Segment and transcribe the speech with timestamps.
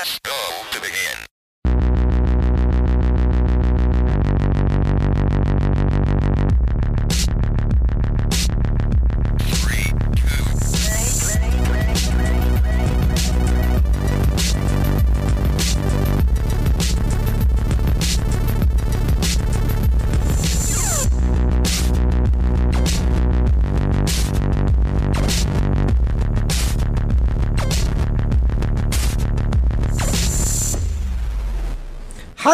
[0.00, 0.32] Press go
[0.70, 1.29] to begin.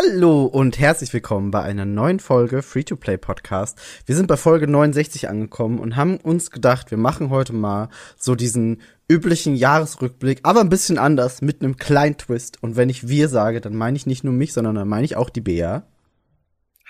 [0.08, 3.78] Hallo und herzlich willkommen bei einer neuen Folge Free-to-Play Podcast.
[4.04, 8.34] Wir sind bei Folge 69 angekommen und haben uns gedacht, wir machen heute mal so
[8.34, 12.62] diesen üblichen Jahresrückblick, aber ein bisschen anders mit einem kleinen Twist.
[12.62, 15.16] Und wenn ich wir sage, dann meine ich nicht nur mich, sondern dann meine ich
[15.16, 15.84] auch die Bea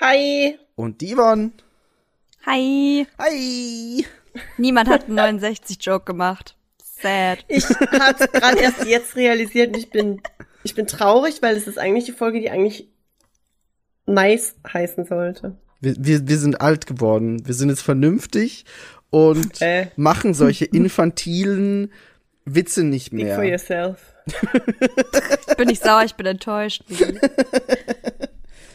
[0.01, 0.59] Hi.
[0.75, 1.53] und die Yvonne.
[2.45, 3.07] Hi.
[3.19, 4.07] Hi!
[4.59, 6.57] Niemand hat einen 69-Joke gemacht.
[6.83, 7.45] Sad.
[7.49, 10.21] Ich habe gerade erst jetzt realisiert und ich bin,
[10.65, 12.89] ich bin traurig, weil es ist eigentlich die Folge, die eigentlich
[14.07, 15.57] nice heißen sollte.
[15.81, 17.47] Wir, wir, wir sind alt geworden.
[17.47, 18.65] Wir sind jetzt vernünftig
[19.11, 19.89] und Äh.
[19.97, 21.93] machen solche infantilen
[22.45, 23.51] Witze nicht Speak for mehr.
[23.51, 23.99] yourself.
[25.49, 26.83] Ich bin nicht sauer, ich bin enttäuscht.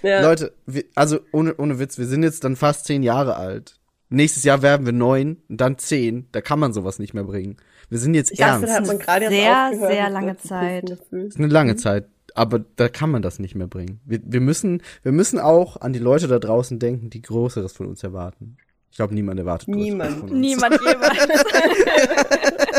[0.03, 0.21] Ja.
[0.21, 3.75] Leute, wir, also ohne, ohne Witz, wir sind jetzt dann fast zehn Jahre alt.
[4.09, 6.27] Nächstes Jahr werden wir neun und dann zehn.
[6.31, 7.57] Da kann man sowas nicht mehr bringen.
[7.89, 8.67] Wir sind jetzt ich dachte, ernst.
[8.67, 10.89] da hat man gerade Sehr, sehr lange Zeit.
[10.89, 13.99] das ist eine lange Zeit, aber da kann man das nicht mehr bringen.
[14.05, 17.87] Wir, wir müssen, wir müssen auch an die Leute da draußen denken, die Größeres von
[17.87, 18.57] uns erwarten.
[18.89, 20.19] Ich glaube, niemand erwartet Größeres Niemand.
[20.19, 20.39] von uns.
[20.39, 21.17] Niemand jemals.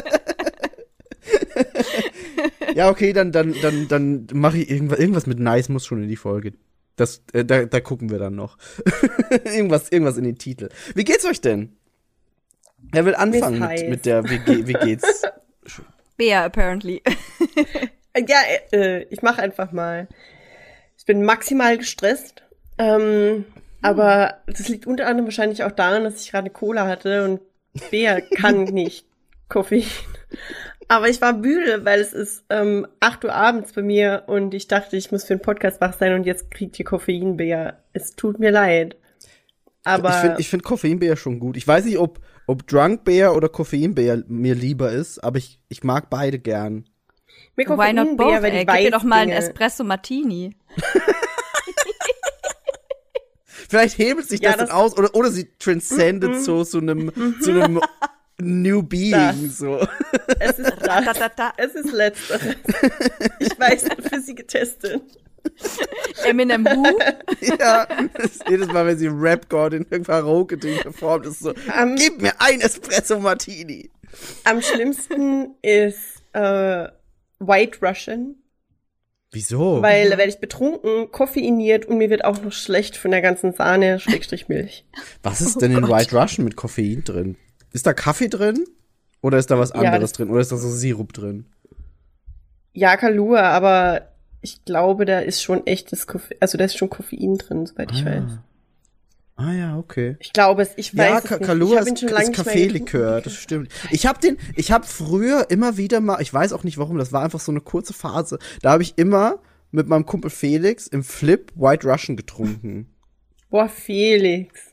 [2.74, 6.08] Ja, okay, dann, dann, dann, dann mache ich irgendwas, irgendwas mit Nice muss schon in
[6.08, 6.54] die Folge.
[6.96, 8.58] Das, äh, da, da gucken wir dann noch.
[9.44, 10.68] irgendwas, irgendwas in den Titel.
[10.94, 11.76] Wie geht's euch denn?
[12.92, 15.22] Wer will anfangen mit, mit der, wie, wie geht's?
[16.16, 17.02] Bea, apparently.
[18.16, 18.38] Ja,
[18.72, 20.08] äh, ich mache einfach mal.
[20.96, 22.42] Ich bin maximal gestresst.
[22.78, 23.44] Ähm,
[23.80, 27.40] aber das liegt unter anderem wahrscheinlich auch daran, dass ich gerade Cola hatte und
[27.90, 29.06] Bea kann nicht
[29.48, 29.84] Koffein.
[30.88, 34.68] Aber ich war müde, weil es ist ähm, 8 Uhr abends bei mir und ich
[34.68, 37.78] dachte, ich muss für den Podcast wach sein und jetzt kriegt ihr Koffein, Bea.
[37.92, 38.96] Es tut mir leid.
[39.84, 41.56] Aber ich finde ich find Koffeinbär schon gut.
[41.56, 46.08] Ich weiß nicht, ob, ob Drunkbär oder Koffeinbär mir lieber ist, aber ich, ich mag
[46.10, 46.84] beide gern.
[47.56, 48.64] Mir Why not both, ey?
[48.64, 50.56] Gib dir doch mal einen Espresso Martini.
[53.68, 57.12] Vielleicht hebelt sich Ja, das, dann das- aus oder, oder sie transcendet so zu einem,
[57.40, 57.80] zu einem
[58.38, 59.58] New Being, Das.
[59.58, 59.86] so.
[60.38, 61.18] Es ist Da, das.
[61.18, 61.52] da, da.
[61.56, 62.56] Es ist letzteres.
[63.38, 65.02] Ich weiß, für sie getestet.
[66.24, 66.98] Eminem Who?
[67.58, 67.86] ja,
[68.48, 72.32] jedes Mal, wenn sie Rap God in irgendein Karaoke-Ding performt, ist so, Am- gib mir
[72.40, 73.90] ein Espresso Martini.
[74.44, 76.88] Am schlimmsten ist äh,
[77.46, 78.36] White Russian,
[79.30, 79.80] Wieso?
[79.82, 83.52] weil da werde ich betrunken, koffeiniert und mir wird auch noch schlecht von der ganzen
[83.52, 84.84] Sahne, Schrägstrich Milch.
[85.22, 85.90] Was ist denn in Gott.
[85.90, 87.36] White Russian mit Koffein drin?
[87.72, 88.64] Ist da Kaffee drin?
[89.22, 90.30] Oder ist da was Ja, anderes das- drin?
[90.30, 91.46] Oder ist da so Sirup drin?
[92.74, 94.08] Ja, Kalua, aber
[94.40, 98.04] ich glaube, da ist schon echtes Koffein, also da ist schon Koffein drin, soweit ich
[98.04, 98.38] weiß.
[99.42, 100.16] Ah ja, okay.
[100.20, 101.46] Ich glaube es, ich weiß Ja, es Ka nicht.
[101.46, 103.70] Kalua ich ist, Kaffeelikör, das stimmt.
[103.90, 107.12] Ich habe den, ich habe früher immer wieder mal, ich weiß auch nicht warum, das
[107.12, 108.38] war einfach so eine kurze Phase.
[108.60, 109.40] Da habe ich immer
[109.72, 112.88] mit meinem Kumpel Felix im Flip White Russian getrunken.
[113.50, 114.70] Boah, Felix.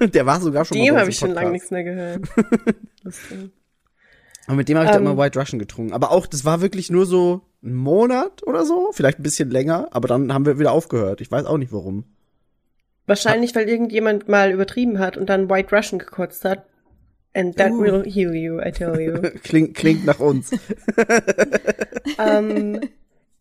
[0.00, 2.28] Der war sogar schon mal Dem habe ich schon lange nichts mehr gehört.
[4.48, 5.06] Und mit dem habe ich da Ähm.
[5.06, 5.92] immer White Russian getrunken.
[5.92, 9.88] Aber auch, das war wirklich nur so ein Monat oder so, vielleicht ein bisschen länger,
[9.92, 11.20] aber dann haben wir wieder aufgehört.
[11.20, 12.04] Ich weiß auch nicht warum.
[13.12, 16.64] Wahrscheinlich, weil irgendjemand mal übertrieben hat und dann White Russian gekotzt hat.
[17.34, 17.78] And that Uh.
[17.82, 19.20] will heal you, I tell you.
[19.42, 20.50] Klingt, klingt nach uns.
[22.18, 22.80] ähm,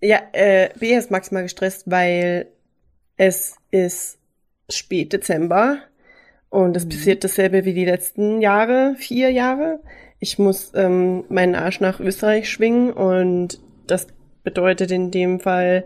[0.02, 2.48] ja, äh, Bea ist maximal gestresst, weil
[3.16, 4.18] es ist
[4.68, 5.78] spät Dezember
[6.50, 9.80] und es passiert dasselbe wie die letzten Jahre, vier Jahre.
[10.20, 14.08] Ich muss ähm, meinen Arsch nach Österreich schwingen und das
[14.44, 15.85] bedeutet in dem Fall,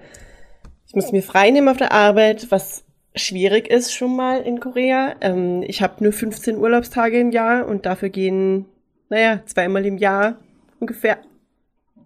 [0.88, 2.85] ich muss mir frei nehmen auf der Arbeit, was
[3.16, 5.16] schwierig ist schon mal in Korea.
[5.22, 8.66] Ähm, ich habe nur 15 Urlaubstage im Jahr und dafür gehen,
[9.10, 10.38] naja, zweimal im Jahr
[10.80, 11.20] ungefähr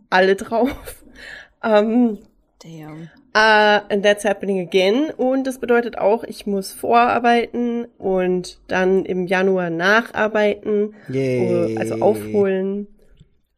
[0.10, 1.04] alle drauf.
[1.62, 2.20] Ähm,
[2.64, 3.10] Damn.
[3.36, 5.12] Uh, and that's happening again.
[5.16, 11.78] Und das bedeutet auch, ich muss vorarbeiten und dann im Januar nacharbeiten, Yay.
[11.78, 12.88] also aufholen.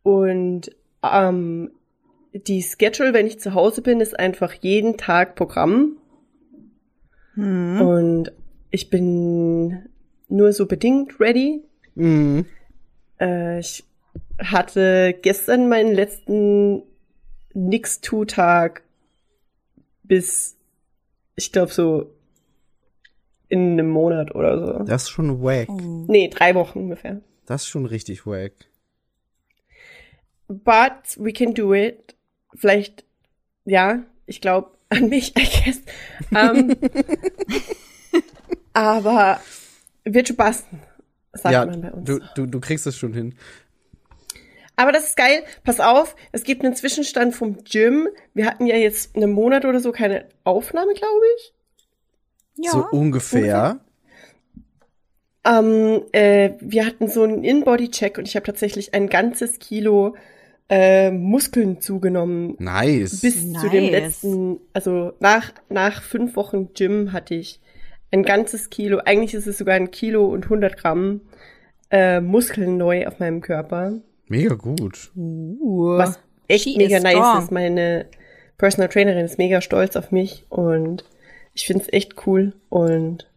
[0.04, 0.72] Und
[1.04, 1.72] ähm,
[2.34, 5.98] die Schedule, wenn ich zu Hause bin, ist einfach jeden Tag Programm.
[7.42, 7.82] Hm.
[7.82, 8.32] Und
[8.70, 9.90] ich bin
[10.28, 11.64] nur so bedingt ready.
[11.96, 12.46] Mhm.
[13.20, 13.84] Äh, ich
[14.38, 16.84] hatte gestern meinen letzten
[17.54, 18.84] nix Tu-Tag
[20.04, 20.56] bis,
[21.36, 22.12] ich glaube so
[23.50, 24.84] in einem Monat oder so.
[24.84, 25.68] Das ist schon wack.
[25.68, 26.06] Oh.
[26.08, 27.22] Nee, drei Wochen ungefähr.
[27.48, 28.54] Das ist schon richtig wack.
[30.48, 32.16] But we can do it.
[32.54, 33.04] Vielleicht,
[33.66, 35.82] ja, ich glaube an mich, I guess.
[36.36, 36.76] Ähm,
[38.74, 39.40] aber
[40.04, 40.82] wird schon passen,
[41.34, 42.06] sagt ja, man bei uns.
[42.06, 43.36] du, du, du kriegst es schon hin.
[44.76, 45.44] Aber das ist geil.
[45.64, 48.08] Pass auf, es gibt einen Zwischenstand vom Gym.
[48.34, 51.54] Wir hatten ja jetzt einen Monat oder so keine Aufnahme, glaube ich.
[52.56, 52.72] Ja.
[52.72, 53.80] So ungefähr.
[55.44, 60.16] Ähm, äh, wir hatten so einen In-Body-Check und ich habe tatsächlich ein ganzes Kilo
[60.72, 62.56] äh, Muskeln zugenommen.
[62.58, 63.20] Nice.
[63.20, 63.92] Bis zu dem Nice.
[63.92, 67.60] letzten, also nach, nach fünf Wochen Gym hatte ich
[68.10, 71.22] ein ganzes Kilo, eigentlich ist es sogar ein Kilo und 100 Gramm
[71.92, 74.00] äh, Muskeln neu auf meinem Körper.
[74.28, 75.12] Mega gut.
[75.14, 75.98] Uh.
[75.98, 77.44] Was echt She mega is nice strong.
[77.44, 77.52] ist.
[77.52, 78.06] Meine
[78.58, 81.04] Personal Trainerin ist mega stolz auf mich und
[81.54, 83.30] ich finde es echt cool und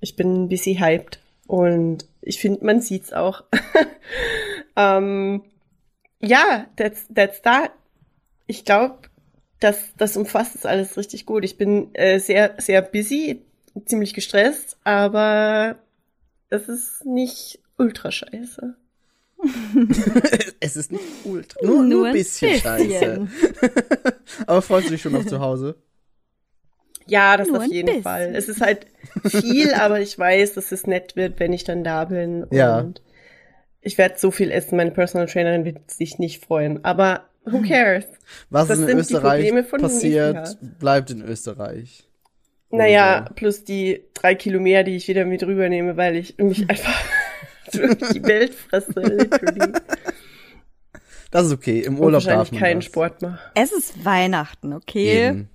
[0.00, 3.42] ich bin ein bisschen hyped und ich finde, man sieht's auch.
[4.76, 5.42] ähm,
[6.20, 7.72] ja, that's, that's that.
[8.46, 8.98] Ich glaube,
[9.60, 11.44] das, das umfasst es alles richtig gut.
[11.44, 13.42] Ich bin äh, sehr, sehr busy,
[13.84, 15.76] ziemlich gestresst, aber
[16.48, 18.74] es ist nicht ultra scheiße.
[20.60, 21.60] es ist nicht ultra.
[21.64, 23.26] Nur, nur ein bisschen, scheiße.
[24.46, 25.76] Aber freust du dich schon auf zu Hause?
[27.06, 28.02] Ja, das Nur auf jeden bisschen.
[28.02, 28.34] Fall.
[28.34, 28.86] Es ist halt
[29.26, 32.46] viel, aber ich weiß, dass es nett wird, wenn ich dann da bin.
[32.52, 32.78] Ja.
[32.78, 33.02] Und
[33.82, 34.76] ich werde so viel essen.
[34.76, 36.84] Meine Personal Trainerin wird sich nicht freuen.
[36.84, 38.04] Aber who cares?
[38.50, 42.06] Was Das in sind die Österreich passiert, bleibt in Österreich.
[42.70, 43.34] Naja, so.
[43.34, 47.02] plus die drei Kilo mehr, die ich wieder mit rübernehme, weil ich mich einfach
[47.72, 49.72] durch die Welt fresse, literally.
[51.30, 51.80] Das ist okay.
[51.80, 52.86] Im Urlaub darf man keinen das.
[52.86, 53.38] Sport mache.
[53.54, 55.28] Es ist Weihnachten, okay?
[55.28, 55.50] Eben.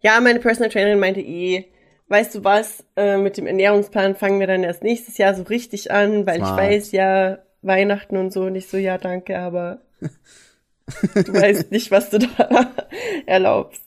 [0.00, 1.66] Ja, meine Personal Trainerin meinte eh,
[2.08, 5.90] weißt du was, äh, mit dem Ernährungsplan fangen wir dann erst nächstes Jahr so richtig
[5.90, 6.52] an, weil Smart.
[6.52, 10.08] ich weiß ja, Weihnachten und so, nicht so, ja, danke, aber du
[11.32, 12.72] weißt nicht, was du da
[13.26, 13.82] erlaubst.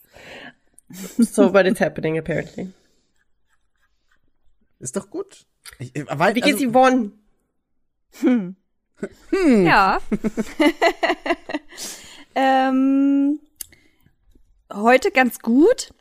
[1.18, 2.72] So, but it's happening apparently.
[4.78, 5.46] Ist doch gut.
[5.78, 7.12] Ich, ich, weil, Wie geht's also, Yvonne?
[9.32, 10.00] Ja.
[12.34, 13.40] ähm,
[14.72, 15.92] heute ganz gut.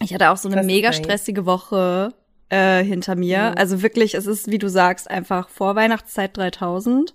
[0.00, 2.12] Ich hatte auch so eine Das mega stressige Woche
[2.48, 3.56] äh, hinter mir.
[3.56, 7.14] Also wirklich, es ist, wie du sagst, einfach vor Weihnachtszeit 3000.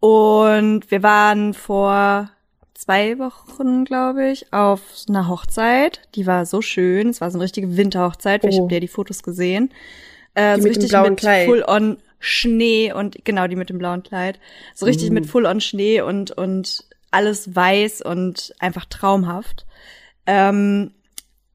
[0.00, 2.30] Und wir waren vor
[2.74, 6.00] zwei Wochen, glaube ich, auf einer Hochzeit.
[6.14, 7.08] Die war so schön.
[7.10, 8.44] Es war so eine richtige Winterhochzeit.
[8.44, 8.62] Ich Oh.
[8.64, 9.70] habe ja die Fotos gesehen.
[10.34, 11.46] Äh, Die so mit dem richtig blauen mit Kleid.
[11.46, 14.38] Full-on Schnee und genau die mit dem blauen Kleid.
[14.74, 15.14] So richtig Mhm.
[15.14, 19.66] mit Full-on Schnee und und alles weiß und einfach traumhaft.
[20.26, 20.92] Ähm,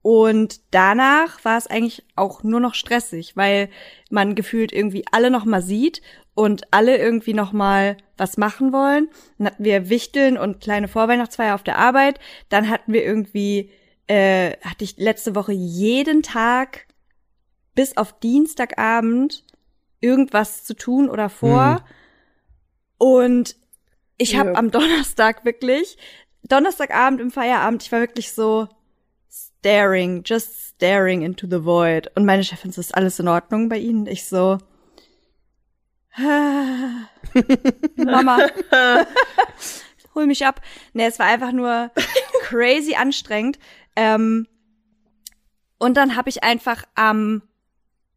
[0.06, 3.70] und danach war es eigentlich auch nur noch stressig, weil
[4.12, 6.04] man gefühlt irgendwie alle noch mal sieht
[6.36, 9.10] und alle irgendwie noch mal was machen wollen.
[9.40, 12.20] Dann hatten wir Wichteln und kleine Vorweihnachtsfeier auf der Arbeit.
[12.50, 13.72] Dann hatten wir irgendwie,
[14.06, 16.86] äh, hatte ich letzte Woche jeden Tag
[17.74, 19.44] bis auf Dienstagabend
[20.02, 21.84] irgendwas zu tun oder vor.
[23.00, 23.56] Und
[24.20, 24.42] ich Ja.
[24.42, 25.98] habe am Donnerstag wirklich,
[26.44, 28.68] Donnerstagabend im Feierabend, ich war wirklich so
[29.66, 32.12] staring, just staring into the void.
[32.16, 34.06] Und meine Chefin so, ist alles in Ordnung bei Ihnen?
[34.06, 34.60] Ich so,
[37.96, 38.38] Mama,
[40.16, 40.62] hol mich ab.
[40.94, 41.90] Nee, es war einfach nur
[42.44, 43.58] crazy anstrengend.
[43.96, 44.48] Ähm,
[45.80, 47.42] und dann habe ich einfach am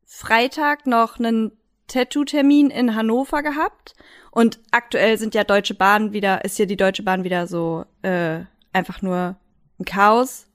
[0.05, 1.53] Freitag noch einen
[1.87, 3.95] Tattoo-Termin in Hannover gehabt.
[4.31, 8.41] Und aktuell sind ja Deutsche Bahn wieder, ist hier die Deutsche Bahn wieder so äh,
[8.75, 9.37] einfach nur
[9.81, 10.48] ein Chaos.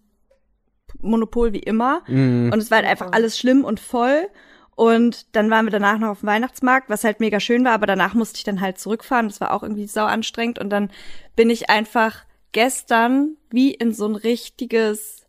[1.01, 2.03] Monopol wie immer.
[2.07, 2.51] Mhm.
[2.53, 4.27] Und es war halt einfach alles schlimm und voll.
[4.75, 7.85] Und dann waren wir danach noch auf dem Weihnachtsmarkt, was halt mega schön war, aber
[7.85, 9.27] danach musste ich dann halt zurückfahren.
[9.27, 10.57] Das war auch irgendwie sau anstrengend.
[10.57, 10.89] Und dann
[11.35, 15.25] bin ich einfach gestern wie in so ein richtiges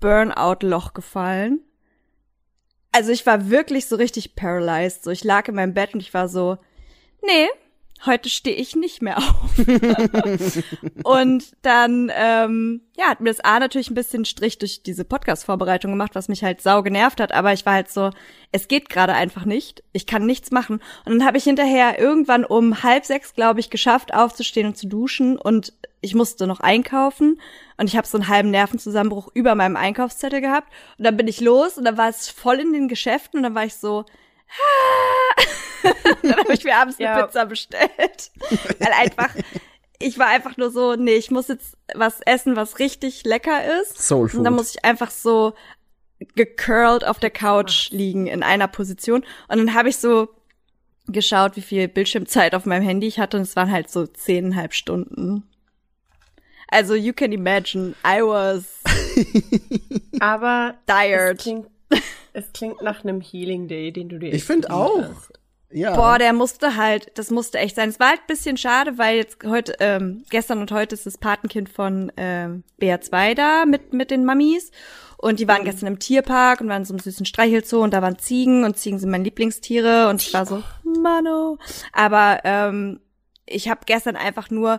[0.00, 1.60] Burnout-Loch gefallen.
[2.92, 5.04] Also ich war wirklich so richtig paralyzed.
[5.04, 6.58] So, ich lag in meinem Bett und ich war so,
[7.22, 7.48] nee,
[8.04, 9.58] heute stehe ich nicht mehr auf.
[11.04, 15.92] und dann, ähm, ja, hat mir das A natürlich ein bisschen Strich durch diese Podcast-Vorbereitung
[15.92, 17.32] gemacht, was mich halt sau genervt hat.
[17.32, 18.10] Aber ich war halt so,
[18.52, 19.82] es geht gerade einfach nicht.
[19.92, 20.80] Ich kann nichts machen.
[21.04, 24.88] Und dann habe ich hinterher irgendwann um halb sechs, glaube ich, geschafft, aufzustehen und zu
[24.88, 25.38] duschen.
[25.38, 27.40] Und ich musste noch einkaufen.
[27.78, 30.72] Und ich habe so einen halben Nervenzusammenbruch über meinem Einkaufszettel gehabt.
[30.98, 33.38] Und dann bin ich los und dann war es voll in den Geschäften.
[33.38, 34.04] Und dann war ich so,
[36.22, 37.26] dann habe ich mir abends eine Ja.
[37.26, 38.30] Pizza bestellt.
[38.78, 39.30] Weil einfach,
[39.98, 44.00] ich war einfach nur so, nee, ich muss jetzt was essen, was richtig lecker ist.
[44.02, 44.56] Soul Und dann Food.
[44.56, 45.54] muss ich einfach so
[46.34, 49.22] gecurled auf der Couch liegen in einer Position.
[49.48, 50.28] Und dann habe ich so
[51.08, 54.74] geschaut, wie viel Bildschirmzeit auf meinem Handy ich hatte und es waren halt so zehneinhalb
[54.74, 55.44] Stunden.
[56.68, 58.64] Also you can imagine, I was
[60.20, 61.36] Aber tired.
[61.38, 61.66] es klingt,
[62.36, 65.00] es klingt nach einem Healing Day, den du dir Ich finde auch.
[65.02, 65.32] hast.
[65.70, 65.96] Ja.
[65.96, 67.88] Boah, der musste halt, das musste echt sein.
[67.88, 71.18] Es war halt ein bisschen schade, weil jetzt heute, ähm, gestern und heute ist das
[71.18, 74.70] Patenkind von ähm, BR2 da mit, mit den Mammis.
[75.18, 78.02] Und die waren gestern im Tierpark und waren in so einem süßen Streichelzoo und da
[78.02, 81.58] waren Ziegen und Ziegen sind meine Lieblingstiere und ich war so, Mano.
[81.92, 83.00] Aber ähm,
[83.46, 84.78] ich habe gestern einfach nur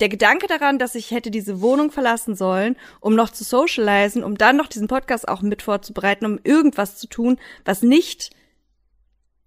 [0.00, 4.36] der Gedanke daran, dass ich hätte diese Wohnung verlassen sollen, um noch zu socialisen, um
[4.38, 8.30] dann noch diesen Podcast auch mit vorzubereiten, um irgendwas zu tun, was nicht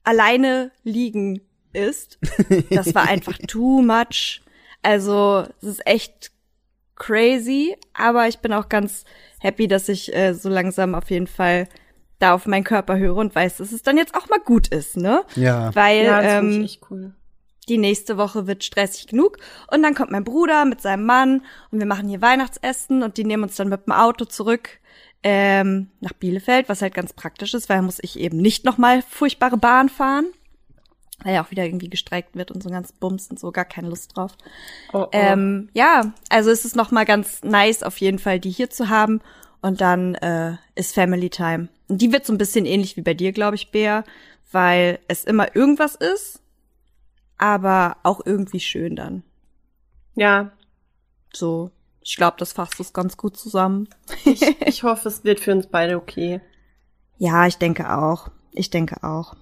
[0.03, 1.41] alleine liegen
[1.73, 2.19] ist.
[2.69, 4.41] Das war einfach too much.
[4.81, 6.31] Also, es ist echt
[6.95, 9.05] crazy, aber ich bin auch ganz
[9.39, 11.67] happy, dass ich äh, so langsam auf jeden Fall
[12.19, 14.97] da auf meinen Körper höre und weiß, dass es dann jetzt auch mal gut ist,
[14.97, 15.23] ne?
[15.35, 15.73] Ja.
[15.73, 17.13] Weil Ja, das finde ähm, ich echt cool.
[17.69, 19.37] Die nächste Woche wird stressig genug
[19.71, 23.23] und dann kommt mein Bruder mit seinem Mann und wir machen hier Weihnachtsessen und die
[23.23, 24.79] nehmen uns dann mit dem Auto zurück
[25.23, 29.57] ähm, nach Bielefeld, was halt ganz praktisch ist, weil muss ich eben nicht nochmal furchtbare
[29.57, 30.25] Bahn fahren,
[31.23, 33.89] weil ja auch wieder irgendwie gestreikt wird und so ganz Bums und so, gar keine
[33.89, 34.35] Lust drauf.
[34.93, 35.07] Oh, oh.
[35.11, 38.89] Ähm, ja, also es ist noch mal ganz nice auf jeden Fall, die hier zu
[38.89, 39.21] haben.
[39.61, 41.67] Und dann äh, ist Family Time.
[41.87, 44.03] Und die wird so ein bisschen ähnlich wie bei dir, glaube ich, Bea,
[44.51, 46.40] weil es immer irgendwas ist,
[47.41, 49.23] aber auch irgendwie schön dann.
[50.15, 50.51] ja,
[51.33, 51.71] So,
[52.01, 53.89] ich glaube, das fasst es ganz gut zusammen.
[54.65, 56.41] ich hoffe, es wird für uns beide okay.
[57.17, 58.29] Ja, ich denke auch.
[58.53, 59.35] Ich denke auch.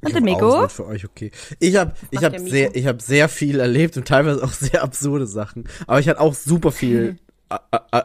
[0.00, 0.60] Und Ich der hoffe auch, es Miko?
[0.60, 1.30] wird für euch okay.
[1.58, 5.26] Ich habe ich hab sehr ich habe sehr viel erlebt und teilweise auch sehr absurde
[5.26, 7.18] Sachen, aber ich hatte auch super viel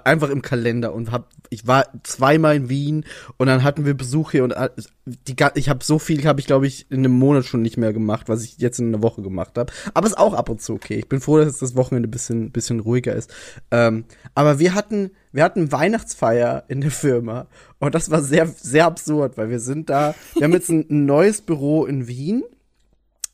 [0.06, 3.06] einfach im Kalender und hab ich war zweimal in Wien
[3.38, 4.70] und dann hatten wir Besuch hier und a-
[5.06, 7.92] die ich habe so viel habe ich glaube ich in einem Monat schon nicht mehr
[7.92, 10.74] gemacht, was ich jetzt in einer Woche gemacht habe, aber ist auch ab und zu
[10.74, 10.96] okay.
[10.96, 13.34] Ich bin froh, dass das Wochenende bisschen bisschen ruhiger ist.
[13.72, 14.06] Ähm,
[14.36, 17.48] aber wir hatten wir hatten Weihnachtsfeier in der Firma
[17.80, 21.42] und das war sehr sehr absurd, weil wir sind da, wir haben jetzt ein neues
[21.42, 22.44] Büro in Wien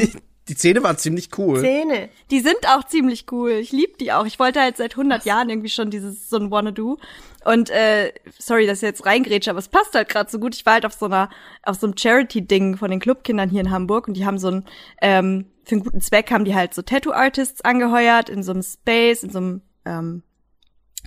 [0.49, 1.61] Die Zähne waren ziemlich cool.
[1.61, 2.09] Zähne.
[2.29, 3.51] Die sind auch ziemlich cool.
[3.51, 4.25] Ich lieb die auch.
[4.25, 6.97] Ich wollte halt seit 100 Jahren irgendwie schon dieses so ein Wanna-Do.
[7.45, 10.55] Und äh, sorry, dass ich jetzt reingrätsche, aber es passt halt gerade so gut.
[10.55, 11.29] Ich war halt auf so einer
[11.63, 14.65] auf so einem Charity-Ding von den Clubkindern hier in Hamburg und die haben so ein
[15.01, 19.23] ähm, für einen guten Zweck haben die halt so Tattoo-Artists angeheuert in so einem Space,
[19.23, 20.23] in so einem ähm,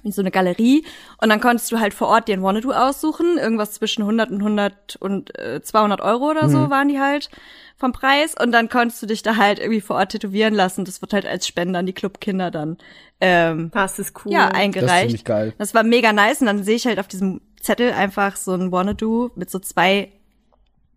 [0.06, 0.84] in so eine Galerie
[1.20, 4.38] und dann konntest du halt vor Ort dir ein Wanna-Do aussuchen, irgendwas zwischen 100 und
[4.38, 7.28] 100 und äh, 200 Euro oder so waren die halt
[7.76, 10.84] vom Preis und dann konntest du dich da halt irgendwie vor Ort tätowieren lassen.
[10.86, 12.78] Das wird halt als Spende an die Clubkinder dann
[13.20, 14.32] ähm, Das ist cool.
[14.32, 15.00] ja Das ist eingereicht.
[15.08, 15.54] ziemlich geil.
[15.58, 18.70] Das war mega nice und dann sehe ich halt auf diesem Zettel einfach so ein
[18.72, 20.10] Wanna-Do mit so zwei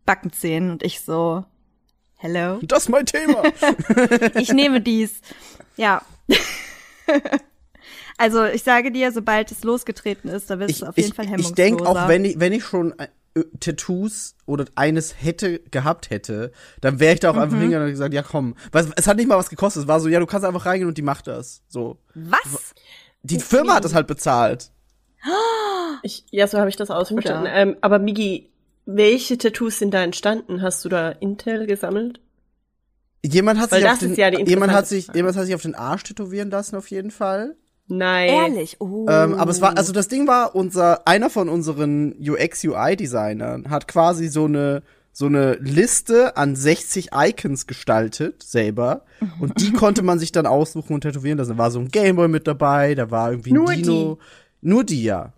[0.05, 1.43] Backenzähnen und ich so
[2.21, 2.59] Hello.
[2.63, 3.43] Das ist mein Thema.
[4.35, 5.21] Ich nehme dies.
[5.77, 6.01] Ja.
[8.19, 11.15] Also ich sage dir, sobald es losgetreten ist, da wirst ich, du auf jeden ich,
[11.15, 11.55] Fall ich hemmungsloser.
[11.55, 13.07] denke auch, wenn ich, wenn ich schon äh,
[13.61, 18.13] Tattoos oder eines hätte gehabt hätte, dann wäre ich da auch einfach hingegangen und gesagt,
[18.13, 20.45] ja komm, was, es hat nicht mal was gekostet, es war so, ja, du kannst
[20.45, 21.61] einfach reingehen und die macht das.
[21.69, 21.97] So.
[22.13, 22.73] Was?
[23.23, 24.69] Die Firma hat das halt bezahlt.
[26.01, 27.51] Ich, ja, so habe ich das ausverstanden.
[27.53, 28.49] Ähm, aber Migi,
[28.85, 30.61] welche Tattoos sind da entstanden?
[30.61, 32.21] Hast du da Intel gesammelt?
[33.25, 35.45] Jemand hat Weil sich auf das den, ist ja die jemand hat sich, jemand hat
[35.45, 37.57] sich auf den Arsch tätowieren lassen auf jeden Fall.
[37.89, 38.29] Nein.
[38.29, 38.77] Ehrlich?
[38.79, 39.05] Oh.
[39.09, 44.27] Ähm, aber es war, also das Ding war, unser, einer von unseren UX-UI-Designern hat quasi
[44.27, 49.05] so eine, so eine Liste an 60 Icons gestaltet, selber.
[49.39, 51.51] Und die konnte man sich dann aussuchen und tätowieren lassen.
[51.51, 54.19] Da war so ein Gameboy mit dabei, da war irgendwie ein Nur Dino.
[54.61, 55.33] Nur die, ja.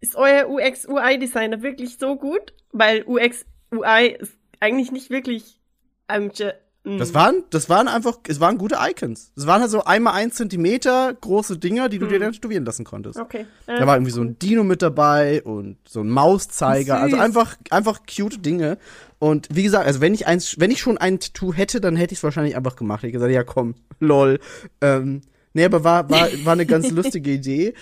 [0.00, 2.54] Ist euer UX-UI-Designer wirklich so gut?
[2.72, 5.60] Weil UX-UI ist eigentlich nicht wirklich.
[6.08, 6.30] Ähm,
[6.84, 9.30] Das waren, das waren einfach, es waren gute Icons.
[9.36, 12.84] Das waren halt so einmal ein Zentimeter große Dinger, die du dir dann tätowieren lassen
[12.84, 13.20] konntest.
[13.20, 13.46] Okay.
[13.66, 16.94] Da war irgendwie so ein Dino mit dabei und so ein Mauszeiger.
[16.94, 17.02] Süß.
[17.04, 18.78] Also einfach, einfach cute Dinge.
[19.20, 22.14] Und wie gesagt, also wenn ich eins, wenn ich schon ein Tattoo hätte, dann hätte
[22.14, 23.04] ich es wahrscheinlich einfach gemacht.
[23.04, 24.40] Ich hätte gesagt, ja komm, lol.
[24.80, 25.20] Ähm,
[25.52, 27.74] nee, aber war, war, war eine ganz lustige Idee.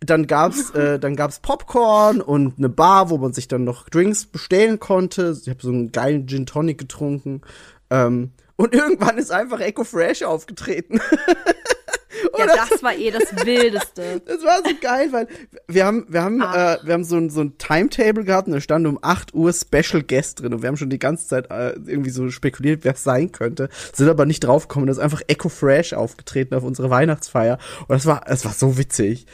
[0.00, 4.26] Dann gab's, äh, dann gab's Popcorn und eine Bar, wo man sich dann noch Drinks
[4.26, 5.36] bestellen konnte.
[5.40, 7.42] Ich habe so einen geilen Gin Tonic getrunken.
[7.90, 11.00] Ähm, und irgendwann ist einfach Echo Fresh aufgetreten.
[12.38, 14.20] ja, das war eh das Wildeste.
[14.26, 15.28] Das war so geil, weil
[15.68, 18.60] wir haben, wir haben, äh, wir haben so ein, so ein Timetable gehabt und da
[18.60, 21.70] stand um 8 Uhr Special Guest drin und wir haben schon die ganze Zeit äh,
[21.86, 24.88] irgendwie so spekuliert, wer es sein könnte, sind aber nicht draufgekommen.
[24.88, 28.76] Da ist einfach Echo Fresh aufgetreten auf unsere Weihnachtsfeier und das war, es war so
[28.76, 29.26] witzig.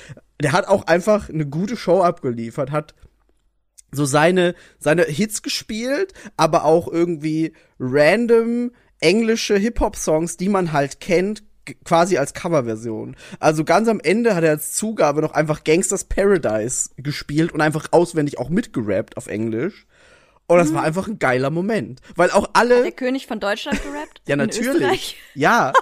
[0.42, 2.94] Der hat auch einfach eine gute Show abgeliefert, hat
[3.90, 11.42] so seine, seine Hits gespielt, aber auch irgendwie random englische Hip-Hop-Songs, die man halt kennt,
[11.84, 13.16] quasi als Coverversion.
[13.40, 17.88] Also ganz am Ende hat er als Zugabe noch einfach Gangsters Paradise gespielt und einfach
[17.90, 19.86] auswendig auch mitgerappt auf Englisch.
[20.46, 22.00] Und das war einfach ein geiler Moment.
[22.16, 22.82] Weil auch alle.
[22.82, 24.20] Der König von Deutschland gerappt?
[24.26, 25.16] Ja, natürlich.
[25.34, 25.72] Ja.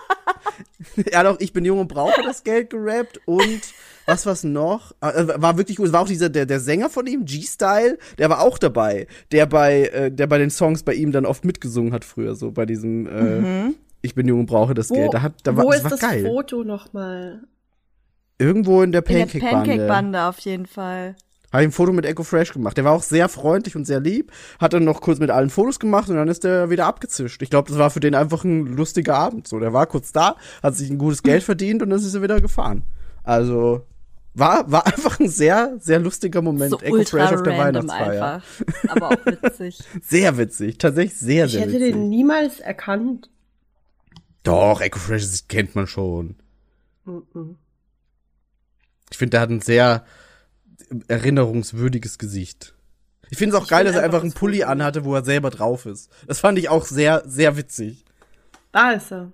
[1.11, 3.61] er hat auch Ich bin jung und brauche das Geld gerappt und
[4.07, 4.93] was was noch?
[5.01, 5.87] Äh, War wirklich gut.
[5.87, 9.07] Es war auch dieser, der, der Sänger von ihm, G-Style, der war auch dabei.
[9.31, 12.51] Der bei, äh, der bei den Songs bei ihm dann oft mitgesungen hat früher, so
[12.53, 13.73] bei diesem äh,
[14.03, 15.15] Ich bin jung und brauche das Wo, Geld.
[15.15, 16.25] Da hat, da war, wo das ist war das geil.
[16.25, 17.43] Foto nochmal?
[18.39, 19.71] Irgendwo in der In der Pancake-Bande.
[19.71, 21.15] Pancake-Bande auf jeden Fall.
[21.53, 22.79] Habe ich ein Foto mit Echo Fresh gemacht.
[22.79, 24.33] Der war auch sehr freundlich und sehr lieb.
[24.59, 27.43] Hat dann noch kurz mit allen Fotos gemacht und dann ist der wieder abgezischt.
[27.43, 29.47] Ich glaube, das war für den einfach ein lustiger Abend.
[29.47, 32.23] So, der war kurz da, hat sich ein gutes Geld verdient und dann ist er
[32.23, 32.85] wieder gefahren.
[33.23, 33.83] Also
[34.35, 36.71] war war einfach ein sehr sehr lustiger Moment.
[36.71, 38.35] So Echo ultra Fresh auf der Weihnachtsfeier.
[38.35, 38.43] einfach.
[38.89, 39.79] Aber auch witzig.
[40.03, 41.93] Sehr witzig, tatsächlich sehr Ich sehr hätte witzig.
[41.93, 43.29] den niemals erkannt.
[44.43, 46.37] Doch, Echo Fresh kennt man schon.
[47.05, 47.57] Mhm.
[49.11, 50.05] Ich finde, der hat ein sehr
[51.09, 52.75] erinnerungswürdiges Gesicht.
[53.31, 55.51] Ich finde es auch Ich geil, dass er einfach einen Pulli anhatte, wo er selber
[55.51, 56.11] drauf ist.
[56.27, 58.05] Das fand ich auch sehr, sehr witzig.
[58.73, 59.33] Da ist er.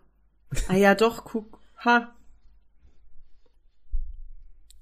[0.69, 1.59] Ah ja, doch, guck.
[1.85, 2.15] Ha.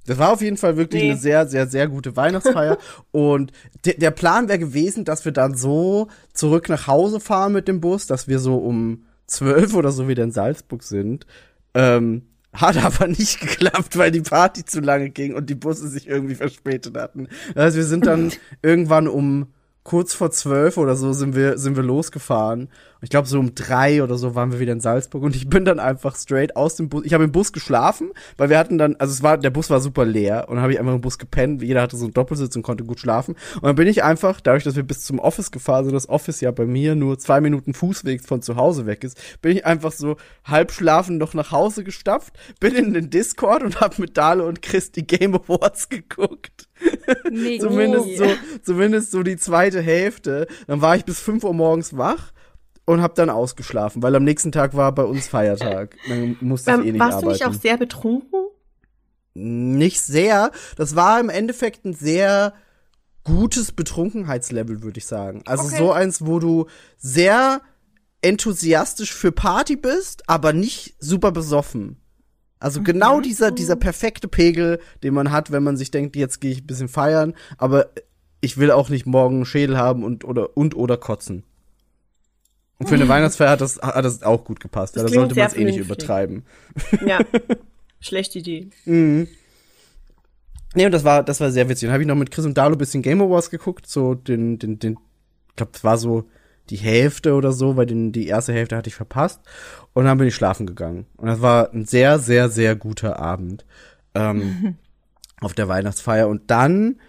[0.07, 1.11] Das war auf jeden Fall wirklich Nee.
[1.11, 2.79] eine sehr, sehr, sehr gute Weihnachtsfeier.
[3.13, 3.53] und
[3.85, 7.81] de der Plan wäre gewesen, dass wir dann so zurück nach Hause fahren mit dem
[7.81, 11.27] Bus, dass wir so um zwölf oder so wieder in Salzburg sind.
[11.75, 16.09] Ähm, hat aber nicht geklappt, weil die Party zu lange ging und die Busse sich
[16.09, 17.29] irgendwie verspätet hatten.
[17.55, 19.49] Also wir sind dann irgendwann um
[19.83, 22.69] kurz vor zwölf oder so sind wir, sind wir losgefahren.
[22.97, 25.51] Und ich glaube, so um drei oder so waren wir wieder in Salzburg und ich
[25.51, 27.05] bin dann einfach straight aus dem Bus.
[27.05, 29.81] Ich habe im Bus geschlafen, weil wir hatten dann, also es war, der Bus war
[29.81, 31.63] super leer und habe ich einfach im Bus gepennt.
[31.63, 33.35] Jeder hatte so einen Doppelsitz und konnte gut schlafen.
[33.57, 36.41] Und dann bin ich einfach, dadurch, dass wir bis zum Office gefahren sind, das Office
[36.41, 39.93] ja bei mir nur zwei Minuten Fußweg von zu Hause weg ist, bin ich einfach
[39.93, 44.43] so halb schlafend noch nach Hause gestapft, bin in den Discord und habe mit Dale
[44.43, 46.67] und Chris die Game Awards geguckt.
[47.31, 47.63] Mega.
[47.63, 48.27] Zumindest so,
[48.63, 50.47] zumindest so die zweite Hälfte.
[50.67, 52.33] Dann war ich bis 5 Uhr morgens wach
[52.87, 55.97] und hab dann ausgeschlafen, weil am nächsten Tag war bei uns Feiertag.
[56.09, 57.27] Dann musste ich Ähm, eh nicht warst arbeiten.
[57.27, 58.41] du nicht auch sehr betrunken?
[59.35, 60.51] Nicht sehr.
[60.77, 62.55] Das war im Endeffekt ein sehr
[63.25, 65.43] gutes Betrunkenheitslevel, würde ich sagen.
[65.47, 65.77] Also Okay.
[65.79, 67.61] so eins, wo du sehr
[68.23, 72.01] enthusiastisch für Party bist, aber nicht super besoffen.
[72.59, 76.53] Also genau dieser, dieser perfekte Pegel, den man hat, wenn man sich denkt, jetzt gehe
[76.53, 77.91] ich ein bisschen feiern, aber
[78.41, 81.45] ich will auch nicht morgen einen Schädel haben und oder und oder kotzen.
[82.79, 84.97] Und für eine Weihnachtsfeier hat das, hat das auch gut gepasst.
[84.97, 86.45] Ja, Das da klingt sollte man es eh nicht übertreiben.
[87.07, 87.21] Ja.
[88.01, 88.69] Schlechte Idee.
[88.85, 89.29] Mhm.
[90.75, 91.87] Nee, und das war, das war sehr witzig.
[91.87, 94.59] Dann habe ich noch mit Chris und Dalo ein bisschen Game Awards geguckt, so den,
[94.59, 94.99] den, den,
[95.49, 96.29] ich glaube, das war so
[96.69, 99.41] die Hälfte oder so, weil den, die erste Hälfte hatte ich verpasst.
[99.95, 101.07] Und dann bin ich schlafen gegangen.
[101.17, 103.65] Und das war ein sehr, sehr, sehr guter Abend
[104.15, 104.77] ähm,
[105.41, 106.29] auf der Weihnachtsfeier.
[106.29, 107.01] Und dann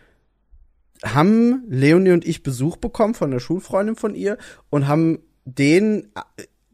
[1.04, 4.38] haben Leonie und ich Besuch bekommen von der Schulfreundin von ihr
[4.70, 6.10] und haben den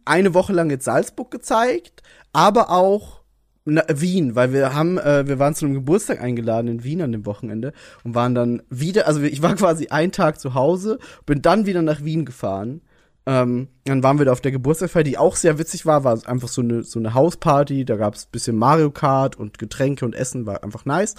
[0.06, 2.02] eine Woche lang jetzt Salzburg gezeigt,
[2.34, 3.22] aber auch
[3.66, 7.14] na, Wien, weil wir haben, äh, wir waren zu einem Geburtstag eingeladen in Wien an
[7.14, 7.72] dem Wochenende
[8.04, 11.82] und waren dann wieder, also ich war quasi einen Tag zu Hause, bin dann wieder
[11.82, 12.82] nach Wien gefahren.
[13.26, 16.50] Ähm, dann waren wir da auf der Geburtstagsfeier, die auch sehr witzig war, war einfach
[16.50, 20.46] so eine, so eine Hausparty, da gab es bisschen Mario Kart und Getränke und Essen,
[20.46, 21.16] war einfach nice.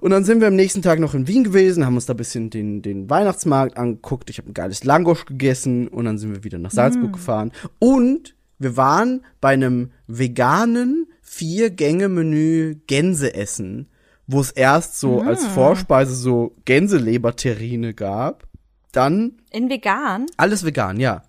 [0.00, 2.50] Und dann sind wir am nächsten Tag noch in Wien gewesen, haben uns da bisschen
[2.50, 4.30] den, den Weihnachtsmarkt angeguckt.
[4.30, 7.52] Ich habe ein geiles Langosch gegessen und dann sind wir wieder nach Salzburg gefahren.
[7.78, 13.88] Und wir waren bei einem veganen Vier-Gänge-Menü Gänse essen,
[14.26, 18.46] wo es erst so als Vorspeise so Gänseleberterrine gab.
[18.92, 20.26] Dann In vegan?
[20.36, 21.22] alles vegan, ja.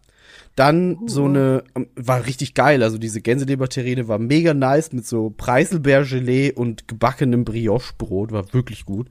[0.58, 5.30] Dann so eine, ähm, war richtig geil, also diese Gänseleberterrine war mega nice mit so
[5.30, 9.08] Preiselbeergelee und gebackenem Brioche-Brot, war wirklich gut.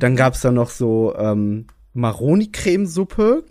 [0.00, 3.44] Dann gab's da noch so ähm, Maroni-Cremesuppe.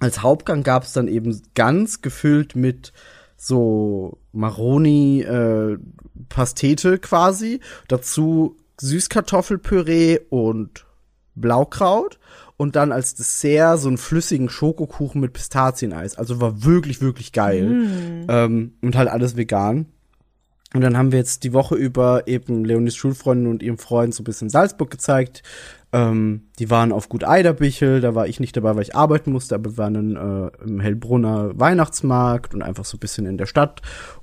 [0.00, 2.92] Als Hauptgang gab's dann eben ganz gefüllt mit
[3.36, 5.78] so Maroni äh,
[6.28, 7.60] Pastete quasi.
[7.86, 10.84] Dazu Süßkartoffelpüree und
[11.36, 12.18] Blaukraut.
[12.56, 16.16] Und dann als Dessert so einen flüssigen Schokokuchen mit Pistazieneis.
[16.16, 17.66] Also war wirklich, wirklich geil.
[18.28, 19.86] Ähm, und halt alles vegan.
[20.74, 24.22] Und dann haben wir jetzt die Woche über eben Leonis Schulfreundin und ihrem Freund so
[24.22, 25.42] ein bisschen Salzburg gezeigt.
[25.92, 29.54] Ähm, die waren auf Gut Eiderbichel, da war ich nicht dabei, weil ich arbeiten musste,
[29.54, 33.46] aber wir waren in, äh, im Hellbrunner Weihnachtsmarkt und einfach so ein bisschen in der
[33.46, 33.80] Stadt.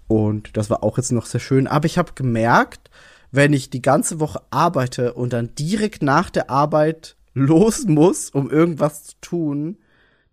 [0.08, 1.66] Und das war auch jetzt noch sehr schön.
[1.66, 2.92] Aber ich habe gemerkt,
[3.32, 8.50] wenn ich die ganze Woche arbeite und dann direkt nach der Arbeit los muss, um
[8.50, 9.78] irgendwas zu tun,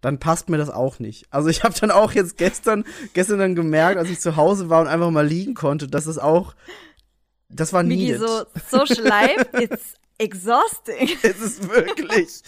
[0.00, 1.26] dann passt mir das auch nicht.
[1.30, 4.80] Also ich habe dann auch jetzt gestern, gestern dann gemerkt, als ich zu Hause war
[4.80, 6.54] und einfach mal liegen konnte, dass es auch,
[7.48, 8.20] das war needed.
[8.20, 11.10] so Social Life, it's exhausting.
[11.22, 12.42] Es ist wirklich.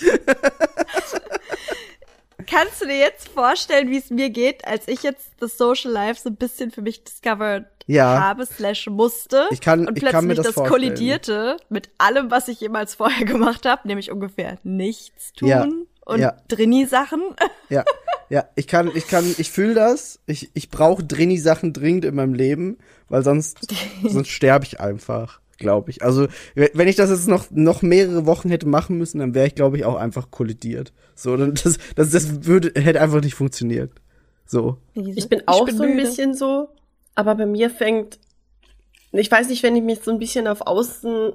[2.46, 6.20] Kannst du dir jetzt vorstellen, wie es mir geht, als ich jetzt das Social Life
[6.20, 8.20] so ein bisschen für mich discovered Ja.
[8.20, 10.82] habe, slash musste Ich kann- und ich plötzlich kann mir das das, vorstellen.
[10.90, 15.66] kollidierte mit allem, was ich jemals vorher gemacht habe, nämlich ungefähr nichts tun Ja.
[16.04, 16.36] und Ja.
[16.48, 17.20] Drini-Sachen.
[17.68, 17.84] Ja,
[18.28, 20.20] ja, ich kann, ich kann, ich fühle das.
[20.26, 23.58] Ich, ich brauche Drini-Sachen dringend in meinem Leben, weil sonst,
[24.08, 26.02] sonst sterbe ich einfach, glaube ich.
[26.02, 29.46] Also, we- wenn ich das jetzt noch, noch mehrere Wochen hätte machen müssen, dann wäre
[29.48, 30.92] ich, glaube ich, auch einfach kollidiert.
[31.14, 33.90] So, dann, das, das, das würde, hätte einfach nicht funktioniert.
[34.46, 34.78] So.
[34.94, 36.02] Ich bin auch so ein müde.
[36.02, 36.68] bisschen so,
[37.14, 38.18] aber bei mir fängt,
[39.12, 41.32] ich weiß nicht, wenn ich mich so ein bisschen auf außen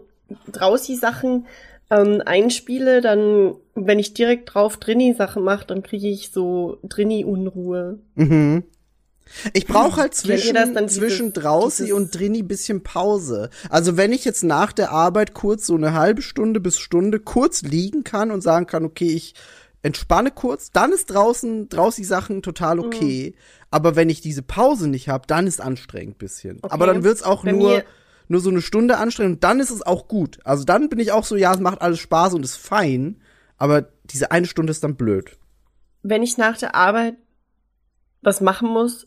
[0.51, 1.45] draußen Sachen
[1.89, 7.23] ähm, einspiele, dann, wenn ich direkt drauf Drini Sachen mache, dann kriege ich so Drini
[7.23, 7.99] Unruhe.
[8.15, 8.63] Mhm.
[9.53, 13.49] Ich brauche halt zwischen, dieses- zwischen dieses- und Drini bisschen Pause.
[13.69, 17.61] Also wenn ich jetzt nach der Arbeit kurz so eine halbe Stunde bis Stunde kurz
[17.61, 19.33] liegen kann und sagen kann, okay, ich
[19.87, 23.35] entspanne kurz, dann ist draußen, draußen die Sachen total okay.
[23.71, 26.59] Aber wenn ich diese Pause nicht habe, dann ist anstrengend bisschen.
[26.61, 26.73] Okay.
[26.73, 27.83] Aber dann wird's auch Bei nur,
[28.27, 30.39] nur so eine Stunde anstrengend und dann ist es auch gut.
[30.43, 33.21] Also dann bin ich auch so, ja, es macht alles Spaß und ist fein.
[33.57, 35.37] Aber diese eine Stunde ist dann blöd.
[36.03, 37.15] Wenn ich nach der Arbeit
[38.21, 39.06] was machen muss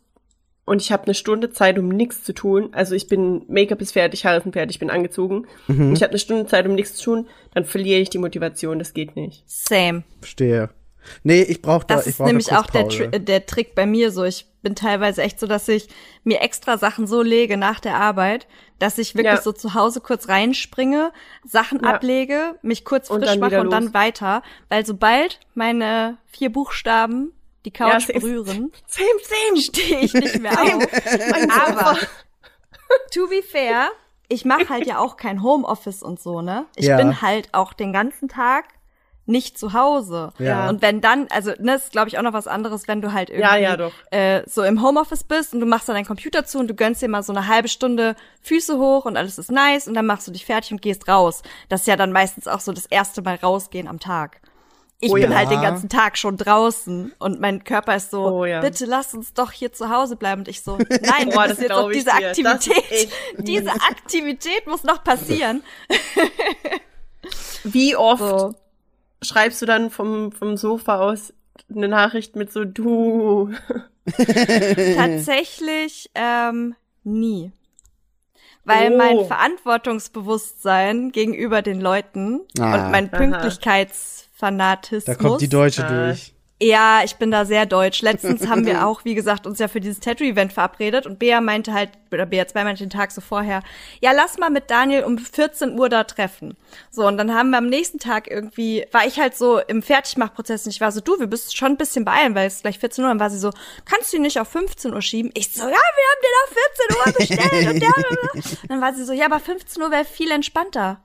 [0.70, 3.92] und ich habe eine Stunde Zeit, um nichts zu tun, also ich bin Make-up ist
[3.92, 5.88] fertig, Haare sind fertig, ich bin angezogen Mhm.
[5.88, 8.78] und ich habe eine Stunde Zeit, um nichts zu tun, dann verliere ich die Motivation,
[8.78, 9.42] das geht nicht.
[9.46, 10.04] Same.
[10.20, 10.70] Verstehe.
[11.24, 12.88] Nee, ich brauche da, Das ich ist brauch nämlich da auch der.
[12.88, 14.22] Tri der Trick bei mir so.
[14.22, 15.88] Ich bin teilweise echt so, dass ich
[16.24, 18.46] mir extra Sachen so lege nach der Arbeit,
[18.78, 19.40] dass ich wirklich Ja.
[19.42, 21.11] so zu Hause kurz reinspringe,
[21.44, 21.94] Sachen Ja.
[21.94, 23.94] ablege, mich kurz Und frisch dann mache und dann los.
[23.94, 24.42] weiter.
[24.68, 27.33] Weil sobald meine vier Buchstaben
[27.64, 28.20] die Ja, Couch same.
[28.20, 29.60] berühren, Same, same.
[29.60, 30.82] stehe ich nicht mehr auf.
[31.66, 31.98] Aber
[33.12, 33.88] to be fair,
[34.28, 36.66] ich mache halt ja auch kein Homeoffice und so, ne?
[36.76, 36.96] Ich Ja.
[36.96, 38.64] bin halt auch den ganzen Tag
[39.26, 40.32] nicht zu Hause.
[40.38, 40.68] Ja.
[40.68, 43.30] Und wenn dann, also ne, ist glaube ich auch noch was anderes, wenn du halt
[43.30, 43.92] irgendwie Ja, ja, doch.
[44.10, 47.00] Äh, so im Homeoffice bist und du machst dann deinen Computer zu und du gönnst
[47.00, 50.26] dir mal so eine halbe Stunde Füße hoch und alles ist nice und dann machst
[50.26, 51.42] du dich fertig und gehst raus.
[51.68, 54.40] Das ist ja dann meistens auch so das erste Mal rausgehen am Tag.
[55.02, 55.38] Ich Oh bin ja.
[55.38, 58.60] halt den ganzen Tag schon draußen und mein Körper ist so, Oh ja.
[58.60, 60.42] bitte lass uns doch hier zu Hause bleiben.
[60.42, 62.28] Und ich so, nein, Boah, das ist jetzt auch diese dir.
[62.28, 63.08] Aktivität.
[63.38, 63.70] Diese.
[63.70, 65.62] Aktivität muss noch passieren.
[67.64, 68.54] Wie oft So.
[69.22, 71.32] schreibst du dann vom, vom Sofa aus
[71.74, 73.52] eine Nachricht mit so du?
[74.96, 77.52] Tatsächlich ähm, nie.
[78.64, 78.96] Weil Oh.
[78.96, 82.74] mein Verantwortungsbewusstsein gegenüber den Leuten Ah.
[82.84, 83.18] und mein Aha.
[84.40, 86.07] Pünktlichkeitsfanatismus Da kommt die Deutsche Ah.
[86.07, 86.35] durch.
[86.62, 88.03] Ja, ich bin da sehr deutsch.
[88.03, 91.72] Letztens haben wir auch, wie gesagt, uns ja für dieses Tattoo-Event verabredet und Bea meinte
[91.72, 93.62] halt, oder Bea 2 meinte den Tag so vorher,
[94.03, 96.59] ja, lass mal mit Daniel um 14 Uhr da treffen.
[96.90, 100.66] So, und dann haben wir am nächsten Tag irgendwie, war ich halt so im Fertigmachprozess
[100.66, 102.79] und ich war so, du, wir müssen schon ein bisschen beeilen, weil es ist gleich
[102.79, 103.09] 14 Uhr.
[103.09, 103.53] Dann war sie so,
[103.87, 105.31] kannst du ihn nicht auf 15 Uhr schieben?
[105.33, 107.74] Ich so, ja, wir haben den auf 14 Uhr bestellt.
[107.74, 111.03] und der, dann war sie so, ja, aber 15 Uhr wäre viel entspannter.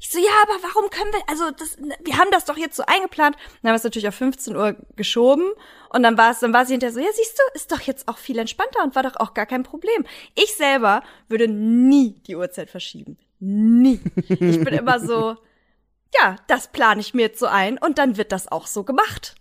[0.00, 2.84] Ich so, ja, aber warum können wir, also das, wir haben das doch jetzt so
[2.86, 3.34] eingeplant.
[3.36, 5.50] Dann haben wir es natürlich auf 15 Uhr geschoben
[5.90, 8.06] und dann war es, dann war sie hinterher so, ja, siehst du, ist doch jetzt
[8.06, 10.06] auch viel entspannter und war doch auch gar kein Problem.
[10.36, 13.18] Ich selber würde nie die Uhrzeit verschieben.
[13.40, 14.00] Nie.
[14.28, 15.36] Ich bin immer so,
[16.20, 19.34] ja, das plane ich mir jetzt so ein und dann wird das auch so gemacht.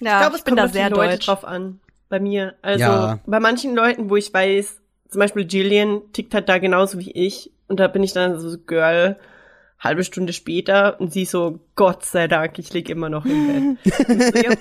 [0.00, 1.26] Ja, ich glaube, es bin kommt da auf die sehr Leute deutsch.
[1.26, 1.80] drauf an.
[2.10, 2.56] Bei mir.
[2.62, 3.18] Also Ja.
[3.26, 7.50] bei manchen Leuten, wo ich weiß, zum Beispiel Jillian tickt halt da genauso wie ich.
[7.68, 9.18] Und da bin ich dann so, Girl,
[9.78, 14.58] halbe Stunde später und sie so, Gott sei Dank, ich lieg immer noch im Bett.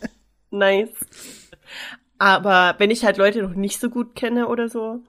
[0.50, 0.90] nice.
[2.18, 5.00] Aber wenn ich halt Leute noch nicht so gut kenne oder so,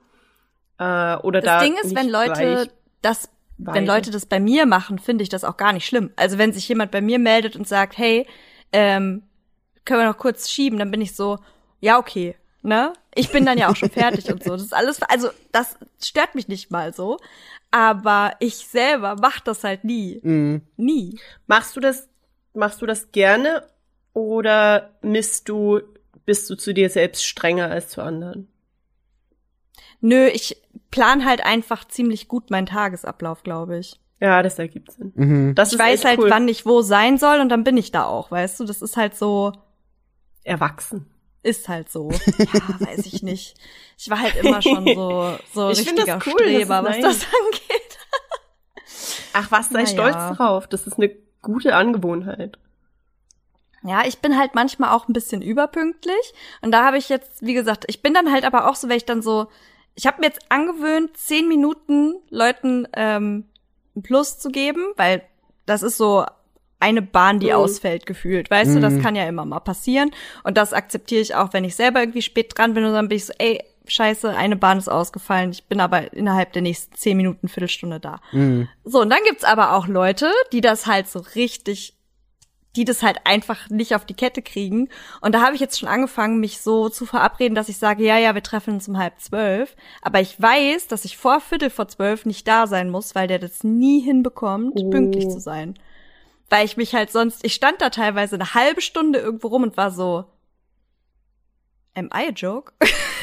[0.78, 2.70] äh, oder da Das Ding ist, wenn Leute
[3.02, 3.86] das, wenn beide.
[3.86, 6.12] Leute das bei mir machen, finde ich das auch gar nicht schlimm.
[6.16, 8.28] Also wenn sich jemand bei mir meldet und sagt, hey,
[8.72, 9.24] ähm,
[9.86, 11.40] können wir noch kurz schieben, dann bin ich so,
[11.80, 12.94] ja, okay, ne?
[13.16, 14.52] Ich bin dann ja auch schon fertig und so.
[14.52, 17.18] Das ist alles, also das stört mich nicht mal so.
[17.72, 20.20] Aber ich selber mach das halt nie.
[20.24, 20.62] Mhm.
[20.78, 21.20] Nie.
[21.48, 22.08] Machst du das,
[22.54, 23.68] machst du das gerne
[24.14, 25.82] oder misst du,
[26.26, 28.48] bist du zu dir selbst strenger als zu anderen?
[30.02, 30.58] Nö, ich
[30.90, 34.00] plan halt einfach ziemlich gut meinen Tagesablauf, glaube ich.
[34.20, 35.12] Ja, das ergibt Sinn.
[35.16, 35.56] Mhm.
[35.56, 36.30] Das Ich ist weiß halt, cool.
[36.30, 38.66] wann ich wo sein soll und dann bin ich da auch, weißt du?
[38.66, 39.52] Das ist halt so,
[40.44, 41.08] erwachsen.
[41.44, 42.12] Ist halt so.
[42.38, 43.56] Ja, weiß ich nicht.
[43.98, 46.98] Ich war halt immer schon so, so Ich das richtiger cool, das ist Streber, was
[46.98, 47.02] nice.
[47.02, 47.98] das angeht.
[49.34, 49.88] Ach was, sei Naja.
[49.88, 50.68] stolz drauf.
[50.68, 52.58] Das ist eine gute Angewohnheit.
[53.84, 56.34] Ja, ich bin halt manchmal auch ein bisschen überpünktlich.
[56.62, 58.98] Und da habe ich jetzt, wie gesagt, ich bin dann halt aber auch so, weil
[58.98, 59.48] ich dann so,
[59.96, 63.46] ich habe mir jetzt angewöhnt, zehn Minuten Leuten ähm,
[63.96, 65.24] ein Plus zu geben, weil
[65.66, 66.26] das ist so
[66.82, 67.54] eine Bahn, die Mhm.
[67.54, 68.50] ausfällt, gefühlt.
[68.52, 69.02] Weißt du, das Mhm.
[69.02, 70.12] kann ja immer mal passieren.
[70.44, 73.18] Und das akzeptiere ich auch, wenn ich selber irgendwie spät dran bin und dann bin
[73.18, 75.52] ich so, ey, scheiße, eine Bahn ist ausgefallen.
[75.52, 78.20] Ich bin aber innerhalb der nächsten zehn Minuten, Viertelstunde da.
[78.32, 78.68] Mhm.
[78.84, 81.96] So, und dann gibt's aber auch Leute, die das halt so richtig,
[82.78, 84.88] die das halt einfach nicht auf die Kette kriegen.
[85.20, 88.18] Und da habe ich jetzt schon angefangen, mich so zu verabreden, dass ich sage, ja,
[88.18, 89.76] ja, wir treffen uns um halb zwölf.
[90.02, 93.40] Aber ich weiß, dass ich vor Viertel vor zwölf nicht da sein muss, weil der
[93.40, 94.90] das nie hinbekommt, Oh.
[94.90, 95.74] pünktlich zu sein.
[96.52, 99.78] Weil ich mich halt sonst, ich stand da teilweise eine halbe Stunde irgendwo rum und
[99.78, 100.26] war so,
[101.96, 102.74] am I a joke?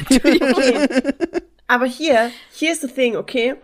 [1.67, 3.55] Aber hier, hier ist the thing, okay?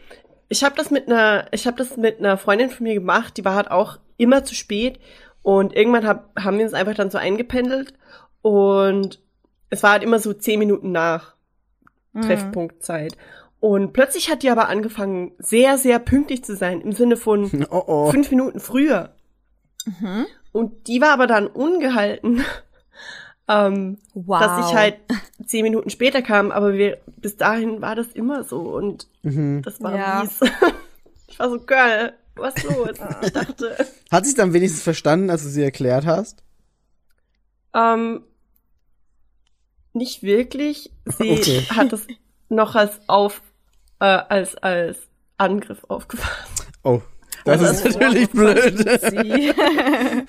[0.47, 3.43] Ich habe das mit einer, ich habe das mit einer Freundin von mir gemacht, die
[3.43, 4.99] war halt auch immer zu spät
[5.41, 7.93] und irgendwann hab, haben wir uns einfach dann so eingependelt
[8.41, 9.19] und
[9.71, 11.35] es war halt immer so zehn Minuten nach
[12.15, 12.21] Mhm.
[12.21, 13.17] Treffpunktzeit.
[13.59, 17.83] Und plötzlich hat die aber angefangen, sehr, sehr pünktlich zu sein, im Sinne von Oh
[17.87, 18.11] oh.
[18.11, 19.13] fünf Minuten früher.
[19.85, 20.25] Mhm.
[20.51, 22.43] Und die war aber dann ungehalten,
[23.47, 24.39] ähm, Wow.
[24.39, 24.97] dass ich halt
[25.45, 29.61] zehn Minuten später kam, aber wir, bis dahin war das immer so und Mhm.
[29.63, 30.21] das war Ja.
[30.23, 30.39] mies.
[31.27, 32.91] Ich war so, Girl, was los?
[33.23, 33.75] Ich dachte,
[34.11, 36.43] Hat sich dann wenigstens verstanden, als du sie erklärt hast?
[37.73, 38.23] ähm,
[39.93, 40.91] nicht wirklich.
[41.05, 41.65] Sie Okay.
[41.69, 42.07] hat das
[42.49, 43.41] noch als auf,
[43.99, 44.97] äh, als, als
[45.37, 46.67] Angriff aufgefasst.
[46.83, 47.01] Oh,
[47.45, 48.85] das ist natürlich blöd.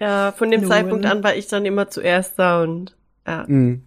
[0.00, 0.70] Ja, von dem Nun.
[0.70, 2.96] Zeitpunkt an war ich dann immer zuerst da und
[3.26, 3.84] ja, Hm,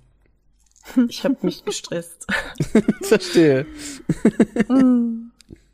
[1.10, 2.26] ich habe mich gestresst.
[3.02, 3.66] verstehe.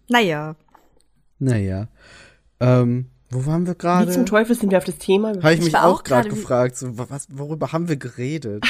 [0.09, 0.55] naja.
[1.39, 1.87] Naja.
[2.59, 4.11] Ähm, wo waren wir Wie gerade?
[4.11, 5.59] zum Teufel sind wir auf das Thema Habe ich gekommen?
[5.59, 8.65] mich Ich auch auch gerade wie- gefragt, so, wa- was, worüber haben wir geredet?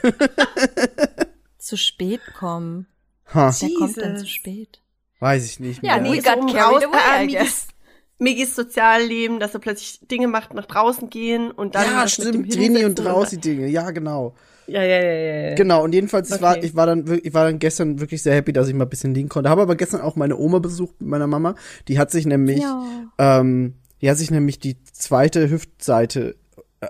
[1.58, 2.86] Zu spät kommen.
[3.34, 4.80] Ha, Wer kommt denn zu spät?
[5.20, 6.02] Weiß ich nicht Ja, mehr.
[6.02, 6.10] nee.
[6.16, 7.68] Mir got carried away, I äh, mir guess.
[8.36, 12.52] geht's Sozialleben, dass er plötzlich Dinge macht, nach draußen gehen und dann ja, dem stimmt,
[12.52, 12.98] Trini und
[13.30, 13.66] die Dinge.
[13.68, 14.34] Ja, genau.
[14.66, 15.48] Ja, ja, ja, ja.
[15.50, 15.54] ja.
[15.54, 16.66] Genau, und jedenfalls, ich, war, Okay.
[16.66, 19.14] ich, war dann, ich war dann gestern wirklich sehr happy, dass ich mal ein bisschen
[19.14, 19.48] liegen konnte.
[19.48, 21.54] Habe aber gestern auch meine Oma besucht mit meiner Mama.
[21.88, 22.84] Die hat sich nämlich, Ja.
[23.18, 26.36] ähm, die hat sich nämlich die zweite Hüftseite,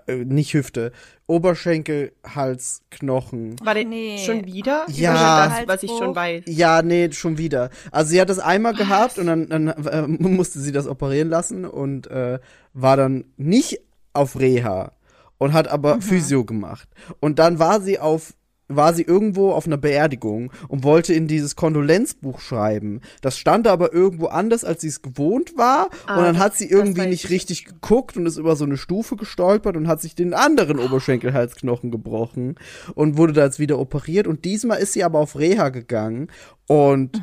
[0.06, 0.92] äh, nicht Hüfte,
[1.26, 3.56] Oberschenkel, Hals, Knochen.
[3.62, 4.18] War der Nee.
[4.24, 4.84] schon wieder?
[4.88, 5.12] Ja.
[5.46, 6.44] Oder das, was ich schon weiß.
[6.46, 7.70] Ja, nee, schon wieder.
[7.90, 11.64] Also sie hat das einmal gehabt und dann, dann äh, musste sie das operieren lassen
[11.64, 12.38] und äh,
[12.72, 13.80] war dann nicht
[14.12, 14.92] auf Reha
[15.38, 16.88] und hat aber Physio gemacht.
[17.20, 18.34] Und dann war sie auf
[18.68, 23.00] war sie irgendwo auf einer Beerdigung und wollte in dieses Kondolenzbuch schreiben.
[23.22, 25.88] Das stand aber irgendwo anders, als sie es gewohnt war.
[26.06, 27.30] Ah, und dann hat sie irgendwie nicht ich.
[27.30, 31.90] richtig geguckt und ist über so eine Stufe gestolpert und hat sich den anderen Oberschenkelhalsknochen
[31.90, 32.56] gebrochen
[32.94, 34.26] und wurde da jetzt wieder operiert.
[34.26, 36.28] Und diesmal ist sie aber auf Reha gegangen.
[36.66, 37.22] Und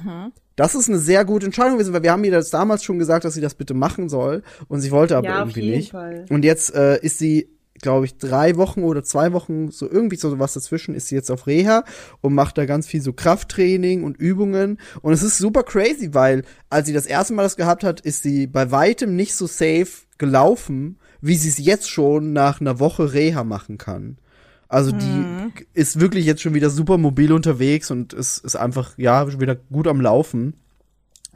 [0.56, 3.26] das ist eine sehr gute Entscheidung gewesen, weil wir haben ihr das damals schon gesagt,
[3.26, 4.42] dass sie das bitte machen soll.
[4.68, 5.92] Und sie wollte aber Ja, irgendwie nicht.
[5.92, 6.26] Fall.
[6.30, 7.50] Und jetzt äh, ist sie,
[7.82, 11.30] glaube ich, drei Wochen oder zwei Wochen, so irgendwie so was dazwischen, ist sie jetzt
[11.30, 11.84] auf Reha
[12.22, 14.80] und macht da ganz viel so Krafttraining und Übungen.
[15.02, 18.24] Und es ist super crazy, weil als sie das erste Mal das gehabt hat, ist
[18.24, 23.14] sie bei weitem nicht so safe gelaufen, wie sie es jetzt schon nach einer Woche
[23.14, 24.18] Reha machen kann.
[24.68, 29.30] Also die ist wirklich jetzt schon wieder super mobil unterwegs und ist, ist einfach, ja,
[29.30, 30.56] schon wieder gut am Laufen.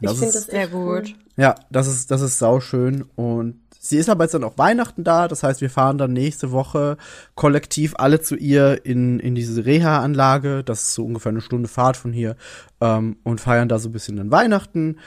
[0.01, 1.15] Ich finde das Sehr gut.
[1.37, 3.05] Ja, das ist, das ist sauschön.
[3.15, 5.27] Und sie ist aber jetzt dann auch Weihnachten da.
[5.27, 6.97] Das heißt, wir fahren dann nächste Woche
[7.33, 10.63] kollektiv alle zu ihr in, in diese Reha-Anlage.
[10.63, 12.35] Das ist so ungefähr eine Stunde Fahrt von hier.
[12.81, 14.97] Ähm, und feiern da so ein bisschen dann Weihnachten.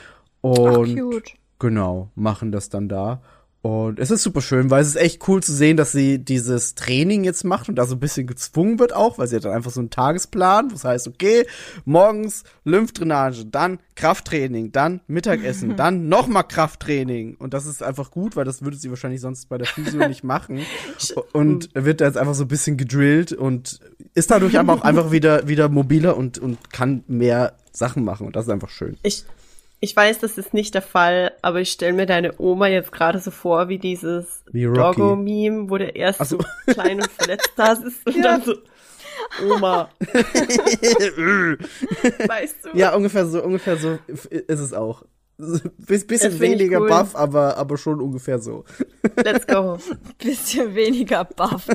[0.41, 1.33] Ach, Und cute.
[1.59, 3.21] genau, machen das dann da.
[3.63, 6.75] Und es ist super schön, weil es ist echt cool zu sehen, dass sie dieses
[6.75, 9.53] Training jetzt macht und da so ein bisschen gezwungen wird auch, weil sie hat dann
[9.53, 11.47] einfach so einen Tagesplan, das heißt, okay,
[11.85, 17.35] morgens Lymphdrainage, dann Krafttraining, dann Mittagessen, dann nochmal Krafttraining.
[17.35, 20.25] Und das ist einfach gut, weil das würde sie wahrscheinlich sonst bei der Physio nicht
[20.25, 20.59] machen.
[21.31, 23.79] Und wird da jetzt einfach so ein bisschen gedrillt und
[24.13, 28.27] ist dadurch aber auch einfach wieder, wieder mobiler und, und kann mehr Sachen machen.
[28.27, 28.97] Und das ist einfach schön.
[29.03, 29.25] Ich,
[29.83, 33.19] ich weiß, das ist nicht der Fall, aber ich stelle mir deine Oma jetzt gerade
[33.19, 34.63] so vor, wie dieses Wie.
[34.63, 36.37] Doggo-Meme, wo der erst Ach so.
[36.39, 38.53] so klein und verletzt da ist und dann so,
[39.53, 39.89] Oma,
[42.27, 42.69] weißt du?
[42.77, 43.97] Ja, ungefähr so, ungefähr so
[44.31, 45.03] ist es auch.
[45.37, 46.87] Biss- Bisschen weniger cool.
[46.87, 48.63] buff, aber, aber schon ungefähr so.
[49.17, 49.77] Let's go.
[50.23, 51.67] Bisschen weniger bufft.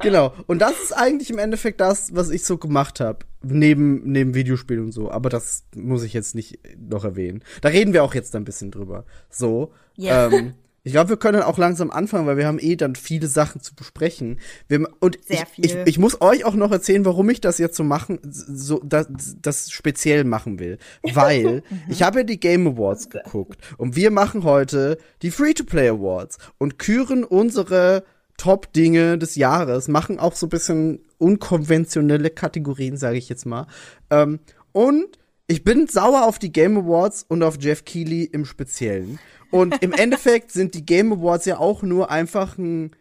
[0.00, 0.34] Genau.
[0.46, 3.20] Und das ist eigentlich im Endeffekt das, was ich so gemacht habe.
[3.42, 5.10] Neben, neben Videospielen und so.
[5.10, 7.42] Aber das muss ich jetzt nicht noch erwähnen.
[7.62, 9.04] Da reden wir auch jetzt ein bisschen drüber.
[9.30, 9.72] So.
[9.96, 10.26] Ja.
[10.26, 13.60] Ähm, ich glaube, wir können auch langsam anfangen, weil wir haben eh dann viele Sachen
[13.60, 14.40] zu besprechen.
[14.68, 17.76] Wir, und Sehr ich, ich, ich muss euch auch noch erzählen, warum ich das jetzt
[17.76, 19.06] so machen, so das,
[19.40, 20.78] das speziell machen will.
[21.02, 26.38] Weil ich habe ja die Game Awards geguckt und wir machen heute die Free-to-Play Awards
[26.56, 28.04] und küren unsere
[28.40, 33.66] Top-Dinge des Jahres, machen auch so ein bisschen unkonventionelle Kategorien, sage ich jetzt mal.
[34.08, 34.40] Ähm,
[34.72, 39.18] und ich bin sauer auf die Game Awards und auf Jeff Keighley im Speziellen.
[39.50, 42.92] Und im Endeffekt sind die Game Awards ja auch nur einfach ein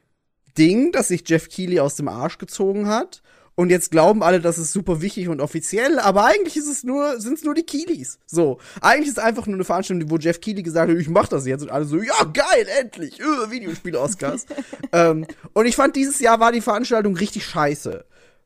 [0.58, 3.22] Ding, das sich Jeff Keighley aus dem Arsch gezogen hat.
[3.60, 7.20] Und jetzt glauben alle, das ist super wichtig und offiziell, aber eigentlich ist es nur,
[7.20, 8.18] sind es nur die Keeleys.
[8.26, 8.58] So.
[8.80, 11.46] Eigentlich ist es einfach nur eine Veranstaltung, wo Jeff Keighley gesagt hat, ich mach das
[11.46, 11.64] jetzt.
[11.64, 14.46] Und alle so, ja, geil, endlich, äh, Videospiel-Oscars.
[14.94, 18.06] ähm, und ich fand, dieses Jahr war die Veranstaltung richtig scheiße.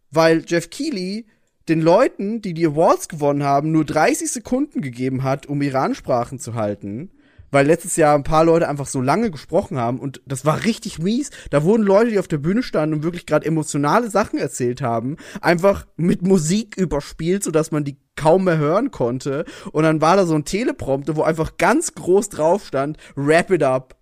[0.10, 1.28] Weil Jeff Keighley
[1.69, 6.39] den Leuten, die die Awards gewonnen haben, nur 30 Sekunden gegeben hat, um ihre Ansprachen
[6.39, 7.12] zu halten.
[7.53, 10.97] Weil letztes Jahr ein paar Leute einfach so lange gesprochen haben und das war richtig
[10.97, 11.29] mies.
[11.51, 15.17] Da wurden Leute, die auf der Bühne standen und wirklich gerade emotionale Sachen erzählt haben,
[15.39, 19.45] einfach mit Musik überspielt, sodass man die kaum mehr hören konnte.
[19.71, 23.61] Und dann war da so ein Teleprompter, wo einfach ganz groß drauf stand, Wrap it
[23.61, 23.97] up.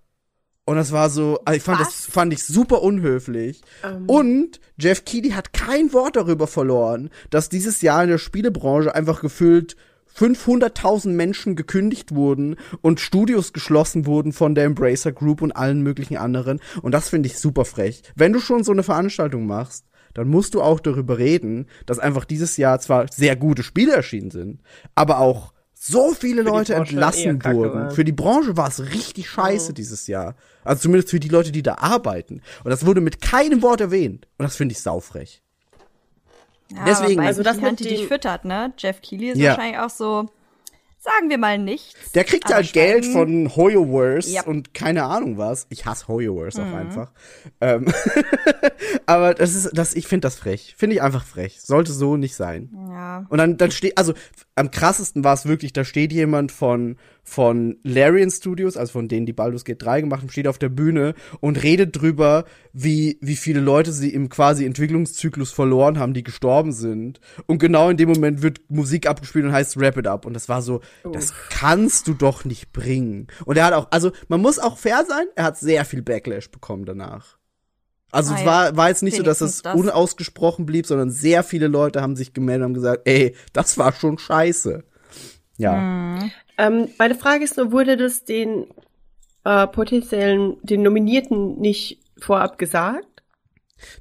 [0.64, 2.06] Und das war so, also ich fand das Was?
[2.06, 3.62] fand ich super unhöflich.
[4.08, 9.20] Und Jeff Keighley hat kein Wort darüber verloren, dass dieses Jahr in der Spielebranche einfach
[9.20, 9.76] gefühlt
[10.18, 16.18] 500.000 Menschen gekündigt wurden und Studios geschlossen wurden von der Embracer Group und allen möglichen
[16.18, 16.60] anderen.
[16.82, 18.04] Und das finde ich super frech.
[18.16, 22.26] Wenn du schon so eine Veranstaltung machst, dann musst du auch darüber reden, dass einfach
[22.26, 24.62] dieses Jahr zwar sehr gute Spiele erschienen sind,
[24.96, 27.92] aber auch so viele Leute entlassen kacke wurden.
[27.92, 30.36] Für die Branche war es richtig scheiße dieses Jahr.
[30.64, 32.42] Also zumindest für die Leute, die da arbeiten.
[32.64, 34.28] Und das wurde mit keinem Wort erwähnt.
[34.38, 35.42] Und das finde ich saufrech.
[36.76, 38.74] Ja, Deswegen- aber Also das mit die dich füttert, ne?
[38.78, 39.50] Jeff Keighley ist Ja.
[39.52, 40.30] wahrscheinlich auch so,
[41.00, 42.12] sagen wir mal nichts.
[42.14, 44.44] Der kriegt halt Geld von HoYoverse Ja.
[44.44, 45.66] und keine Ahnung was.
[45.70, 47.12] Ich hasse HoYoverse auch einfach.
[47.60, 47.92] Ähm,
[49.06, 50.76] aber das ist, das, ich finde das frech.
[50.78, 51.60] Finde ich einfach frech.
[51.62, 52.70] Sollte so nicht sein.
[52.90, 53.26] Ja.
[53.30, 54.14] Und dann, dann steht, also
[54.56, 59.26] am krassesten war es wirklich, da steht jemand von, von Larian Studios, also von denen,
[59.26, 63.36] die Baldur's Gate 3 gemacht haben, steht auf der Bühne und redet drüber, wie, wie
[63.36, 67.20] viele Leute sie im quasi Entwicklungszyklus verloren haben, die gestorben sind.
[67.46, 70.26] Und genau in dem Moment wird Musik abgespielt und heißt Wrap It Up.
[70.26, 70.82] Und das war so,
[71.12, 73.28] das kannst du doch nicht bringen.
[73.46, 76.50] Und er hat auch, also man muss auch fair sein, er hat sehr viel Backlash
[76.50, 77.38] bekommen danach.
[78.12, 79.76] Also Ah es ja, war, war jetzt nicht so, dass es das.
[79.76, 83.94] unausgesprochen blieb, sondern sehr viele Leute haben sich gemeldet und haben gesagt, ey, das war
[83.94, 84.84] schon scheiße.
[85.58, 86.20] Ja.
[86.58, 88.68] Ähm, meine Frage ist nur, wurde das den
[89.44, 93.06] äh, potenziellen, den Nominierten nicht vorab gesagt?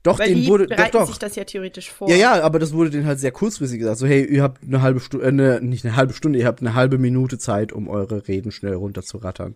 [0.03, 1.07] Doch, Weil den wurde, doch, doch.
[1.07, 2.09] sich das ja theoretisch vor.
[2.09, 3.99] Ja, ja, aber das wurde denen halt sehr kurzfristig gesagt.
[3.99, 6.61] So, hey, ihr habt eine halbe Stunde, äh, ne, nicht eine halbe Stunde, ihr habt
[6.61, 9.55] eine halbe Minute Zeit, um eure Reden schnell runterzurattern.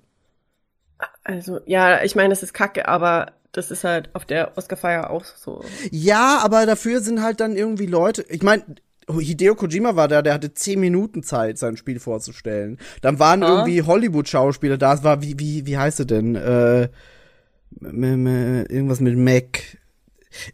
[1.25, 5.25] Also, ja, ich meine, das ist kacke, aber das ist halt auf der Oscarfeier auch
[5.25, 5.65] so.
[5.91, 8.65] Ja, aber dafür sind halt dann irgendwie Leute, ich meine,
[9.19, 12.79] Hideo Kojima war da, der hatte zehn Minuten Zeit, sein Spiel vorzustellen.
[13.03, 13.49] Dann waren Ah.
[13.59, 16.35] irgendwie Hollywood-Schauspieler da, es war, wie, wie, wie heißt er denn?
[16.37, 16.89] Äh,
[17.81, 19.61] irgendwas mit Mac.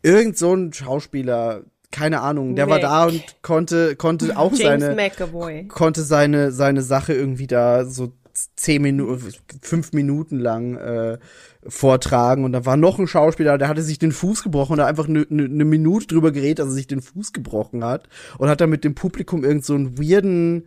[0.03, 2.83] Irgend so ein Schauspieler, keine Ahnung, der war Mac.
[2.83, 5.65] da und konnte, konnte auch James seine, McAvoy.
[5.69, 8.13] konnte seine, seine Sache irgendwie da so
[8.57, 9.33] zehn Minuten,
[9.63, 11.19] fünf Minuten lang äh,
[11.67, 14.89] vortragen und da war noch ein Schauspieler, der hatte sich den Fuß gebrochen und hat
[14.89, 18.09] einfach eine ne, ne Minute drüber geredet, dass er sich den Fuß gebrochen hat
[18.39, 20.67] und hat dann mit dem Publikum irgend so einen weirden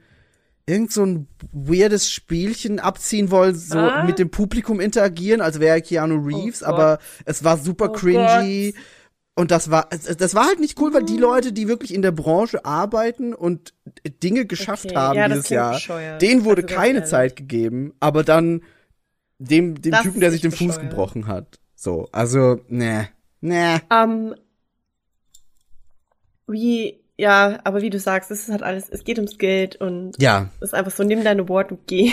[0.65, 4.05] irgend so ein weirdes Spielchen abziehen wollen, so Ah.
[4.05, 6.69] mit dem Publikum interagieren, als wäre Keanu Reeves, Gott.
[6.69, 8.73] aber es war super Oh cringy.
[9.35, 12.11] Und das war, das war halt nicht cool, weil die Leute, die wirklich in der
[12.11, 13.73] Branche arbeiten und
[14.23, 16.21] Dinge geschafft Okay, haben ja, dieses Jahr, bescheuert.
[16.21, 17.03] denen wurde Also keine.
[17.03, 18.61] Zeit gegeben, aber dann
[19.39, 20.89] dem, dem Das Typen, der sich den Fuß bescheuert.
[20.89, 21.59] gebrochen hat.
[21.75, 23.09] So, also, ne,
[23.41, 23.81] ne.
[23.91, 24.35] Ähm,
[26.47, 30.21] wie, ja, aber wie du sagst, es ist halt alles, es geht ums Geld und
[30.21, 32.11] Ja, es ist einfach so, nimm deine Worte und geh.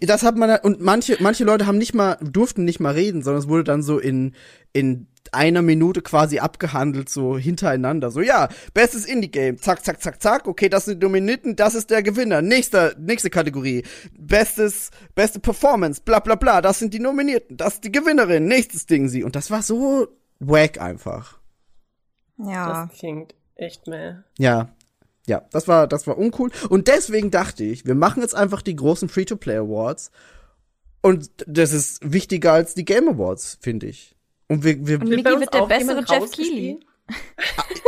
[0.00, 3.42] das hat man, und manche, manche Leute haben nicht mal, durften nicht mal reden, sondern
[3.42, 4.34] es wurde dann so in,
[4.72, 8.10] in einer Minute quasi abgehandelt, so hintereinander.
[8.10, 11.90] So, ja, bestes Indie-Game, zack, zack, zack, zack, okay, das sind die Dominanten, das ist
[11.90, 12.42] der Gewinner.
[12.42, 13.84] Nächster, nächste Kategorie.
[14.18, 18.86] Bestes, beste Performance, bla, bla, bla, das sind die Nominierten, das ist die Gewinnerin, nächstes
[18.86, 19.24] Ding sie.
[19.24, 20.08] Und das war so
[20.38, 21.38] wack einfach.
[22.38, 22.86] Ja.
[22.86, 24.24] Das klingt echt mehr.
[24.38, 24.70] Ja.
[25.26, 26.50] Ja, das war, das war uncool.
[26.70, 30.10] Und deswegen dachte ich, wir machen jetzt einfach die großen Free-to-Play Awards.
[31.02, 34.16] Und das ist wichtiger als die Game Awards, finde ich.
[34.50, 36.30] Und wir, wir Und Miki wird der bessere Jeff?
[36.32, 36.80] Keighley.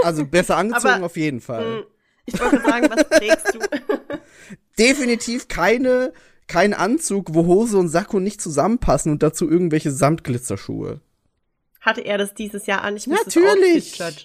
[0.04, 1.78] also besser angezogen Aber, auf jeden Fall.
[1.78, 1.84] Hm,
[2.26, 3.58] Ich wollte sagen, was trägst du?
[4.78, 6.12] Definitiv keine,
[6.46, 11.00] kein Anzug, wo Hose und Sakko nicht zusammenpassen und dazu irgendwelche Samtglitzerschuhe.
[11.80, 12.96] Hatte er das dieses Jahr an?
[12.96, 13.98] Ich muss Natürlich.
[13.98, 14.24] das.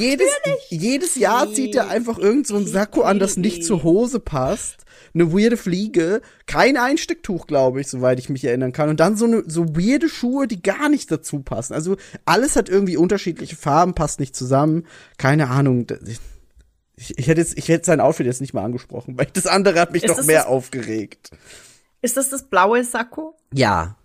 [0.00, 0.28] Jedes,
[0.68, 4.84] jedes Jahr zieht er einfach irgend so ein Sakko an, das nicht zur Hose passt.
[5.12, 8.88] Eine weirde Fliege, kein Einstecktuch, glaube ich, soweit ich mich erinnern kann.
[8.90, 11.72] Und dann so eine so weirde Schuhe, die gar nicht dazu passen.
[11.74, 11.96] Also
[12.26, 14.86] alles hat irgendwie unterschiedliche Farben, passt nicht zusammen.
[15.18, 15.86] Keine Ahnung.
[16.96, 19.80] Ich, ich hätte jetzt, ich hätte sein Outfit jetzt nicht mal angesprochen, weil das andere
[19.80, 21.30] hat mich Ist noch mehr das- aufgeregt.
[22.02, 23.34] Ist das das blaue Sakko?
[23.52, 23.96] Ja.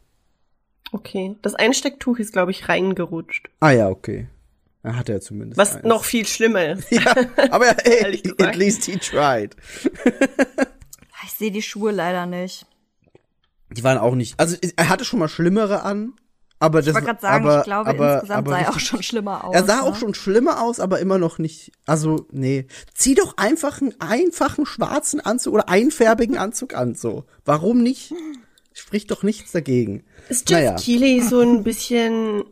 [0.91, 1.35] Okay.
[1.43, 3.49] Das Einstecktuch ist, glaube ich, reingerutscht.
[3.59, 4.27] Ah ja, okay.
[4.85, 5.57] Er hatte ja zumindest.
[5.57, 5.83] Was eins.
[5.83, 6.91] noch viel schlimmer ist.
[6.95, 7.15] Ja,
[7.49, 9.55] aber hey, at least he tried.
[11.23, 12.67] Ich sehe die Schuhe leider nicht.
[13.71, 14.39] Die waren auch nicht.
[14.39, 16.13] Also er hatte schon mal schlimmere an,
[16.59, 18.79] aber das Ich wollte gerade sagen, aber, ich glaube, aber, insgesamt aber sah er auch
[18.79, 19.55] schon schlimmer aus.
[19.55, 19.99] Er sah auch ne?
[19.99, 21.71] schon schlimmer aus, aber immer noch nicht.
[21.87, 26.93] Also nee, zieh doch einfach einen einfachen schwarzen Anzug oder einfärbigen Anzug an.
[26.93, 28.13] So, warum nicht?
[28.73, 30.03] Spricht doch nichts dagegen.
[30.29, 30.75] Ist Jeff Naja.
[30.75, 32.43] Keighley so ein bisschen,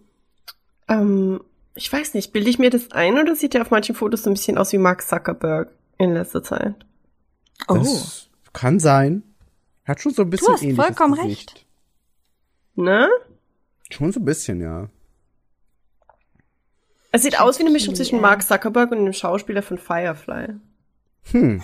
[0.90, 1.42] ähm,
[1.76, 4.30] ich weiß nicht, bilde ich mir das ein oder sieht er auf manchen Fotos so
[4.30, 6.76] ein bisschen aus wie Mark Zuckerberg in letzter Zeit?
[7.68, 7.76] Oh.
[7.76, 9.24] Das kann sein.
[9.86, 11.52] Hat schon so ein bisschen hast ähnliches vollkommen Gesicht.
[11.52, 11.66] recht.
[12.76, 13.10] Ne?
[13.90, 14.90] Schon so ein bisschen, ja.
[17.12, 18.22] Es sieht aus wie eine Mischung zwischen.
[18.22, 20.56] Mark Zuckerberg und dem Schauspieler von Firefly.
[21.32, 21.62] Hm.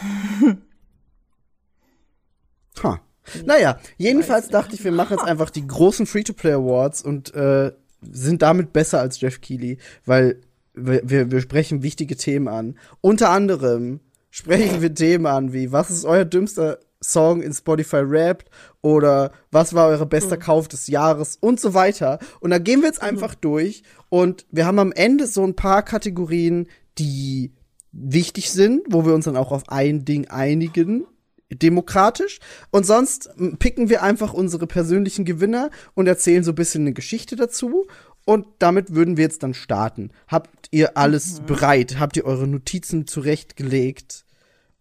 [2.83, 3.01] Ha.
[3.45, 7.71] Naja, jedenfalls dachte ich, wir machen jetzt einfach die großen Free-to-Play Awards und äh,
[8.01, 10.41] sind damit besser als Jeff Keighley, weil
[10.73, 12.77] wir, wir, wir sprechen wichtige Themen an.
[13.01, 18.49] Unter anderem sprechen wir Themen an wie, was ist euer dümmster Song in Spotify Wrapped
[18.81, 22.19] oder was war euer bester Kauf des Jahres und so weiter.
[22.41, 25.83] Und da gehen wir jetzt einfach durch und wir haben am Ende so ein paar
[25.83, 27.53] Kategorien, die
[27.91, 31.05] wichtig sind, wo wir uns dann auch auf ein Ding einigen,
[31.51, 32.39] demokratisch.
[32.71, 33.29] Und sonst
[33.59, 37.87] picken wir einfach unsere persönlichen Gewinner und erzählen so ein bisschen eine Geschichte dazu.
[38.25, 40.11] Und damit würden wir jetzt dann starten.
[40.27, 41.97] Habt ihr alles bereit?
[41.99, 44.25] Habt ihr eure Notizen zurechtgelegt?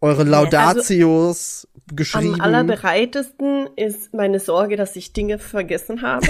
[0.01, 2.35] Eure Laudatios geschrieben?
[2.35, 6.27] Am allerbereitesten ist meine Sorge, dass ich Dinge vergessen habe.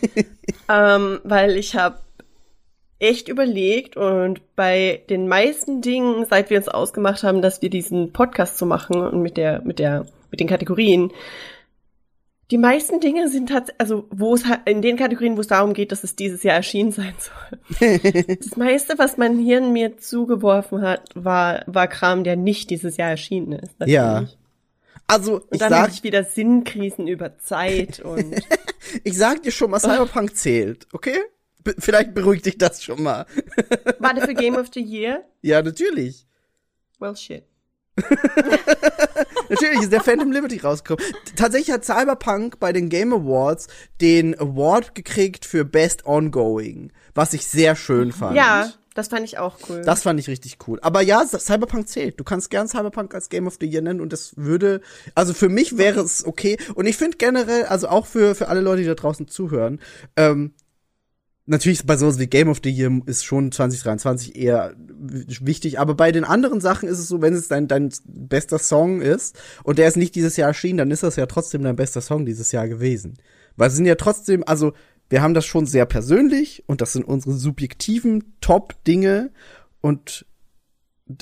[0.68, 2.00] ähm, weil ich habe
[2.98, 8.12] echt überlegt und bei den meisten Dingen, seit wir uns ausgemacht haben, dass wir diesen
[8.12, 11.12] Podcast zu machen und mit der, mit der, mit den Kategorien,
[12.50, 15.92] die meisten Dinge sind tatsächlich, also wo es in den Kategorien, wo es darum geht,
[15.92, 17.98] dass es dieses Jahr erschienen sein soll.
[18.40, 23.10] das meiste, was mein Hirn mir zugeworfen hat, war, war Kram, der nicht dieses Jahr
[23.10, 23.74] erschienen ist.
[23.84, 24.12] Ja.
[24.12, 24.38] natürlich.
[25.06, 28.34] also, Und ich dann sag, hatte ich wieder Sinnkrisen über Zeit und
[29.04, 31.18] ich sag dir schon mal, Cyberpunk zählt, okay?
[31.78, 33.26] Vielleicht beruhigt dich das schon mal.
[33.98, 35.24] War der für Game of the Year?
[35.42, 36.26] Ja, natürlich.
[36.98, 37.44] Well, shit.
[39.48, 41.04] Natürlich ist der Phantom Liberty rausgekommen.
[41.36, 43.66] Tatsächlich hat Cyberpunk bei den Game Awards
[44.00, 48.36] den Award gekriegt für Best Ongoing, was ich sehr schön fand.
[48.36, 49.82] Ja, das fand ich auch cool.
[49.82, 50.78] Das fand ich richtig cool.
[50.82, 52.18] Aber ja, Cyberpunk zählt.
[52.18, 54.80] Du kannst gern Cyberpunk als Game of the Year nennen und das würde,
[55.14, 56.58] also für mich wäre es okay.
[56.74, 59.80] Und ich finde generell, also auch für, für alle Leute, die da draußen zuhören,
[60.16, 60.52] ähm,
[61.48, 66.12] natürlich bei sowas wie Game of the Year ist schon 2023 eher wichtig, aber bei
[66.12, 69.88] den anderen Sachen ist es so, wenn es dein, dein bester Song ist und der
[69.88, 72.68] ist nicht dieses Jahr erschienen, dann ist das ja trotzdem dein bester Song dieses Jahr
[72.68, 73.14] gewesen.
[73.56, 74.72] Weil es sind ja trotzdem, also
[75.08, 79.30] wir haben das schon sehr persönlich und das sind unsere subjektiven Top-Dinge
[79.80, 80.26] und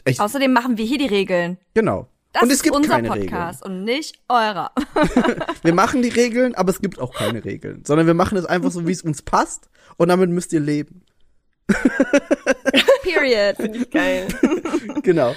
[0.04, 1.58] ich, Außerdem machen wir hier die Regeln.
[1.74, 2.08] genau.
[2.36, 4.70] Das und es ist gibt unser keine Podcast und nicht eurer.
[4.94, 5.44] Regeln.
[5.62, 8.70] Wir machen die Regeln, aber es gibt auch keine Regeln, sondern wir machen es einfach
[8.70, 11.02] so, wie es uns passt und damit müsst ihr leben.
[13.02, 13.56] Period.
[13.56, 14.28] Finde ich geil.
[15.02, 15.34] genau.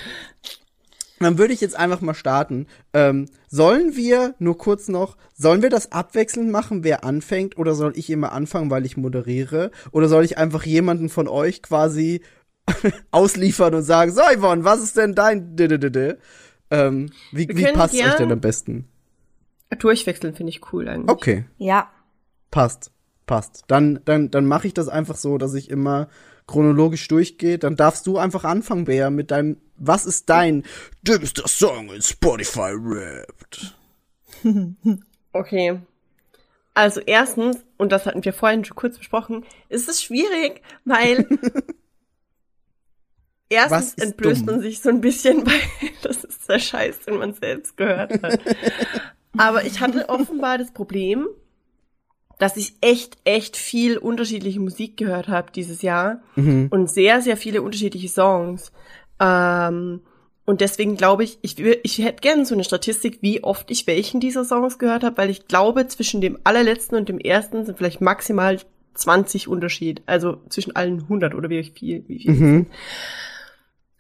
[1.20, 2.68] Dann würde ich jetzt einfach mal starten.
[2.94, 7.94] Ähm, sollen wir, nur kurz noch, sollen wir das abwechselnd machen, wer anfängt, oder soll
[7.96, 9.72] ich immer anfangen, weil ich moderiere?
[9.92, 12.22] Oder soll ich einfach jemanden von euch quasi
[13.12, 16.16] ausliefern und sagen, so Yvonne, was ist denn dein Didididi?
[16.72, 18.88] Ähm, wie Wir wie passt euch denn am besten?
[19.78, 21.10] Durchwechseln finde ich cool eigentlich.
[21.10, 21.90] Okay, Ja.
[22.52, 22.92] passt,
[23.28, 23.64] passt.
[23.68, 26.10] Dann, dann, dann mache ich das einfach so, dass ich immer
[26.48, 27.60] chronologisch durchgehe.
[27.60, 30.64] Dann darfst du einfach anfangen, Bea, mit deinem, was ist dein
[31.04, 33.76] dümmster Song in Spotify Rapped?
[35.32, 35.80] Okay.
[36.74, 41.28] Also erstens, und das hatten wir vorhin schon kurz besprochen, ist es schwierig, weil
[43.50, 44.56] erstens entblößt dumm?
[44.56, 45.60] man sich so ein bisschen, weil
[46.02, 48.40] das ist der Scheiß, den man selbst gehört hat.
[49.38, 51.28] Aber ich hatte offenbar das Problem,
[52.40, 56.68] dass ich echt, echt viel unterschiedliche Musik gehört habe dieses Jahr Mhm.
[56.72, 58.72] und sehr, sehr viele unterschiedliche Songs.
[59.20, 60.02] Ähm,
[60.46, 64.20] und deswegen glaube ich, ich, ich hätte gerne so eine Statistik, wie oft ich welchen
[64.20, 68.02] dieser Songs gehört habe, weil ich glaube, zwischen dem allerletzten und dem ersten sind vielleicht
[68.02, 68.58] maximal
[68.96, 70.02] 20 Unterschied.
[70.08, 72.04] Also zwischen allen 100 oder wie viel.
[72.08, 72.66] Wie viel Mhm.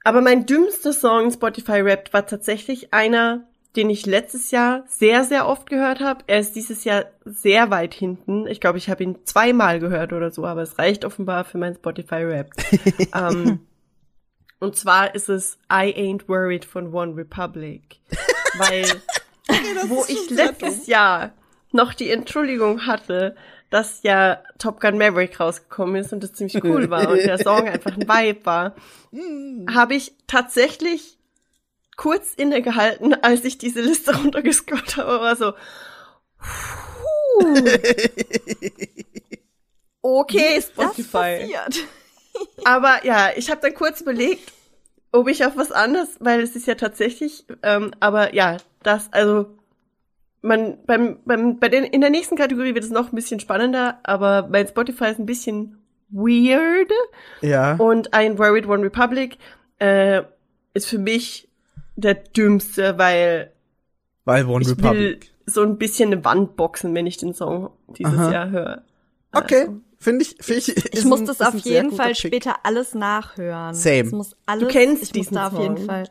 [0.10, 5.24] Aber mein dümmster Song in Spotify Wrapped war tatsächlich einer, den ich letztes Jahr sehr,
[5.24, 6.24] sehr oft gehört habe.
[6.26, 8.48] Er ist dieses Jahr sehr weit hinten.
[8.48, 11.76] Ich glaube, ich habe ihn zweimal gehört oder so, aber es reicht offenbar für mein
[11.76, 13.14] Spotify Wrapped.
[13.14, 13.60] ähm,
[14.60, 18.00] und zwar ist es I Ain't Worried von One Republic.
[18.58, 18.86] Weil,
[19.90, 21.34] wo ich letztes Jahr
[21.72, 23.36] noch die Entschuldigung hatte,
[23.70, 27.68] dass ja Top Gun Maverick rausgekommen ist und das ziemlich cool war und der Song
[27.70, 28.76] einfach ein Vibe war,
[29.72, 31.18] habe ich tatsächlich
[31.96, 35.54] kurz innegehalten, als ich diese Liste runtergescrollt habe, war so,
[40.02, 41.12] okay, Das Spotify.
[41.12, 41.88] passiert.
[42.64, 44.52] Aber ja, ich habe dann kurz überlegt,
[45.12, 49.48] ob ich auf was anderes, weil es ist ja tatsächlich, ähm, aber ja, das, also
[50.42, 54.00] man beim, beim bei den in der nächsten Kategorie wird es noch ein bisschen spannender,
[54.04, 55.78] aber mein Spotify ist ein bisschen
[56.10, 56.92] weird
[57.42, 57.76] Ja.
[57.76, 59.38] und ein Worried One Republic
[59.80, 60.24] äh,
[60.74, 61.48] ist für mich
[61.96, 63.52] der dümmste, weil
[64.26, 64.94] Weil One ich Republic.
[65.00, 68.32] will so ein bisschen eine Wand boxen, wenn ich den Song dieses Aha.
[68.32, 68.82] Jahr höre.
[69.34, 70.94] Okay, Also, finde ich, finde ich.
[70.94, 72.18] Ich muss ein- das auf jeden Fall Pick.
[72.18, 73.74] später alles nachhören.
[73.76, 74.04] Same.
[74.04, 75.86] Das muss alles, kennst ich diesen muss da auf jeden Song?
[75.86, 76.10] Fall.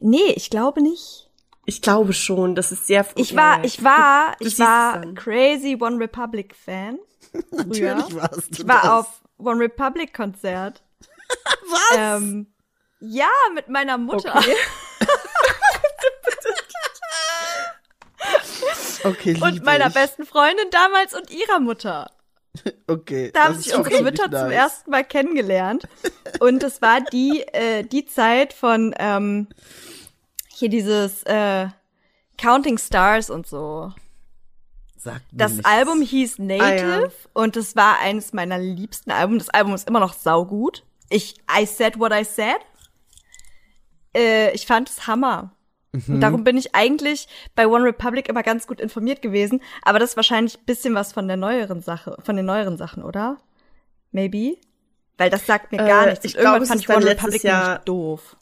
[0.00, 1.25] Nee, ich glaube nicht.
[1.66, 5.98] Ich glaube schon, das ist sehr Ich war, ich war, Du ich war crazy One
[5.98, 6.98] Republic Fan.
[7.50, 7.96] Früher.
[7.96, 8.90] Natürlich warst du Ich war das.
[8.90, 10.82] auf One Republic Konzert.
[11.68, 11.98] Was?
[11.98, 12.46] Ähm,
[13.00, 14.34] ja, mit meiner Mutter.
[14.36, 14.54] Okay.
[19.04, 19.94] Okay, lieb Und meiner ich.
[19.94, 22.10] besten Freundin damals und ihrer Mutter.
[22.86, 23.30] Okay.
[23.32, 24.52] Da haben sich unsere Mütter zum nice.
[24.52, 25.86] ersten Mal kennengelernt.
[26.40, 29.48] Und es war die, äh, die Zeit von ähm,
[30.56, 31.68] hier dieses äh,
[32.38, 33.92] Counting Stars und so.
[34.96, 35.66] Sagt Das nichts.
[35.68, 37.08] Album hieß Native Ah, ja.
[37.34, 39.38] und es war eines meiner liebsten Alben.
[39.38, 40.84] Das Album ist immer noch saugut.
[41.10, 42.56] Ich, I said what I said.
[44.16, 45.52] Äh, ich fand es Hammer.
[45.92, 46.14] Mhm.
[46.14, 49.62] Und darum bin ich eigentlich bei One Republic immer ganz gut informiert gewesen.
[49.82, 53.02] Aber das ist wahrscheinlich ein bisschen was von der neueren Sache, von den neueren Sachen,
[53.04, 53.38] oder?
[54.10, 54.56] Maybe?
[55.18, 56.24] Weil das sagt mir gar Äh, nichts.
[56.24, 58.36] Und ich irgendwann fand ich One Republic Jahr- doof.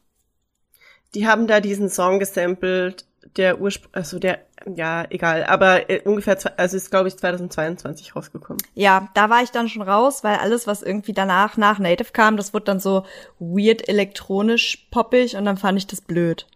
[1.15, 3.05] Die haben da diesen Song gesampelt,
[3.37, 4.41] der Ursprung, also der,
[4.75, 8.63] ja, egal, aber äh, ungefähr, also ist glaube ich 2022 rausgekommen.
[8.75, 12.37] Ja, da war ich dann schon raus, weil alles, was irgendwie danach nach Native kam,
[12.37, 13.05] das wurde dann so
[13.39, 16.47] weird elektronisch poppig und dann fand ich das blöd.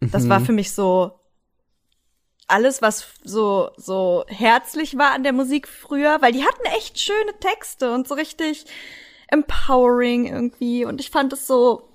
[0.00, 0.28] Das Mhm.
[0.28, 1.12] war für mich so
[2.48, 7.32] alles, was so, so herzlich war an der Musik früher, weil die hatten echt schöne
[7.40, 8.66] Texte und so richtig
[9.32, 11.88] empowering irgendwie und ich fand es so,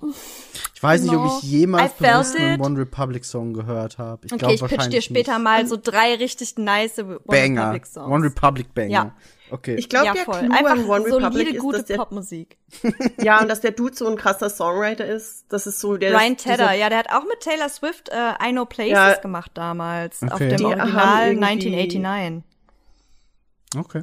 [0.74, 1.38] Ich weiß nicht, ob No.
[1.42, 2.60] ich jemals bewusst einen.
[2.60, 4.26] One Republic Song gehört habe.
[4.26, 5.44] Ich okay, glaube ich pitch dir später nicht.
[5.44, 7.62] mal so drei richtig nice One Banger.
[7.66, 8.12] Republic Songs.
[8.12, 8.90] One Republic Banger.
[8.90, 9.14] Ja.
[9.50, 9.76] Okay.
[9.76, 10.40] Ich glaube, ja, der voll.
[10.40, 12.58] Clou Einfach an One Republic solide, ist, gute dass der, Popmusik.
[13.22, 15.46] ja, und dass der Dude so ein krasser Songwriter ist.
[15.48, 16.12] Das ist so der.
[16.12, 19.14] Ryan Tedder, ja, der hat auch mit Taylor Swift äh, I Know Places Ja.
[19.14, 20.48] gemacht damals, auf Okay.
[20.48, 22.42] dem Die Original irgendwie- 1989.
[23.78, 24.02] okay.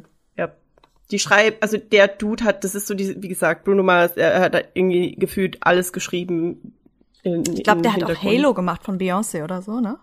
[1.12, 4.40] Die schreibt, also der Dude hat, das ist so die, wie gesagt, Bruno Mars, er
[4.42, 6.74] hat da irgendwie gefühlt alles geschrieben.
[7.22, 9.98] In, Ich glaube, der hat auch Halo gemacht von Beyoncé oder so, ne?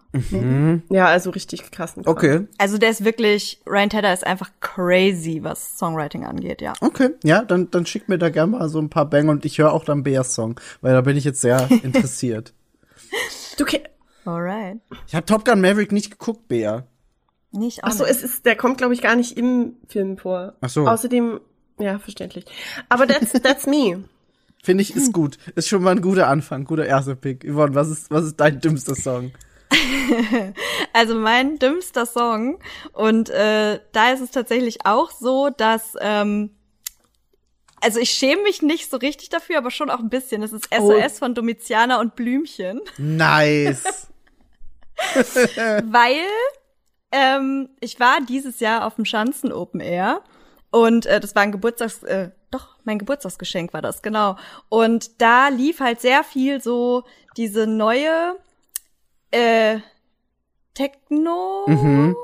[0.90, 2.02] Ja, also richtig krassen.
[2.06, 2.46] Okay.
[2.58, 6.72] Also der ist wirklich, Ryan Tedder ist einfach crazy, was Songwriting angeht, ja.
[6.80, 7.10] Okay.
[7.22, 9.72] Ja, dann, dann schick mir da gerne mal so ein paar Banger und ich höre
[9.72, 12.52] auch dann Bears Song, weil da bin ich jetzt sehr interessiert.
[13.56, 13.82] Du, ke-
[14.24, 14.78] Alright.
[15.08, 16.84] Ich habe Top Gun Maverick nicht geguckt, Bea.
[17.52, 18.12] Nicht auch ach so, nicht.
[18.12, 20.54] es ist, der kommt, glaube ich, gar nicht im Film vor.
[20.60, 20.86] Ach so.
[20.88, 21.40] Außerdem,
[21.78, 22.44] ja, verständlich.
[22.88, 24.04] Aber that's, that's me.
[24.62, 25.38] Finde ich, ist gut.
[25.56, 27.44] Ist schon mal ein guter Anfang, guter erster Pick.
[27.44, 29.32] Yvonne, was ist, was ist dein dümmster Song?
[30.92, 32.58] Also mein dümmster Song
[32.92, 36.50] und äh, da ist es tatsächlich auch so, dass ähm,
[37.80, 40.42] also ich schäme mich nicht so richtig dafür, aber schon auch ein bisschen.
[40.42, 40.92] Es ist Oh.
[41.00, 44.08] SOS von Domiziana und Blümchen, Nice.
[45.16, 46.26] weil
[47.12, 50.22] ähm, ich war dieses Jahr auf dem Schanzen Open Air
[50.70, 54.36] und äh, das war ein Geburtstags äh, doch mein Geburtstagsgeschenk war das genau
[54.68, 57.04] und da lief halt sehr viel so
[57.36, 58.36] diese neue
[59.30, 59.78] äh,
[60.74, 62.16] Techno Mhm.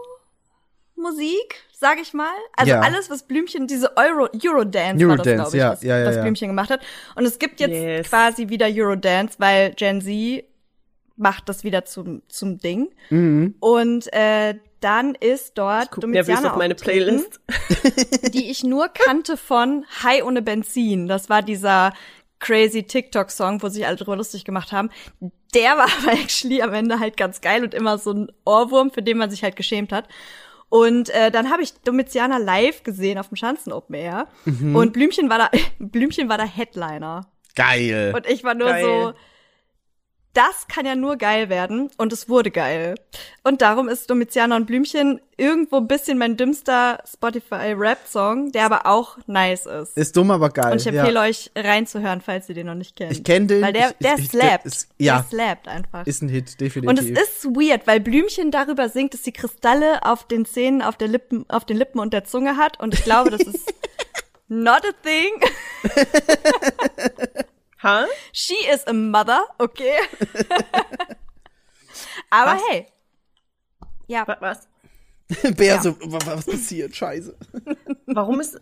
[0.97, 2.35] Musik, sag ich mal.
[2.57, 2.81] Also Ja.
[2.81, 6.07] alles, was Blümchen, diese Euro, Eurodance war das, Eurodance, glaube ich, ja, was, ja, ja,
[6.07, 6.23] was ja.
[6.23, 6.81] Blümchen gemacht hat.
[7.15, 8.09] Und es gibt jetzt Yes.
[8.09, 10.45] quasi wieder Eurodance, weil Gen Z
[11.17, 12.89] macht das wieder zum, zum Ding.
[13.11, 13.55] mhm.
[13.61, 17.41] Und äh, dann ist dort Guck nervös Domiziana auf meine Playlist.
[18.33, 21.07] die ich nur kannte von High ohne Benzin.
[21.09, 21.93] Das war dieser
[22.41, 24.91] crazy TikTok-Song, wo sich alle drüber lustig gemacht haben.
[25.55, 29.03] Der war aber actually am Ende halt ganz geil und immer so ein Ohrwurm, für
[29.03, 30.07] den man sich halt geschämt hat.
[30.71, 34.77] Und äh, dann habe ich Domiziana live gesehen auf dem Schanzen Open Air Mhm.
[34.77, 37.27] und Blümchen war da Blümchen war da Headliner
[37.57, 38.13] Geil.
[38.15, 38.85] und ich war nur Geil.
[38.85, 39.13] so
[40.39, 42.95] das kann ja nur geil werden und es wurde geil.
[43.43, 49.19] Und darum ist Domiziana und Blümchen irgendwo ein bisschen mein dümmster Spotify-Rap-Song, der aber auch
[49.27, 49.97] nice ist.
[49.97, 50.71] Ist dumm, aber geil.
[50.73, 51.23] und ich empfehle ja.
[51.23, 53.11] euch reinzuhören, falls ihr den noch nicht kennt.
[53.11, 54.65] Ich kenn den, Weil der, der ich- ich- slappt.
[54.65, 55.17] der ist- ja.
[55.19, 56.07] Der slappt einfach.
[56.07, 56.89] Ist ein Hit, definitiv.
[56.89, 60.97] und es ist weird, weil Blümchen darüber singt, dass sie Kristalle auf den Zähnen, auf
[60.97, 62.79] der Lippen, auf den Lippen und der Zunge hat.
[62.79, 63.75] Und ich glaube, das ist
[64.49, 65.33] not a thing.
[67.83, 68.07] Ha?
[68.33, 69.97] She is a mother, okay.
[72.31, 72.63] Aber Was?
[72.71, 72.87] hey.
[74.07, 74.69] Ja, Wa- Was?
[75.57, 75.83] Bea ja.
[75.83, 76.95] so, wa- was passiert?
[76.97, 77.37] Scheiße.
[78.07, 78.59] Warum ist.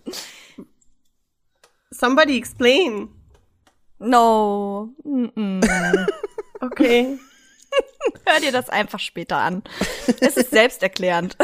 [1.91, 3.09] Somebody explain.
[3.99, 4.91] no.
[5.05, 5.61] Mm-mm.
[6.61, 7.19] Okay.
[8.27, 9.63] Hör dir das einfach später an.
[10.21, 11.37] Es ist selbsterklärend.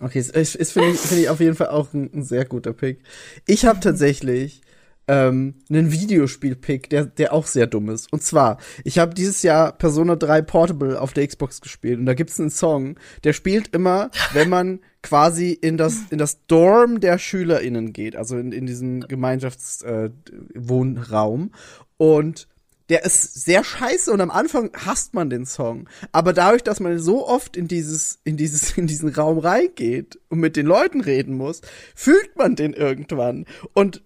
[0.00, 2.44] Okay, ist, ist, ist finde ich, find ich auf jeden Fall auch ein, ein sehr
[2.44, 3.02] guter Pick.
[3.46, 4.62] Ich habe tatsächlich
[5.10, 8.12] ähm, einen Videospiel-Pick, der, der auch sehr dumm ist.
[8.12, 12.14] Und zwar, ich habe dieses Jahr Persona 3 Portable auf der Xbox gespielt und da
[12.14, 12.94] gibt's einen Song,
[13.24, 18.38] der spielt immer, wenn man quasi in das, in das Dorm der SchülerInnen geht, also
[18.38, 21.42] in, in diesen Gemeinschaftswohnraum.
[21.42, 21.48] Äh,
[21.96, 22.46] und
[22.88, 25.88] der ist sehr scheiße und am Anfang hasst man den Song.
[26.12, 30.38] Aber dadurch, dass man so oft in dieses, in dieses, in diesen Raum reingeht und
[30.38, 31.62] mit den Leuten reden muss,
[31.96, 33.44] fühlt man den irgendwann.
[33.74, 34.04] Und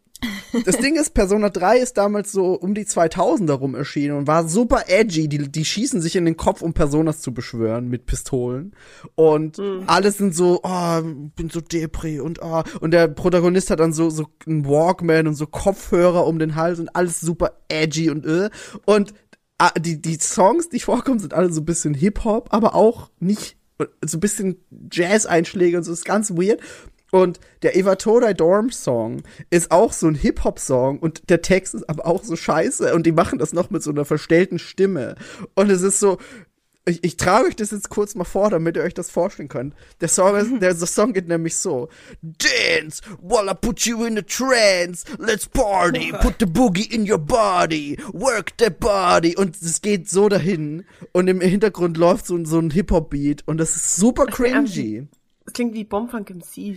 [0.65, 4.49] das Ding ist, Persona 3 ist damals so um die 2000er rum erschienen und war
[4.49, 5.29] super edgy.
[5.29, 8.75] Die, die schießen sich in den Kopf, um Personas zu beschwören mit Pistolen.
[9.15, 12.63] Und alle sind so, oh, bin so Depri und oh.
[12.81, 16.81] Und der Protagonist hat dann so, so einen Walkman und so Kopfhörer um den Hals
[16.81, 18.51] und alles super edgy und äh.
[18.87, 19.13] Und
[19.59, 23.57] ah, die, die Songs, die vorkommen, sind alle so ein bisschen Hip-Hop, aber auch nicht
[24.05, 24.57] so ein bisschen
[24.91, 26.61] Jazz-Einschläge und so, ist ganz weird.
[27.15, 32.09] Und der Evatore Dorm Song ist auch so ein Hip-Hop-Song und der Text ist aber
[32.09, 35.15] auch so scheiße und die machen das noch mit so einer verstellten Stimme.
[35.55, 36.19] Und es ist so,
[36.85, 39.75] ich, ich trage euch das jetzt kurz mal vor, damit ihr euch das vorstellen könnt.
[40.01, 41.89] Der Song, ist, der, der Song geht nämlich so:
[42.21, 45.05] Dance, while I put you in a trance.
[45.21, 49.37] Let's party, put the boogie in your body, work the body.
[49.37, 50.85] Und es geht so dahin.
[51.13, 55.07] Und im Hintergrund läuft so, ein- so ein Hip-Hop-Beat und das ist super cringy.
[55.45, 56.75] Das klingt wie Bombfunk im Sea.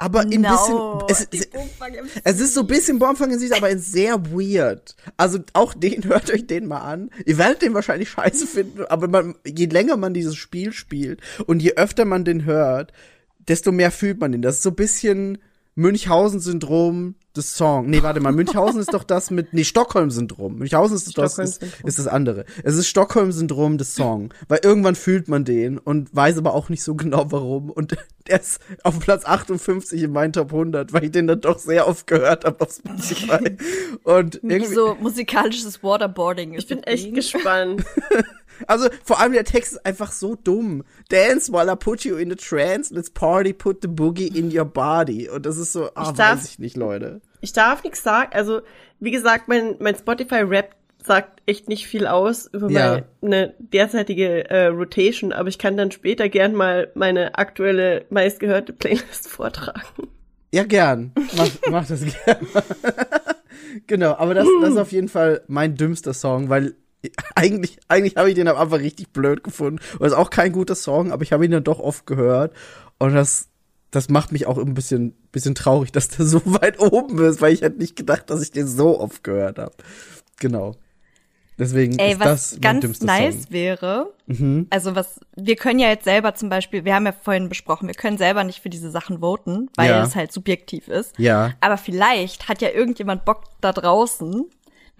[0.00, 1.46] Aber ein No, bisschen, es,
[2.24, 4.96] es ist so ein bisschen Bombfang süß, aber sehr weird.
[5.18, 7.10] Also auch den, hört euch den mal an.
[7.26, 11.60] Ihr werdet den wahrscheinlich scheiße finden, aber man, je länger man dieses Spiel spielt und
[11.60, 12.94] je öfter man den hört,
[13.46, 14.40] desto mehr fühlt man den.
[14.40, 15.36] Das ist so ein bisschen
[15.74, 17.88] Münchhausen-Syndrom des Song.
[17.88, 20.56] Nee, warte mal, Münchhausen ist doch das mit, nee, Stockholm-Syndrom.
[20.56, 22.44] Münchhausen ist das, ist, ist das andere.
[22.64, 26.82] Es ist Stockholm-Syndrom des Song, weil irgendwann fühlt man den und weiß aber auch nicht
[26.82, 27.96] so genau warum und
[28.28, 31.86] der ist auf Platz 58 in meinen Top 100, weil ich den dann doch sehr
[31.86, 33.56] oft gehört habe auf Spotify.
[34.04, 36.54] und Wie irgendwie, so musikalisches Waterboarding.
[36.54, 37.84] Ich bin echt gespannt.
[38.66, 40.84] also vor allem der Text ist einfach so dumm.
[41.08, 44.64] Dance while I put you in a trance, let's party, put the boogie in your
[44.64, 45.28] body.
[45.28, 47.20] Und das ist so, ah, Ich darf- weiß ich nicht, Leute.
[47.40, 48.30] Ich darf nichts sagen.
[48.32, 48.60] Also,
[48.98, 53.02] wie gesagt, mein, mein Spotify-Rap sagt echt nicht viel aus über Ja.
[53.22, 59.26] meine derzeitige äh, Rotation, aber ich kann dann später gern mal meine aktuelle meistgehörte Playlist
[59.30, 59.80] vortragen.
[60.52, 61.12] Ja, gern.
[61.36, 62.46] Mach, mach das gern.
[63.86, 66.74] genau, aber das, das ist auf jeden Fall mein dümmster Song, weil
[67.34, 69.80] eigentlich, eigentlich habe ich den am Anfang richtig blöd gefunden.
[69.94, 72.54] Und das ist auch kein guter Song, aber ich habe ihn dann doch oft gehört.
[72.98, 73.48] Und das,
[73.90, 77.52] das macht mich auch ein bisschen, bisschen traurig, dass der so weit oben ist, weil
[77.54, 79.74] ich hätte nicht gedacht, dass ich den so oft gehört habe.
[80.38, 80.74] Genau.
[81.58, 83.42] Deswegen Ey, ist was das mein ganz nice Song.
[83.42, 83.52] Mhm.
[83.52, 84.14] wäre,
[84.70, 87.94] also was, wir können ja jetzt selber zum Beispiel, wir haben ja vorhin besprochen, wir
[87.94, 90.02] können selber nicht für diese Sachen voten, weil Ja.
[90.02, 91.18] es halt subjektiv ist.
[91.18, 91.52] Ja.
[91.60, 94.46] Aber vielleicht hat ja irgendjemand Bock da draußen,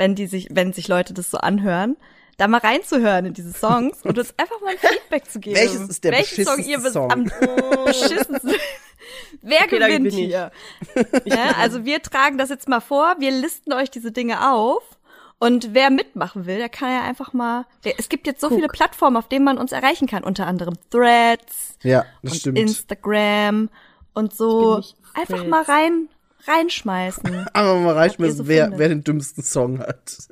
[0.01, 1.95] wenn die sich, wenn sich Leute das so anhören,
[2.39, 5.57] da mal reinzuhören in diese Songs und uns einfach mal ein Feedback zu geben.
[5.57, 7.13] Welches ist der Welchen Song ihr Song?
[7.13, 7.25] am
[7.85, 8.55] beschissensten
[9.43, 10.53] Wer Okay, gewinnt hier?
[11.27, 14.83] Ja, also wir tragen das jetzt mal vor, wir listen euch diese Dinge auf
[15.39, 17.67] und wer mitmachen will, der kann ja einfach mal.
[17.85, 20.77] Der, es gibt jetzt so viele Plattformen, auf denen man uns erreichen kann, unter anderem
[20.91, 22.59] Threads Ja, das und stimmt.
[22.59, 23.69] Instagram
[24.15, 24.83] und so.
[25.13, 26.09] Einfach mal rein
[26.47, 27.47] reinschmeißen.
[27.53, 30.19] Aber mal reinschmeißen, so wer, wer den dümmsten Song hat.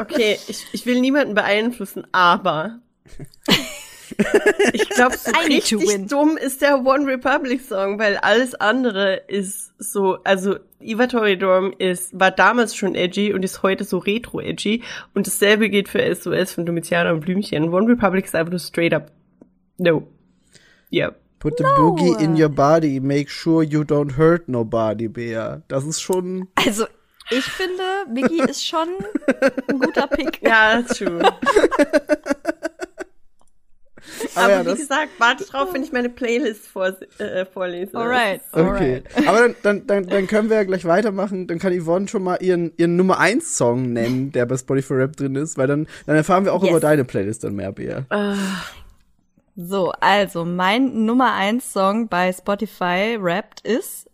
[0.00, 2.80] Okay, ich, ich will niemanden beeinflussen, aber
[4.72, 9.72] ich glaube, so I richtig dumm ist der One Republic Song, weil alles andere ist
[9.78, 14.82] so, also Eva Dorm ist, war damals schon edgy und ist heute so retro edgy
[15.14, 17.72] und dasselbe gilt für SOS von Domitiana und Blümchen.
[17.72, 19.10] One Republic ist einfach nur straight up
[19.78, 20.06] no.
[20.90, 21.12] Ja.
[21.44, 25.60] Put the boogie in your body, make sure you don't hurt nobody, Bea.
[25.68, 26.48] Das ist schon.
[26.54, 26.86] Also
[27.30, 28.88] ich finde, Miggy ist schon
[29.68, 30.40] ein guter Pick.
[30.42, 31.20] Ja, true.
[31.22, 31.38] Aber
[34.36, 37.94] Aber ja, wie das- gesagt, warte drauf, wenn ich meine Playlist vor, äh, vorlese.
[37.96, 39.02] Alright, Okay.
[39.14, 39.28] alright.
[39.28, 41.46] Aber dann, dann, dann, dann können wir ja gleich weitermachen.
[41.46, 45.16] Dann kann Yvonne schon mal ihren, ihren Nummer 1 Song nennen, der bei Spotify Rap
[45.16, 46.70] drin ist, weil dann, dann erfahren wir auch Yes.
[46.70, 48.04] über deine Playlist dann mehr, Bea.
[49.56, 54.10] So, also mein Nummer eins Song bei Spotify Wrapped ist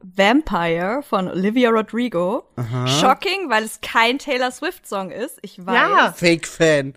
[0.00, 2.44] Vampire von Olivia Rodrigo.
[2.86, 5.38] Shocking, weil es kein Taylor Swift Song ist.
[5.42, 5.74] Ich weiß.
[5.74, 6.12] Ja.
[6.12, 6.94] Fake-Fan.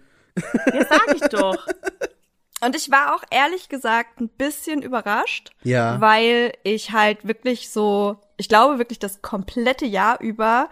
[0.74, 1.58] Ja, sag ich doch.
[2.64, 6.00] Und ich war auch ehrlich gesagt ein bisschen überrascht, Ja.
[6.00, 10.70] weil ich halt wirklich so, ich glaube wirklich das komplette Jahr über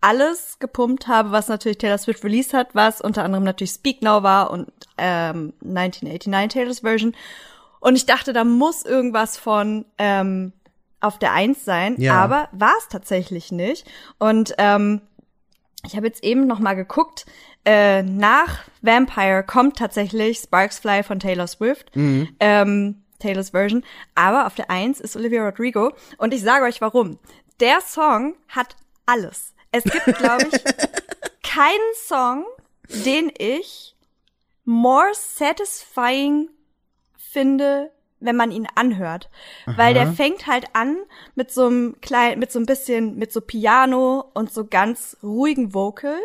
[0.00, 4.22] alles gepumpt habe, was natürlich Taylor Swift released hat, was unter anderem natürlich Speak Now
[4.22, 7.14] war und ähm, 1989 Taylor's Version.
[7.80, 10.52] Und ich dachte, da muss irgendwas von ähm,
[11.00, 12.14] auf der Eins sein, Ja.
[12.14, 13.86] aber war es tatsächlich nicht.
[14.18, 15.00] Und ähm,
[15.86, 17.24] ich habe jetzt eben noch mal geguckt.
[17.64, 21.90] Äh, nach Vampire kommt tatsächlich Sparks Fly von Taylor Swift.
[21.94, 23.84] Ähm, Taylors Version.
[24.14, 25.92] Aber auf der Eins ist Olivia Rodrigo.
[26.18, 27.18] Und ich sage euch warum.
[27.60, 28.74] Der Song hat
[29.06, 29.54] alles.
[29.72, 30.62] Es gibt, glaube ich,
[31.42, 32.44] keinen Song,
[32.88, 33.94] den ich
[34.64, 36.48] more satisfying
[37.16, 37.90] finde,
[38.20, 39.28] wenn man ihn anhört.
[39.76, 40.96] Weil der fängt halt an
[41.34, 45.72] mit so einem kleinen, mit so ein bisschen, mit so Piano und so ganz ruhigen
[45.74, 46.20] Vocals.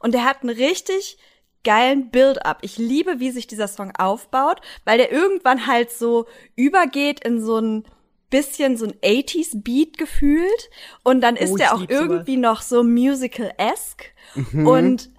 [0.00, 1.18] Und der hat einen richtig
[1.62, 2.58] geilen Build-up.
[2.62, 6.26] Ich liebe, wie sich dieser Song aufbaut, weil der irgendwann halt so
[6.56, 7.84] übergeht in so ein
[8.30, 10.70] bisschen so ein 80s Beat gefühlt
[11.02, 12.00] und dann ist Oh, der auch lieb sowas.
[12.08, 14.12] irgendwie noch so musical-esque
[14.54, 15.10] und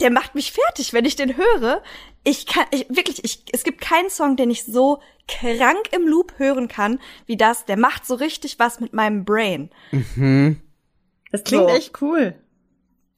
[0.00, 1.82] der macht mich fertig, wenn ich den höre.
[2.24, 6.34] Ich kann, ich, wirklich, ich, es gibt keinen Song, den ich so krank im Loop
[6.38, 7.66] hören kann, wie das.
[7.66, 9.70] Der macht so richtig was mit meinem Brain.
[11.30, 11.74] Das klingt So.
[11.76, 12.34] echt cool.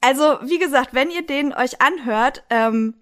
[0.01, 2.95] Also, wie gesagt, wenn ihr den euch anhört, ähm,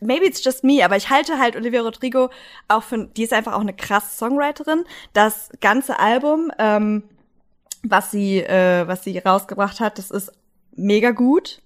[0.00, 2.30] maybe it's just me, aber ich halte halt Olivia Rodrigo
[2.68, 4.84] auch für, die ist einfach auch eine krasse Songwriterin.
[5.12, 7.04] Das ganze Album, ähm,
[7.82, 10.32] was sie, äh, was sie rausgebracht hat, das ist
[10.74, 11.62] mega gut.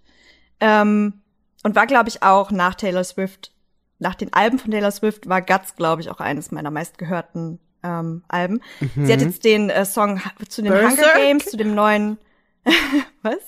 [0.61, 1.23] Ähm,
[1.63, 3.53] und war, glaube ich, auch nach Taylor Swift,
[3.99, 8.25] nach den Alben von Taylor Swift war Guts, glaube ich, auch eines meiner meistgehörten ähm,
[8.29, 8.61] Alben.
[8.97, 11.15] Sie hat jetzt den äh, Song zu den Berserk?
[11.15, 12.19] Hunger Games, zu dem neuen
[13.23, 13.39] Was?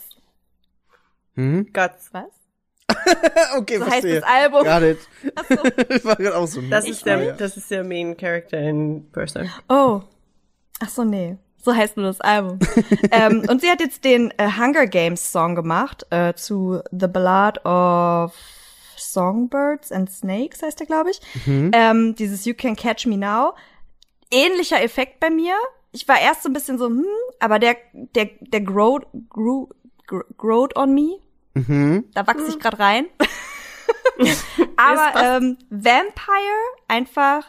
[1.34, 1.68] Hm?
[1.72, 2.10] Guts.
[2.12, 2.39] Was?
[3.58, 4.20] okay, So heißt verstehe.
[4.20, 4.64] das Album.
[4.64, 4.98] Got it.
[5.96, 6.60] Ich war gerade auch so.
[6.62, 7.32] Das ist der, ja.
[7.32, 9.46] das ist der Main Character in Berserk.
[9.68, 10.00] Oh.
[10.80, 11.36] Ach so, nee.
[11.62, 12.58] So heißt nur das Album.
[13.10, 17.64] ähm, und sie hat jetzt den äh, Hunger Games Song gemacht äh, zu The Ballad
[17.66, 18.34] of
[18.96, 21.20] Songbirds and Snakes heißt der, glaube ich.
[21.46, 23.54] Ähm, dieses You Can Catch Me Now.
[24.30, 25.54] Ähnlicher Effekt bei mir.
[25.92, 27.04] Ich war erst so ein bisschen so, hm,
[27.40, 29.68] aber der, der, der growed, grew,
[30.06, 31.18] gr- growed on me.
[31.54, 32.04] Mhm.
[32.14, 33.06] Da wachse ich gerade rein.
[34.76, 37.44] aber ähm, Vampire, einfach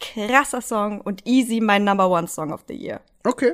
[0.00, 3.00] krasser Song und easy mein Number One Song of the Year.
[3.24, 3.52] Okay.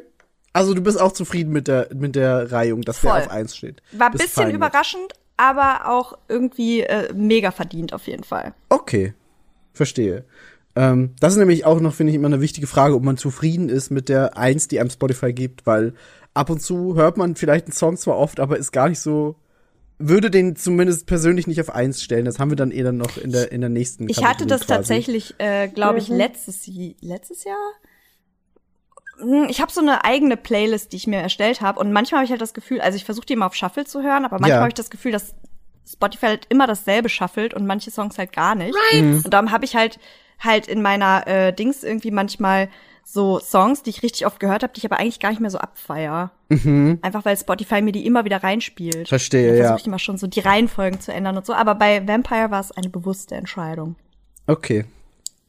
[0.53, 3.13] Also du bist auch zufrieden mit der mit der Reihung, dass Voll.
[3.13, 3.83] der auf eins steht.
[3.93, 4.57] War ein bisschen mit.
[4.57, 8.55] überraschend, aber auch irgendwie äh, mega verdient auf jeden Fall.
[8.71, 9.13] Okay,
[9.75, 10.25] verstehe.
[10.75, 13.69] Ähm, das ist nämlich auch noch, finde ich, immer eine wichtige Frage, ob man zufrieden
[13.69, 15.95] ist mit der Eins, die einem Spotify gibt, weil
[16.33, 19.37] ab und zu hört man vielleicht einen Song zwar oft, aber ist gar nicht so,
[19.99, 22.25] würde den zumindest persönlich nicht auf Eins stellen.
[22.25, 24.49] Das haben wir dann eher dann noch in der, in der nächsten Ich hatte Kategorie
[24.51, 24.75] das quasi.
[24.75, 26.17] tatsächlich, äh, glaube ich, Mhm.
[26.17, 26.69] letztes,
[27.01, 27.57] letztes Jahr.
[29.19, 32.25] Hm, Ich habe so eine eigene Playlist, die ich mir erstellt habe und manchmal habe
[32.27, 34.51] ich halt das Gefühl, also ich versuche die immer auf Shuffle zu hören, aber manchmal
[34.51, 34.61] Ja.
[34.61, 35.35] habe ich das Gefühl, dass
[35.91, 38.77] Spotify halt immer dasselbe shuffelt und manche Songs halt gar nicht.
[39.25, 39.99] Und darum habe ich halt
[40.39, 42.69] halt in meiner äh, Dings irgendwie manchmal
[43.09, 45.51] so Songs, die ich richtig oft gehört habe, die ich aber eigentlich gar nicht mehr
[45.51, 46.33] so abfeier.
[46.51, 48.99] Einfach weil Spotify mir die immer wieder reinspielt.
[48.99, 49.07] Mhm.
[49.07, 49.63] Verstehe, ja.
[49.63, 51.55] versuche ich immer schon so die Reihenfolgen zu ändern und so.
[51.55, 53.95] Aber bei Vampire war es eine bewusste Entscheidung.
[54.49, 54.85] Okay.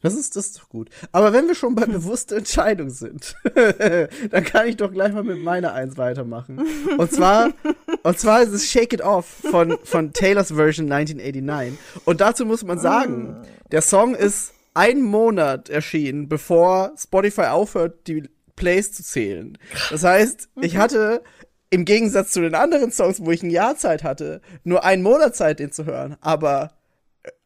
[0.00, 0.90] Das ist, das ist doch gut.
[1.10, 3.34] Aber wenn wir schon bei bewusster Entscheidung sind,
[4.30, 6.64] dann kann ich doch gleich mal mit meiner Eins weitermachen.
[6.96, 7.50] Und zwar,
[8.04, 11.76] und zwar ist es Shake It Off von, von Taylors Version 1989.
[12.04, 13.36] Und dazu muss man sagen,
[13.72, 19.58] der Song ist einen Monat erschienen, bevor Spotify aufhört, die Plays zu zählen.
[19.90, 21.22] Das heißt, ich hatte
[21.70, 25.36] im Gegensatz zu den anderen Songs, wo ich ein Jahr Zeit hatte, nur einen Monat
[25.36, 26.16] Zeit, den zu hören.
[26.20, 26.70] Aber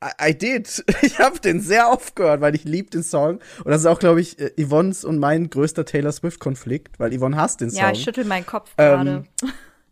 [0.05, 0.85] I, I did.
[1.03, 3.41] Ich habe den sehr oft gehört, weil ich lieb den Song.
[3.65, 7.37] Und das ist auch, glaube ich, äh, Yvonnes und mein größter Taylor Swift-Konflikt, weil Yvonne
[7.37, 7.81] hasst den Song.
[7.81, 9.25] Ja, ich schüttel meinen Kopf Ähm, gerade.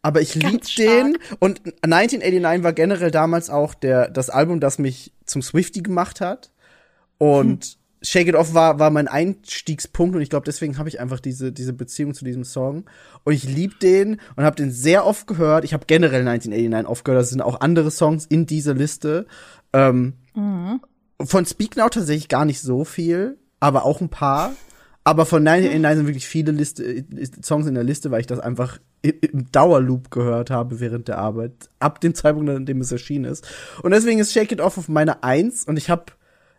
[0.03, 1.19] Aber ich lieb den.
[1.39, 6.51] Und 1989 war generell damals auch der, das Album, das mich zum Swifty gemacht hat.
[7.21, 11.21] Und Shake It Off war, war mein Einstiegspunkt und ich glaube, deswegen habe ich einfach
[11.21, 12.87] diese, diese Beziehung zu diesem Song.
[13.25, 15.65] Und ich lieb den und habe den sehr oft gehört.
[15.65, 17.21] Ich habe generell 1989 oft gehört.
[17.21, 19.27] Das sind auch andere Songs in dieser Liste.
[19.75, 20.15] Ähm,
[21.23, 24.53] Von Speak Now tatsächlich gar nicht so viel, aber auch ein paar.
[25.05, 27.05] Aber von 1989 sind wirklich viele Liste, äh,
[27.45, 31.69] Songs in der Liste, weil ich das einfach im Dauerloop gehört habe während der Arbeit,
[31.81, 33.47] ab dem Zeitpunkt, an dem es erschienen ist.
[33.83, 36.13] Und deswegen ist Shake It Off auf meiner Eins und ich habe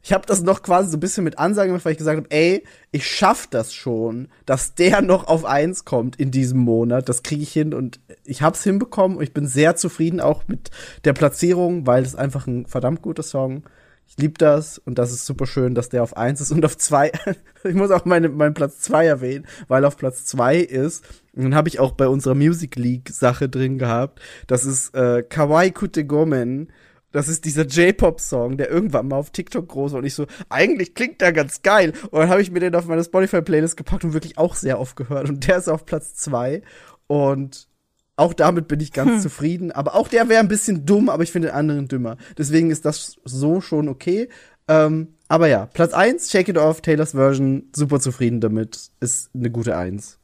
[0.03, 2.31] ich habe das noch quasi so ein bisschen mit Ansage gemacht, weil ich gesagt habe,
[2.31, 7.07] ey, ich schaff das schon, dass der noch auf eins kommt in diesem Monat.
[7.07, 10.71] Das kriege ich hin und ich hab's hinbekommen und ich bin sehr zufrieden auch mit
[11.05, 13.63] der Platzierung, weil es einfach ein verdammt guter Song.
[14.07, 16.77] Ich lieb das und das ist super schön, dass der auf eins ist und auf
[16.77, 17.11] zwei.
[17.63, 21.05] ich muss auch meine, meinen Platz zwei erwähnen, weil auf Platz zwei ist.
[21.33, 24.19] Und dann habe ich auch bei unserer Music League Sache drin gehabt.
[24.47, 26.73] Das ist äh, Kawaii Kute Gomen.
[27.11, 30.93] Das ist dieser J-Pop-Song, der irgendwann mal auf TikTok groß war und ich so, eigentlich
[30.93, 31.93] klingt der ganz geil.
[32.09, 34.95] Und dann habe ich mir den auf meine Spotify-Playlist gepackt und wirklich auch sehr oft
[34.95, 35.29] gehört.
[35.29, 36.61] Und der ist auf Platz zwei.
[37.07, 37.67] Und
[38.15, 39.71] auch damit bin ich ganz zufrieden.
[39.71, 42.17] Aber auch der wäre ein bisschen dumm, aber ich finde den anderen dümmer.
[42.37, 44.29] Deswegen ist das so schon okay.
[44.67, 48.91] Ähm, aber ja, Platz eins, Shake It Off, Taylors Version, super zufrieden damit.
[48.99, 50.20] Ist eine gute Eins.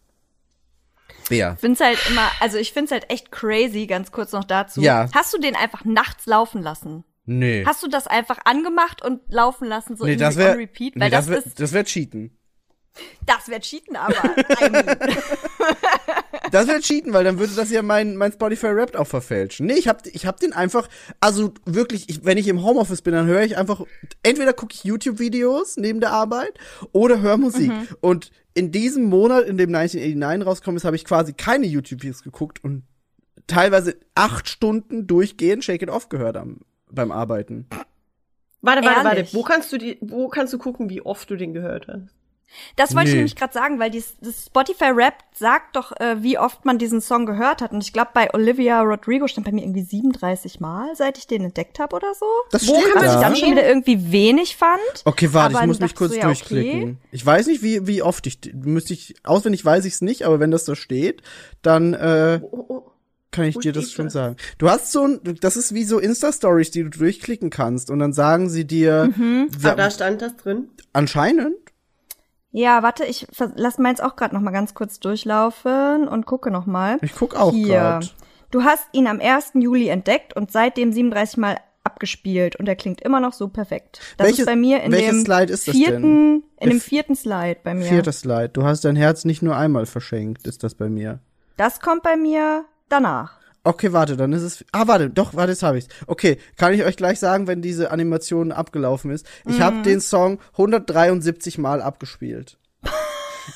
[1.29, 1.53] Bea.
[1.53, 4.81] Ich find's halt immer, also ich find's halt echt crazy, ganz kurz noch dazu.
[4.81, 5.07] Ja.
[5.13, 7.03] Hast du den einfach nachts laufen lassen?
[7.25, 7.65] Nee.
[7.65, 10.95] Hast du das einfach angemacht und laufen lassen, so nee, in das on wäre repeat?
[10.95, 12.31] nee, Weil das das, wär, das wär Cheaten.
[13.25, 14.15] das wäre cheaten, aber
[16.51, 19.65] Das wäre cheaten, weil dann würde das ja mein, mein Spotify Rap auch verfälschen.
[19.65, 20.87] Nee, ich hab, ich hab den einfach,
[21.19, 23.81] also wirklich, ich, wenn ich im Homeoffice bin, dann höre ich einfach,
[24.23, 26.53] entweder gucke ich YouTube-Videos neben der Arbeit
[26.93, 27.71] oder höre Musik.
[27.99, 32.63] Und in diesem Monat, in dem 1989 rausgekommen ist, habe ich quasi keine YouTube-Videos geguckt
[32.63, 32.83] und
[33.45, 37.67] teilweise acht Stunden durchgehend Shake It Off gehört am, beim Arbeiten.
[38.61, 39.17] Warte, warte, warte.
[39.17, 39.33] Ehrlich?
[39.35, 42.16] Wo kannst du die, wo kannst du gucken, wie oft du den gehört hast?
[42.75, 43.17] Das wollte ich Nee.
[43.19, 47.01] nämlich gerade sagen, weil dies, das Spotify Rap sagt doch, äh, wie oft man diesen
[47.01, 47.71] Song gehört hat.
[47.71, 51.43] Und ich glaube, bei Olivia Rodrigo stand bei mir irgendwie 37 Mal, seit ich den
[51.43, 52.25] entdeckt habe oder so.
[52.51, 53.19] Das Wo steht man Was da.
[53.19, 54.79] ich dann schon wieder irgendwie wenig fand.
[55.05, 56.97] Okay, warte, Aber ich muss mich kurz ich so, ja, durchklicken.
[57.11, 60.39] Ich weiß nicht, wie, wie oft ich, müsste ich, auswendig weiß ich es nicht, aber
[60.39, 61.21] wenn das da steht,
[61.61, 62.91] dann, äh, Oh, oh.
[63.31, 64.13] kann ich Wo dir das schon das?
[64.13, 64.35] sagen.
[64.57, 68.13] Du hast so ein, das ist wie so Insta-Stories, die du durchklicken kannst und dann
[68.13, 70.69] sagen sie dir, Ah, wer, da stand das drin.
[70.93, 71.55] anscheinend,
[72.51, 76.65] Ja, warte, ich lass meins auch gerade noch mal ganz kurz durchlaufen und gucke noch
[76.65, 76.97] mal.
[77.01, 77.77] Ich guck auch Hier.
[77.77, 78.15] grad.
[78.51, 79.51] Du hast ihn am 1.
[79.55, 83.99] Juli entdeckt und seitdem 37 Mal abgespielt und er klingt immer noch so perfekt.
[84.17, 86.43] Das Welches- ist bei mir in dem Slide ist das vierten, denn?
[86.59, 87.85] in dem vierten Slide bei mir.
[87.85, 88.49] Vierter Slide.
[88.49, 91.19] Du hast dein Herz nicht nur einmal verschenkt, ist das bei mir.
[91.57, 93.36] Das kommt bei mir danach.
[93.67, 94.63] Okay, warte, dann ist es.
[94.71, 95.87] Ah, warte, doch, warte, jetzt habe ich's.
[96.07, 99.25] Okay, kann ich euch gleich sagen, wenn diese Animation abgelaufen ist.
[99.45, 99.63] Ich Mhm.
[99.63, 102.57] habe den Song 173 Mal abgespielt.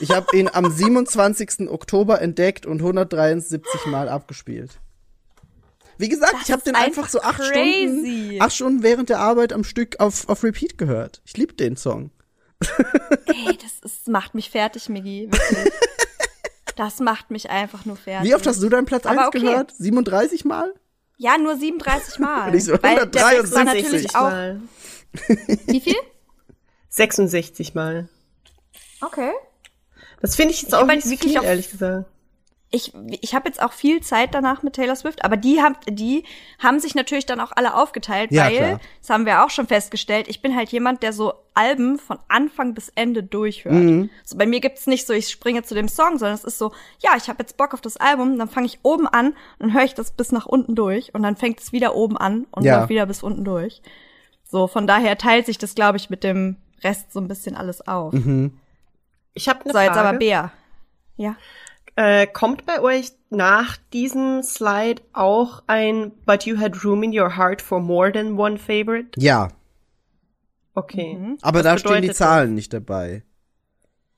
[0.01, 1.70] Ich habe ihn am 27.
[1.70, 4.80] Oktober entdeckt und 173 Mal abgespielt.
[5.97, 7.88] Wie gesagt, ich habe den einfach, einfach so acht crazy.
[7.88, 11.22] Stunden, acht Stunden während der Arbeit am Stück auf, auf Repeat gehört.
[11.26, 12.12] Ich liebe den Song.
[13.28, 14.89] Ey, das ist, macht mich fertig.
[14.89, 15.32] Wirklich.
[16.82, 18.27] das macht mich einfach nur fertig.
[18.27, 19.39] Wie oft hast du deinen Platz Aber 1 okay.
[19.41, 19.71] gehört?
[19.77, 20.73] 37 Mal?
[21.17, 22.59] Ja, nur 37 Mal.
[22.59, 24.21] So Weil der Text 173 war natürlich auch.
[24.21, 24.61] Mal.
[25.67, 25.95] Wie viel?
[26.89, 28.09] 66 Mal.
[28.99, 29.32] Okay.
[30.21, 32.09] Das finde ich jetzt Ich auch nicht so wirklich viel, ehrlich gesagt.
[32.74, 36.24] Ich, ich habe jetzt auch viel Zeit danach mit Taylor Swift, aber die haben, die
[36.57, 38.80] haben sich natürlich dann auch alle aufgeteilt, Ja, weil, klar.
[39.01, 42.74] das haben wir auch schon festgestellt, ich bin halt jemand, der so Alben von Anfang
[42.74, 43.76] bis Ende durchhört.
[43.76, 44.09] Mhm.
[44.24, 46.72] So bei mir gibt's nicht so, ich springe zu dem Song, sondern es ist so,
[46.99, 49.84] ja, ich habe jetzt Bock auf das Album, dann fange ich oben an und höre
[49.84, 52.88] ich das bis nach unten durch und dann fängt es wieder oben an und Ja.
[52.88, 53.82] wieder bis unten durch.
[54.49, 56.55] So, von daher teilt sich das, glaube ich, mit dem
[56.86, 58.13] Rest so ein bisschen alles auf.
[58.13, 58.57] Mhm.
[59.34, 60.07] Ich habe eine So, jetzt Frage.
[60.07, 60.51] aber Bea.
[61.17, 61.36] Ja.
[61.96, 67.36] Äh, kommt bei euch nach diesem Slide auch ein But you had room in your
[67.38, 69.10] heart for more than one favorite?
[69.18, 69.50] Ja,
[70.74, 71.16] Okay.
[71.18, 71.38] Mhm.
[71.42, 73.24] aber Was da stehen die Zahlen nicht dabei.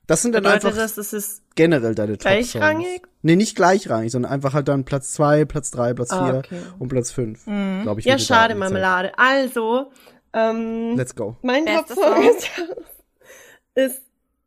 [0.06, 3.02] Das sind dann Bedeutet einfach das, es ist generell deine top Gleichrangig?
[3.22, 6.60] Nee, nicht gleichrangig, sondern einfach halt dann Platz 2, Platz 3, Platz 4 Ah, okay.
[6.78, 7.48] und Platz 5.
[7.48, 7.82] Mhm.
[7.84, 8.06] Glaube ich.
[8.06, 9.14] ja schade Marmelade.
[9.18, 9.92] Also
[10.34, 10.96] ähm.
[10.98, 11.38] Let's go.
[11.42, 12.24] mein Top-Song Song.
[13.76, 14.04] ist, ist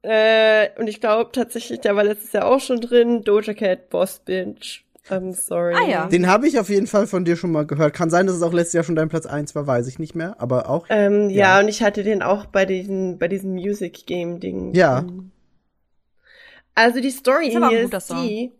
[0.08, 3.24] äh, und ich glaube tatsächlich, der war letztes Jahr auch schon drin.
[3.24, 4.84] Doja Cat, Boss Bitch.
[5.08, 5.74] I'm sorry.
[5.74, 6.06] Ah, ja.
[6.06, 7.94] Den habe ich auf jeden Fall von dir schon mal gehört.
[7.94, 10.14] Kann sein, dass es auch letztes Jahr schon dein Platz 1 war, weiß ich nicht
[10.14, 10.86] mehr, aber auch.
[10.90, 11.56] Ähm, ja.
[11.56, 11.60] Ja.
[11.60, 14.74] und ich hatte den auch bei diesen, bei diesem Music Game Ding.
[14.74, 15.04] Ja.
[16.74, 18.22] Also die Story Ist hier ist Song.
[18.22, 18.52] die.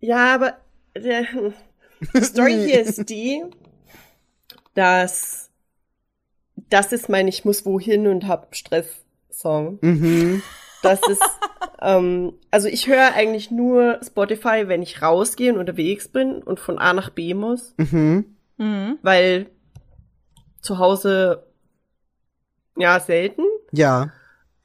[0.00, 0.58] Ja, aber
[0.96, 1.24] der,
[2.14, 3.44] die Story hier ist die,
[4.74, 5.50] dass
[6.70, 8.88] das ist mein Ich muss wohin und hab Stress
[9.38, 9.78] Song.
[9.82, 10.42] Mhm.
[10.82, 11.22] Das ist,
[11.80, 16.78] ähm, also ich höre eigentlich nur Spotify, wenn ich rausgehe und unterwegs bin und von
[16.78, 18.36] A nach B muss, Mhm.
[18.56, 18.98] Mhm.
[19.02, 19.46] weil
[20.60, 21.44] zu Hause
[22.76, 23.42] ja selten.
[23.72, 24.12] Ja.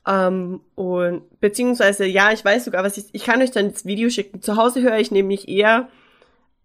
[0.08, 3.06] Ähm, und beziehungsweise, ja, ich weiß sogar, was ich.
[3.14, 4.42] Ich kann euch dann das Video schicken.
[4.42, 5.88] Zu Hause höre ich nämlich eher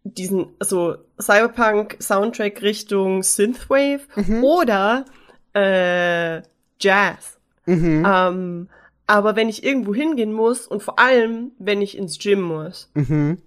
[0.03, 4.01] diesen, also Cyberpunk-Soundtrack Richtung Synthwave
[4.43, 5.05] oder
[5.55, 6.43] äh,
[6.81, 7.38] Jazz.
[7.69, 8.05] Mhm.
[8.07, 8.69] Ähm,
[9.07, 13.39] aber wenn ich irgendwo hingehen muss und vor allem, wenn ich ins Gym muss, Mhm.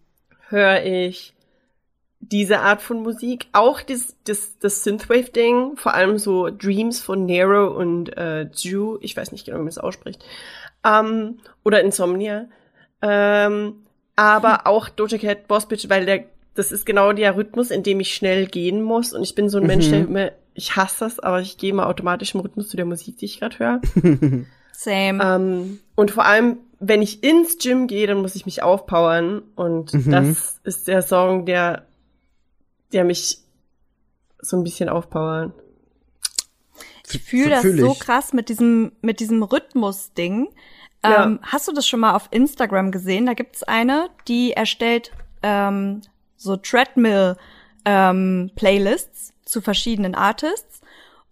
[0.50, 1.34] höre ich
[2.20, 7.68] diese Art von Musik, auch das, das, das Synthwave-Ding, vor allem so Dreams von Nero
[7.76, 10.24] und äh, Ju, ich weiß nicht genau, wie man es ausspricht,
[10.84, 12.48] ähm, oder Insomnia,
[13.02, 13.84] ähm,
[14.16, 18.00] aber auch Doja Cat Boss Bitch, weil der, das ist genau der Rhythmus, in dem
[18.00, 21.20] ich schnell gehen muss und ich bin so ein Mensch, der immer, ich hasse das,
[21.20, 23.82] aber ich gehe mal automatisch im Rhythmus zu der Musik, die ich gerade höre.
[24.74, 25.24] Same.
[25.24, 29.44] Ähm, und vor allem, wenn ich ins Gym gehe, dann muss ich mich aufpowern.
[29.56, 30.12] Und Mhm.
[30.12, 31.86] das ist der Song, der,
[32.92, 33.40] der mich
[34.40, 35.54] so ein bisschen aufpowert.
[37.14, 38.00] Ich fühle das Fühl so ich.
[38.00, 40.48] krass mit diesem, mit diesem Rhythmus-Ding.
[41.04, 41.26] Ja.
[41.26, 43.26] Ähm, hast du das schon mal auf Instagram gesehen?
[43.26, 45.12] Da gibt's eine, die erstellt
[45.44, 46.02] ähm,
[46.38, 47.38] so Treadmill
[47.86, 50.82] ähm, Playlists zu verschiedenen Artists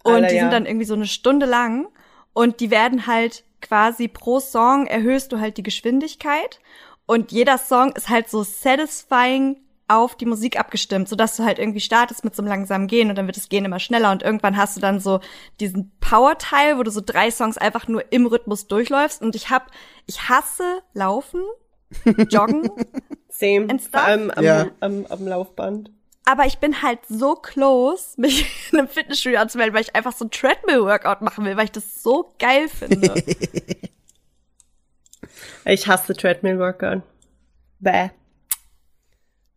[0.04, 0.42] und Alter, die ja.
[0.42, 1.88] sind dann irgendwie so eine Stunde lang
[2.34, 6.60] und die werden halt quasi pro Song erhöhst du halt die Geschwindigkeit
[7.06, 9.58] und jeder Song ist halt so satisfying
[9.88, 13.18] auf die Musik abgestimmt, sodass du halt irgendwie startest mit so einem langsamen Gehen und
[13.18, 15.20] dann wird das Gehen immer schneller und irgendwann hast du dann so
[15.60, 19.72] diesen Power-Teil, wo du so drei Songs einfach nur im Rhythmus durchläufst und ich hab,
[20.06, 21.42] ich hasse Laufen,
[22.30, 22.70] Joggen,
[23.30, 23.68] Same.
[23.70, 24.68] And Vor allem am, Ja.
[24.80, 25.92] am, am Laufband.
[26.30, 30.26] Aber ich bin halt so close, mich in einem Fitnessstudio anzumelden, weil ich einfach so
[30.26, 33.14] ein Treadmill-Workout machen will, weil ich das so geil finde.
[35.66, 37.04] Ich hasse Treadmill-Workout.
[37.80, 38.10] Bäh.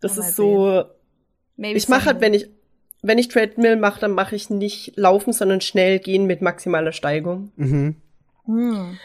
[0.00, 0.84] Das Oh, ist so,
[1.56, 2.50] Maybe ich mache halt, wenn ich,
[3.02, 7.52] wenn ich Treadmill mache, dann mache ich nicht laufen, sondern schnell gehen mit maximaler Steigung.
[7.56, 7.96] Mhm.
[8.44, 8.98] Hm.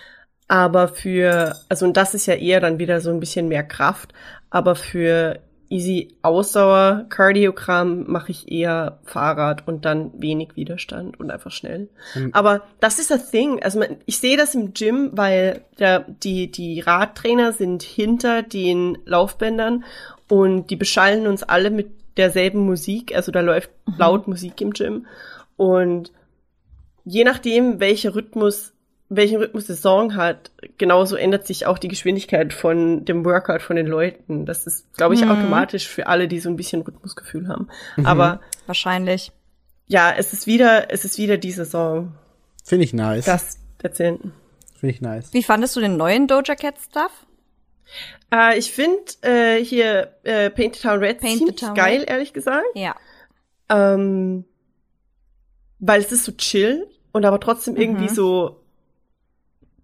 [0.47, 4.13] Aber für, also und das ist ja eher dann wieder so ein bisschen mehr Kraft,
[4.49, 5.39] aber für
[5.69, 11.89] easy Ausdauer, Kardiogramm mache ich eher Fahrrad und dann wenig Widerstand und einfach schnell.
[12.15, 12.29] Mhm.
[12.33, 13.61] Aber das ist das Thing.
[13.61, 18.97] Also man, ich sehe das im Gym, weil der, die, die Radtrainer sind hinter den
[19.05, 19.83] Laufbändern
[20.29, 23.15] und die beschallen uns alle mit derselben Musik.
[23.15, 25.05] Also da läuft laut Musik im Gym.
[25.55, 26.11] Und
[27.03, 28.73] je nachdem, welcher Rhythmus,
[29.09, 33.75] welchen Rhythmus der Song hat, genauso ändert sich auch die Geschwindigkeit von dem Workout von
[33.75, 34.45] den Leuten.
[34.45, 37.69] Das ist, glaube ich, automatisch für alle, die so ein bisschen Rhythmusgefühl haben.
[38.03, 39.31] Aber Wahrscheinlich.
[39.87, 42.13] ja, es ist wieder, es ist wieder dieser Song.
[42.63, 43.25] Finde ich nice.
[43.25, 44.33] Das der Zehnten.
[44.77, 45.33] Finde ich nice.
[45.33, 47.11] Wie fandest du den neuen Doja Cat Stuff?
[48.33, 52.09] Äh, ich finde äh, hier äh, Paint the Town Red Paint ziemlich Town geil, Red.
[52.09, 52.65] ehrlich gesagt.
[52.75, 52.95] Ja.
[53.69, 54.43] Ähm,
[55.79, 58.63] weil es ist so chill und aber trotzdem irgendwie so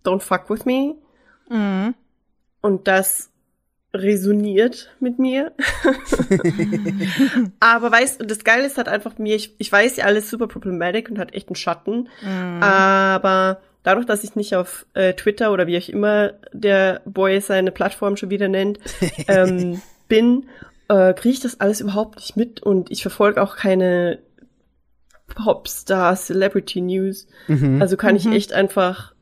[0.03, 0.95] Don't fuck with me.
[1.49, 1.93] Mhm.
[2.61, 3.29] Und das
[3.93, 5.51] resoniert mit mir.
[7.59, 10.47] aber weißt du, das Geile ist halt einfach mir, ich, ich weiß ja alles super
[10.47, 12.09] problematic und hat echt einen Schatten.
[12.23, 17.71] Aber dadurch, dass ich nicht auf äh, Twitter oder wie auch immer der Boy seine
[17.71, 18.79] Plattform schon wieder nennt,
[19.27, 20.47] ähm, bin,
[20.87, 24.19] äh, kriege ich das alles überhaupt nicht mit und ich verfolge auch keine
[25.27, 27.27] Popstar Celebrity News.
[27.79, 29.12] Also kann ich echt einfach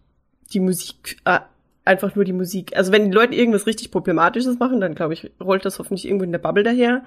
[0.54, 1.40] die Musik, äh,
[1.86, 2.76] einfach nur die Musik.
[2.76, 6.26] Also wenn die Leute irgendwas richtig Problematisches machen, dann glaube ich, rollt das hoffentlich irgendwo
[6.26, 7.04] in der Bubble daher.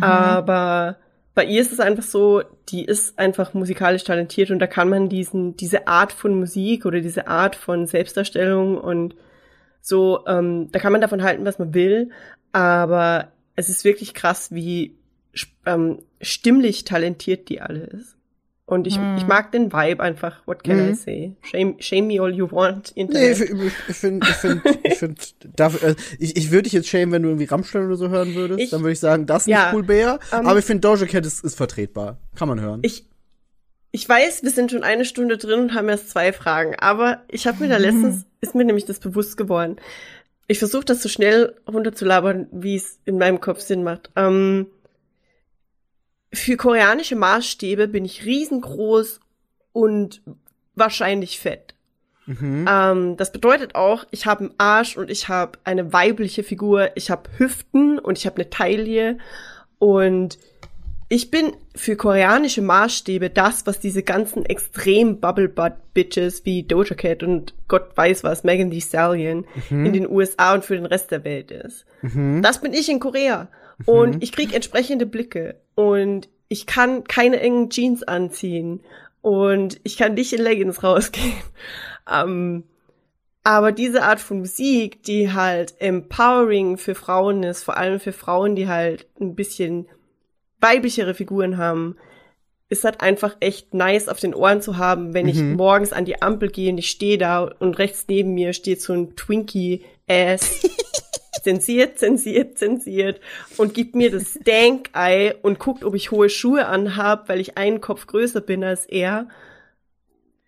[0.00, 0.96] Aber
[1.34, 5.08] bei ihr ist es einfach so, die ist einfach musikalisch talentiert und da kann man
[5.08, 9.14] diesen, diese Art von Musik oder diese Art von Selbstdarstellung und
[9.80, 12.10] so, ähm, da kann man davon halten, was man will,
[12.52, 14.96] aber es ist wirklich krass, wie
[15.66, 18.16] ähm, stimmlich talentiert die alle ist.
[18.72, 20.38] Und ich, ich mag den Vibe einfach.
[20.46, 21.32] What can I say?
[21.42, 22.92] Shame, shame me all you want.
[22.96, 23.40] Nee, Internet.
[23.86, 25.28] ich finde, ich finde, ich finde, ich,
[25.68, 28.34] find, äh, ich, ich würde dich jetzt schämen, wenn du irgendwie Rammstein oder so hören
[28.34, 28.60] würdest.
[28.60, 30.18] Ich- dann würde ich sagen, das ist Ja, nicht cool, Bär.
[30.32, 32.16] ähm, aber ich finde, Doja Cat ist, ist vertretbar.
[32.34, 32.80] Kann man hören.
[32.82, 33.04] Ich,
[33.90, 37.46] ich weiß, wir sind schon eine Stunde drin und haben erst zwei Fragen, aber ich
[37.46, 39.76] habe mir da letztens, ist mir nämlich das bewusst geworden.
[40.48, 44.10] Ich versuche das so schnell runterzulabern, wie es in meinem Kopf Sinn macht.
[44.16, 44.66] Ähm,
[46.32, 49.20] für koreanische Maßstäbe bin ich riesengroß
[49.72, 50.22] und
[50.74, 51.74] wahrscheinlich fett.
[52.68, 57.10] Ähm, das bedeutet auch, ich habe einen Arsch und ich habe eine weibliche Figur, ich
[57.10, 59.18] habe Hüften und ich habe eine Taille
[59.78, 60.38] und
[61.08, 66.94] ich bin für koreanische Maßstäbe das, was diese ganzen extrem Bubble Butt Bitches wie Doja
[66.94, 69.44] Cat und Gott weiß was, Megan Thee Stallion
[69.84, 71.84] in den USA und für den Rest der Welt ist.
[72.40, 73.48] Das bin ich in Korea.
[73.84, 75.56] Und ich krieg entsprechende Blicke.
[75.74, 78.80] Und ich kann keine engen Jeans anziehen.
[79.20, 81.34] Und ich kann nicht in Leggings rausgehen.
[82.10, 82.64] Ähm,
[83.44, 88.56] aber diese Art von Musik, die halt empowering für Frauen ist, vor allem für Frauen,
[88.56, 89.86] die halt ein bisschen
[90.60, 91.96] weiblichere Figuren haben,
[92.68, 96.22] ist halt einfach echt nice auf den Ohren zu haben, wenn ich morgens an die
[96.22, 100.66] Ampel gehe und ich stehe da und rechts neben mir steht so ein Twinkie-Ass.
[101.42, 103.20] zensiert, zensiert, zensiert
[103.56, 107.80] und gibt mir das Stank-Eye und guckt, ob ich hohe Schuhe anhab, weil ich einen
[107.80, 109.28] Kopf größer bin als er.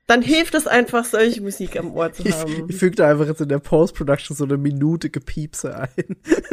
[0.07, 2.67] Dann hilft es einfach, solche Musik am Ohr zu Ich, haben.
[2.69, 6.17] ich füge da einfach jetzt in der Post-Production so eine Minute Gepiepse ein.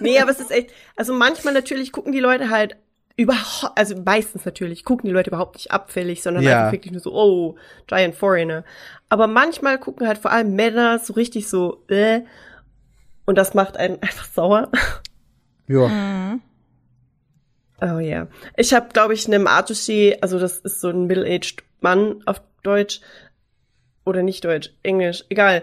[0.00, 2.76] Nee, aber es ist echt, also manchmal natürlich gucken die Leute halt
[3.16, 6.58] überhaupt, also meistens natürlich, gucken die Leute überhaupt nicht abfällig, sondern Ja.
[6.60, 7.56] einfach wirklich nur so, oh,
[7.86, 8.64] Giant Foreigner.
[9.14, 12.22] Aber manchmal gucken halt vor allem Männer so richtig so, äh,
[13.26, 14.72] und das macht einen einfach sauer.
[15.68, 16.40] Ja.
[17.80, 18.26] Oh ja.
[18.56, 23.02] Ich habe, glaube ich, einem Artushi, also das ist so ein middle-aged Mann auf Deutsch
[24.04, 25.62] oder nicht Deutsch, Englisch, egal,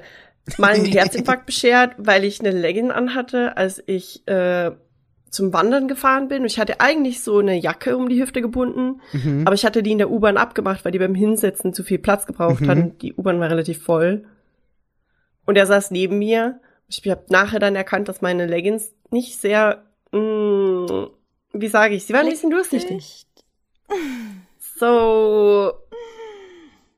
[0.58, 4.72] mal einen Herzinfarkt beschert, weil ich eine Legging anhatte, als ich äh,
[5.32, 6.42] zum Wandern gefahren bin.
[6.42, 9.02] Und ich hatte eigentlich so eine Jacke um die Hüfte gebunden,
[9.46, 12.28] aber ich hatte die in der U-Bahn abgemacht, weil die beim Hinsetzen zu viel Platz
[12.28, 12.98] gebraucht hatten.
[13.00, 14.26] Die U-Bahn war relativ voll.
[15.46, 16.60] Und er saß neben mir.
[16.88, 21.08] Ich habe nachher dann erkannt, dass meine Leggings nicht sehr, mh,
[21.54, 23.26] wie sage ich, sie waren ein bisschen durchsichtig.
[24.78, 25.74] So,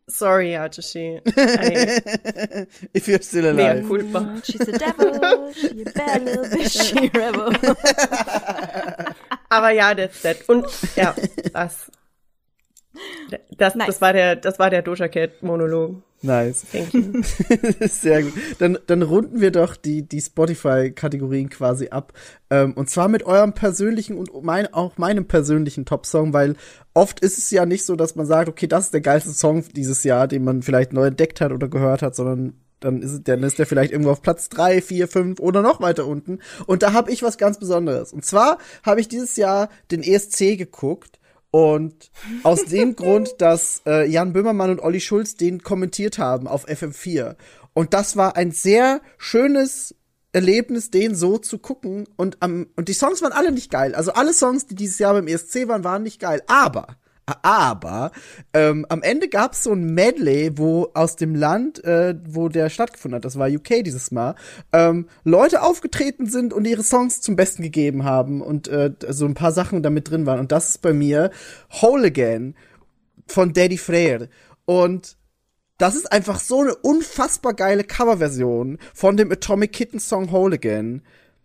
[0.09, 1.19] sorry, Archie.
[1.37, 3.87] I- If you're still alive.
[3.87, 4.41] culpa.
[4.45, 7.53] She's a devil, she a bad little bitch, she a rebel.
[9.49, 10.37] Aber ja, that's that.
[10.49, 10.65] Und
[10.95, 11.13] ja,
[11.53, 11.91] das.
[13.57, 13.87] Das, Nice.
[13.87, 16.01] das war der, das war der Doja Cat Monolog.
[16.21, 16.65] Nice.
[16.71, 17.21] Thank you.
[17.87, 18.33] Sehr gut.
[18.59, 22.13] Dann, dann runden wir doch die, die Spotify-Kategorien quasi ab.
[22.49, 26.55] Ähm, und zwar mit eurem persönlichen und mein, auch meinem persönlichen Top-Song, weil
[26.93, 29.65] oft ist es ja nicht so, dass man sagt, okay, das ist der geilste Song
[29.75, 33.43] dieses Jahr, den man vielleicht neu entdeckt hat oder gehört hat, sondern dann ist, dann
[33.43, 36.39] ist der vielleicht irgendwo auf Platz drei, vier, fünf oder noch weiter unten.
[36.67, 38.13] Und da habe ich was ganz Besonderes.
[38.13, 41.19] Und zwar habe ich dieses Jahr den ESC geguckt.
[41.53, 42.09] Und
[42.41, 47.35] aus dem Grund, dass äh, Jan Böhmermann und Olli Schulz den kommentiert haben auf FM4.
[47.73, 49.93] Und das war ein sehr schönes
[50.31, 52.07] Erlebnis, den so zu gucken.
[52.15, 53.93] Und, am und die Songs waren alle nicht geil.
[53.93, 56.41] Also alle Songs, die dieses Jahr beim ESC waren, waren nicht geil.
[56.47, 58.11] Aber, aber,
[58.53, 62.69] ähm, am Ende gab es so ein Medley, wo aus dem Land, äh, wo der
[62.69, 64.35] stattgefunden hat, das war UK dieses Mal,
[64.73, 69.35] ähm, Leute aufgetreten sind und ihre Songs zum Besten gegeben haben und äh, so ein
[69.35, 70.39] paar Sachen damit drin waren.
[70.39, 71.31] Und das ist bei mir
[71.81, 72.55] Whole Again
[73.27, 74.29] von Daddy Frere.
[74.65, 75.17] Und
[75.77, 81.01] das ist einfach so eine unfassbar geile Coverversion von dem Atomic Kitten Song Whole Again.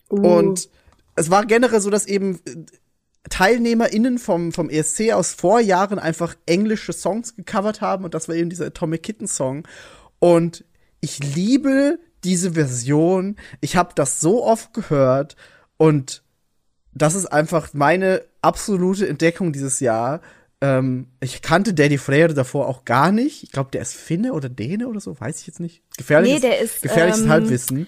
[0.08, 0.68] Und
[1.16, 2.56] es war generell so, dass eben äh,
[3.28, 8.50] TeilnehmerInnen vom, vom ESC aus Vorjahren einfach englische Songs gecovert haben und das war eben
[8.50, 9.66] dieser Atomic Kitten Song.
[10.18, 10.64] Und
[11.00, 13.36] ich liebe diese Version.
[13.60, 15.36] Ich habe das so oft gehört
[15.76, 16.22] und
[16.92, 20.20] das ist einfach meine absolute Entdeckung dieses Jahr.
[20.60, 23.44] Ähm, ich kannte Daddy Frere davor auch gar nicht.
[23.44, 25.82] Ich glaube, der ist Finne oder Däne oder so, weiß ich jetzt nicht.
[25.96, 27.86] Gefährliches, Nee, der ist, gefährliches ähm, Halbwissen.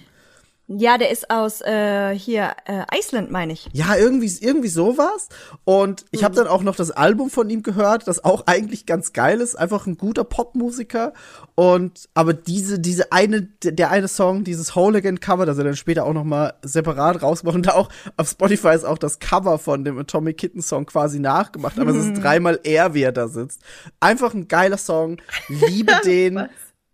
[0.77, 3.67] Ja, der ist aus äh, hier äh, Iceland, meine ich.
[3.73, 5.27] Ja, irgendwie, irgendwie sowas.
[5.65, 6.25] Und ich Mhm.
[6.25, 9.55] habe dann auch noch das Album von ihm gehört, das auch eigentlich ganz geil ist.
[9.55, 11.13] Einfach ein guter Popmusiker.
[11.55, 15.75] Und aber diese, diese eine, der eine Song, dieses Whole Again Cover, das er dann
[15.75, 19.59] später auch noch mal separat rausgemacht und da auch auf Spotify ist auch das Cover
[19.59, 21.77] von dem Atomic Kitten Song quasi nachgemacht.
[21.79, 23.61] Aber es ist dreimal er, wie er da sitzt.
[23.99, 25.17] Einfach ein geiler Song.
[25.49, 26.47] Liebe den.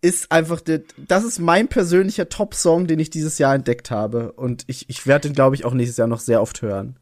[0.08, 4.32] Ist einfach, der, das ist mein persönlicher Top-Song, den ich dieses Jahr entdeckt habe.
[4.34, 6.98] Und ich, ich werde den, glaube ich, auch nächstes Jahr noch sehr oft hören.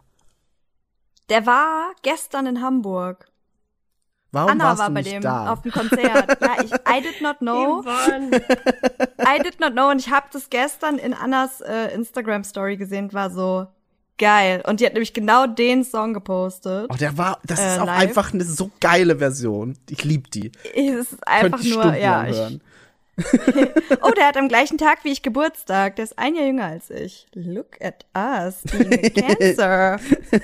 [1.30, 3.28] Der war gestern in Hamburg.
[4.32, 5.52] Warum Anna warst war du bei nicht dem da?
[5.54, 6.42] auf dem Konzert.
[6.42, 7.84] ja, ich I did not know.
[7.84, 13.14] I did not know und ich habe das gestern in Annas äh, Instagram Story gesehen,
[13.14, 13.68] war so
[14.18, 16.88] geil und die hat nämlich genau den Song gepostet.
[16.92, 17.98] Oh, der war, das Äh, ist auch live.
[18.02, 19.78] einfach eine so geile Version.
[19.90, 20.52] Ich lieb die.
[20.76, 22.62] Es ist einfach nur ja, ich, hören.
[24.02, 25.96] Oh, der hat am gleichen Tag wie ich Geburtstag.
[25.96, 27.28] Der ist ein Jahr jünger als ich.
[27.34, 30.00] Look at us being Cancer.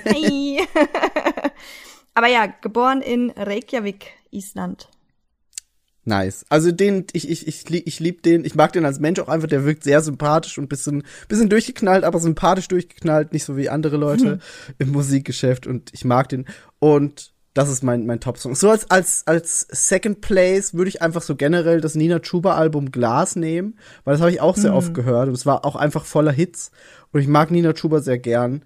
[0.06, 0.60] Hi.
[2.14, 4.88] Aber ja, geboren in Reykjavik, Island.
[6.04, 6.44] Nice.
[6.48, 9.46] Also den, ich, ich, ich, ich lieb den, ich mag den als Mensch auch einfach,
[9.46, 13.96] der wirkt sehr sympathisch und bisschen, bisschen durchgeknallt, aber sympathisch durchgeknallt, nicht so wie andere
[13.98, 14.40] Leute
[14.78, 16.46] im Musikgeschäft und ich mag den.
[16.80, 18.54] Und das ist mein, mein Top-Song.
[18.54, 23.36] So als, als, als Second Place würde ich einfach so generell das Nina Chuba-Album Glas
[23.36, 26.32] nehmen, weil das habe ich auch sehr oft gehört und es war auch einfach voller
[26.32, 26.70] Hits
[27.12, 28.64] und ich mag Nina Chuba sehr gern.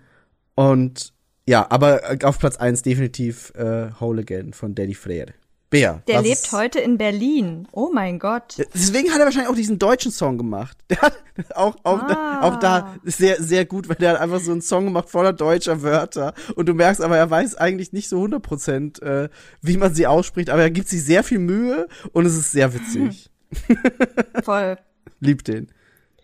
[0.55, 1.13] Und
[1.47, 5.35] ja, aber auf Platz eins definitiv äh, Whole Again von Daddy Frere.
[5.69, 6.01] Bea.
[6.07, 7.67] Der lebt ist- heute in Berlin.
[7.73, 8.57] Oh mein Gott.
[8.73, 10.79] Deswegen hat er wahrscheinlich auch diesen deutschen Song gemacht.
[10.91, 11.15] Der hat
[11.55, 12.41] auch, auch, Ah.
[12.43, 15.83] auch da sehr, sehr gut, weil der hat einfach so einen Song gemacht voller deutscher
[15.83, 16.33] Wörter.
[16.55, 19.29] Und du merkst aber, er weiß eigentlich nicht so 100 Prozent, äh,
[19.61, 22.73] wie man sie ausspricht, aber er gibt sich sehr viel Mühe und es ist sehr
[22.73, 23.29] witzig.
[24.45, 24.79] Voll.
[25.21, 25.69] Lieb den.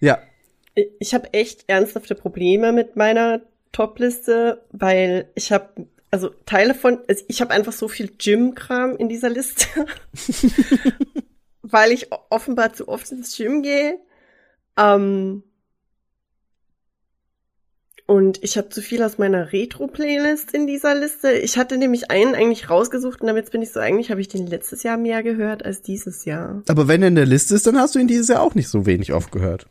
[0.01, 0.19] Ja.
[0.98, 3.43] Ich habe echt ernsthafte Probleme mit meiner
[3.73, 9.09] Top-Liste, weil ich habe also Teile von, also ich habe einfach so viel Gym-Kram in
[9.09, 9.66] dieser Liste,
[11.62, 13.98] weil ich offenbar zu oft ins Gym gehe.
[14.76, 15.43] Ähm,
[18.06, 21.32] und ich habe zu viel aus meiner Retro-Playlist in dieser Liste.
[21.32, 24.47] Ich hatte nämlich einen eigentlich rausgesucht und damit bin ich so, eigentlich habe ich den
[24.47, 26.62] letztes Jahr mehr gehört als dieses Jahr.
[26.68, 28.68] Aber wenn er in der Liste ist, dann hast du ihn dieses Jahr auch nicht
[28.68, 29.66] so wenig oft gehört.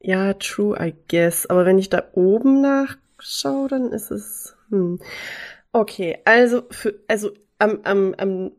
[0.00, 1.46] Ja, true, I guess.
[1.46, 4.56] Aber wenn ich da oben nachschaue, dann ist es.
[4.70, 4.98] Hm.
[5.72, 8.50] Okay, also für, also am, am, am,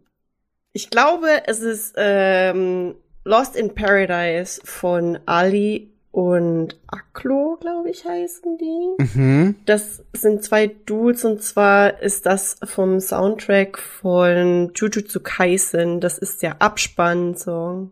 [0.74, 8.58] ich glaube, es ist ähm, Lost in Paradise von Ali und Aklo, glaube ich, heißen
[8.58, 9.04] die.
[9.18, 9.56] Mhm.
[9.66, 16.00] Das sind zwei Dudes und zwar ist das vom Soundtrack von Jujutsu Kaisen.
[16.02, 17.92] Das ist der Abspann-Song.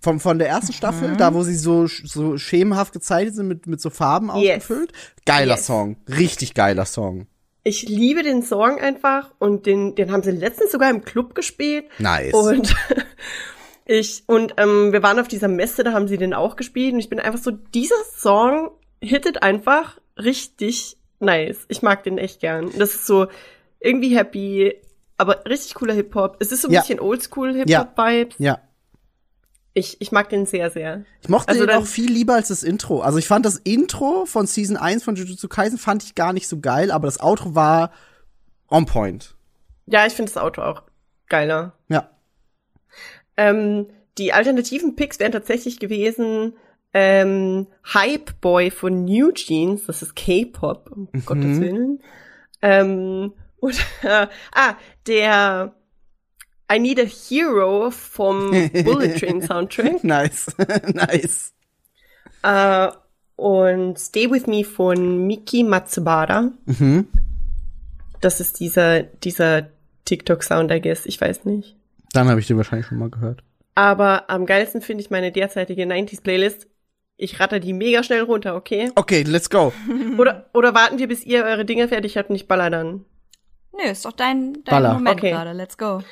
[0.00, 3.80] Vom, von der ersten Staffel, da wo sie so, so schemenhaft gezeichnet sind, mit, mit
[3.80, 4.64] so Farben Yes.
[4.64, 4.92] ausgefüllt.
[5.24, 5.66] Geiler Yes.
[5.66, 5.96] Song.
[6.08, 7.26] Richtig geiler Song.
[7.68, 11.84] Ich liebe den Song einfach und den, den haben sie letztens sogar im Club gespielt.
[11.98, 12.32] Nice.
[12.32, 12.74] Und
[13.84, 17.00] ich, und ähm, wir waren auf dieser Messe, da haben sie den auch gespielt und
[17.00, 18.70] ich bin einfach so, dieser Song
[19.02, 21.66] hittet einfach richtig nice.
[21.68, 22.70] Ich mag den echt gern.
[22.78, 23.26] Das ist so
[23.80, 24.74] irgendwie happy,
[25.18, 26.36] aber richtig cooler Hip-Hop.
[26.40, 26.80] Es ist so ein Ja.
[26.80, 28.36] bisschen Oldschool-Hip-Hop-Vibes.
[28.38, 28.60] ja.
[29.74, 31.04] Ich, ich mag den sehr, sehr.
[31.22, 33.00] Ich mochte Also den auch viel lieber als das Intro.
[33.00, 36.48] Also ich fand das Intro von Season 1 von Jujutsu Kaisen fand ich gar nicht
[36.48, 37.92] so geil, aber das Outro war
[38.68, 39.36] on point.
[39.86, 40.82] Ja, ich finde das Auto auch
[41.28, 41.74] geiler.
[41.88, 42.10] Ja.
[43.36, 43.86] Ähm,
[44.18, 46.54] die alternativen Picks wären tatsächlich gewesen
[46.92, 52.02] ähm, Hype Boy von New Jeans, das ist K-Pop, um Gottes Willen.
[52.62, 54.74] Ähm, oder, ah,
[55.06, 55.74] der
[56.70, 58.50] I Need a Hero vom
[58.84, 60.04] Bullet Train Soundtrack.
[60.04, 60.46] Nice.
[60.94, 61.52] nice.
[62.42, 62.88] Äh,
[63.36, 66.50] und Stay With Me von Miki Matsubara.
[68.20, 69.68] Das ist dieser, dieser
[70.04, 71.76] TikTok-Sound, I guess, ich weiß nicht.
[72.12, 73.42] Dann habe ich den wahrscheinlich schon mal gehört.
[73.74, 76.66] Aber am geilsten finde ich meine derzeitige 90s-Playlist.
[77.16, 78.90] Ich ratter die mega schnell runter, okay?
[78.94, 79.72] Okay, let's go.
[80.18, 83.04] Oder, oder warten wir, bis ihr eure Dinger fertig habt und ich baller dann.
[83.72, 84.94] Nö, ist doch dein, dein Baller.
[84.94, 85.30] Moment Okay.
[85.30, 85.52] gerade.
[85.52, 86.02] Let's go.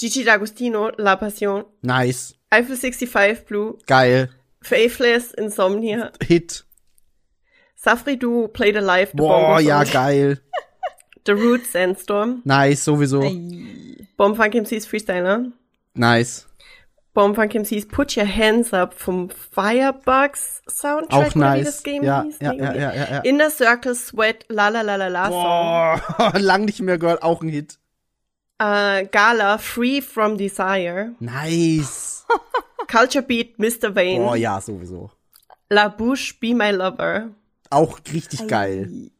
[0.00, 1.66] Gigi D'Agostino, La Passion.
[1.82, 2.34] Nice.
[2.48, 3.76] Eiffel 65 Blue.
[3.86, 4.30] Geil.
[4.62, 6.10] Faithless, Insomnia.
[6.22, 6.64] Hit.
[7.76, 10.40] Safri Du, Played Alive, The Boah, ja, geil.
[11.26, 12.40] The Roots, Sandstorm.
[12.44, 13.20] Nice, sowieso.
[14.16, 15.52] Bombenfunk MCs Freestyler.
[15.92, 16.46] Nice.
[17.12, 21.12] Bombenfunk MCs Put Your Hands Up vom Firebugs Soundtrack.
[21.12, 21.64] Auch oder wie nice.
[21.66, 23.18] das Game Ja, hieß, ja, ja, ja, ja, ja.
[23.18, 26.00] Inner Circle Sweat, La La La La La Song.
[26.16, 27.79] Boah, lang nicht mehr gehört, auch ein Hit.
[28.60, 31.14] Äh, Gala, Free From Desire.
[31.18, 32.26] Nice.
[32.88, 33.94] Culture Beat, Mr.
[33.94, 34.18] Vane.
[34.18, 35.10] Boah, ja, sowieso.
[35.70, 37.30] La Bouche, Be My Lover.
[37.70, 39.10] Auch richtig geil.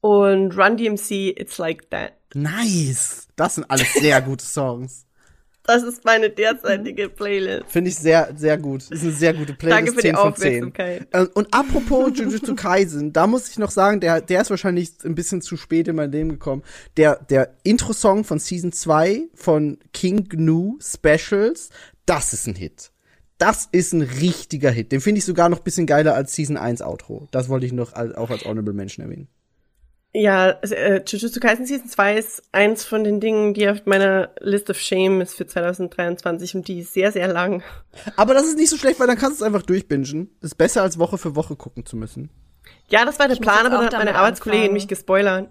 [0.00, 2.12] Und Run DMC, It's Like That.
[2.34, 3.26] Nice.
[3.34, 5.06] Das sind alles sehr gute Songs.
[5.66, 7.64] Das ist meine derzeitige Playlist.
[7.68, 8.82] Finde ich sehr, sehr gut.
[8.82, 9.78] Das ist eine sehr gute Playlist.
[9.78, 10.64] Danke für die 10 von 10.
[10.64, 11.08] Aufmerksamkeit.
[11.12, 15.14] Äh, Und apropos Jujutsu Kaisen, da muss ich noch sagen, der, der ist wahrscheinlich ein
[15.14, 16.62] bisschen zu spät in mein Leben gekommen.
[16.98, 21.70] Der, der Intro-Song von Season 2 von King Gnu Specials,
[22.04, 22.90] das ist ein Hit.
[23.38, 24.92] Das ist ein richtiger Hit.
[24.92, 27.26] Den finde ich sogar noch ein bisschen geiler als Season 1 Outro.
[27.30, 29.28] Das wollte ich noch als, auch als Honorable Mention erwähnen.
[30.16, 34.70] Ja, äh, Jujutsu Kaisen Season 2 ist eins von den Dingen, die auf meiner List
[34.70, 37.64] of Shame ist für 2023 und die ist sehr, sehr lang.
[38.16, 40.30] Aber das ist nicht so schlecht, weil dann kannst du es einfach durchbingen.
[40.40, 42.30] Ist besser als Woche für Woche gucken zu müssen.
[42.88, 45.48] Ja, das war der muss Plan, aber dann hat meine Arbeitskollegin mich gespoilert.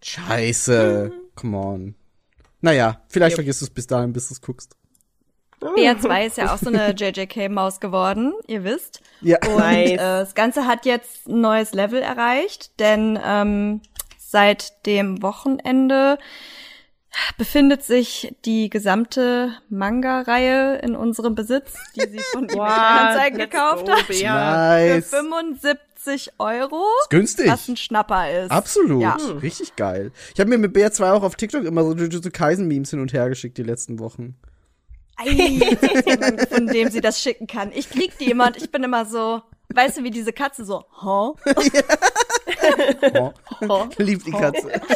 [0.00, 1.10] Scheiße.
[1.34, 1.94] Come on.
[2.60, 4.76] Naja, vielleicht vergisst du es bis dahin, bis du es guckst.
[5.60, 9.00] BR2 ist ja auch so eine JJK-Maus geworden, ihr wisst.
[9.22, 9.38] Ja.
[9.46, 9.92] Und Nice.
[9.92, 13.80] äh, das Ganze hat jetzt ein neues Level erreicht, denn ähm,
[14.34, 16.18] seit dem Wochenende
[17.38, 23.92] befindet sich die gesamte Manga-Reihe in unserem Besitz, die sie von Kleinanzeigen let's gekauft go,
[23.92, 24.08] hat.
[24.08, 25.08] Nice.
[25.08, 26.84] Für 75 Euro.
[27.10, 27.46] Günstig.
[27.46, 28.50] Was ein Schnapper ist.
[28.50, 29.02] Absolut.
[29.02, 29.14] Ja.
[29.40, 30.10] Richtig geil.
[30.34, 33.12] Ich habe mir mit BR2 auch auf TikTok immer so Jujutsu Kaisen Memes hin und
[33.12, 34.34] her geschickt die letzten Wochen.
[35.14, 37.70] Ei, jemand gefunden, dem sie das schicken kann.
[37.72, 39.42] Ich krieg die immer und ich bin immer so,
[39.74, 41.34] weißt du, wie diese Katze so, huh?
[43.68, 43.86] Oh.
[43.98, 44.80] Liebt die Katze.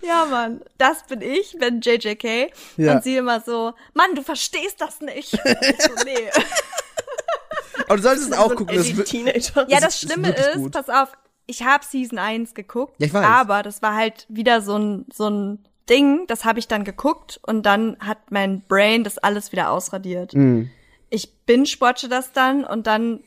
[0.00, 2.52] Ja, Mann, das bin ich, bin JJK.
[2.76, 2.92] Ja.
[2.94, 5.32] Und sie immer so, Mann, du verstehst das nicht.
[5.32, 6.28] Ich so, nee.
[7.86, 8.76] Aber du solltest es auch So gucken.
[8.76, 9.66] Das Teenager.
[9.68, 10.72] Ja, ist- das ist Schlimme ist, gut.
[10.72, 11.08] pass auf,
[11.46, 13.24] ich habe Season 1 geguckt, Ja, ich weiß.
[13.24, 17.40] aber das war halt wieder so ein, so ein Ding, das habe ich dann geguckt
[17.46, 20.34] und dann hat mein Brain das alles wieder ausradiert.
[20.34, 20.70] Mhm.
[21.14, 23.20] Ich binge-watche das dann und dann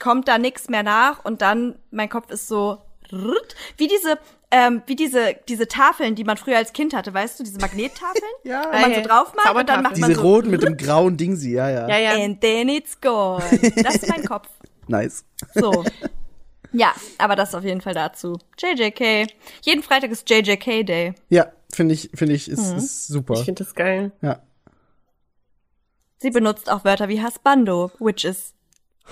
[0.00, 2.78] kommt da nichts mehr nach und dann mein Kopf ist so
[3.76, 4.18] wie diese
[4.50, 8.32] ähm, wie diese diese Tafeln, die man früher als Kind hatte, weißt du, diese Magnettafeln,
[8.44, 8.64] Ja.
[8.72, 11.16] wo man so drauf macht und dann macht man Diese so roten mit dem grauen
[11.16, 11.88] Ding sie, ja, ja.
[11.88, 12.24] Ja, ja.
[12.24, 13.42] and then it's gone.
[13.82, 14.48] Das ist mein Kopf.
[14.88, 15.24] Nice.
[15.54, 15.84] So.
[16.76, 18.36] Ja, aber das auf jeden Fall dazu.
[18.58, 19.28] JJK.
[19.62, 21.14] Jeden Freitag ist JJK Day.
[21.28, 22.78] Ja, finde ich, finde ich, ist, Mhm.
[22.78, 23.34] ist super.
[23.34, 24.10] Ich finde das geil.
[24.22, 24.40] ja.
[26.18, 28.54] Sie benutzt auch Wörter wie Husbando, which is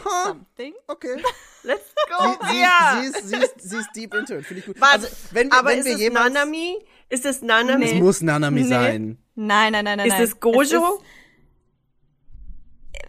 [0.02, 0.74] something.
[0.88, 1.16] Okay.
[1.64, 2.34] Let's Sie, go.
[2.50, 3.00] sie, ja.
[3.00, 4.80] sie, ist, sie, ist, sie ist deep into it, finde ich gut.
[4.80, 6.76] Warte, also, wenn, wir- aber wenn ist wir es jemals, Nanami?
[7.08, 7.84] Ist es Nanami?
[7.84, 8.68] Es muss Nanami Nee.
[8.68, 9.18] sein.
[9.34, 10.06] Nein, nein, nein, nein.
[10.08, 10.22] Ist nein.
[10.22, 10.60] es Gojo?
[10.62, 10.74] ist,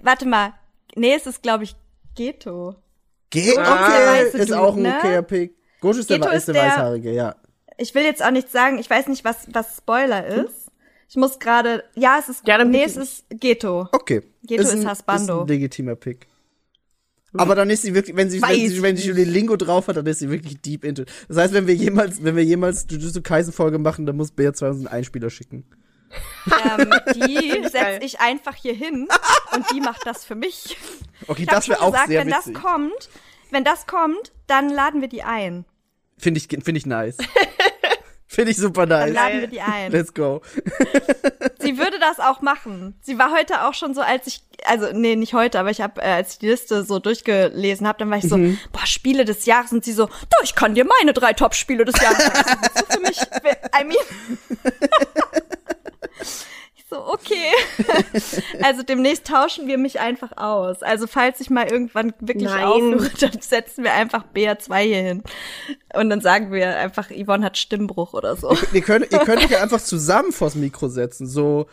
[0.02, 0.54] warte mal.
[0.96, 1.76] Nee, es ist, glaube ich,
[2.16, 2.76] Geto.
[3.32, 3.74] Ge Ah.
[4.22, 4.98] okay, ist Dude, auch ein ne?
[5.00, 5.56] okayer Pick.
[5.82, 7.36] Gojo ist der, Geto ist ist der der- Weißhaarige, ja.
[7.78, 10.63] Ich will jetzt auch nicht sagen, ich weiß nicht, was, was Spoiler ist.
[11.14, 13.88] Ich muss gerade, ja, es ist, Ja, nee, es ist Geto.
[13.92, 14.24] Okay.
[14.42, 15.36] Geto ist ein, Husbando.
[15.36, 16.26] Ist ein legitimer Pick.
[17.38, 19.88] Aber dann ist sie wirklich, wenn sie, wenn sie, wenn sie schon den Lingo drauf
[19.88, 21.04] hat, dann ist sie wirklich deep into.
[21.28, 24.54] Das heißt, wenn wir jemals, wenn wir jemals Jujutsu Kaisen Folge machen, dann muss Bea
[24.54, 25.68] 2 uns einen Einspieler schicken.
[26.48, 29.08] Ähm, die setze ich einfach hier hin
[29.56, 30.78] und die macht das für mich.
[31.28, 32.54] Okay, Ich das wäre auch gesagt, sehr wenn witzig.
[32.56, 33.10] das kommt,
[33.52, 35.66] wenn das kommt, dann laden wir die ein.
[36.18, 37.18] Finde ich, finde ich nice.
[38.34, 39.14] Finde ich super Dann nice.
[39.14, 39.92] laden wir die ein.
[39.92, 40.42] Let's go.
[41.60, 42.96] Sie würde das auch machen.
[43.02, 46.02] Sie war heute auch schon so, als ich, also nee, nicht heute, aber ich habe,
[46.02, 48.58] äh, als ich die Liste so durchgelesen habe, dann war ich so, Mhm.
[48.72, 52.02] boah, Spiele des Jahres und sie so, du, ich kann dir meine drei Top-Spiele des
[52.02, 52.18] Jahres.
[52.74, 53.20] Das für mich,
[53.80, 54.40] I mean.
[56.94, 57.52] so, okay.
[58.62, 60.84] also demnächst tauschen wir mich einfach aus.
[60.84, 62.64] Also falls ich mal irgendwann wirklich Nein.
[62.64, 65.24] aufhöre, dann setzen wir einfach BR2 hier hin.
[65.94, 68.56] Und dann sagen wir einfach, Yvonne hat Stimmbruch oder so.
[68.74, 71.66] ihr könnt, ihr könnt euch ja einfach zusammen vors Mikro setzen, so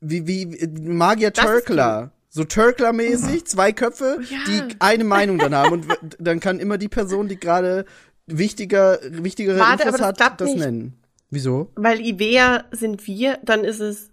[0.00, 2.12] wie, wie Magier Turkler.
[2.30, 4.38] So Turkler-mäßig, zwei Köpfe, ja.
[4.46, 5.72] die eine Meinung dann haben.
[5.72, 5.86] Und
[6.18, 7.86] dann kann immer die Person, die gerade
[8.26, 10.58] wichtiger, wichtigere Warte, Infos hat, das nicht.
[10.58, 11.02] nennen.
[11.30, 11.72] Wieso?
[11.74, 14.10] Weil Ivea sind wir, dann ist es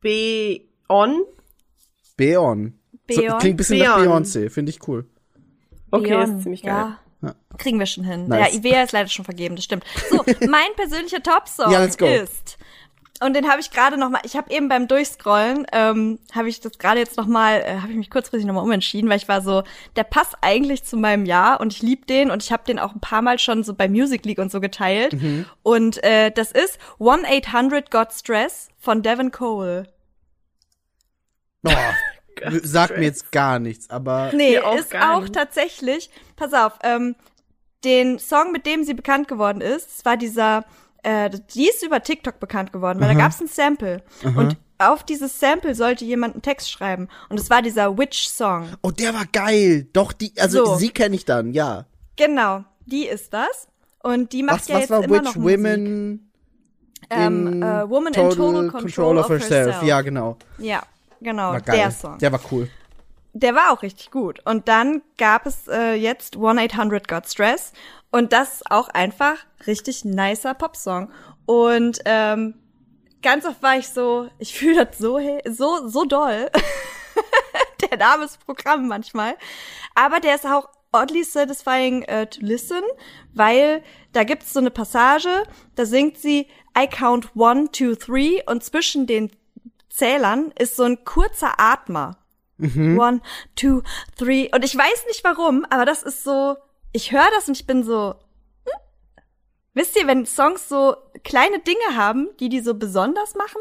[0.00, 1.24] B-On.
[2.16, 2.74] Beon.
[3.10, 3.38] So, Beon.
[3.38, 4.24] klingt ein bisschen nach Beon.
[4.24, 5.06] Beyoncé, finde ich cool.
[5.90, 6.72] Okay, Leon, ist ziemlich geil.
[6.72, 7.00] Ja.
[7.22, 7.34] Ja.
[7.58, 8.28] Kriegen wir schon hin.
[8.28, 8.52] Nice.
[8.52, 9.84] Ja, Ivea ist leider schon vergeben, das stimmt.
[10.08, 12.00] So, mein persönlicher Top-Song Ja, ist,
[13.22, 16.60] und den habe ich gerade noch mal, ich habe eben beim Durchscrollen, ähm, habe ich
[16.60, 19.28] das gerade jetzt noch mal, äh, habe ich mich kurzfristig noch mal umentschieden, weil ich
[19.28, 19.62] war so,
[19.96, 22.94] der passt eigentlich zu meinem Jahr und ich lieb den und ich habe den auch
[22.94, 25.12] ein paar Mal schon so bei Music League und so geteilt.
[25.12, 25.44] Mhm.
[25.62, 29.86] Und äh, das ist 1-800 Got Stress von Devin Cole.
[31.64, 31.70] Oh,
[32.62, 35.34] sagt mir jetzt gar nichts, aber Nee, auch ist auch nicht.
[35.34, 37.16] tatsächlich, pass auf, ähm,
[37.84, 40.64] den Song, mit dem sie bekannt geworden ist, es war dieser,
[41.02, 44.02] äh, die ist über TikTok bekannt geworden, weil da gab's ein Sample.
[44.22, 47.08] Und auf dieses Sample sollte jemand einen Text schreiben.
[47.28, 48.68] Und es war dieser Witch-Song.
[48.82, 49.86] oh, der war geil.
[49.92, 50.74] Doch die, also So.
[50.76, 51.86] sie kenne ich dann, ja.
[52.16, 53.68] Genau, die ist das.
[54.02, 55.58] Und die macht Was, ja was jetzt war immer Which noch Musik.
[55.58, 56.30] Women
[57.10, 59.82] Ähm, äh, Woman in Total Control of Herself.
[59.82, 60.36] Ja, genau.
[60.58, 60.82] Ja,
[61.20, 61.76] genau, War geil.
[61.76, 62.18] der Song.
[62.18, 62.68] Der war cool.
[63.32, 64.40] Der war auch richtig gut.
[64.44, 67.72] Und dann gab es äh, jetzt 1-800 Got Stress.
[68.10, 69.36] Und das auch einfach
[69.66, 71.12] richtig nicer Popsong.
[71.46, 72.54] Und ähm,
[73.22, 76.50] ganz oft war ich so, ich fühle das so, so, so doll.
[77.90, 79.36] der Name ist Programm manchmal.
[79.94, 82.82] Aber der ist auch oddly satisfying äh, to listen,
[83.32, 83.82] weil
[84.12, 85.44] da gibt's so eine Passage,
[85.76, 89.30] da singt sie I count one, two, three und zwischen den
[89.88, 92.16] Zählern ist so ein kurzer Atmer.
[92.98, 93.20] One,
[93.56, 93.82] two,
[94.16, 94.48] three.
[94.54, 96.56] Und ich weiß nicht warum, aber das ist so,
[96.92, 98.14] ich höre das und ich bin so,
[98.64, 98.72] hm?
[99.74, 103.60] wisst ihr, wenn Songs so kleine Dinge haben, die die so besonders machen?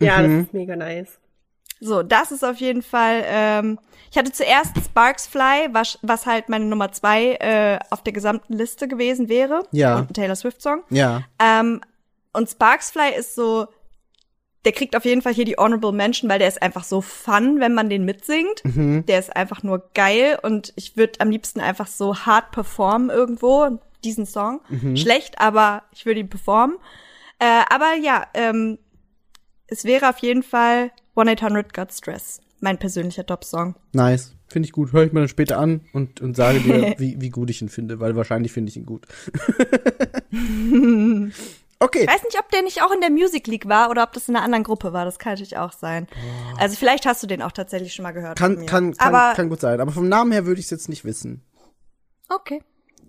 [0.00, 0.38] Ja, Mhm.
[0.38, 1.18] das ist mega nice.
[1.82, 3.78] So, das ist auf jeden Fall, ähm,
[4.10, 8.52] ich hatte zuerst Sparks Fly, was, was halt meine Nummer zwei äh, auf der gesamten
[8.52, 9.62] Liste gewesen wäre.
[9.72, 9.96] Ja.
[9.98, 10.82] Und ein Taylor Swift Song.
[10.90, 11.22] Ja.
[11.38, 11.80] Ähm,
[12.34, 13.66] und Sparks Fly ist so,
[14.64, 17.60] der kriegt auf jeden Fall hier die Honorable Mention, weil der ist einfach so fun,
[17.60, 18.62] wenn man den mitsingt.
[18.64, 23.78] Der ist einfach nur geil und ich würde am liebsten einfach so hart performen irgendwo,
[24.04, 24.60] diesen Song.
[24.96, 26.76] Schlecht, aber ich würde ihn performen.
[27.38, 28.78] Äh, aber ja, ähm,
[29.66, 32.40] es wäre auf jeden Fall 1-800 Got Stress.
[32.60, 33.74] Mein persönlicher Top-Song.
[33.92, 34.34] Nice.
[34.48, 34.92] Finde ich gut.
[34.92, 37.68] Höre ich mir dann später an und, und sage dir, wie, wie gut ich ihn
[37.68, 39.06] finde, weil wahrscheinlich finde ich ihn gut.
[41.80, 42.02] okay.
[42.02, 44.28] Ich weiß nicht, ob der nicht auch in der Music League war oder ob das
[44.28, 45.04] in einer anderen Gruppe war.
[45.04, 46.06] Das kann natürlich auch sein.
[46.58, 48.38] Also vielleicht hast du den auch tatsächlich schon mal gehört.
[48.38, 48.66] von Kann, mir.
[48.66, 49.80] kann, kann, Aber kann gut sein.
[49.80, 51.42] Aber vom Namen her würde ich es jetzt nicht wissen.
[52.28, 52.62] okay.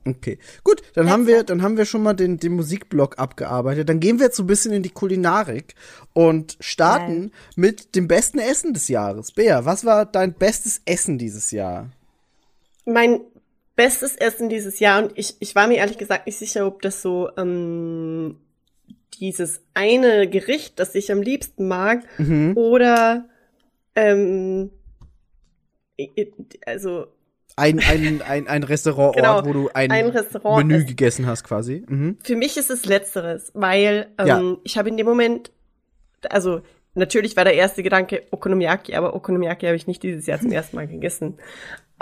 [0.03, 0.39] Okay.
[0.63, 3.87] Gut, dann haben wir, dann haben wir schon mal den, den Musikblock abgearbeitet.
[3.87, 5.75] Dann gehen wir jetzt so ein bisschen in die Kulinarik
[6.13, 9.31] und starten mit dem besten Essen des Jahres.
[9.31, 11.91] Bea, was war dein bestes Essen dieses Jahr?
[12.85, 13.21] Mein
[13.75, 17.03] bestes Essen dieses Jahr und ich, ich war mir ehrlich gesagt nicht sicher, ob das
[17.03, 18.37] so ähm,
[19.19, 22.53] dieses eine Gericht, das ich am liebsten mag, Mhm.
[22.55, 23.25] oder
[23.95, 24.71] ähm,
[26.65, 27.07] also
[27.55, 30.05] Ein, ein, ein, ein Restaurantort, Genau, wo du ein, ein
[30.43, 30.87] Menü essen.
[30.87, 31.83] gegessen hast, quasi.
[31.87, 32.17] Mhm.
[32.23, 34.57] Für mich ist es Letzteres, weil ähm, Ja.
[34.63, 35.51] ich habe in dem Moment,
[36.29, 36.61] also
[36.95, 40.75] natürlich war der erste Gedanke Okonomiyaki, aber Okonomiyaki habe ich nicht dieses Jahr zum ersten
[40.75, 41.37] Mal gegessen.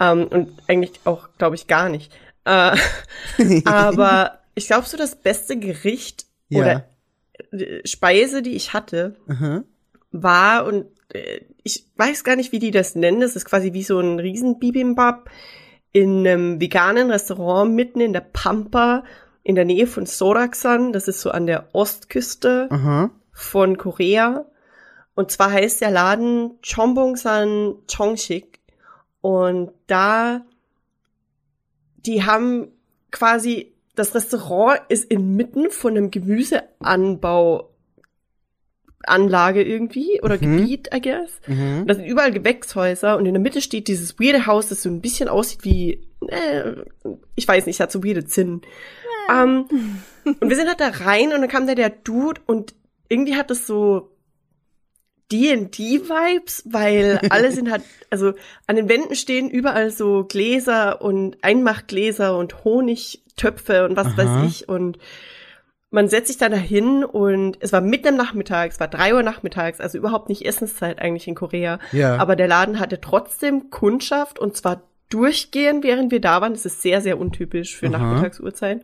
[0.01, 2.09] Ähm, und eigentlich auch, glaube ich, gar nicht.
[2.45, 2.71] Äh,
[3.65, 6.59] aber ich glaube, so das beste Gericht Ja.
[6.61, 6.85] oder
[7.85, 9.63] Speise, die ich hatte, Aha.
[10.11, 13.21] war und äh, ich weiß gar nicht, wie die das nennen.
[13.21, 15.29] Das ist quasi wie so ein riesen Bibimbap
[15.91, 19.03] in einem veganen Restaurant mitten in der Pampa
[19.43, 20.93] in der Nähe von Soraksan.
[20.93, 23.09] Das ist so an der Ostküste Aha.
[23.31, 24.45] von Korea.
[25.15, 28.59] Und zwar heißt der Laden Chombongsan Chongshik.
[29.21, 30.45] Und da,
[32.05, 32.67] die haben
[33.11, 37.69] quasi, das Restaurant ist inmitten von einem Gemüseanbau
[39.05, 41.39] Anlage irgendwie oder Gebiet, I guess.
[41.47, 41.81] Mhm.
[41.81, 44.89] Und da sind überall Gewächshäuser und in der Mitte steht dieses weirde Haus, das so
[44.89, 46.75] ein bisschen aussieht wie, äh,
[47.35, 48.61] ich weiß nicht, hat so weirde Zinnen.
[49.31, 49.65] Ähm,
[50.25, 52.73] und wir sind halt da rein und dann kam da der Dude und
[53.07, 54.11] irgendwie hat das so
[55.31, 58.33] D&D-Vibes, weil alle sind halt, also
[58.67, 64.17] an den Wänden stehen überall so Gläser und Einmachgläser und Honigtöpfe und was Aha.
[64.17, 64.97] weiß ich und
[65.91, 69.23] man setzt sich dann dahin und es war mitten am Nachmittag, es war drei Uhr
[69.23, 71.79] nachmittags, also überhaupt nicht Essenszeit eigentlich in Korea.
[71.91, 72.17] Ja.
[72.17, 76.53] Aber der Laden hatte trotzdem Kundschaft und zwar durchgehend, während wir da waren.
[76.53, 77.97] Das ist sehr, sehr untypisch für Aha.
[77.97, 78.81] Nachmittagsuhrzeit.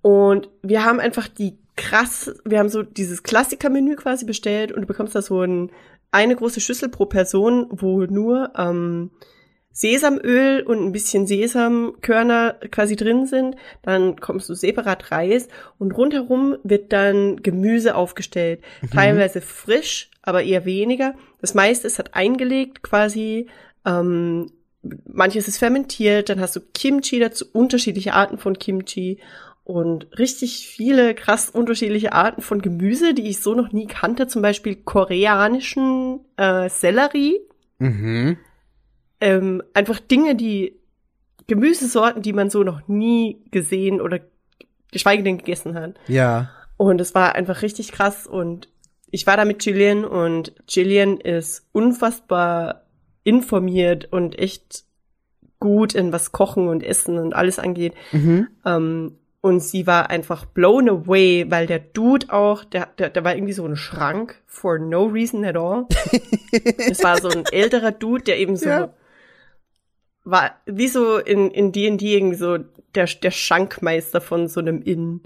[0.00, 4.86] Und wir haben einfach die krass, wir haben so dieses Klassikermenü quasi bestellt und du
[4.86, 5.70] bekommst da so ein,
[6.10, 9.10] eine große Schüssel pro Person, wo nur ähm,
[9.72, 13.56] Sesamöl und ein bisschen Sesamkörner quasi drin sind.
[13.80, 15.48] Dann kommst du separat Reis
[15.78, 18.60] und rundherum wird dann Gemüse aufgestellt.
[18.92, 21.14] Teilweise frisch, aber eher weniger.
[21.40, 23.46] Das meiste ist halt eingelegt quasi.
[23.86, 24.52] Ähm,
[25.06, 26.28] manches ist fermentiert.
[26.28, 29.18] Dann hast du Kimchi dazu, unterschiedliche Arten von Kimchi
[29.70, 34.26] und richtig viele krass unterschiedliche Arten von Gemüse, die ich so noch nie kannte.
[34.26, 37.40] Zum Beispiel koreanischen äh, Sellerie
[37.78, 38.36] Mhm.
[39.22, 40.78] ähm, einfach Dinge, die
[41.46, 44.20] Gemüsesorten, die man so noch nie gesehen oder
[44.92, 45.94] geschweige denn gegessen hat.
[46.06, 46.50] Ja.
[46.76, 48.68] Und es war einfach richtig krass und
[49.10, 52.82] ich war da mit Gillian und Gillian ist unfassbar
[53.24, 54.84] informiert und echt
[55.58, 57.94] gut in was Kochen und Essen und alles angeht.
[58.12, 58.48] Mhm.
[58.64, 63.34] Ähm, und sie war einfach blown away, weil der Dude auch, der, der, der war
[63.34, 65.86] irgendwie so ein Schrank for no reason at all.
[66.52, 68.94] es war so ein älterer Dude, der eben so Ja.
[70.24, 72.58] war wie so in in D&D irgendwie so
[72.94, 75.22] der der Schankmeister von so einem Inn.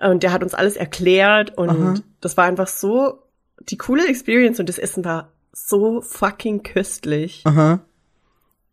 [0.00, 1.94] Und der hat uns alles erklärt und Aha.
[2.20, 3.22] das war einfach so
[3.60, 7.42] die coole Experience und das Essen war so fucking köstlich.
[7.44, 7.80] Aha.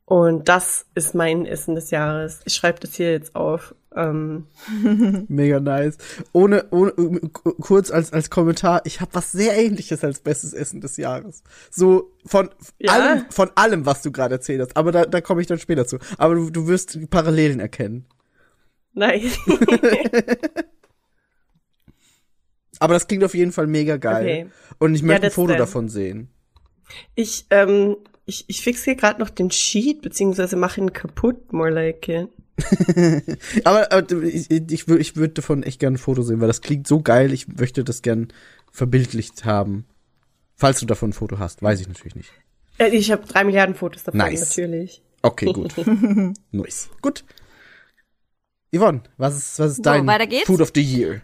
[0.06, 2.42] Und das ist mein Essen des Jahres.
[2.46, 3.76] Ich schreibe das hier jetzt auf.
[3.94, 4.48] Ähm,
[5.28, 5.98] Mega nice.
[6.32, 6.92] Ohne, ohne
[7.32, 11.44] kurz als, als Kommentar, ich habe was sehr ähnliches als bestes Essen des Jahres.
[11.70, 12.50] So von
[12.80, 12.94] Ja?
[12.94, 14.78] allem, von allem, was du gerade erzählt hast.
[14.78, 15.98] Aber da, da komme ich dann später zu.
[16.18, 18.06] Aber du, du wirst die Parallelen erkennen.
[18.94, 19.38] nice.
[22.80, 24.24] Aber das klingt auf jeden Fall mega geil.
[24.24, 24.48] Okay.
[24.80, 25.58] Und ich Ja, möchte ein das Foto denn.
[25.58, 26.30] davon sehen.
[27.16, 31.70] Ich, ähm, ich, ich fixe hier gerade noch den Sheet, beziehungsweise mache ihn kaputt, more
[31.70, 32.30] like it.
[33.64, 36.62] Aber, aber ich, ich, wür- ich würde davon echt gerne ein Foto sehen, weil das
[36.62, 37.34] klingt so geil.
[37.34, 38.28] Ich möchte das gern
[38.72, 39.86] verbildlicht haben.
[40.56, 42.32] Falls du davon ein Foto hast, weiß ich natürlich nicht.
[42.78, 44.42] Äh, ich habe drei Milliarden Fotos davon, Nice.
[44.50, 45.02] natürlich.
[45.24, 45.74] Okay, gut.
[46.52, 46.90] nice.
[47.02, 47.24] Gut.
[48.74, 50.08] Yvonne, was ist, was ist So, dein.
[50.46, 51.22] Food of the Year?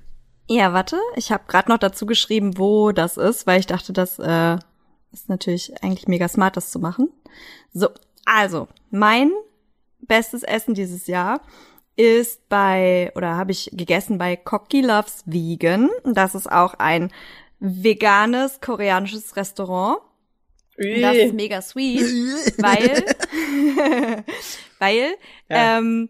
[0.49, 4.17] Ja, warte, ich habe gerade noch dazu geschrieben, wo das ist, weil ich dachte, das
[4.19, 4.57] äh,
[5.11, 7.09] ist natürlich eigentlich mega smart, das zu machen.
[7.73, 7.89] So,
[8.25, 9.31] also, mein
[10.07, 11.41] bestes Essen dieses Jahr
[11.95, 15.89] ist bei, oder habe ich gegessen bei Cocky Loves Vegan.
[16.03, 17.11] Das ist auch ein
[17.59, 19.99] veganes koreanisches Restaurant.
[20.77, 22.03] Das ist mega sweet,
[22.59, 23.03] weil,
[24.79, 25.15] weil,
[25.49, 25.77] Ja.
[25.79, 26.09] ähm,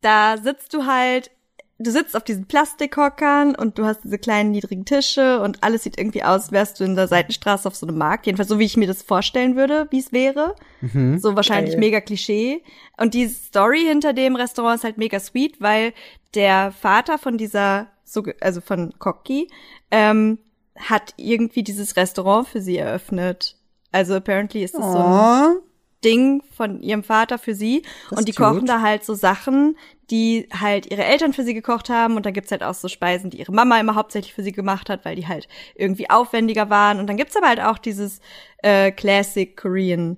[0.00, 1.32] da sitzt du halt,
[1.78, 5.98] du sitzt auf diesen Plastikhockern und du hast diese kleinen niedrigen Tische und alles sieht
[5.98, 8.26] irgendwie aus, als wärst du in der Seitenstraße auf so einem Markt.
[8.26, 10.56] Jedenfalls so, wie ich mir das vorstellen würde, wie es wäre.
[10.80, 11.18] Mhm.
[11.18, 11.80] So wahrscheinlich Geil.
[11.80, 12.62] mega Klischee.
[12.96, 15.92] Und die Story hinter dem Restaurant ist halt mega sweet, weil
[16.34, 19.48] der Vater von dieser, so, also von Kokki,
[19.90, 20.38] ähm,
[20.76, 23.56] hat irgendwie dieses Restaurant für sie eröffnet.
[23.92, 25.58] Also apparently ist das so ein
[26.04, 27.82] Ding von ihrem Vater für sie.
[28.10, 29.76] Das und die kochen da halt so Sachen,
[30.10, 32.16] die halt ihre Eltern für sie gekocht haben.
[32.16, 34.88] Und dann gibt's halt auch so Speisen, die ihre Mama immer hauptsächlich für sie gemacht
[34.88, 36.98] hat, weil die halt irgendwie aufwendiger waren.
[36.98, 38.20] Und dann gibt's aber halt auch dieses
[38.62, 40.16] äh, Classic Korean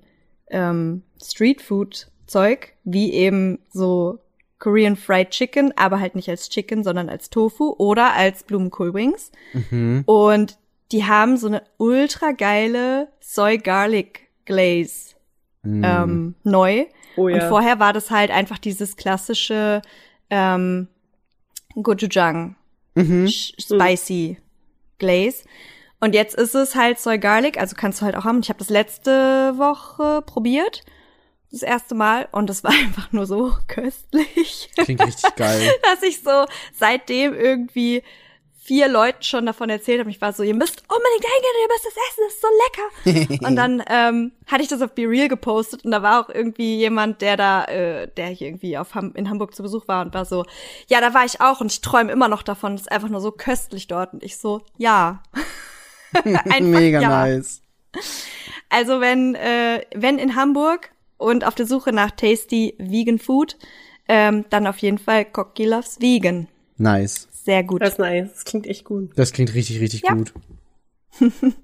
[0.48, 4.20] ähm, Street Food Zeug, wie eben so
[4.58, 9.32] Korean Fried Chicken, aber halt nicht als Chicken, sondern als Tofu oder als Blumenkohl Wings.
[9.70, 10.02] Mhm.
[10.06, 10.58] Und
[10.92, 15.14] die haben so eine ultra geile Soy Garlic Glaze
[15.62, 15.82] Mhm.
[15.84, 16.86] ähm, neu.
[17.16, 17.36] Oh ja.
[17.42, 19.82] Und vorher war das halt einfach dieses klassische
[20.30, 20.88] ähm,
[21.80, 22.56] Gochujang
[22.94, 23.28] Mhm.
[23.28, 24.38] Spicy
[24.98, 25.44] Glaze.
[26.00, 28.40] Und jetzt ist es halt Soy Garlic, also kannst du halt auch haben.
[28.40, 30.82] Ich habe das letzte Woche probiert,
[31.52, 35.70] das erste Mal, und das war einfach nur so köstlich, Klingt richtig geil.
[35.82, 38.02] dass ich so seitdem irgendwie
[38.62, 40.10] vier Leuten schon davon erzählt habe.
[40.10, 43.46] Ich war so, ihr müsst unbedingt hingehen, ihr müsst es essen, das ist so lecker.
[43.48, 46.76] und dann ähm, hatte ich das auf Be Real gepostet und da war auch irgendwie
[46.76, 50.14] jemand, der da, äh, der hier irgendwie auf Ham in Hamburg zu Besuch war und
[50.14, 50.44] war so,
[50.88, 53.20] ja, da war ich auch und ich träume immer noch davon, es ist einfach nur
[53.20, 54.12] so köstlich dort.
[54.12, 55.22] Und ich so, ja.
[56.60, 57.08] Mega ja.
[57.08, 57.62] nice.
[58.68, 63.56] Also wenn, äh, wenn in Hamburg und auf der Suche nach tasty Vegan Food,
[64.06, 66.48] ähm, dann auf jeden Fall Cocky Loves Vegan.
[66.76, 67.28] Nice.
[67.44, 67.82] Sehr gut.
[67.82, 68.28] Das ist nice.
[68.34, 69.10] Das klingt echt gut.
[69.16, 70.14] Das klingt richtig, richtig Ja.
[70.14, 70.32] gut.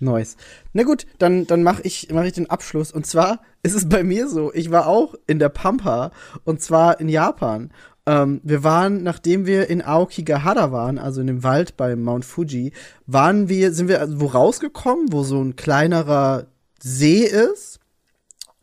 [0.00, 0.36] nice.
[0.72, 2.92] Na gut, dann, dann mache ich, mach ich den Abschluss.
[2.92, 6.12] Und zwar ist es bei mir so, ich war auch in der Pampa
[6.44, 7.70] und zwar in Japan.
[8.06, 12.72] Ähm, wir waren, nachdem wir in Aokigahara waren, also in dem Wald bei Mount Fuji,
[13.06, 16.46] waren wir, sind wir also wo rausgekommen, wo so ein kleinerer
[16.80, 17.80] See ist.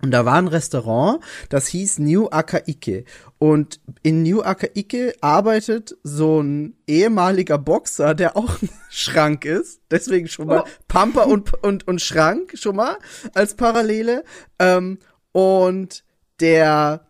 [0.06, 1.20] Und da war ein Restaurant,
[1.50, 3.06] das hieß New Akaike.
[3.40, 9.82] Und in New Akaike arbeitet so ein ehemaliger Boxer, der auch ein Schrank ist.
[9.90, 12.98] Deswegen schon mal Pamper und, und, und Schrank schon mal
[13.34, 14.24] als Parallele.
[14.60, 15.00] Ähm,
[15.32, 16.04] und
[16.40, 17.08] der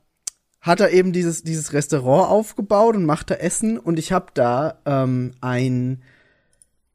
[0.61, 3.77] hat er eben dieses, dieses Restaurant aufgebaut und macht da Essen.
[3.77, 6.01] Und ich habe da ähm, ein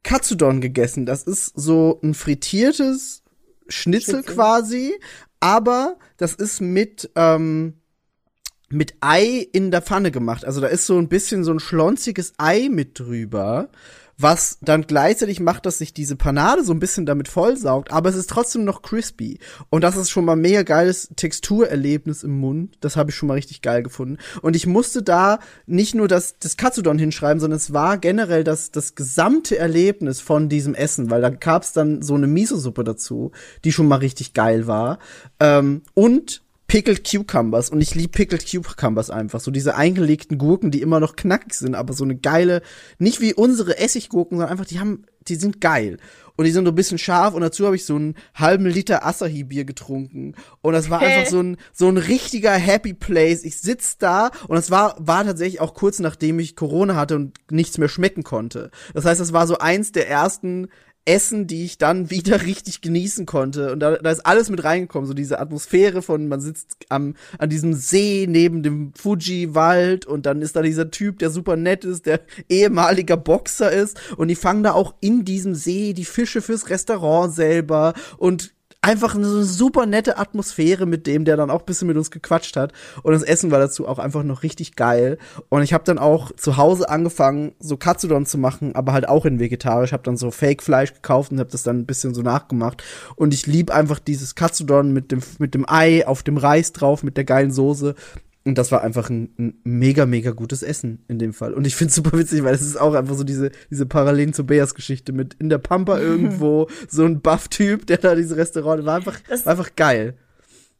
[0.01, 1.05] Katsudon gegessen.
[1.05, 3.21] Das ist so ein frittiertes
[3.71, 4.35] Schnitzel, Schnitzel.
[4.35, 4.93] quasi,
[5.41, 7.73] aber das ist mit ähm,
[8.69, 10.45] mit Ei in der Pfanne gemacht.
[10.45, 13.67] Also da ist so ein bisschen so ein schlonziges Ei mit drüber,
[14.21, 18.15] was dann gleichzeitig macht, dass sich diese Panade so ein bisschen damit vollsaugt, aber es
[18.15, 19.39] ist trotzdem noch crispy.
[19.69, 22.77] Und das ist schon mal ein mega geiles Texturerlebnis im Mund.
[22.81, 24.17] Das habe ich schon mal richtig geil gefunden.
[24.41, 28.71] Und ich musste da nicht nur das, das Katsudon hinschreiben, sondern es war generell das,
[28.71, 33.31] das gesamte Erlebnis von diesem Essen, weil da gab's dann so eine Miso-Suppe dazu,
[33.63, 34.99] die schon mal richtig geil war.
[35.39, 36.41] Ähm, und
[36.71, 39.41] Pickled Cucumbers und ich liebe Pickled Cucumbers einfach.
[39.41, 42.61] So diese eingelegten Gurken, die immer noch knackig sind, aber so eine geile,
[42.97, 45.97] nicht wie unsere Essiggurken, sondern einfach, die haben, die sind geil.
[46.37, 49.05] Und die sind so ein bisschen scharf und dazu habe ich so einen halben Liter
[49.05, 50.35] Asahi-Bier getrunken.
[50.61, 51.07] Und das war Hä?
[51.07, 53.43] einfach so ein, so ein richtiger Happy Place.
[53.43, 57.33] Ich sitz da und das war, war tatsächlich auch kurz nachdem ich Corona hatte und
[57.51, 58.71] nichts mehr schmecken konnte.
[58.93, 60.69] Das heißt, das war so eins der ersten
[61.05, 63.71] Essen, die ich dann wieder richtig genießen konnte.
[63.71, 65.07] Und da, da ist alles mit reingekommen.
[65.07, 70.41] So diese Atmosphäre von, man sitzt am, an diesem See neben dem Fuji-Wald und dann
[70.41, 73.99] ist da dieser Typ, der super nett ist, der ehemaliger Boxer ist.
[74.17, 79.13] Und die fangen da auch in diesem See die Fische fürs Restaurant selber und einfach
[79.13, 82.73] eine super nette Atmosphäre mit dem, der dann auch ein bisschen mit uns gequatscht hat.
[83.03, 85.19] Und das Essen war dazu auch einfach noch richtig geil.
[85.49, 89.25] Und ich habe dann auch zu Hause angefangen, so Katsudon zu machen, aber halt auch
[89.25, 89.93] in vegetarisch.
[89.93, 92.83] Habe dann so Fake-Fleisch gekauft und habe das dann ein bisschen so nachgemacht.
[93.15, 97.03] Und ich lieb einfach dieses Katsudon mit dem, mit dem Ei auf dem Reis drauf,
[97.03, 97.93] mit der geilen Soße.
[98.43, 101.53] Und das war einfach ein, ein mega, mega gutes Essen in dem Fall.
[101.53, 104.45] Und ich find's super witzig, weil es ist auch einfach so diese, diese Parallelen zu
[104.45, 108.95] Beas Geschichte mit in der Pampa irgendwo so ein Buff-Typ, der da diese Restaurant war
[108.95, 110.17] einfach, Das- war einfach geil.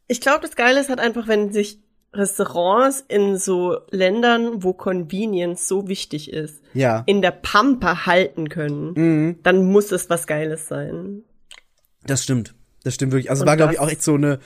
[0.08, 1.78] Ich glaube, das Geile ist halt einfach, wenn sich
[2.12, 7.04] Restaurants in so Ländern, wo Convenience so wichtig ist, Ja.
[7.06, 9.36] in der Pampa halten können, Mhm.
[9.44, 11.22] dann muss es was Geiles sein.
[12.04, 12.54] Das stimmt.
[12.84, 13.30] Das stimmt wirklich.
[13.30, 14.38] Also Und war, glaube ich, auch echt so eine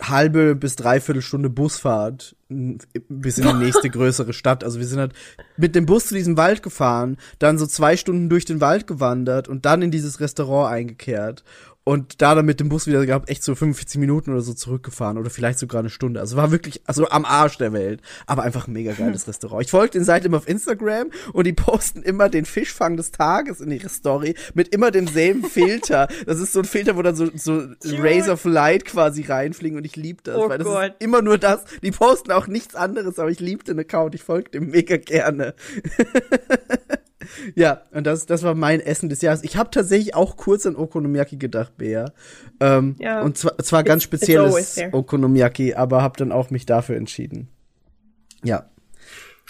[0.00, 4.64] halbe bis dreiviertel Stunde Busfahrt bis in die nächste größere Stadt.
[4.64, 5.12] Also wir sind halt
[5.56, 9.48] mit dem Bus zu diesem Wald gefahren, dann so zwei Stunden durch den Wald gewandert
[9.48, 11.44] und dann in dieses Restaurant eingekehrt.
[11.88, 15.16] Und da dann mit dem Bus wieder gehabt, echt so 45 Minuten oder so zurückgefahren
[15.16, 16.20] oder vielleicht sogar eine Stunde.
[16.20, 18.02] Also war wirklich, also am Arsch der Welt.
[18.26, 19.64] Aber einfach ein mega geiles Restaurant.
[19.64, 23.62] Ich folge den Seite immer auf Instagram und die posten immer den Fischfang des Tages
[23.62, 26.08] in ihre Story mit immer demselben Filter.
[26.26, 29.86] Das ist so ein Filter, wo dann so, so Rays of Light quasi reinfliegen und
[29.86, 30.84] ich liebe das, Oh weil das Gott.
[30.90, 31.64] ist immer nur das.
[31.82, 34.14] Die posten auch nichts anderes, aber ich liebe den Account.
[34.14, 35.54] Ich folge dem mega gerne.
[37.54, 39.42] Ja, und das, das war mein Essen des Jahres.
[39.44, 42.12] Ich habe tatsächlich auch kurz an Okonomiyaki gedacht, Bea.
[42.60, 43.22] Ähm, Ja.
[43.22, 44.92] Und zwar, zwar ganz It's- it's spezielles there.
[44.94, 47.48] Okonomiyaki, aber habe dann auch mich dafür entschieden.
[48.44, 48.68] Ja,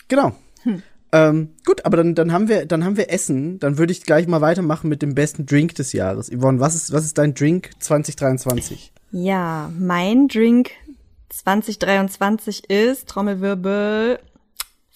[0.08, 0.34] genau.
[0.62, 0.82] Hm.
[1.10, 3.58] Ähm, gut, aber dann, dann haben wir, dann haben wir Essen.
[3.58, 6.30] Dann würde ich gleich mal weitermachen mit dem besten Drink des Jahres.
[6.30, 8.92] Yvonne, was ist, was ist dein Drink 2023?
[9.12, 10.70] Ja, mein Drink
[11.30, 14.18] 2023 ist, Trommelwirbel,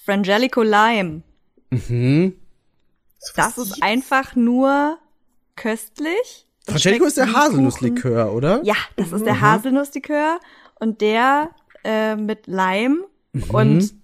[0.05, 1.23] Frangelico Lime.
[1.71, 2.35] Mhm.
[3.37, 4.99] Das ist einfach nur
[5.57, 6.47] köstlich.
[6.67, 8.61] Das Frangelico ist der Haselnusslikör, oder?
[8.65, 10.41] Ja, das ist der Haselnusslikör
[10.81, 11.51] und der
[11.85, 13.05] äh, mit Lime
[13.49, 13.95] und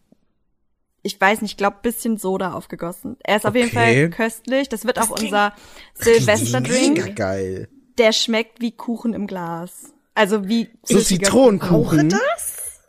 [1.02, 3.16] ich weiß nicht, ich glaube bisschen Soda aufgegossen.
[3.22, 3.70] Er ist auf jeden.
[3.70, 4.68] Fall köstlich.
[4.68, 5.54] Das wird auch klingt unser
[5.94, 7.16] Silvesterdrink.
[7.16, 7.68] geil.
[7.98, 9.92] Der schmeckt wie Kuchen im Glas.
[10.14, 12.08] Also wie So Zitronenkuchen.
[12.08, 12.80] das?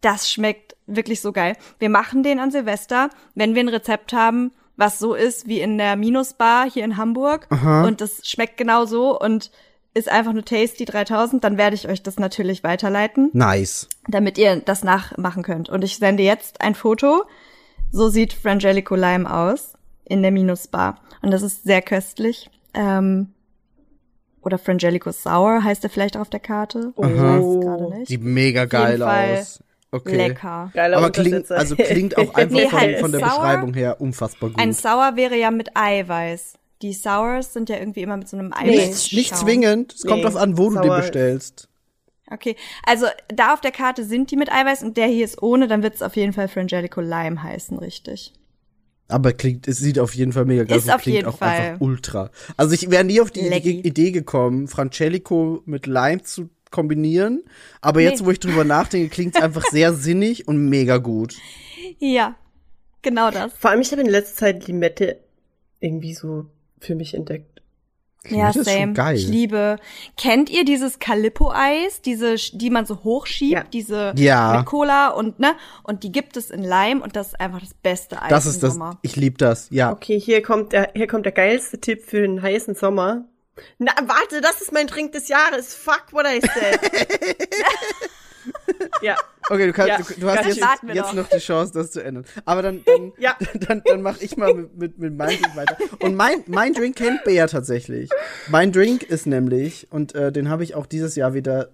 [0.00, 1.56] Das schmeckt wirklich so geil.
[1.78, 4.52] Wir machen den an Silvester, wenn wir ein Rezept haben,
[4.82, 7.46] was so ist wie in der Minusbar hier in Hamburg.
[7.86, 9.52] Und das schmeckt genau so und
[9.94, 13.88] ist einfach nur Tasty 3000, dann werde ich euch das natürlich weiterleiten, Nice.
[14.08, 15.68] damit ihr das nachmachen könnt.
[15.68, 17.22] Und ich sende jetzt ein Foto.
[17.92, 20.98] So sieht Frangelico Lime aus in der Minusbar.
[21.20, 22.50] Und das ist sehr köstlich.
[22.74, 23.34] Ähm,
[24.40, 26.92] oder Frangelico Sour heißt er vielleicht auf der Karte.
[26.96, 28.08] Ich weiß gerade nicht.
[28.08, 29.62] Sieht mega geil aus.
[29.94, 30.16] Okay.
[30.16, 30.70] Lecker.
[30.72, 33.28] Geiler Aber klingt, also klingt auch einfach Nee, von, halt von der sauer.
[33.30, 34.58] Beschreibung her unfassbar gut.
[34.58, 36.54] Ein Sour wäre ja mit Eiweiß.
[36.80, 38.52] Die Sours sind ja irgendwie immer mit so einem.
[38.52, 39.12] Eiweiß.
[39.12, 40.96] nicht zwingend, es kommt Nee, drauf an, wo du den sauer.
[40.96, 41.68] bestellst.
[42.30, 42.56] Okay,
[42.86, 45.82] also da auf der Karte sind die mit Eiweiß und der hier ist ohne, dann
[45.82, 48.32] wird es auf jeden Fall Frangelico Lime heißen, richtig.
[49.08, 51.36] Aber klingt, es sieht auf jeden Fall mega geil aus Ist auf klingt jeden auch
[51.36, 51.50] Fall.
[51.50, 52.30] einfach ultra.
[52.56, 53.80] Also ich wäre nie auf die Lecky.
[53.80, 57.44] Idee, gekommen, Francelico mit Lime zu kombinieren.
[57.80, 58.06] Aber Nee.
[58.06, 61.36] jetzt, wo ich drüber nachdenke, klingt es einfach sehr sinnig und mega gut.
[62.00, 62.34] Ja,
[63.02, 63.52] genau das.
[63.54, 65.18] Vor allem, ich habe in letzter Zeit Limette
[65.78, 66.46] irgendwie so
[66.80, 67.48] für mich entdeckt.
[68.28, 68.92] Ja, das ist schon same.
[68.92, 69.16] geil.
[69.16, 69.78] Ich liebe.
[70.16, 73.64] Kennt ihr dieses Calippo-Eis, diese, die man so hochschiebt, Ja.
[73.72, 74.58] diese Ja.
[74.58, 75.54] mit Cola und ne?
[75.82, 78.50] Und die gibt es in Lime und das ist einfach das beste Eis Das im
[78.52, 78.98] ist das, Sommer.
[79.02, 79.90] ich lieb das, ja.
[79.90, 83.24] Okay, hier kommt der, hier kommt der geilste Tipp für einen heißen Sommer.
[83.78, 85.74] Na, warte, das ist mein Drink des Jahres.
[85.74, 86.80] Fuck what I said.
[89.02, 89.16] ja,
[89.48, 90.60] Okay, du, kannst, Ja, du, du hast jetzt,
[90.94, 92.24] jetzt noch die Chance, das zu ändern.
[92.44, 93.36] Aber dann, dann, Ja.
[93.54, 95.76] dann, dann mache ich mal mit, mit, mit meinem Drink weiter.
[96.00, 98.10] Und mein, mein Drink kennt Bea tatsächlich.
[98.48, 101.70] Mein Drink ist nämlich, und äh, den habe ich auch dieses Jahr wieder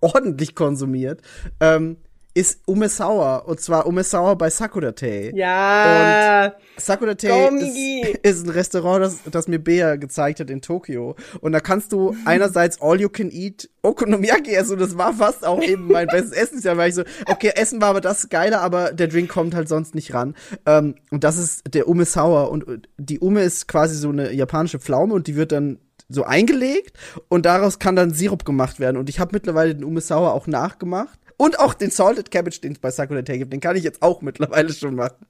[0.00, 1.20] ordentlich konsumiert,
[1.60, 1.98] ähm,
[2.40, 3.46] ist Ume Sour.
[3.46, 5.30] Und zwar Ume Sour bei Sakura Tei.
[5.34, 6.54] ja.
[6.78, 11.16] Sakura Tei ist, ist ein Restaurant, das, das mir Bea gezeigt hat in Tokio.
[11.42, 15.44] Und da kannst du einerseits all you can eat Okonomiyaki essen und das war fast
[15.44, 16.62] auch eben mein bestes Essen.
[16.62, 19.68] Da war ich so, okay, Essen war aber das Geile, aber der Drink kommt halt
[19.68, 20.34] sonst nicht ran.
[20.64, 24.78] Ähm, und das ist der Ume Sour und die Ume ist quasi so eine japanische
[24.78, 25.78] Pflaume und die wird dann
[26.10, 26.96] so eingelegt
[27.28, 28.96] und daraus kann dann Sirup gemacht werden.
[28.96, 31.19] Und ich habe mittlerweile den Ume Sour auch nachgemacht.
[31.40, 34.02] Und auch den Salted Cabbage, den es bei Sakura Tei gibt, den kann ich jetzt
[34.02, 35.24] auch mittlerweile schon machen.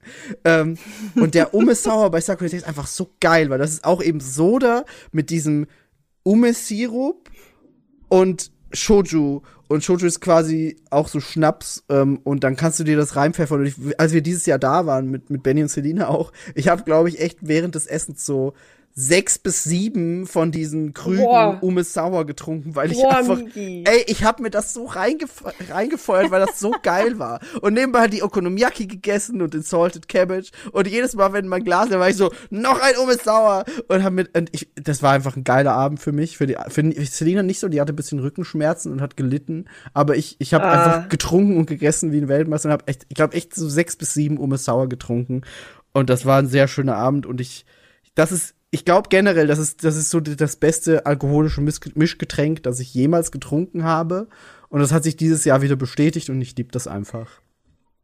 [0.45, 0.77] Ähm,
[1.15, 4.03] und der Ume Sour bei Sakura Tei ist einfach so geil, weil das ist auch
[4.03, 5.69] eben Soda mit diesem
[6.25, 7.31] Ume-Sirup
[8.09, 9.43] und Shoju.
[9.69, 11.85] Und Shoju ist quasi auch so Schnaps.
[11.89, 13.61] Ähm, und dann kannst du dir das reinpfeffern.
[13.61, 16.67] Und ich, als wir dieses Jahr da waren, mit, mit Benny und Selina auch, ich
[16.67, 18.55] habe, glaube ich, echt während des Essens so
[19.01, 21.59] sechs bis sieben von diesen Krügen Boah.
[21.63, 23.85] Ume Sour getrunken, weil ich Boah, einfach, Migi.
[23.87, 27.41] ey, ich habe mir das so reingef reingefeuert, weil das so geil war.
[27.63, 30.51] Und nebenbei hat die Okonomiyaki gegessen und den Salted Cabbage.
[30.73, 33.65] Und jedes Mal, wenn mein Glas, da war ich so, noch ein Ume Sauer.
[33.89, 36.37] Und hab mit, und ich, das war einfach ein geiler Abend für mich.
[36.37, 39.65] Für die, für Selina nicht so, die hatte ein bisschen Rückenschmerzen und hat gelitten.
[39.95, 40.73] Aber ich, ich habe Ah.
[40.73, 43.97] einfach getrunken und gegessen wie ein Weltmeister und habe echt, ich glaube echt so sechs
[43.97, 45.43] bis sieben Ume Sauer getrunken.
[45.93, 47.65] Und das war ein sehr schöner Abend und ich,
[48.15, 52.63] das ist, ich glaube generell, das ist, das ist so das beste alkoholische Misch- Mischgetränk,
[52.63, 54.29] das ich jemals getrunken habe.
[54.69, 57.41] Und das hat sich dieses Jahr wieder bestätigt und ich liebe das einfach.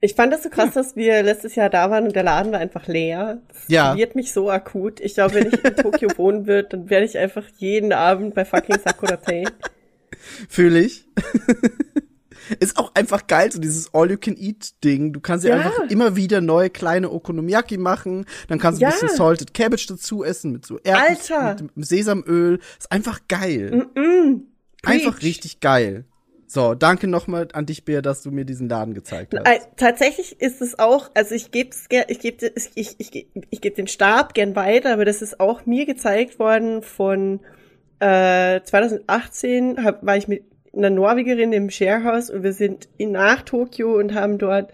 [0.01, 2.59] Ich fand das so krass, dass wir letztes Jahr da waren und der Laden war
[2.59, 3.41] einfach leer.
[3.49, 3.87] Das Ja.
[3.91, 5.01] verwirrt mich so akut.
[5.01, 8.45] Ich glaube, wenn ich in Tokio wohnen würde, dann werde ich einfach jeden Abend bei
[8.45, 9.45] fucking Sakura Tei.
[10.49, 11.07] Fühle ich.
[12.61, 15.13] ist auch einfach geil, so dieses All-You-Can-Eat-Ding.
[15.13, 15.63] Du kannst ja, Ja.
[15.65, 18.25] einfach immer wieder neue kleine Okonomiyaki machen.
[18.49, 18.89] Dann kannst du Ja.
[18.89, 21.65] ein bisschen Salted Cabbage dazu essen mit so Erdnuss, Alter.
[21.75, 22.61] mit Sesamöl.
[22.79, 23.87] Ist einfach geil.
[23.95, 24.43] Mm,
[24.85, 25.25] Einfach preach.
[25.25, 26.05] richtig geil.
[26.49, 29.45] So, danke nochmal an dich, Bea, dass du mir diesen Laden gezeigt hast.
[29.49, 31.71] Äh, Tatsächlich ist es auch, also ich gebe
[32.09, 35.67] ich gebe ich, ich, ich, ich geb den Stab gern weiter, aber das ist auch
[35.67, 37.41] mir gezeigt worden von
[37.99, 40.45] äh, 2018 hab, war ich mit
[40.77, 44.71] einer Norwegerin im Sharehouse und wir sind in, nach Tokio und haben dort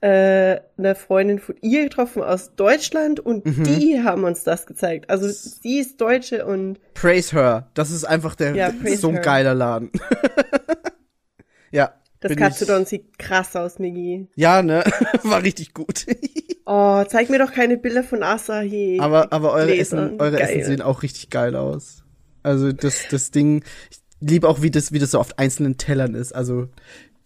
[0.00, 3.62] äh, eine Freundin von ihr getroffen aus Deutschland und Mhm.
[3.64, 5.08] die haben uns das gezeigt.
[5.10, 7.68] Also sie ist Deutsche und Praise her.
[7.74, 9.22] Das ist einfach der Ja, so ein her.
[9.22, 9.90] geiler Laden.
[11.70, 11.92] ja.
[12.20, 14.28] das Katsudon sieht krass aus, Migi.
[14.34, 14.84] Ja, ne?
[15.22, 16.06] War richtig gut.
[16.64, 18.98] Oh, zeig mir doch keine Bilder von Asahi.
[19.00, 20.06] aber, aber eure, Gläsern.
[20.10, 20.48] Essen, eure Geil.
[20.60, 22.04] Essen sehen auch richtig geil aus.
[22.44, 26.14] Also das, das Ding, ich liebe auch, wie das, wie das so auf einzelnen Tellern
[26.14, 26.32] ist.
[26.34, 26.68] Also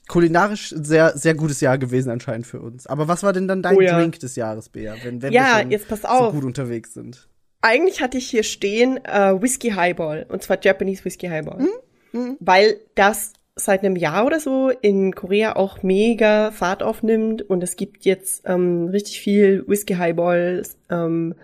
[0.08, 2.86] kulinarisch sehr, sehr gutes Jahr gewesen anscheinend für uns.
[2.86, 3.98] Aber was war denn dann dein Oh ja.
[3.98, 6.32] Drink des Jahres, Bea, wenn, wenn Ja, wir schon jetzt pass so auf.
[6.34, 7.28] gut unterwegs sind?
[7.62, 11.66] Eigentlich hatte ich hier stehen äh, Whisky Highball und zwar Japanese Whisky Highball,
[12.12, 12.36] Hm?
[12.38, 17.76] weil das seit einem Jahr oder so in Korea auch mega Fahrt aufnimmt und es
[17.76, 21.34] gibt jetzt ähm, richtig viel Whisky Highballs ähm,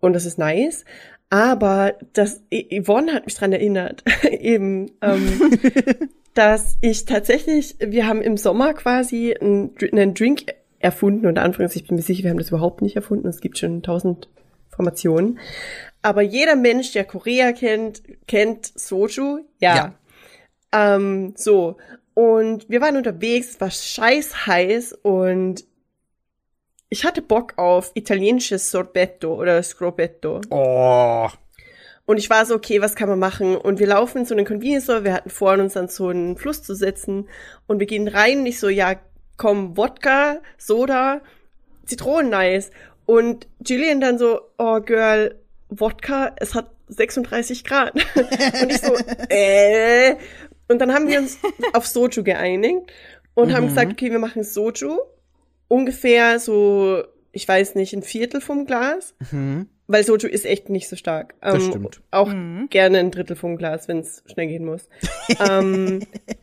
[0.00, 0.84] und das ist nice.
[1.32, 5.58] Aber das Yvonne hat mich dran erinnert, eben, ähm,
[6.34, 10.44] dass ich tatsächlich, wir haben im Sommer quasi einen, einen Drink
[10.78, 13.56] erfunden, unter Anführungszeichen, ich bin mir sicher, wir haben das überhaupt nicht erfunden, es gibt
[13.56, 14.28] schon tausend
[14.68, 15.38] Formationen.
[16.02, 19.74] Aber jeder Mensch, der Korea kennt, kennt Soju, ja.
[19.74, 19.94] Ja.
[20.96, 21.78] Ähm, so.
[22.12, 25.64] Und wir waren unterwegs, es war scheiß heiß und
[26.92, 30.42] ich hatte Bock auf italienisches Sorbetto oder Scrobetto.
[30.50, 31.26] Oh.
[32.04, 33.56] Und ich war so, okay, was kann man machen?
[33.56, 36.62] Und wir laufen so einen Convenience Store, wir hatten vor, uns an so einen Fluss
[36.62, 37.30] zu setzen.
[37.66, 38.96] Und wir gehen rein und ich so, ja,
[39.38, 41.22] komm, Wodka, Soda,
[41.86, 42.70] Zitronen-Nice.
[43.06, 45.40] Und Julian dann so, oh, Girl,
[45.70, 47.94] Wodka, es hat 36 Grad.
[48.62, 48.94] und ich so,
[49.30, 50.16] äh.
[50.68, 51.38] Und dann haben wir uns
[51.72, 52.92] auf Soju geeinigt
[53.32, 54.98] und haben gesagt, okay, wir machen Soju.
[55.72, 59.14] Ungefähr so, ich weiß nicht, ein Viertel vom Glas.
[59.86, 61.34] Weil Soju ist echt nicht so stark.
[61.40, 62.02] Ähm, Das stimmt.
[62.10, 62.30] Auch
[62.68, 64.90] gerne ein Drittel vom Glas, wenn es schnell gehen muss.
[65.50, 66.00] ähm,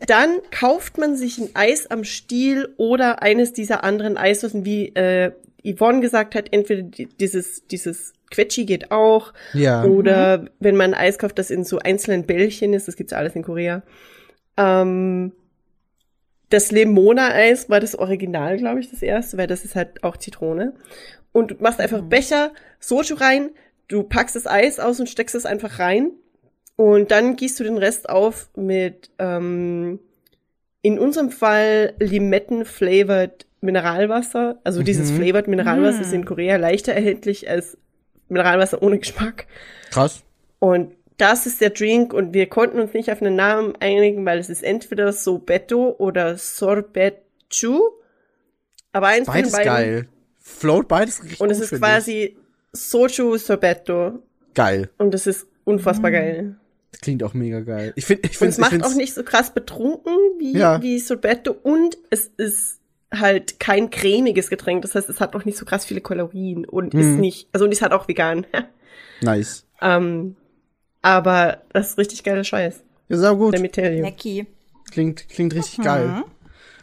[0.08, 5.32] dann kauft man sich ein Eis am Stiel oder eines dieser anderen Eissorten, wie äh,
[5.64, 9.34] Yvonne gesagt hat, entweder die, dieses, dieses Quetschi geht auch.
[9.54, 9.84] Ja.
[9.84, 13.36] Oder wenn man Eis kauft, das in so einzelnen Bällchen ist, das gibt's ja alles
[13.36, 13.84] in Korea.
[14.58, 15.34] Ähm,
[16.50, 20.74] das Lemona-Eis war das Original, glaube ich, das erste, weil das ist halt auch Zitrone.
[21.32, 23.52] Und du machst einfach Becher, Soju rein,
[23.88, 26.12] du packst das Eis aus und steckst es einfach rein.
[26.76, 30.00] Und dann gießt du den Rest auf mit, ähm,
[30.82, 34.60] in unserem Fall Limetten-flavored Mineralwasser.
[34.64, 37.78] Also dieses flavored Mineralwasser ist in Korea leichter erhältlich als
[38.30, 39.48] Mineralwasser ohne Geschmack.
[39.92, 40.24] Krass.
[40.60, 44.40] Und das ist der Drink und wir konnten uns nicht auf einen Namen einigen, weil
[44.40, 47.80] es ist entweder Sorbetto oder Sorbetu.
[48.92, 49.66] Aber eins von Beides beiden.
[49.66, 50.08] geil.
[50.40, 52.38] Float beides richtig Und es ist quasi
[52.72, 54.20] Soju Sorbetto.
[54.56, 54.90] geil.
[54.98, 56.56] Und es ist unfassbar geil.
[57.02, 57.94] Klingt auch mega geil.
[57.96, 60.82] Ich finde, ich Und finde, es macht auch nicht so krass betrunken wie, Ja.
[60.82, 61.52] wie Sorbetto.
[61.52, 62.80] Und es ist
[63.14, 64.82] halt kein cremiges Getränk.
[64.82, 67.20] Das heißt, es hat auch nicht so krass viele Kalorien und ist Mhm.
[67.20, 68.46] nicht, also und ist halt auch vegan.
[69.22, 69.66] nice.
[69.82, 70.36] ähm,
[71.02, 72.84] aber das ist richtig geiler Scheiß.
[73.10, 73.54] Ja, sehr gut.
[73.54, 74.02] Der Meterio.
[74.04, 74.46] Necki.
[74.92, 75.84] Klingt, klingt richtig Mhm.
[75.84, 76.24] geil.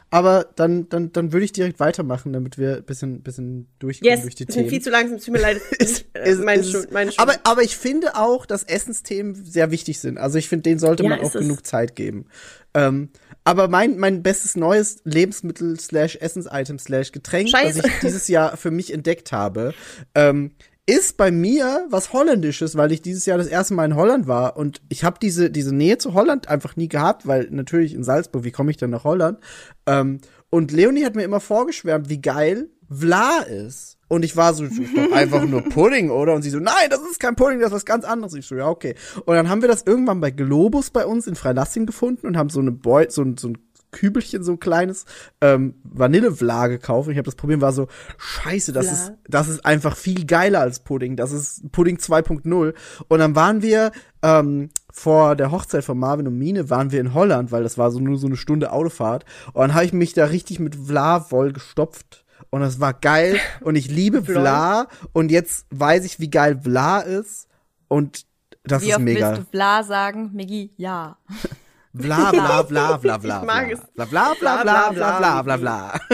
[0.08, 4.22] Aber dann, dann, dann würde ich direkt weitermachen, damit wir ein bisschen, bisschen durchkommen Yes,
[4.22, 4.68] durch die Themen.
[4.68, 5.56] viel zu langsam, tut mir leid.
[5.78, 7.18] Ist- Äh, ist- meine ist- Schuld, meine Schuld.
[7.20, 10.16] aber, aber ich finde auch, dass Essensthemen sehr wichtig sind.
[10.18, 11.40] Also ich finde, denen sollte Ja, man ist auch es.
[11.40, 12.26] genug Zeit geben.
[12.72, 13.10] Ähm,
[13.42, 17.80] aber mein, mein bestes neues Lebensmittel slash Essens-Item slash Getränk, Scheiße.
[17.82, 19.74] was ich dieses Jahr für mich entdeckt habe,
[20.14, 20.52] ähm,
[20.86, 24.56] ist bei mir was Holländisches, weil ich dieses Jahr das erste Mal in Holland war
[24.56, 28.44] und ich habe diese, diese Nähe zu Holland einfach nie gehabt, weil natürlich in Salzburg,
[28.44, 29.38] wie komme ich denn nach Holland?
[29.86, 33.98] Ähm, und Leonie hat mir immer vorgeschwärmt, wie geil Vla ist.
[34.08, 36.34] Und ich war so, ist doch einfach nur Pudding, oder?
[36.34, 38.34] Und sie so, nein, das ist kein Pudding, das ist was ganz anderes.
[38.34, 38.94] Ich so, ja, okay.
[39.24, 42.48] Und dann haben wir das irgendwann bei Globus bei uns in Freilassing gefunden und haben
[42.48, 43.58] so eine Boy, so, ein- so ein
[43.92, 45.04] Kübelchen, so ein kleines
[45.40, 47.08] ähm, Vanillevla gekauft.
[47.08, 47.88] Und ich habe das probiert und war so,
[48.18, 51.16] scheiße, das ist, das ist einfach viel geiler als Pudding.
[51.16, 52.74] Das ist Pudding 2.0.
[53.08, 53.92] Und dann waren wir
[54.22, 57.90] ähm, vor der Hochzeit von Marvin und Mine, waren wir in Holland, weil das war
[57.90, 59.24] so nur so eine Stunde Autofahrt.
[59.52, 62.24] Und dann habe ich mich da richtig mit Vla voll gestopft.
[62.50, 63.38] Und das war geil.
[63.60, 64.40] Und ich liebe Vla.
[64.40, 64.88] Vla.
[65.12, 67.48] Und jetzt weiß ich, wie geil Vla ist.
[67.88, 68.26] Und
[68.64, 69.30] das Wie ist oft mega.
[69.30, 70.30] willst du Vla sagen?
[70.34, 71.18] Miggi, ja.
[71.96, 73.74] Bla bla bla bla bla Ich mag bla.
[73.76, 73.80] es.
[73.94, 76.00] Bla bla bla bla bla bla bla bla.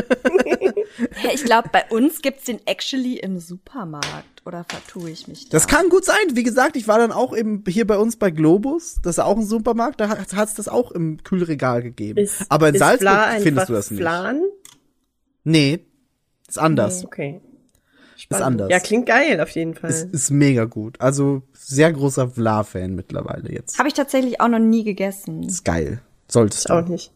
[1.35, 4.43] Ich glaube, bei uns gibt's den actually im Supermarkt.
[4.45, 5.57] Oder vertue ich mich da?
[5.57, 6.17] Das kann gut sein.
[6.33, 8.97] Wie gesagt, ich war dann auch eben hier bei uns bei Globus.
[9.03, 10.01] Das ist auch ein Supermarkt.
[10.01, 12.19] Da hat es das auch im Kühlregal gegeben.
[12.19, 14.01] Ist- Aber in ist Salzburg findest du das nicht.
[14.01, 14.43] Flan?
[15.45, 15.87] Nee,
[16.49, 17.05] ist anders.
[17.05, 17.41] Okay.
[18.17, 18.69] Ist anders.
[18.71, 19.91] Ja, klingt geil auf jeden Fall.
[19.91, 21.01] Ist, ist mega gut.
[21.01, 23.79] Also sehr großer Vla-Fan mittlerweile jetzt.
[23.79, 25.43] Habe ich tatsächlich auch noch nie gegessen.
[25.45, 26.01] Ist geil.
[26.29, 26.93] Solltest auch du.
[26.93, 27.13] nicht.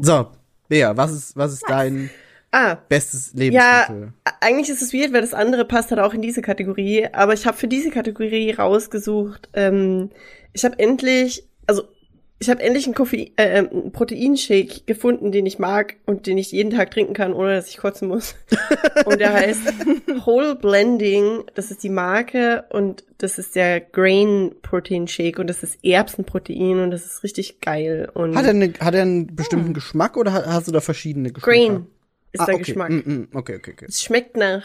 [0.00, 0.26] So,
[0.68, 2.10] Bea, was ist, was ist dein
[2.52, 4.12] Ah, bestes ja, Lebensmittel?
[4.40, 7.06] eigentlich ist es weird, weil das andere passt halt auch in diese Kategorie.
[7.12, 9.48] Aber ich habe für diese Kategorie rausgesucht.
[9.52, 10.10] Ähm,
[10.52, 11.82] ich habe endlich, also
[12.38, 16.52] ich habe endlich einen, Koffein, äh, einen Proteinshake gefunden, den ich mag und den ich
[16.52, 18.34] jeden Tag trinken kann, ohne dass ich kotzen muss.
[19.06, 19.62] und der heißt
[20.26, 21.44] Whole Blending.
[21.54, 26.80] Das ist die Marke und das ist der Grain Protein Shake und das ist Erbsenprotein
[26.80, 28.10] und das ist richtig geil.
[28.12, 31.32] Und Hat er, eine, hat er einen bestimmten Geschmack oder ha- hast du da verschiedene
[31.32, 31.66] Geschmäcker?
[31.68, 31.86] Grain
[32.32, 32.64] ist Ah, der okay.
[32.64, 32.90] Geschmack.
[32.90, 33.86] Mm, mm, okay, okay, okay.
[33.88, 34.62] Es schmeckt nach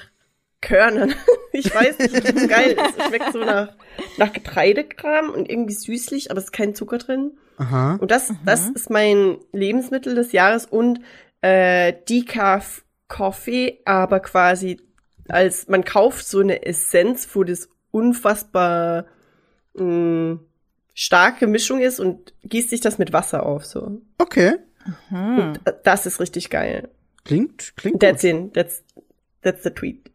[0.62, 1.14] Körnern.
[1.54, 2.98] Ich weiß nicht, wie das geil ist.
[2.98, 3.76] Es schmeckt so nach,
[4.16, 7.32] nach Getreidekram und irgendwie süßlich, aber es ist kein Zucker drin.
[7.62, 7.96] Aha.
[8.02, 11.00] Und das, das ist mein Lebensmittel des Jahres und
[11.42, 14.80] äh, Decaf Coffee, aber quasi
[15.30, 19.06] als man kauft so eine Essenz, wo das unfassbar
[19.76, 20.40] mh,
[20.94, 24.02] starke Mischung ist und gießt sich das mit Wasser auf so.
[24.18, 24.56] Okay.
[25.12, 26.90] Und das ist richtig geil.
[27.24, 28.32] Klingt, klingt That's gut.
[28.32, 28.54] in.
[28.54, 28.84] That's
[29.44, 30.10] that's the tweet.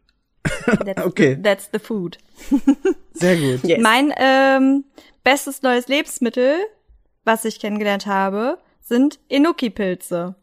[0.65, 1.37] That's, Okay.
[1.41, 2.17] That's the food.
[3.13, 3.63] Sehr gut.
[3.63, 3.79] Yes.
[3.81, 4.83] Mein ähm,
[5.23, 6.57] bestes neues Lebensmittel,
[7.27, 10.33] was ich kennengelernt habe, sind Enoki-Pilze.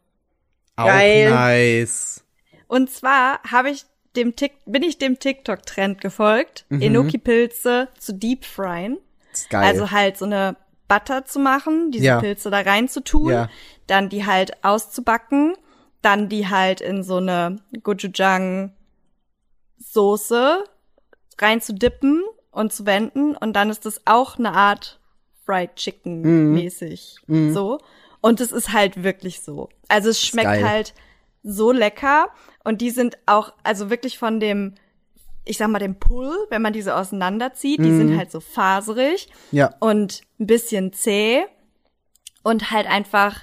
[0.76, 1.30] Auch Geil.
[1.30, 2.24] nice.
[2.68, 3.84] Und zwar habe ich
[4.16, 6.82] dem Tik bin ich dem TikTok-Trend gefolgt, Mhm.
[6.82, 8.98] Enoki-Pilze zu deep fryen.
[9.32, 9.64] ist geil.
[9.64, 10.56] Also halt so eine
[10.86, 12.20] Butter zu machen, diese Ja.
[12.20, 13.48] Pilze da rein zu tun, Ja.
[13.88, 15.54] dann die halt auszubacken,
[16.02, 18.72] dann die halt in so eine Gochujang
[19.78, 20.64] Soße
[21.40, 25.00] rein zu dippen und zu wenden und dann ist das auch eine Art
[25.44, 27.16] Fried Chicken mäßig
[27.52, 27.78] so
[28.20, 29.68] Und es ist halt wirklich so.
[29.88, 30.94] Also es schmeckt halt
[31.42, 32.28] so lecker.
[32.64, 34.74] Und die sind auch, also wirklich von dem,
[35.44, 39.74] ich sag mal, dem Pull, wenn man diese auseinanderzieht, die sind halt so faserig Ja.
[39.80, 41.44] und ein bisschen zäh
[42.42, 43.42] und halt einfach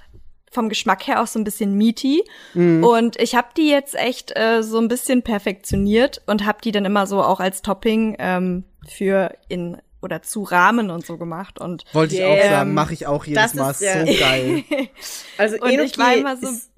[0.52, 2.24] vom Geschmack her auch so ein bisschen meaty.
[2.56, 6.84] Und ich habe die jetzt echt äh, so ein bisschen perfektioniert und habe die dann
[6.86, 11.60] immer so auch als Topping ähm, für in oder zu Rahmen und so gemacht.
[11.60, 12.34] Und Wollte ich Yeah.
[12.34, 13.72] auch sagen, mache ich auch jedes Das Mal.
[13.72, 14.64] ist ja- so geil.
[15.38, 16.72] Also Und ich Enoki war immer so- ist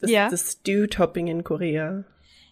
[0.00, 0.28] das, Ja.
[0.30, 2.04] das Stew-Topping in Korea.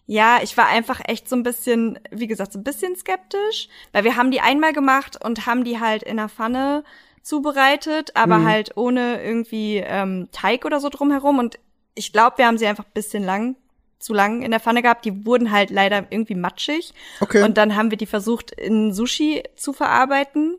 [0.06, 4.04] Ja, ich war einfach echt so ein bisschen, wie gesagt, so ein bisschen skeptisch, weil
[4.04, 6.82] wir haben die einmal gemacht und haben die halt in der Pfanne
[7.22, 11.38] zubereitet, aber halt ohne irgendwie ähm, Teig oder so drumherum.
[11.38, 11.58] Und
[11.94, 13.56] ich glaube, wir haben sie einfach ein bisschen lang,
[13.98, 15.04] zu lang in der Pfanne gehabt.
[15.04, 16.92] Die wurden halt leider irgendwie matschig.
[17.20, 17.42] Okay.
[17.42, 20.56] Und dann haben wir die versucht, in Sushi zu verarbeiten,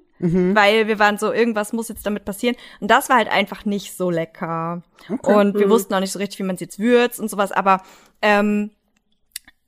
[0.54, 2.58] weil wir waren so, irgendwas muss jetzt damit passieren.
[2.82, 4.84] Und das war halt einfach nicht so lecker.
[5.22, 7.54] Und wir wussten auch nicht so richtig, wie man es jetzt würzt und sowas.
[7.54, 7.82] Aber
[8.22, 8.72] ähm,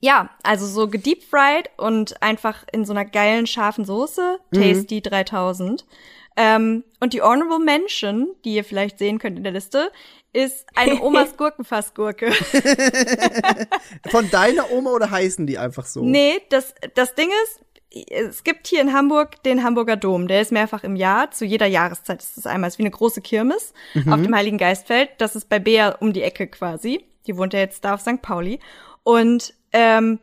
[0.02, 4.40] ja, also so gedeepfried und einfach in so einer geilen, scharfen Soße.
[4.54, 5.86] Tasty 3000.
[6.36, 9.92] Ähm, und die Honorable Mention, die ihr vielleicht sehen könnt in der Liste,
[10.34, 12.32] ist eine Omas Gurkenfassgurke.
[14.10, 16.04] Von deiner Oma oder heißen die einfach so?
[16.04, 17.62] Nee, das, das Ding ist,
[18.10, 20.28] es gibt hier in Hamburg den Hamburger Dom.
[20.28, 22.70] Der ist mehrfach im Jahr, zu jeder Jahreszeit ist das einmal.
[22.70, 23.74] Es ist wie eine große Kirmes
[24.10, 25.10] auf dem Heiligen Geistfeld.
[25.18, 27.06] Das ist bei Bea um die Ecke quasi.
[27.28, 28.22] Die wohnt ja jetzt da auf St.
[28.22, 28.60] Pauli.
[29.04, 30.20] Und ähm,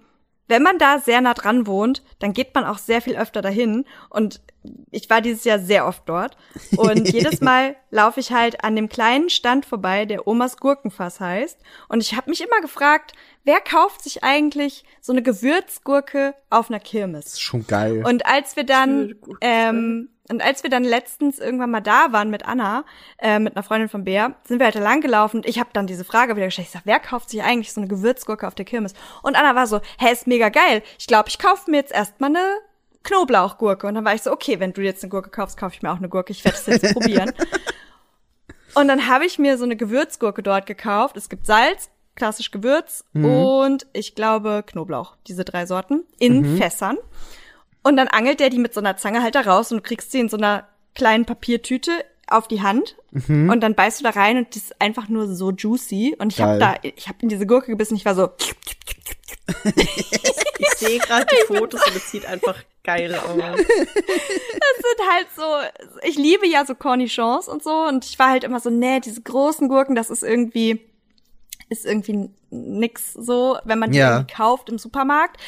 [0.47, 3.85] wenn man da sehr nah dran wohnt, dann geht man auch sehr viel öfter dahin.
[4.09, 4.41] Und
[4.91, 6.37] ich war dieses Jahr sehr oft dort.
[6.77, 11.59] Und jedes Mal laufe ich halt an dem kleinen Stand vorbei, der Omas Gurkenfass heißt.
[11.89, 13.13] Und ich habe mich immer gefragt,
[13.45, 17.25] wer kauft sich eigentlich so eine Gewürzgurke auf einer Kirmes?
[17.25, 18.03] Das ist schon geil.
[18.07, 22.45] Und als wir dann, ähm, und als wir dann letztens irgendwann mal da waren mit
[22.45, 22.85] Anna,
[23.19, 25.71] äh, mit einer Freundin von Bea, sind wir halt da lang gelaufen und ich habe
[25.73, 26.69] dann diese Frage wieder gestellt.
[26.69, 28.93] Ich sag, wer kauft sich eigentlich so eine Gewürzgurke auf der Kirmes?
[29.23, 30.83] Und Anna war so, hä, ist mega geil.
[30.99, 32.45] Ich glaube, ich kaufe mir jetzt erstmal eine
[33.05, 33.87] Knoblauchgurke.
[33.87, 35.91] Und dann war ich so, okay, wenn du jetzt eine Gurke kaufst, kaufe ich mir
[35.93, 36.33] auch eine Gurke.
[36.33, 37.33] Ich werde es jetzt probieren.
[38.75, 41.17] Und dann habe ich mir so eine Gewürzgurke dort gekauft.
[41.17, 46.99] Es gibt Salz, klassisch Gewürz und ich glaube Knoblauch, diese drei Sorten, in Fässern.
[47.83, 50.13] Und dann angelt der die mit so einer Zange halt da raus und du kriegst
[50.13, 51.93] sie in so einer kleinen Papiertüte
[52.27, 52.97] auf die Hand
[53.51, 56.43] und dann beißt du da rein und die ist einfach nur so juicy und ich
[56.43, 58.31] habe da ich habe in diese Gurke gebissen, ich war so
[60.59, 62.57] Ich sehe gerade die Fotos und es sieht einfach
[62.89, 63.37] geil aus.
[63.37, 65.43] sind halt so,
[66.09, 69.21] ich liebe ja so Cornichons und so und ich war halt immer so, nee, diese
[69.23, 70.81] großen Gurken, das ist irgendwie,
[71.69, 74.13] ist irgendwie nix so, wenn man die Ja.
[74.17, 75.39] irgendwie kauft im Supermarkt.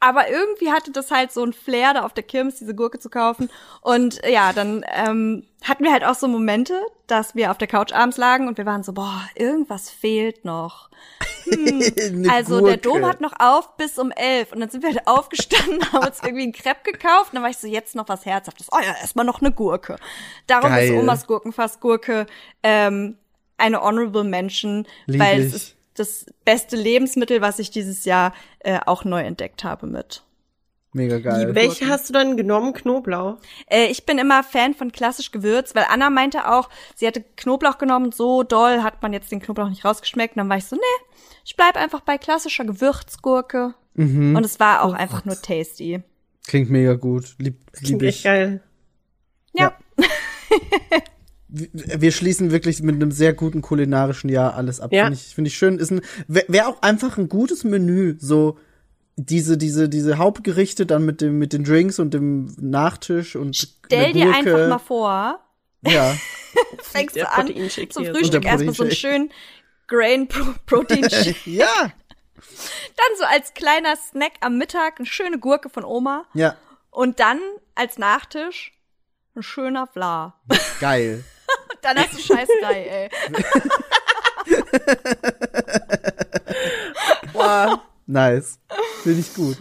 [0.00, 3.10] Aber irgendwie hatte das halt so ein Flair, da auf der Kirmes diese Gurke zu
[3.10, 3.50] kaufen.
[3.80, 7.66] Und äh, ja, dann ähm, hatten wir halt auch so Momente, dass wir auf der
[7.66, 10.88] Couch abends lagen und wir waren so, boah, irgendwas fehlt noch.
[11.52, 13.00] Eine Also der Gurke.
[13.00, 16.22] Dom hat noch auf bis um elf und dann sind wir halt aufgestanden, haben uns
[16.22, 18.68] irgendwie einen Crepe gekauft und dann war ich so, jetzt noch was Herzhaftes.
[18.70, 19.96] Oh ja, erstmal noch eine Gurke.
[20.46, 20.92] Darum Geil.
[20.92, 22.26] ist Omas Gurkenfassgurke
[22.62, 23.16] ähm,
[23.56, 25.46] eine Honorable Mention, Lieb weil ich.
[25.46, 30.22] es ist das beste Lebensmittel, was ich dieses Jahr äh, auch neu entdeckt habe mit.
[30.92, 31.54] Mega geil.
[31.54, 32.72] Welche hast du dann genommen?
[32.72, 33.36] Knoblauch?
[33.66, 37.76] Äh, ich bin immer Fan von klassisch Gewürz, weil Anna meinte auch, sie hatte Knoblauch
[37.78, 40.36] genommen, so doll hat man jetzt den Knoblauch nicht rausgeschmeckt.
[40.36, 41.04] Und dann war ich so, nee,
[41.44, 43.74] ich bleib einfach bei klassischer Gewürzgurke.
[43.94, 44.34] Mhm.
[44.34, 46.02] Und es war auch einfach nur tasty.
[46.46, 47.34] Klingt mega gut.
[47.38, 48.24] Lieb, lieb Klingt echt ich.
[48.24, 48.62] geil.
[49.52, 49.76] Ja.
[49.96, 50.06] Wir
[51.48, 54.92] wir schließen wirklich mit einem sehr guten kulinarischen Jahr alles ab.
[54.92, 55.04] Ja.
[55.04, 55.78] Finde ich, finde ich schön.
[55.78, 58.16] Ist ein, wäre wär auch einfach ein gutes Menü.
[58.18, 58.58] So
[59.16, 64.12] diese, diese, diese Hauptgerichte dann mit dem, mit den Drinks und dem Nachtisch und Stell
[64.12, 65.40] dir einfach mal vor,
[65.82, 66.14] Ja.
[66.82, 67.46] fängst du an
[67.88, 69.32] zum Frühstück erstmal so einen schönen
[69.86, 71.46] Grain Pro Protein Shake.
[71.46, 71.92] ja.
[72.96, 76.24] Dann so als kleiner Snack am Mittag eine schöne Gurke von Oma.
[76.34, 76.56] Ja.
[76.90, 77.40] Und dann
[77.74, 78.72] als Nachtisch
[79.34, 80.38] ein schöner Vla.
[80.80, 81.24] Geil.
[81.82, 83.08] Dann hast du Scheißerei, ey.
[87.32, 87.82] Boah.
[88.06, 88.58] Nice.
[89.02, 89.58] Finde ich gut.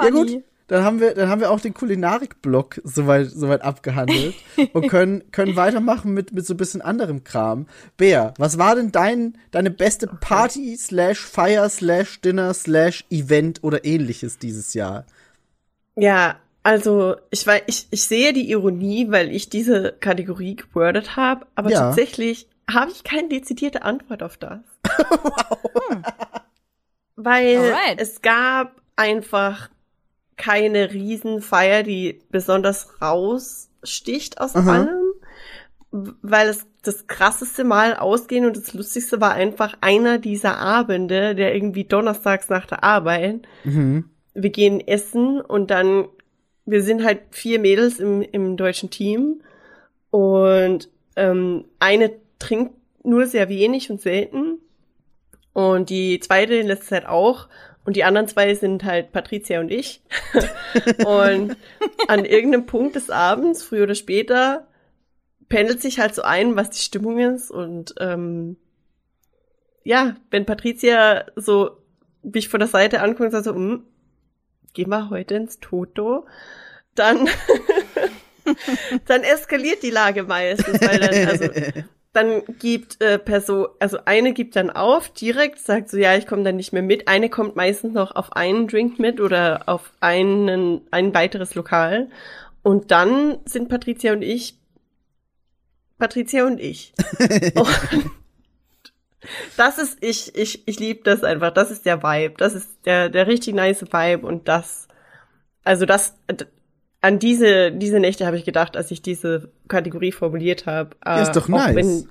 [0.00, 4.34] Ja gut, dann haben wir, dann haben wir auch den Kulinarik-Block soweit, soweit abgehandelt
[4.72, 7.66] und können, können weitermachen mit, mit so ein bisschen anderem Kram.
[7.96, 13.84] Bea, was war denn dein, deine beste Party slash Feier slash Dinner slash Event oder
[13.84, 15.04] ähnliches dieses Jahr?
[15.96, 21.46] Ja, also ich weiß, ich, ich sehe die Ironie, weil ich diese Kategorie gewordet habe,
[21.54, 21.78] aber Ja.
[21.80, 24.58] tatsächlich habe ich keine dezidierte Antwort auf das.
[27.16, 28.00] Weil Alright.
[28.00, 29.70] es gab einfach
[30.36, 34.72] keine Riesenfeier, die besonders raussticht aus Aha.
[34.72, 35.12] allem,
[36.22, 41.54] weil es das krasseste Mal ausgehen und das lustigste war einfach einer dieser Abende, der
[41.54, 43.42] irgendwie donnerstags nach der Arbeit.
[43.62, 44.10] Mhm.
[44.34, 46.08] Wir gehen essen und dann,
[46.66, 49.42] wir sind halt vier Mädels im, im deutschen Team
[50.10, 54.58] und ähm, eine trinkt nur sehr wenig und selten
[55.52, 57.48] und die zweite in letzter Zeit auch.
[57.86, 60.02] Und die anderen zwei sind halt Patricia und ich.
[61.06, 61.56] und
[62.08, 64.66] an irgendeinem Punkt des Abends, früher oder später,
[65.48, 67.50] pendelt sich halt so ein, was die Stimmung ist.
[67.50, 68.56] Und ähm,
[69.84, 71.76] ja, wenn Patricia so
[72.22, 73.84] mich von der Seite anguckt und sagt so, hm,
[74.74, 76.26] gehen wir heute ins Toto,
[76.94, 77.28] dann,
[79.06, 81.48] dann eskaliert die Lage meistens, weil dann, also
[82.12, 86.44] dann gibt äh, Person, also eine gibt dann auf direkt, sagt so, ja, ich komme
[86.44, 87.08] dann nicht mehr mit.
[87.08, 92.08] Eine kommt meistens noch auf einen Drink mit oder auf einen ein weiteres Lokal.
[92.62, 94.58] Und dann sind Patricia und ich
[95.98, 96.92] Patricia und ich.
[97.54, 98.10] und
[99.56, 101.52] das ist ich ich ich liebe das einfach.
[101.52, 102.34] Das ist der Vibe.
[102.38, 104.88] Das ist der der richtig nice Vibe und das
[105.64, 106.14] also das
[107.04, 110.96] an diese, diese Nächte habe ich gedacht, als ich diese Kategorie formuliert habe.
[111.04, 111.70] Äh, Ist doch nice.
[111.70, 112.08] Auch wenn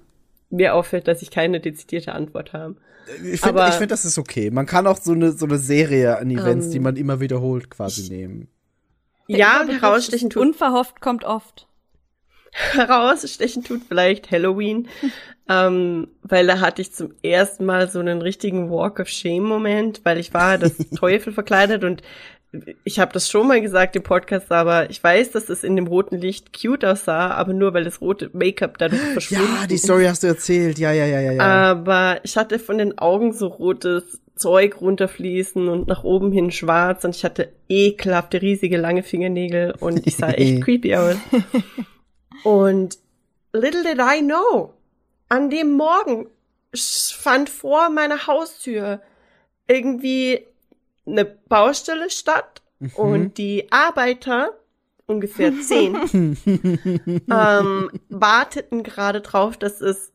[0.52, 2.76] mir auffällt, dass ich keine dezidierte Antwort habe.
[3.23, 4.52] Ich finde, find, das ist okay.
[4.52, 7.72] Man kann auch so eine, so eine Serie an Events, Ähm, die man immer wiederholt,
[7.72, 8.49] quasi nehmen.
[9.27, 11.68] Ja, herausstechen tut, Unverhofft kommt oft.
[12.74, 14.88] herausstechen tut vielleicht Halloween,
[15.50, 20.02] ähm, weil da hatte ich zum ersten Mal so einen richtigen Walk of Shame Moment,
[20.04, 22.02] weil ich war das Teufel verkleidet und
[22.84, 25.88] ich habe das schon mal gesagt im Podcast, aber ich weiß, dass es in dem
[25.88, 29.86] roten Licht cute aussah, aber nur weil das rote Make-up dadurch verschwunden Ja, die ist.
[29.86, 30.78] Story hast du erzählt.
[30.78, 31.42] Ja, ja, ja, ja, ja.
[31.42, 37.04] Aber ich hatte von den Augen so rotes Zeug runterfließen und nach oben hin schwarz
[37.06, 41.16] und ich hatte ekelhafte, riesige, lange Fingernägel und ich sah echt creepy aus.
[42.43, 42.97] Und
[43.51, 44.73] little did I know,
[45.30, 46.27] an dem Morgen
[46.76, 49.01] fand vor meiner Haustür
[49.68, 50.45] irgendwie
[51.05, 52.61] eine Baustelle statt
[52.95, 54.57] und die Arbeiter,
[55.05, 56.38] ungefähr zehn,
[57.30, 60.12] ähm, warteten gerade drauf, dass es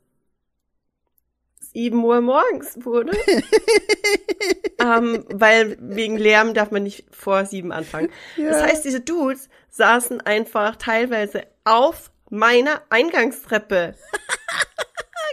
[1.73, 3.13] 7 Uhr morgens wurde.
[4.81, 8.11] ähm, weil wegen Lärm darf man nicht vor sieben anfangen.
[8.37, 13.95] Das heißt, diese Dudes saßen einfach teilweise auf meiner Eingangstreppe.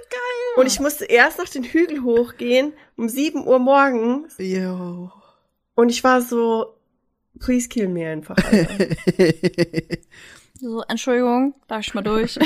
[0.10, 0.58] Geil.
[0.58, 5.12] Und ich musste erst noch den Hügel hochgehen um 7 Uhr morgens Yo.
[5.74, 6.78] und ich war so,
[7.40, 8.38] please kill me einfach.
[10.58, 12.40] So, Entschuldigung, darf ich mal durch?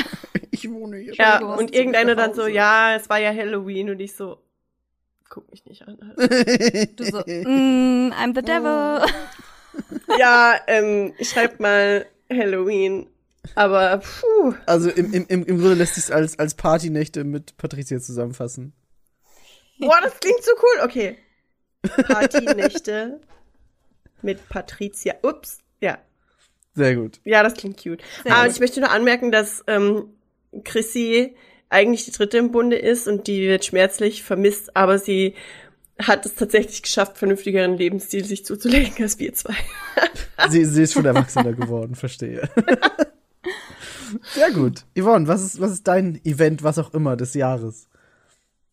[0.63, 1.13] Ich wohne hier.
[1.15, 4.39] ja, und irgendeiner dann so, ja, es war ja Halloween und ich so,
[5.29, 5.97] guck mich nicht an.
[6.01, 6.85] Alter.
[6.95, 9.05] Du so, mm, I'm the devil.
[10.17, 13.07] ja, ähm, ich schreib mal Halloween,
[13.55, 14.53] aber puh.
[14.65, 18.73] Also im, im, im im Grunde lässt sich als, als Partynächte mit Patricia zusammenfassen.
[19.79, 20.85] Boah, das klingt so cool.
[20.85, 21.17] Okay.
[22.07, 23.21] Partynächte
[24.21, 25.15] mit Patricia.
[25.23, 25.59] Ups.
[25.79, 25.99] Ja.
[26.75, 27.19] Sehr gut.
[27.23, 28.01] Ja, das klingt cute.
[28.23, 28.53] Sehr Aber gut.
[28.53, 30.15] ich möchte nur anmerken, dass ähm,
[30.63, 31.35] Chrissy
[31.69, 35.35] eigentlich die dritte im Bunde ist und die wird schmerzlich vermisst, aber sie
[35.99, 39.55] hat es tatsächlich geschafft, vernünftigeren Lebensstil sich zuzulegen als wir zwei.
[40.49, 42.49] Sie, sie ist schon erwachsener geworden, verstehe.
[44.33, 44.85] Sehr gut.
[44.97, 47.89] Yvonne, was ist, was ist dein Event, was auch immer, des Jahres?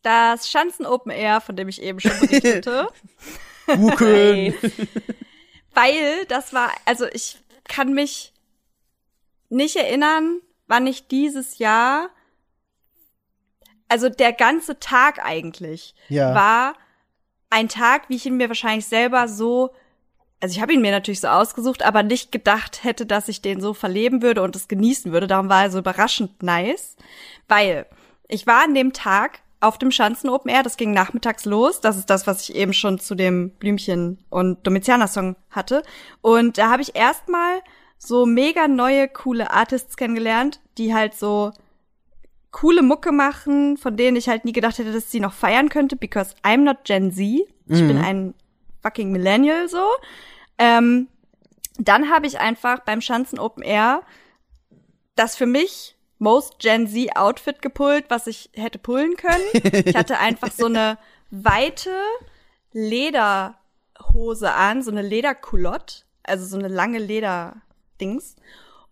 [0.03, 2.87] Das Schanzen Open Air, von dem ich eben schon berichtete.
[3.67, 4.55] Buken.
[5.75, 8.33] Weil das war, also ich kann mich
[9.49, 12.09] nicht erinnern, wann ich dieses Jahr,
[13.89, 16.35] also der ganze Tag eigentlich, Ja.
[16.35, 16.75] war
[17.51, 19.71] ein Tag, wie ich ihn mir wahrscheinlich selber so,
[20.41, 23.61] also ich habe ihn mir natürlich so ausgesucht, aber nicht gedacht hätte, dass ich den
[23.61, 25.27] so verleben würde und es genießen würde.
[25.27, 26.97] Darum war er so überraschend nice,
[27.49, 27.87] weil
[28.29, 31.81] ich war an dem Tag auf dem Schanzen Open Air, das ging nachmittags los.
[31.81, 35.83] Das ist das, was ich eben schon zu dem Blümchen und Domizianer Song hatte.
[36.21, 37.63] Und da habe ich erstmal
[37.99, 41.53] so mega neue, coole Artists kennengelernt, die halt so
[42.51, 45.97] coole Mucke machen, von denen ich halt nie gedacht hätte, dass sie noch feiern könnte,
[45.97, 47.47] because I'm not Gen Z.
[47.69, 48.35] Ich bin ein
[48.83, 49.85] fucking Millennial so.
[50.57, 51.09] Ähm,
[51.79, 54.03] dann habe ich einfach beim Schanzen Open Air
[55.17, 59.43] das für mich most Gen Z Outfit gepullt, was ich hätte pullen können.
[59.85, 60.99] Ich hatte einfach so eine
[61.31, 61.91] weite
[62.73, 66.99] Lederhose an, so eine Lederculotte, also so eine lange
[68.01, 68.37] Lederdings.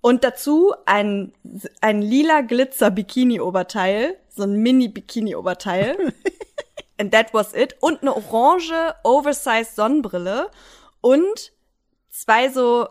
[0.01, 1.33] Und dazu ein,
[1.81, 6.13] ein lila Glitzer Bikini Oberteil, so ein Mini Bikini Oberteil.
[6.99, 7.75] And that was it.
[7.81, 10.49] Und eine orange Oversized Sonnenbrille
[11.01, 11.53] und
[12.11, 12.87] zwei so,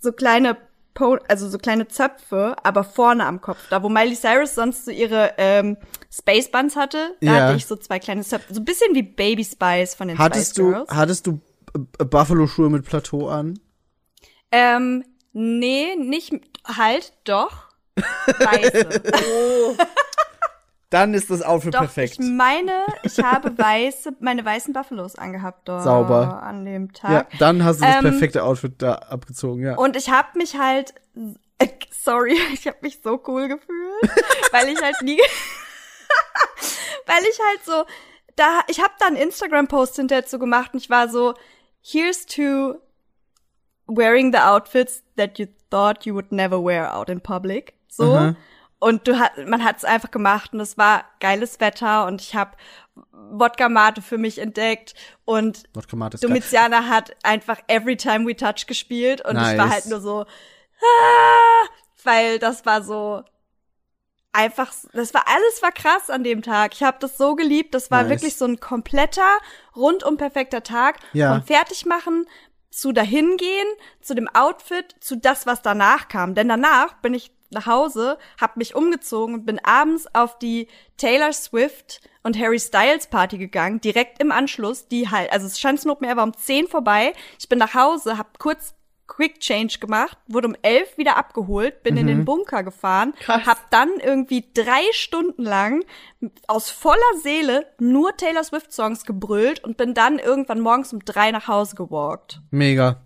[0.00, 0.56] so kleine
[0.94, 3.58] Po also so kleine Zöpfe, aber vorne am Kopf.
[3.70, 5.76] Da, wo Miley Cyrus sonst so ihre ähm,
[6.10, 7.32] Space Buns hatte, da Ja.
[7.44, 8.52] hatte ich so zwei kleine Zöpfe.
[8.52, 10.90] So ein bisschen wie Baby Spice von den Hattest Spice du, Girls.
[10.90, 11.38] hattest du
[12.00, 13.60] äh, Buffalo-Schuhe mit Plateau an?
[14.50, 16.32] Ähm, nee, nicht,
[16.66, 17.52] halt, doch.
[17.96, 19.76] Weiße.
[20.90, 22.14] Dann ist das Outfit doch, perfekt.
[22.18, 22.72] ich meine,
[23.02, 25.84] ich habe weiße, meine weißen Buffalos angehabt dort.
[25.84, 26.42] Sauber.
[26.42, 27.38] An dem Ja, Tag.
[27.38, 29.76] dann hast du das Ähm, perfekte Outfit da abgezogen, ja.
[29.76, 30.94] Und ich habe mich halt,
[31.58, 34.10] äh, sorry, ich habe mich so cool gefühlt,
[34.52, 35.20] weil ich halt nie,
[37.06, 37.84] weil ich halt so,
[38.36, 41.34] da, ich habe da einen Instagram-Post hinterher zu gemacht und ich war so,
[41.82, 42.76] here's to
[43.88, 47.74] wearing the outfits that you thought you would never wear out in public.
[47.88, 48.14] So.
[48.14, 48.36] Aha.
[48.80, 52.36] Und du hat, man hat es einfach gemacht und es war geiles Wetter und ich
[52.36, 52.52] habe
[53.12, 54.94] Wodka Mate für mich entdeckt
[55.24, 56.10] und ist geil.
[56.20, 59.70] Domitiana hat einfach Every Time We Touch gespielt und ich war Nice.
[59.72, 61.66] halt nur so, ah,
[62.04, 63.24] weil das war so
[64.32, 66.72] einfach, das war alles war krass an dem Tag.
[66.74, 67.74] Ich habe das so geliebt.
[67.74, 68.10] Das war Nice.
[68.10, 69.26] wirklich so ein kompletter,
[69.74, 71.32] rundum perfekter Tag Ja.
[71.34, 72.26] vom Fertigmachen
[72.70, 73.68] zu dahingehen,
[74.00, 76.34] zu dem Outfit, zu das, was danach kam.
[76.34, 81.32] Denn danach bin ich nach Hause, hab mich umgezogen und bin abends auf die Taylor
[81.32, 86.00] Swift und Harry Styles Party gegangen, direkt im Anschluss, die halt, also es stand Snoop
[86.00, 87.14] mehr war um 10 vorbei.
[87.38, 88.74] Ich bin nach Hause, hab kurz
[89.08, 93.46] Quick Change gemacht, wurde um 11 wieder abgeholt, bin in den Bunker gefahren, Krass.
[93.46, 95.84] hab dann irgendwie drei Stunden lang
[96.46, 101.30] aus voller Seele nur Taylor Swift Songs gebrüllt und bin dann irgendwann morgens um drei
[101.30, 102.40] nach Hause gewalkt.
[102.50, 103.00] Mega.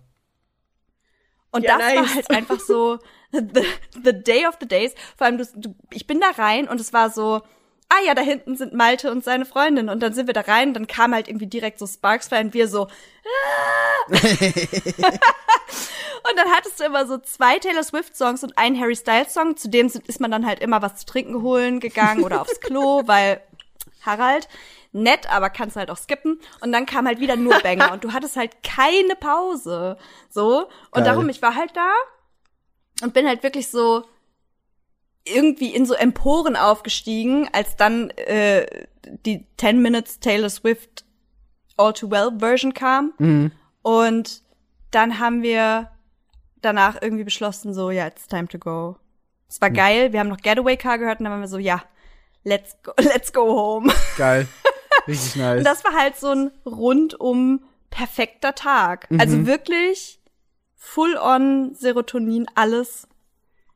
[1.51, 2.15] Und Ja, das war nice.
[2.15, 2.99] halt einfach so
[3.31, 3.65] the,
[4.03, 4.93] the day of the days.
[5.17, 7.41] Vor allem, du, du, ich bin da rein und es war so,
[7.89, 9.87] ah ja, da hinten sind Malte und seine Freundin.
[9.87, 12.41] Und dann sind wir da rein und dann kam halt irgendwie direkt so Sparks frei
[12.41, 14.11] und wir so, ah.
[16.29, 19.57] Und dann hattest du immer so zwei Taylor Swift Songs und einen Harry Styles Song.
[19.57, 23.41] Zudem ist man dann halt immer was zu trinken holen gegangen oder aufs Klo, weil
[24.05, 24.47] Harald,
[24.91, 26.39] nett, aber kannst halt auch skippen.
[26.61, 29.97] Und dann kam halt wieder nur Banger und du hattest halt keine Pause.
[30.29, 30.67] So.
[30.91, 31.03] Und Geil.
[31.03, 31.91] darum, ich war halt da
[33.01, 34.05] und bin halt wirklich so
[35.25, 38.85] irgendwie in so Emporen aufgestiegen, als dann äh,
[39.25, 41.05] die 10 Minutes Taylor Swift
[41.77, 43.13] All Too Well Version kam.
[43.17, 43.51] Mhm.
[43.81, 44.41] Und
[44.91, 45.89] dann haben wir
[46.63, 48.97] danach irgendwie beschlossen, so, ja, it's time to go.
[49.47, 51.83] Es war geil, wir haben noch Getaway Car gehört und dann waren wir so, ja,
[52.43, 53.93] let's go, let's go home.
[54.17, 54.47] Geil.
[55.07, 55.59] Richtig nice.
[55.59, 59.09] Und das war halt so ein rundum perfekter Tag.
[59.11, 59.19] Mhm.
[59.19, 60.19] Also wirklich
[60.75, 63.07] full on Serotonin, alles.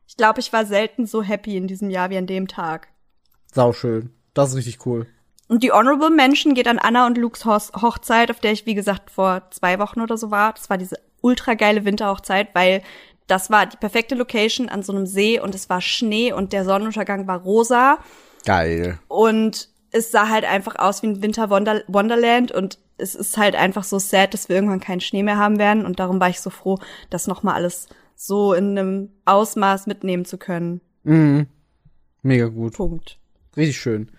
[0.06, 2.88] Ich glaube, ich war selten so happy in diesem Jahr wie an dem Tag.
[3.52, 4.10] Sauschön.
[4.34, 5.06] Das ist richtig cool.
[5.48, 9.10] Und die Honorable Mention geht an Anna und Lukes Hochzeit, auf der ich, wie gesagt,
[9.10, 10.52] vor zwei Wochen oder so war.
[10.52, 12.82] Das war diese ultra geile Winterhochzeit, weil
[13.26, 16.64] das war die perfekte Location an so einem See und es war Schnee und der
[16.64, 17.98] Sonnenuntergang war rosa
[18.44, 18.98] Geil.
[19.08, 23.54] und es sah halt einfach aus wie ein Winter Wonder Wonderland und es ist halt
[23.54, 26.40] einfach so sad, dass wir irgendwann keinen Schnee mehr haben werden und darum war ich
[26.40, 26.78] so froh,
[27.10, 30.80] das nochmal alles so in einem Ausmaß mitnehmen zu können.
[31.04, 31.46] Mhm.
[32.22, 32.74] Mega gut.
[32.74, 33.18] Punkt.
[33.56, 34.10] Richtig schön.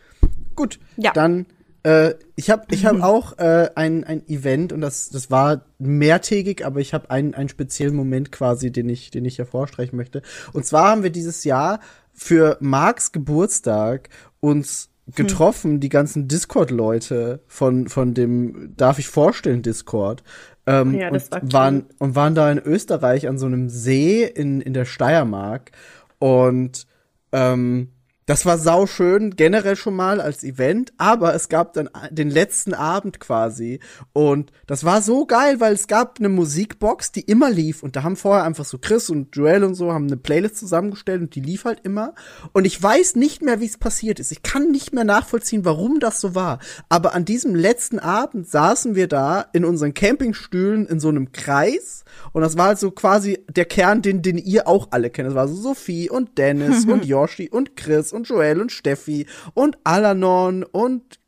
[0.60, 1.14] Gut, Ja.
[1.14, 1.46] dann
[1.84, 6.66] äh, ich habe ich hab auch äh, ein, ein Event und das, das war mehrtägig,
[6.66, 10.22] aber ich habe einen, einen speziellen Moment quasi, den ich, den ich hervorstreichen möchte.
[10.52, 11.80] Und zwar haben wir dieses Jahr
[12.12, 14.10] für Marks Geburtstag
[14.42, 20.22] uns getroffen, die ganzen Discord-Leute von, von dem Darf ich vorstellen Discord.
[20.68, 21.54] Ähm, Ja, war und cool.
[21.54, 25.72] waren und waren da in Österreich an so einem See in, in der Steiermark.
[26.20, 26.86] Und
[27.32, 27.90] ähm,
[28.30, 32.76] das war sau schön, generell schon mal als Event, aber es gab dann den letzten
[32.76, 33.80] Abend quasi.
[34.14, 37.82] Und das war so geil, weil es gab eine Musikbox, die immer lief.
[37.82, 41.22] Und da haben vorher einfach so Chris und Joel und so haben eine Playlist zusammengestellt
[41.22, 42.14] und die lief halt immer.
[42.54, 44.32] Und ich weiß nicht mehr, wie es passiert ist.
[44.32, 48.94] Ich kann nicht mehr nachvollziehen, warum das so war, aber an diesem letzten Abend saßen
[48.94, 52.06] wir da in unseren Campingstühlen in so einem Kreis.
[52.32, 55.30] Und das war halt so quasi der Kern, den, den ihr auch alle kennt.
[55.30, 59.78] Das war so Sophie und Dennis und Yoshi und Chris und Joel und Steffi und
[59.84, 61.20] Alanon und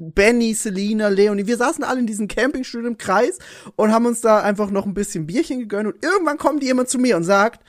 [0.00, 1.46] Benny, Selina, Leonie.
[1.46, 3.38] Wir saßen alle in diesen Campingstühlen im Kreis
[3.76, 6.98] und haben uns da einfach noch ein bisschen Bierchen gegönnt und irgendwann kommt jemand zu
[6.98, 7.62] mir und sagt,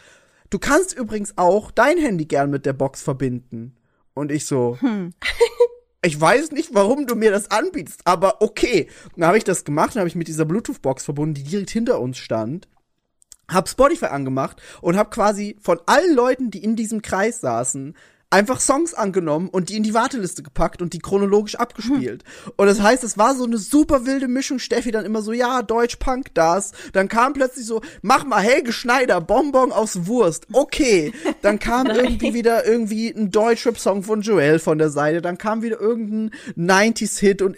[0.50, 3.76] du kannst übrigens auch dein Handy gern mit der Box verbinden.
[4.14, 4.78] Und ich so,
[6.02, 8.88] ich weiß nicht, warum du mir das anbietest, aber okay.
[9.16, 12.00] Dann habe ich das gemacht, dann habe ich mit dieser Bluetooth-Box verbunden, die direkt hinter
[12.00, 12.68] uns stand.
[13.50, 17.96] Hab Spotify angemacht und hab quasi von allen Leuten, die in diesem Kreis saßen,
[18.32, 22.24] einfach Songs angenommen und die in die Warteliste gepackt und die chronologisch abgespielt.
[22.56, 24.58] Und das heißt, es war so eine super wilde Mischung.
[24.58, 26.72] Steffi dann immer so, ja, Deutsch, Punk, das.
[26.94, 30.48] Dann kam plötzlich so, mach mal Helge Schneider, Bonbon aus Wurst.
[30.54, 31.14] Okay.
[31.42, 35.22] Dann kam irgendwie wieder irgendwie ein Deutschrap-Song von Joel von der Seite.
[35.22, 37.58] Dann kam wieder irgendein 90s-Hit und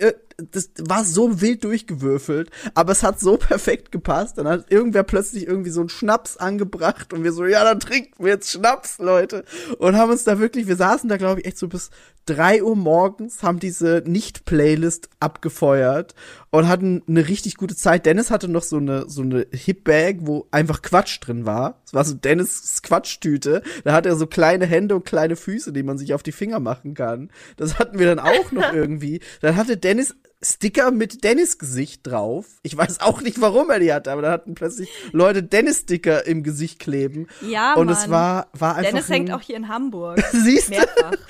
[0.52, 4.38] das war so wild durchgewürfelt, aber es hat so perfekt gepasst.
[4.38, 8.24] Dann hat irgendwer plötzlich irgendwie so einen Schnaps angebracht und wir so, ja, dann trinken
[8.24, 9.46] wir jetzt Schnaps, Leute.
[9.78, 11.90] Und haben uns da wirklich, wir saßen da, glaube ich, echt so bis
[12.26, 16.16] drei Uhr morgens, haben diese Nicht-Playlist abgefeuert
[16.54, 18.06] und hatten eine richtig gute Zeit.
[18.06, 21.82] Dennis hatte noch so eine, so eine Hip-Bag, wo einfach Quatsch drin war.
[21.84, 23.64] Es war so Dennis' Quatschtüte.
[23.84, 26.60] Da hat er so kleine Hände und kleine Füße, die man sich auf die Finger
[26.60, 27.32] machen kann.
[27.58, 29.20] Das hatten wir dann auch noch irgendwie.
[29.42, 30.14] Dann hatte Dennis
[30.44, 32.46] Sticker mit Dennis Gesicht drauf.
[32.62, 36.28] Ich weiß auch nicht, warum er die hatte, aber da hatten plötzlich Leute Dennis Sticker
[36.28, 37.28] im Gesicht kleben.
[37.42, 37.96] Ja, und Mann.
[37.96, 40.22] es war war einfach Dennis hängt auch hier in Hamburg.
[40.32, 40.74] siehst du?
[40.74, 41.14] Mehrfach.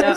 [0.00, 0.14] Ja,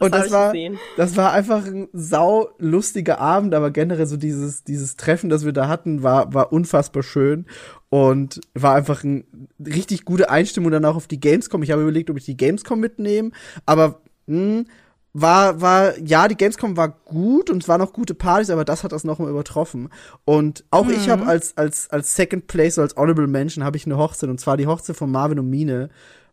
[0.00, 0.78] und das war gesehen.
[0.96, 5.52] das war einfach ein sau lustiger Abend, aber generell so dieses dieses Treffen, das wir
[5.52, 7.46] da hatten, war war unfassbar schön
[7.90, 9.24] und war einfach eine
[9.64, 11.62] richtig gute Einstimmung dann auch auf die Gamescom.
[11.62, 13.30] Ich habe überlegt, ob ich die Gamescom mitnehme,
[13.66, 14.64] aber mh,
[15.14, 18.82] war war ja die Gamescom war gut und es waren auch gute Partys, aber das
[18.82, 19.88] hat das nochmal übertroffen.
[20.24, 23.96] Und auch ich habe als als als Second Place, als Honorable Mention, habe ich eine
[23.96, 25.88] Hochzeit und zwar die Hochzeit von Marvin und Mine,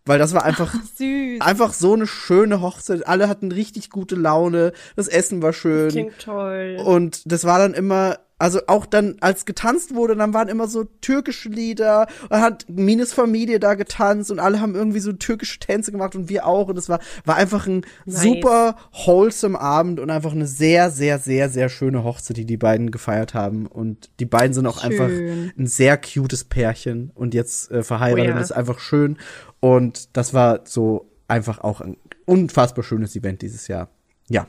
[0.05, 1.41] weil das war einfach Süß.
[1.41, 3.07] einfach so eine schöne Hochzeit.
[3.07, 4.73] Alle hatten richtig gute Laune.
[4.95, 5.89] Das Essen war schön.
[5.89, 6.81] Klingt toll.
[6.83, 10.85] Und das war dann immer, also auch dann, als getanzt wurde, dann waren immer so
[11.01, 12.07] türkische Lieder.
[12.23, 16.15] Und dann hat Mines Familie da getanzt und alle haben irgendwie so türkische Tänze gemacht
[16.15, 16.67] und wir auch.
[16.67, 18.23] Und es war, war einfach ein Nice.
[18.23, 22.89] super wholesome Abend und einfach eine sehr, sehr, sehr, sehr schöne Hochzeit, die die beiden
[22.89, 23.67] gefeiert haben.
[23.67, 25.53] Und die beiden sind auch einfach Schön.
[25.55, 28.25] ein sehr cutes Pärchen und jetzt äh, verheiratet.
[28.25, 28.39] Oh ja.
[28.39, 29.17] Das ist einfach schön.
[29.59, 31.95] Und das war so einfach auch ein
[32.25, 33.89] unfassbar schönes Event dieses Jahr.
[34.29, 34.47] Ja.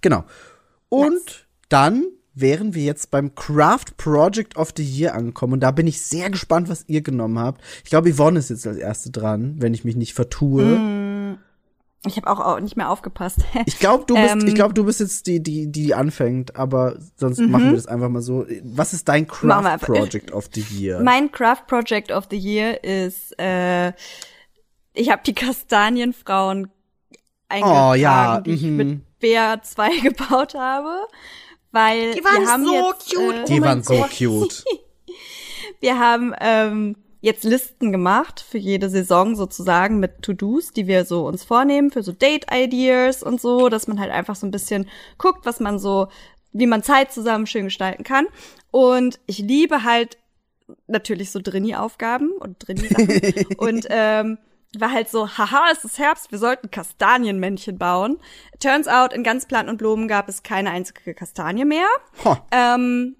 [0.00, 0.24] Genau.
[0.88, 5.54] Und dann wären wir jetzt beim Craft Project of the Year angekommen.
[5.54, 7.60] Und da bin ich sehr gespannt, was ihr genommen habt.
[7.84, 11.38] Ich glaube, Yvonne ist jetzt als erste dran, wenn ich mich nicht vertue.
[12.04, 13.38] Ich habe auch au- nicht mehr aufgepasst.
[13.66, 14.46] Ich glaube, du bist, Ähm.
[14.46, 18.08] ich glaube, du bist jetzt die, die, die anfängt, aber sonst machen wir das einfach
[18.08, 18.44] mal so.
[18.64, 19.28] Was ist dein Mhm.
[19.28, 19.86] Craft einfach.
[19.86, 21.00] Project of the Year?
[21.02, 23.92] Mein Craft Project of the Year ist, äh,
[24.94, 26.68] ich habe die Kastanienfrauen
[27.48, 28.76] eingetragen, Oh, ja, die ich mhm.
[28.76, 30.96] mit Bär 2 gebaut habe.
[31.72, 33.34] Weil Die waren wir haben so jetzt, cute.
[33.34, 34.64] Äh, die Oh waren so cute.
[35.80, 41.26] wir haben ähm, jetzt Listen gemacht für jede Saison sozusagen mit To-Dos, die wir so
[41.26, 44.88] uns vornehmen für so Date-Ideas und so, dass man halt einfach so ein bisschen
[45.18, 46.08] guckt, was man so,
[46.52, 48.26] wie man Zeit zusammen schön gestalten kann.
[48.70, 50.18] Und ich liebe halt
[50.86, 53.46] natürlich so Drini-Aufgaben und Drini-Sachen.
[53.56, 54.38] und ähm,
[54.78, 58.18] war halt so, haha, es ist Herbst, wir sollten Kastanienmännchen bauen.
[58.60, 61.86] Turns out, in ganz Plant und Blumen gab es keine einzige Kastanie mehr.
[62.24, 62.36] Ho.
[62.50, 63.16] Ähm,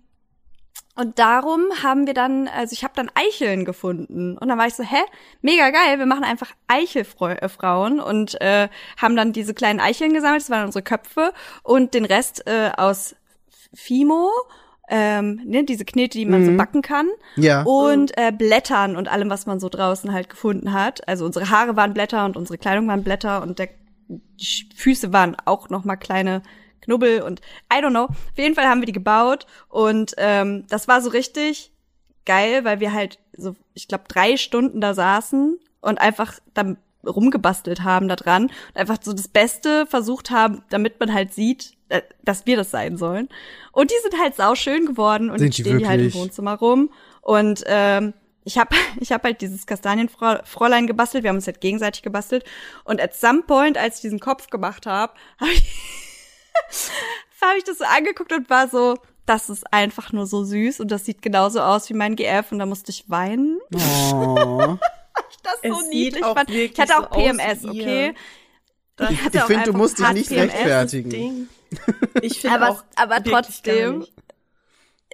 [0.94, 4.36] und darum haben wir dann, also ich habe dann Eicheln gefunden.
[4.36, 5.00] Und dann war ich so, hä,
[5.40, 8.68] mega geil, wir machen einfach Eichelfrauen und äh,
[9.00, 13.16] haben dann diese kleinen Eicheln gesammelt, das waren unsere Köpfe und den Rest äh, aus
[13.74, 14.30] Fimo,
[14.88, 17.08] ähm, ne, diese Knete, die man so backen kann.
[17.36, 17.62] Ja.
[17.62, 21.06] Und äh, Blättern und allem, was man so draußen halt gefunden hat.
[21.08, 23.68] Also unsere Haare waren Blätter und unsere Kleidung waren Blätter und der,
[24.08, 26.42] die Füße waren auch noch mal kleine
[26.82, 27.40] Knubbel und
[27.72, 28.04] I don't know.
[28.04, 31.72] Auf jeden Fall haben wir die gebaut und ähm, das war so richtig
[32.26, 36.76] geil, weil wir halt so, ich glaube, drei Stunden da saßen und einfach dann
[37.06, 41.74] rumgebastelt haben da dran und einfach so das Beste versucht haben, damit man halt sieht,
[41.92, 43.28] äh, dass wir das sein sollen.
[43.72, 46.14] Und die sind halt sauschön geworden und Sind jetzt die stehen die halt im?
[46.14, 46.90] Wohnzimmer rum.
[47.20, 48.14] Und ähm,
[48.44, 52.44] ich habe ich hab halt dieses Kastanienfräulein gebastelt, wir haben uns halt gegenseitig gebastelt.
[52.84, 55.62] Und at some point, als ich diesen Kopf gemacht habe, habe ich,
[57.40, 58.96] hab ich das so angeguckt und war so,
[59.26, 62.58] das ist einfach nur so süß und das sieht genauso aus wie mein GF und
[62.58, 63.58] da musste ich weinen.
[63.72, 64.76] Oh.
[65.42, 66.50] Das Es so sieht niedlich fand.
[66.50, 68.14] Ich hatte auch so PMS, okay?
[68.96, 70.52] Das Ich Ich finde, du musst dich nicht PMS.
[70.52, 71.48] rechtfertigen.
[72.20, 74.06] Ich finde aber, auch aber trotzdem,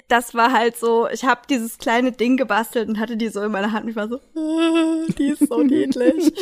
[0.08, 3.52] das war halt so, ich habe dieses kleine Ding gebastelt und hatte die so in
[3.52, 6.32] meiner Hand und ich war so, "Ah, die ist so niedlich.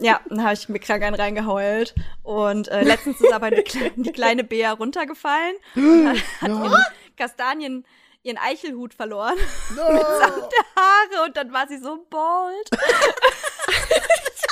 [0.00, 3.90] ja, dann habe ich mir krank einen reingeheult und äh, letztens ist aber die, Kle
[3.96, 6.76] die kleine Bea runtergefallen und hat, hat ihren
[7.16, 7.84] Kastanien
[8.24, 9.34] ihren Eichelhut verloren
[9.70, 9.82] mitsamt
[10.52, 12.70] der Haare und dann war sie so bald.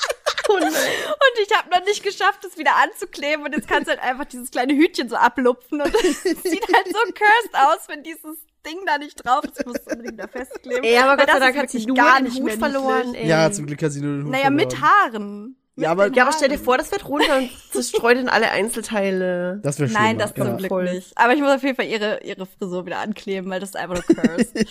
[0.59, 0.72] Nein.
[0.72, 3.44] Und ich habe noch nicht geschafft, es wieder anzukleben.
[3.44, 5.81] Und jetzt kannst du halt einfach dieses kleine Hütchen so ablupfen.
[5.81, 9.60] Und es sieht halt so cursed aus, wenn dieses Ding da nicht drauf ist.
[9.60, 10.85] Ich muss es unbedingt da festkleben.
[10.85, 13.28] Ey, aber Weil Gott sei Dank hat sie nur gar den nicht Hut verloren, ey.
[13.28, 14.90] Ja, zum Glück hat sie nur den Hut Naja, mit verloren.
[15.12, 15.56] Haaren.
[15.77, 19.60] Ja, aber Ja, aber stell dir vor, das wird runter und zerstreut in alle Einzelteile.
[19.62, 19.98] das wäre schön.
[19.98, 20.44] Nein, das ja.
[20.44, 20.93] zum Glück Voll.
[20.93, 21.16] nicht.
[21.16, 24.06] Aber ich muss auf jeden Fall ihre, ihre Frisur wieder ankleben, weil das ist einfach
[24.06, 24.55] nur cursed.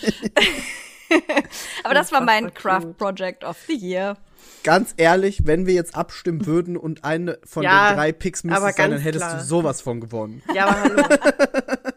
[1.84, 2.94] Aber das war mein Craft.
[2.98, 4.18] Project of the Year.
[4.64, 8.62] Ganz ehrlich, wenn wir jetzt abstimmen würden und eine von Ja, den drei Picks müsste
[8.62, 9.38] sein, dann hättest klar.
[9.38, 10.42] du sowas von gewonnen.
[10.54, 11.04] Ja, aber hallo.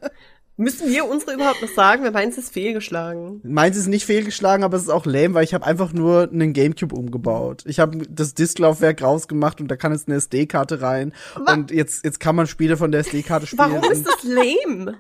[0.59, 2.05] Müssen wir unsere überhaupt noch sagen?
[2.05, 3.41] Wer meins ist fehlgeschlagen?
[3.43, 6.53] Meins ist nicht fehlgeschlagen, aber es ist auch lame, weil ich habe einfach nur einen
[6.53, 7.65] Gamecube umgebaut.
[7.67, 11.15] Ich habe das Disklaufwerk rausgemacht und da kann jetzt eine SD-Karte rein.
[11.47, 13.73] Und jetzt, jetzt kann man Spiele von der SD-Karte spielen.
[13.73, 14.99] Warum ist das lame?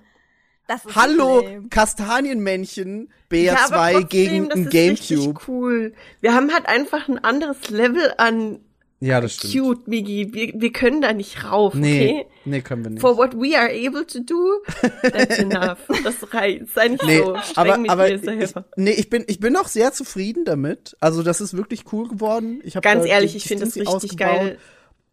[0.94, 1.44] Hallo.
[1.70, 5.40] Kastanienmännchen BR2 ja, gegen ein Gamecube.
[5.49, 5.94] cool.
[6.20, 8.61] Wir haben halt einfach ein anderes Level an
[9.01, 9.53] Ja, das stimmt.
[9.55, 10.28] cute, Migi.
[10.32, 12.27] Wir, wir können da nicht rauf, Nee, okay?
[12.44, 13.01] nee, können wir nicht.
[13.01, 14.62] For what we are able to do,
[15.03, 15.78] that's enough.
[16.05, 16.69] Das reicht.
[16.74, 19.57] Sei nicht Nee, so streng aber, mit aber dir ich, nee, ich bin, ich bin
[19.57, 20.97] auch sehr zufrieden damit.
[21.01, 22.61] Also, das ist wirklich cool geworden.
[22.65, 24.19] Ich hab Ganz ehrlich, ich finde es richtig ausgebaut.
[24.19, 24.59] geil,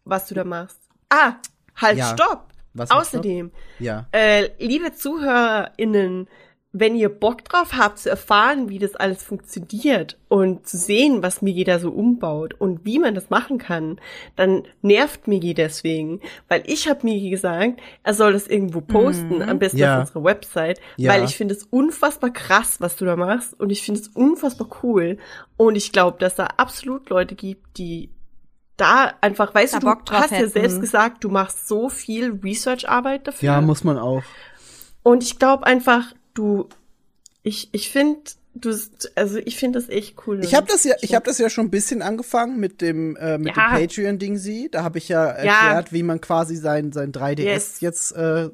[0.04, 0.78] was du da machst.
[1.08, 1.34] Ah,
[1.76, 2.12] halt, Ja.
[2.12, 2.46] stopp.
[2.74, 4.06] Was Außerdem, Ja.
[4.12, 6.28] äh, liebe ZuhörerInnen,
[6.72, 11.42] wenn ihr Bock drauf habt zu erfahren, wie das alles funktioniert und zu sehen, was
[11.42, 13.98] Migi da so umbaut und wie man das machen kann,
[14.36, 19.58] dann nervt Migi deswegen, weil ich habe Migi gesagt, er soll das irgendwo posten, am
[19.58, 19.94] besten Ja.
[19.96, 21.10] auf unserer Website, Ja.
[21.12, 24.68] weil ich finde es unfassbar krass, was du da machst und ich finde es unfassbar
[24.84, 25.18] cool
[25.56, 28.10] und ich glaube, dass da absolut Leute gibt, die
[28.80, 30.50] da einfach, weißt Da du, Bock du hast ja hätten.
[30.50, 33.46] selbst gesagt, du machst so viel Research-Arbeit dafür.
[33.46, 34.22] Ja, muss man auch.
[35.02, 36.68] Und ich glaube einfach, du,
[37.42, 38.20] ich, ich finde,
[38.54, 38.74] du,
[39.14, 40.40] also ich finde das echt cool.
[40.44, 43.38] Ich habe das ja, ich habe das ja schon ein bisschen angefangen mit dem äh,
[43.38, 43.70] mit Ja.
[43.76, 44.68] dem Patreon Ding sie.
[44.70, 47.80] Da habe ich ja erklärt, wie man quasi sein sein 3DS Yes.
[47.80, 48.50] jetzt äh,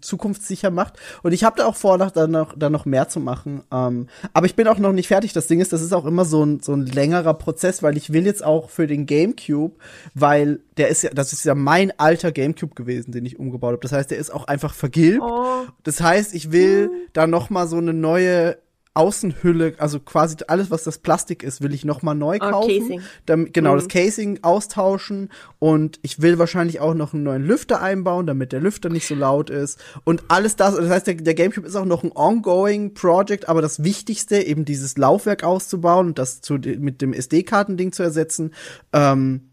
[0.00, 0.94] zukunftssicher macht.
[1.22, 3.62] Und ich habe da auch vor, dann noch dann noch mehr zu machen.
[3.72, 5.32] Ähm, aber ich bin auch noch nicht fertig.
[5.32, 8.12] Das Ding ist, das ist auch immer so ein so ein längerer Prozess, weil ich
[8.12, 9.76] will jetzt auch für den GameCube,
[10.14, 13.82] weil der ist ja, das ist ja mein alter GameCube gewesen, den ich umgebaut habe.
[13.82, 15.22] Das heißt, der ist auch einfach vergilbt.
[15.22, 15.64] Oh.
[15.82, 18.56] Das heißt, ich will da noch mal so eine neue
[18.94, 22.68] Außenhülle, also quasi alles, was das Plastik ist, will ich noch mal neu Oh, kaufen.
[22.80, 23.00] Casing.
[23.26, 23.76] Damit, genau, Mhm.
[23.78, 25.28] das Casing austauschen
[25.60, 29.14] und ich will wahrscheinlich auch noch einen neuen Lüfter einbauen, damit der Lüfter nicht so
[29.14, 30.74] laut ist und alles das.
[30.74, 34.64] Das heißt, der, der GameCube ist auch noch ein ongoing Project, aber das Wichtigste, eben
[34.64, 38.52] dieses Laufwerk auszubauen und das zu, mit dem SD-Kartending zu ersetzen.
[38.92, 39.50] Ähm,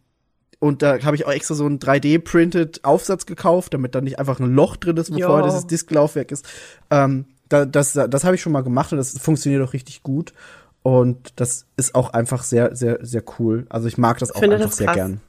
[0.60, 4.40] und da habe ich auch extra so einen 3D-printed Aufsatz gekauft, damit da nicht einfach
[4.40, 6.48] ein Loch drin ist, wo vorher dieses Disklaufwerk ist.
[6.90, 10.34] Ähm, da, das das habe ich schon mal gemacht und das funktioniert auch richtig gut.
[10.84, 13.66] Und das ist auch einfach sehr, sehr, sehr cool.
[13.70, 15.22] Also ich mag das auch Finde einfach das sehr gern.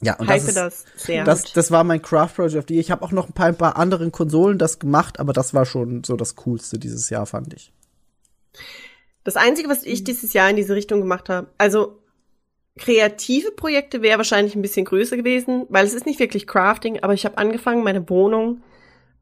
[0.00, 1.24] Ja, und das, ist, das sehr.
[1.24, 2.80] das, das war mein Craft Project of the Year.
[2.80, 5.66] Ich habe auch noch ein paar, ein paar anderen Konsolen das gemacht, aber das war
[5.66, 7.72] schon so das Coolste dieses Jahr, fand ich.
[9.24, 11.98] Das Einzige, was ich dieses Jahr in diese Richtung gemacht habe, also
[12.78, 17.12] kreative Projekte wäre wahrscheinlich ein bisschen größer gewesen, weil es ist nicht wirklich Crafting, aber
[17.12, 18.62] ich habe angefangen, meine Wohnung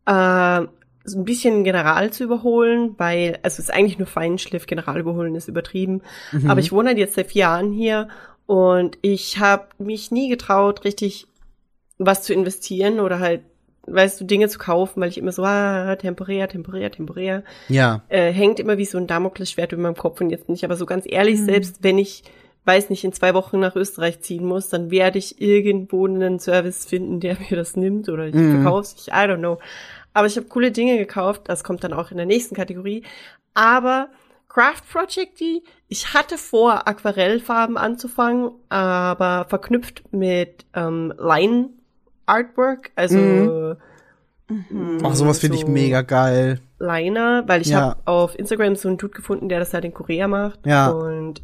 [0.04, 0.66] äh,
[1.06, 5.34] so ein bisschen general zu überholen, weil also es ist eigentlich nur Feinschliff, general überholen
[5.34, 6.02] ist übertrieben.
[6.48, 8.08] Aber ich wohne halt jetzt seit vier Jahren hier
[8.46, 11.26] und ich habe mich nie getraut, richtig
[11.98, 13.40] was zu investieren oder halt,
[13.86, 18.02] weißt du, Dinge zu kaufen, weil ich immer so, ah, temporär, temporär, temporär Ja.
[18.08, 20.64] äh, hängt immer wie so ein Damoklesschwert über meinem Kopf und jetzt nicht.
[20.64, 22.24] Aber so ganz ehrlich, selbst wenn ich,
[22.64, 26.84] weiß nicht, in zwei Wochen nach Österreich ziehen muss, dann werde ich irgendwo einen Service
[26.84, 28.50] finden, der mir das nimmt oder ich Mhm.
[28.62, 29.58] verkaufe ich, I don't know.
[30.16, 33.02] Aber ich habe coole Dinge gekauft, das kommt dann auch in der nächsten Kategorie.
[33.54, 34.08] Aber
[34.48, 41.68] Craft Project, die, ich hatte vor, Aquarellfarben anzufangen, aber verknüpft mit ähm, Line
[42.24, 43.76] Artwork, also
[44.48, 44.98] Mhm.
[45.02, 46.60] Ach, sowas finde ich so- mega geil.
[46.78, 47.80] Liner, weil ich Ja.
[47.80, 50.64] habe auf Instagram so einen Dude gefunden, der das halt in Korea macht.
[50.64, 50.88] Ja.
[50.90, 51.42] Und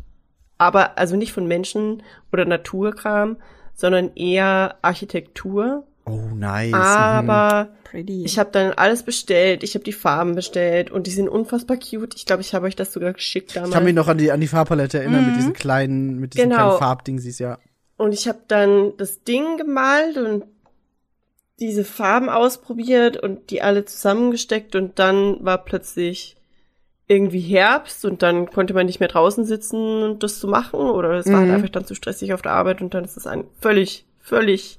[0.56, 3.38] aber also nicht von Menschen oder Naturkram,
[3.74, 5.84] sondern eher Architektur.
[6.04, 6.70] Oh, nice.
[6.70, 6.74] Mhm.
[6.74, 8.24] Aber Pretty.
[8.24, 12.14] ich habe dann alles bestellt, ich habe die Farben bestellt und die sind unfassbar cute.
[12.16, 13.70] Ich glaube, ich habe euch das sogar geschickt damals.
[13.70, 16.50] Ich kann mich noch an die, an die Farbpalette erinnern mit diesen kleinen, mit diesen
[16.50, 16.62] Genau.
[16.66, 17.58] kleinen Farbdingsies, ja.
[17.96, 20.44] Und ich habe dann das Ding gemalt und
[21.60, 26.36] diese Farben ausprobiert und die alle zusammengesteckt und dann war plötzlich
[27.06, 31.12] irgendwie Herbst und dann konnte man nicht mehr draußen sitzen und das zu machen oder
[31.12, 31.54] es war halt Mhm.
[31.54, 34.78] einfach dann zu stressig auf der Arbeit und dann ist es ein völlig, völlig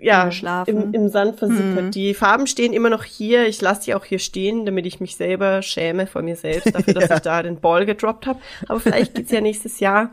[0.00, 0.28] ja,
[0.66, 1.84] im, im Sand versickert.
[1.84, 1.90] Mhm.
[1.92, 3.46] Die Farben stehen immer noch hier.
[3.46, 6.94] Ich lasse die auch hier stehen, damit ich mich selber schäme vor mir selbst dafür,
[6.94, 7.16] dass Ja.
[7.16, 8.40] ich da den Ball gedroppt habe.
[8.68, 10.12] Aber vielleicht geht's ja nächstes Jahr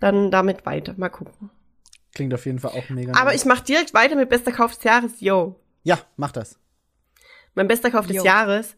[0.00, 0.94] dann damit weiter.
[0.96, 1.50] Mal gucken.
[2.14, 3.12] Klingt auf jeden Fall auch mega.
[3.12, 3.40] Aber nice.
[3.42, 5.12] ich mache direkt weiter mit bester Kauf des Jahres.
[5.20, 5.56] Yo.
[5.82, 6.58] Ja, mach das.
[7.54, 8.24] Mein bester Kauf des Jo.
[8.24, 8.76] Jahres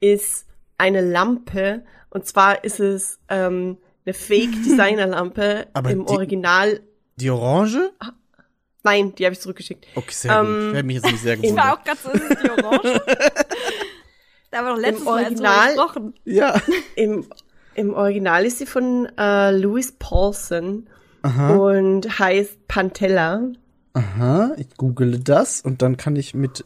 [0.00, 1.84] ist eine Lampe.
[2.10, 6.80] Und zwar ist es ähm, eine Fake-Designer-Lampe Aber im die- Original.
[7.16, 7.90] Die Orange?
[8.84, 9.86] Nein, die habe ich zurückgeschickt.
[9.94, 10.48] Okay, sehr gut.
[10.48, 13.02] Ähm, Hätte mich jetzt nicht sehr Ich war auch gerade so, ist die Orange?
[14.50, 16.14] da haben wir doch letztes Mal drüber Original- gesprochen.
[16.24, 16.60] Ja.
[16.96, 17.26] Im,
[17.74, 20.88] Im Original ist sie von äh, Louis Paulson
[21.22, 23.42] und heißt Pantella.
[23.92, 26.64] Aha, ich google das und dann kann ich mit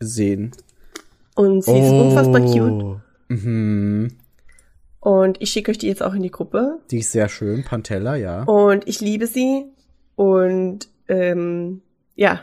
[0.00, 0.50] sehen.
[1.36, 3.00] Und sie ist unfassbar cute.
[3.28, 4.16] Mhm.
[5.00, 6.80] Und ich schicke euch die jetzt auch in die Gruppe.
[6.90, 7.64] Die ist sehr schön.
[7.64, 8.42] Pantella, ja.
[8.42, 9.64] Und ich liebe sie.
[10.16, 11.82] Und ähm,
[12.14, 12.40] ja,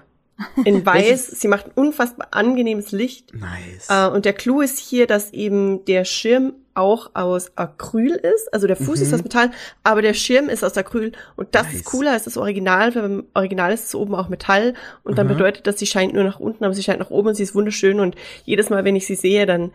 [0.65, 1.27] in weiß.
[1.27, 3.33] sie macht ein unfassbar angenehmes Licht.
[3.33, 3.87] Nice.
[3.89, 8.53] Äh, und der Clou ist hier, dass eben der Schirm auch aus Acryl ist.
[8.53, 9.51] Also der Fuß ist aus Metall,
[9.83, 11.11] aber der Schirm ist aus Acryl.
[11.35, 11.75] Und das Nice.
[11.75, 14.73] ist cooler als das Original, weil beim Original ist es oben auch Metall.
[15.03, 17.35] Und dann bedeutet das, sie scheint nur nach unten, aber sie scheint nach oben und
[17.35, 17.99] sie ist wunderschön.
[17.99, 18.15] Und
[18.45, 19.71] jedes Mal, wenn ich sie sehe, dann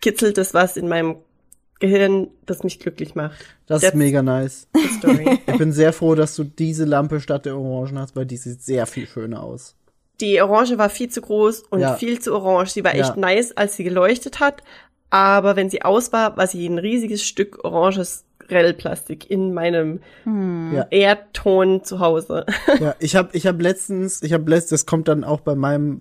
[0.00, 1.16] kitzelt es was in meinem
[1.80, 3.38] Gehirn, das mich glücklich macht.
[3.66, 4.68] das ist That's mega nice.
[5.46, 8.62] Ich bin sehr froh, dass du diese Lampe statt der Orangen hast, weil die sieht
[8.62, 9.74] sehr viel schöner aus.
[10.20, 11.94] Die Orange war viel zu groß und Ja.
[11.96, 12.70] viel zu orange.
[12.72, 13.16] Sie war echt Ja.
[13.16, 14.62] nice, als sie geleuchtet hat.
[15.10, 20.86] Aber wenn sie aus war, war sie ein riesiges Stück oranges Grellplastik in meinem Ja.
[20.90, 22.46] Erdton zu Hause.
[22.80, 26.00] Ja, ich habe ich hab letztens, ich habe letztens, das kommt dann auch bei meinem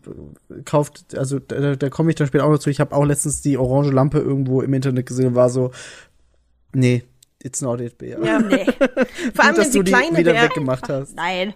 [0.50, 2.70] äh, kauft, also da, da komme ich dann später auch noch zu.
[2.72, 5.72] Ich habe auch letztens die orange Lampe irgendwo im Internet gesehen und war so,
[6.74, 7.04] nee,
[7.44, 8.18] it's not it, Bea.
[8.24, 8.66] Ja, Nee,
[9.34, 10.46] Vor allem, Gut, dass wenn sie du die kleine wieder wäre.
[10.46, 11.16] weggemacht hast.
[11.16, 11.54] nein.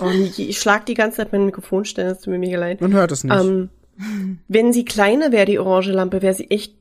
[0.00, 2.80] Oh, ich schlag die ganze Zeit mein Mikrofon stellen, das tut mir mega leid.
[2.80, 3.34] Man hört es nicht.
[3.36, 3.68] Ähm,
[4.48, 6.74] wenn sie kleiner wäre, die orange Lampe, wäre sie echt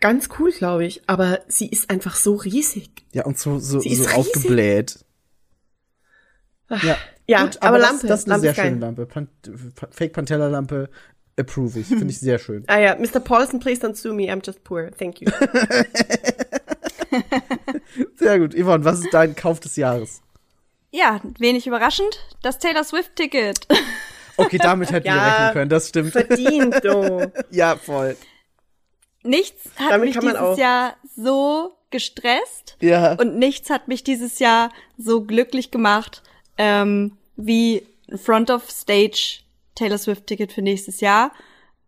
[0.00, 1.02] ganz cool, glaube ich.
[1.08, 2.90] Aber sie ist einfach so riesig.
[3.12, 4.98] ja, und so, so, sie so aufgebläht.
[6.70, 6.96] Ja,
[7.26, 9.06] Ja, Gut, aber das, Lampe, das ist eine Lampe sehr schöne Lampe.
[9.06, 9.28] Pan
[9.74, 10.88] Pa- Fake Pantella Lampe
[11.38, 11.86] approve ich.
[11.86, 12.64] Finde ich sehr schön.
[12.68, 13.20] Ah ja, Mr.
[13.20, 14.90] Paulson, please don't sue me, I'm just poor.
[14.90, 15.30] Thank you.
[18.16, 18.54] Sehr gut.
[18.54, 20.20] Yvonne, was ist dein Kauf des Jahres?
[20.90, 23.66] Ja, wenig überraschend, das Taylor Swift-Ticket.
[24.36, 26.12] Okay, damit hätten wir Ja, rechnen können, das stimmt.
[26.12, 27.32] Verdient, du.
[27.50, 28.16] Ja, voll.
[29.24, 33.14] Nichts hat Damit mich dieses auch- Jahr so gestresst Ja.
[33.14, 36.22] und nichts hat mich dieses Jahr so glücklich gemacht
[36.58, 39.40] ähm, wie ein Front of Stage
[39.74, 41.32] Taylor Swift Ticket für nächstes Jahr.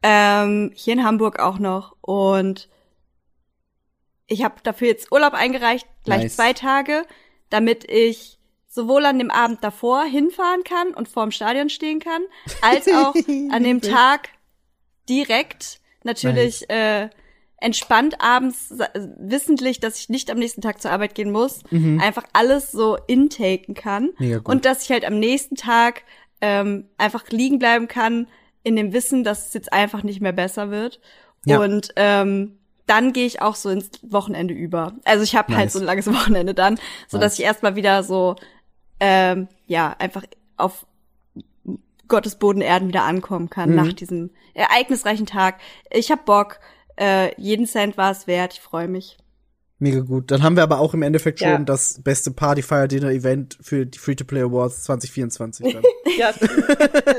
[0.02, 2.68] Ähm, hier in Hamburg auch noch und
[4.28, 6.36] ich habe dafür jetzt Urlaub eingereicht, gleich Nice.
[6.36, 7.04] zwei Tage,
[7.50, 8.38] damit ich
[8.68, 12.22] sowohl an dem Abend davor hinfahren kann und vorm Stadion stehen kann,
[12.60, 13.14] als auch
[13.50, 14.30] an dem Tag
[15.08, 17.08] direkt natürlich äh,
[17.58, 18.74] entspannt abends
[19.18, 21.60] wissentlich, dass ich nicht am nächsten Tag zur Arbeit gehen muss,
[21.98, 24.12] einfach alles so intaken kann Mhm.
[24.18, 24.48] Mega gut.
[24.48, 26.02] und dass ich halt am nächsten Tag
[26.42, 28.28] ähm, einfach liegen bleiben kann
[28.62, 31.00] in dem Wissen, dass es jetzt einfach nicht mehr besser wird
[31.46, 31.60] Ja.
[31.60, 34.94] und ähm, dann gehe ich auch so ins Wochenende über.
[35.04, 35.72] Also ich habe halt Nice.
[35.72, 36.78] so ein langes Wochenende dann,
[37.08, 37.38] so dass Nice.
[37.38, 38.36] ich erstmal wieder so
[39.00, 40.24] ähm, ja einfach
[40.58, 40.86] auf
[42.08, 43.76] Gottes Boden Erden wieder ankommen kann Mhm.
[43.76, 45.58] nach diesem ereignisreichen Tag.
[45.90, 46.60] Ich hab Bock,
[46.96, 48.54] äh, jeden Cent war es wert.
[48.54, 49.16] Ich freue mich.
[49.78, 50.30] Mega gut.
[50.30, 51.58] Dann haben wir aber auch im Endeffekt schon Ja.
[51.58, 55.82] das beste Party Fire Dinner Event für die Free-to-Play Awards 2024 dann.
[56.18, 56.30] Ja,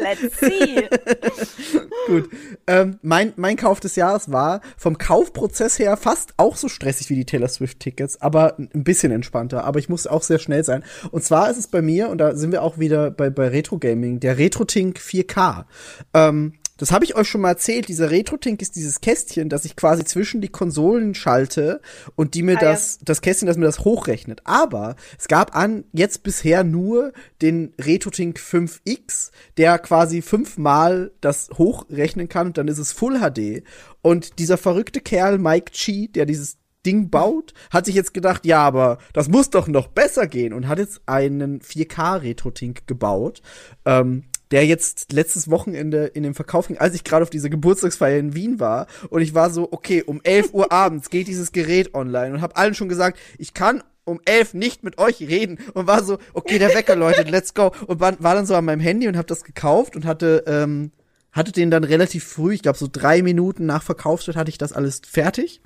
[0.01, 0.89] Let's see.
[2.07, 2.29] Gut.
[2.65, 7.15] Ähm, mein, mein Kauf des Jahres war vom Kaufprozess her fast auch so stressig wie
[7.15, 9.65] die Taylor Swift-Tickets, aber ein bisschen entspannter.
[9.65, 10.83] Aber ich muss auch sehr schnell sein.
[11.11, 13.77] Und zwar ist es bei mir, und da sind wir auch wieder bei, bei Retro
[13.77, 15.65] Gaming, der RetroTink 4K.
[16.15, 17.87] Ähm, das habe ich euch schon mal erzählt.
[17.87, 21.81] Dieser RetroTink ist dieses Kästchen, das ich quasi zwischen die Konsolen schalte
[22.15, 22.71] und die mir Ah, ja.
[22.71, 24.41] das, das Kästchen, das mir das hochrechnet.
[24.45, 32.29] Aber es gab an jetzt bisher nur den RetroTink 5X, der quasi fünfmal das hochrechnen
[32.29, 33.63] kann und dann ist es Full HD.
[34.01, 38.61] Und dieser verrückte Kerl Mike Chi, der dieses Ding baut, hat sich jetzt gedacht, ja,
[38.61, 43.41] aber das muss doch noch besser gehen und hat jetzt einen 4K RetroTink gebaut.
[43.83, 48.19] Ähm, der jetzt letztes Wochenende in den Verkauf ging, als ich gerade auf dieser Geburtstagsfeier
[48.19, 48.87] in Wien war.
[49.09, 52.55] Und ich war so, okay, um 11 Uhr abends geht dieses Gerät online und habe
[52.55, 55.59] allen schon gesagt, ich kann um 11 nicht mit euch reden.
[55.73, 57.73] Und war so, okay, der Wecker läutet, let's go.
[57.87, 60.91] Und war, war dann so an meinem Handy und habe das gekauft und hatte, ähm,
[61.33, 64.73] hatte den dann relativ früh, ich glaube so drei Minuten nach Verkaufsstart hatte ich das
[64.73, 65.61] alles fertig.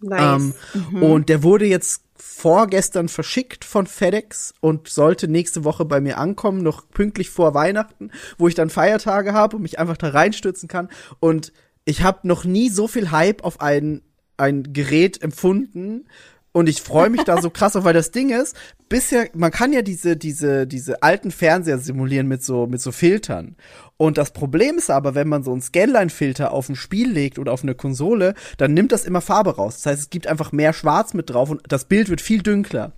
[0.00, 0.54] nice.
[0.74, 6.18] Ähm, Und der wurde jetzt vorgestern verschickt von FedEx und sollte nächste Woche bei mir
[6.18, 10.68] ankommen, noch pünktlich vor Weihnachten, wo ich dann Feiertage habe und mich einfach da reinstürzen
[10.68, 10.88] kann.
[11.20, 11.52] Und
[11.84, 14.02] ich habe noch nie so viel Hype auf ein,
[14.36, 16.06] ein Gerät empfunden,
[16.52, 18.56] Und ich freue mich da so krass auf, weil das Ding ist,
[18.88, 23.56] bisher, man kann ja diese, diese, diese alten Fernseher simulieren mit so, mit so Filtern.
[23.96, 27.52] Und das Problem ist aber, wenn man so einen Scanline-Filter auf ein Spiel legt oder
[27.52, 29.76] auf eine Konsole, dann nimmt das immer Farbe raus.
[29.76, 32.92] Das heißt, es gibt einfach mehr Schwarz mit drauf und das Bild wird viel dunkler.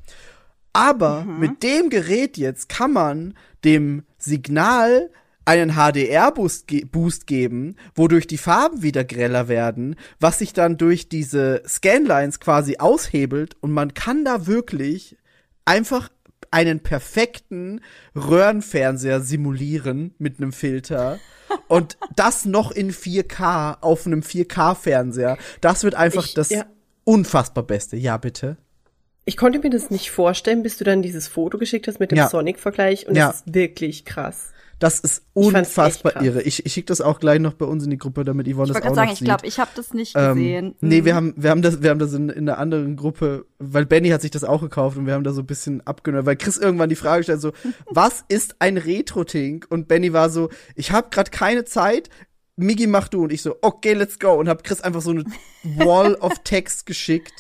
[0.72, 5.10] Aber mit dem Gerät jetzt kann man dem Signal
[5.50, 11.08] einen HDR-Boost ge Boost geben, wodurch die Farben wieder greller werden, was sich dann durch
[11.08, 15.16] diese Scanlines quasi aushebelt und man kann da wirklich
[15.64, 16.08] einfach
[16.52, 17.80] einen perfekten
[18.16, 21.18] Röhrenfernseher simulieren mit einem Filter.
[21.68, 25.36] Und das noch in 4K auf einem 4K-Fernseher.
[25.60, 26.64] Das wird einfach Ich- das ja.
[27.04, 27.96] unfassbar Beste.
[27.96, 28.56] Ja, bitte.
[29.24, 32.18] Ich konnte mir das nicht vorstellen, bis du dann dieses Foto geschickt hast mit dem
[32.18, 32.28] Ja.
[32.28, 33.28] Sonic-Vergleich und Ja.
[33.28, 34.52] das ist wirklich krass.
[34.80, 36.24] Das ist Ich unfassbar krass.
[36.24, 36.42] irre.
[36.42, 38.72] Ich, ich schicke das auch gleich noch bei uns in die Gruppe, damit Yvonne Ich
[38.72, 39.26] das wollte auch gerade sagen, noch ich sieht.
[39.28, 40.74] glaube, ich habe das nicht Ähm, gesehen.
[40.80, 41.04] nee, Mhm.
[41.04, 44.08] wir haben, wir haben das, wir haben das in, in einer anderen Gruppe, weil Benny
[44.08, 46.56] hat sich das auch gekauft und wir haben da so ein bisschen abgenommen, weil Chris
[46.56, 47.52] irgendwann die Frage stellt so,
[47.90, 49.66] was ist ein Retro-Tink?
[49.68, 52.08] Und Benny war so, ich habe gerade keine Zeit,
[52.56, 55.24] Migi mach du und ich so, okay, let's go und hab Chris einfach so eine
[55.76, 57.32] Wall of Text geschickt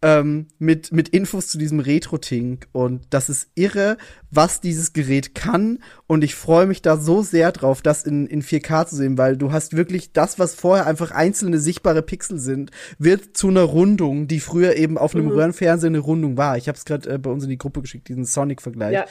[0.00, 3.96] ähm, mit mit Infos zu diesem Retro-Tink und das ist irre,
[4.30, 8.42] was dieses Gerät kann und ich freue mich da so sehr drauf, das in in
[8.42, 12.70] 4K zu sehen, weil du hast wirklich das, was vorher einfach einzelne sichtbare Pixel sind,
[12.98, 16.56] wird zu einer Rundung, die früher eben auf einem Röhrenfernseher eine Rundung war.
[16.56, 18.94] Ich habe es gerade äh, bei uns in die Gruppe geschickt, diesen Sonic-Vergleich.
[18.94, 19.06] Ja.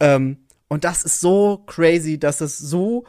[0.00, 0.38] Ähm,
[0.68, 3.04] und das ist so crazy, dass es so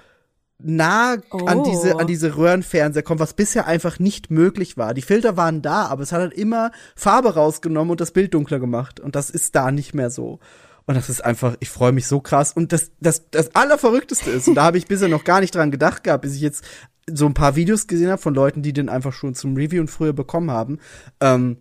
[0.63, 1.13] nah
[1.45, 1.63] an Oh.
[1.69, 4.93] diese an diese Röhrenfernseher kommt, was bisher einfach nicht möglich war.
[4.93, 8.59] Die Filter waren da, aber es hat halt immer Farbe rausgenommen und das Bild dunkler
[8.59, 10.39] gemacht und das ist da nicht mehr so.
[10.85, 14.47] Und das ist einfach, ich freue mich so krass und das das das allerverrückteste ist
[14.47, 16.63] und da habe ich bisher noch gar nicht dran gedacht gehabt, bis ich jetzt
[17.11, 19.89] so ein paar Videos gesehen habe von Leuten, die den einfach schon zum Review und
[19.89, 20.79] früher bekommen haben.
[21.19, 21.57] Ähm,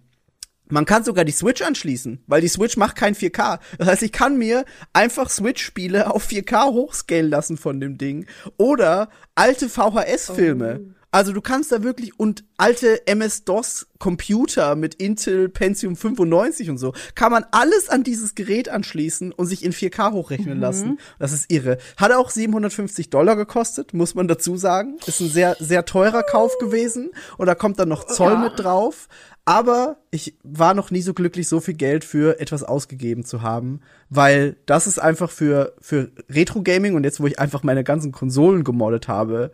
[0.70, 3.58] man kann sogar die Switch anschließen, weil die Switch macht kein 4K.
[3.78, 8.26] Das heißt, ich kann mir einfach Switch-Spiele auf 4K hochscalen lassen von dem Ding.
[8.56, 10.94] Oder alte VHS-Filme.
[11.12, 17.32] Also du kannst da wirklich und alte MS-DOS-Computer mit Intel Pentium 95 und so, kann
[17.32, 20.98] man alles an dieses Gerät anschließen und sich in 4K hochrechnen lassen.
[21.18, 21.78] Das ist irre.
[21.96, 24.98] Hat auch 750 Dollar gekostet, muss man dazu sagen.
[25.06, 27.10] Ist ein sehr, sehr teurer Kauf gewesen.
[27.38, 29.08] Und da kommt dann noch Zoll mit drauf.
[29.44, 33.80] Aber ich war noch nie so glücklich, so viel Geld für etwas ausgegeben zu haben,
[34.08, 38.62] weil das ist einfach für, für Retro-Gaming und jetzt, wo ich einfach meine ganzen Konsolen
[38.62, 39.50] gemoddet habe,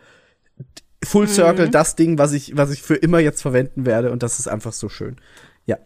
[1.06, 4.38] Full Circle das Ding, was ich, was ich für immer jetzt verwenden werde und das
[4.38, 5.16] ist einfach so schön.
[5.64, 5.78] Ja.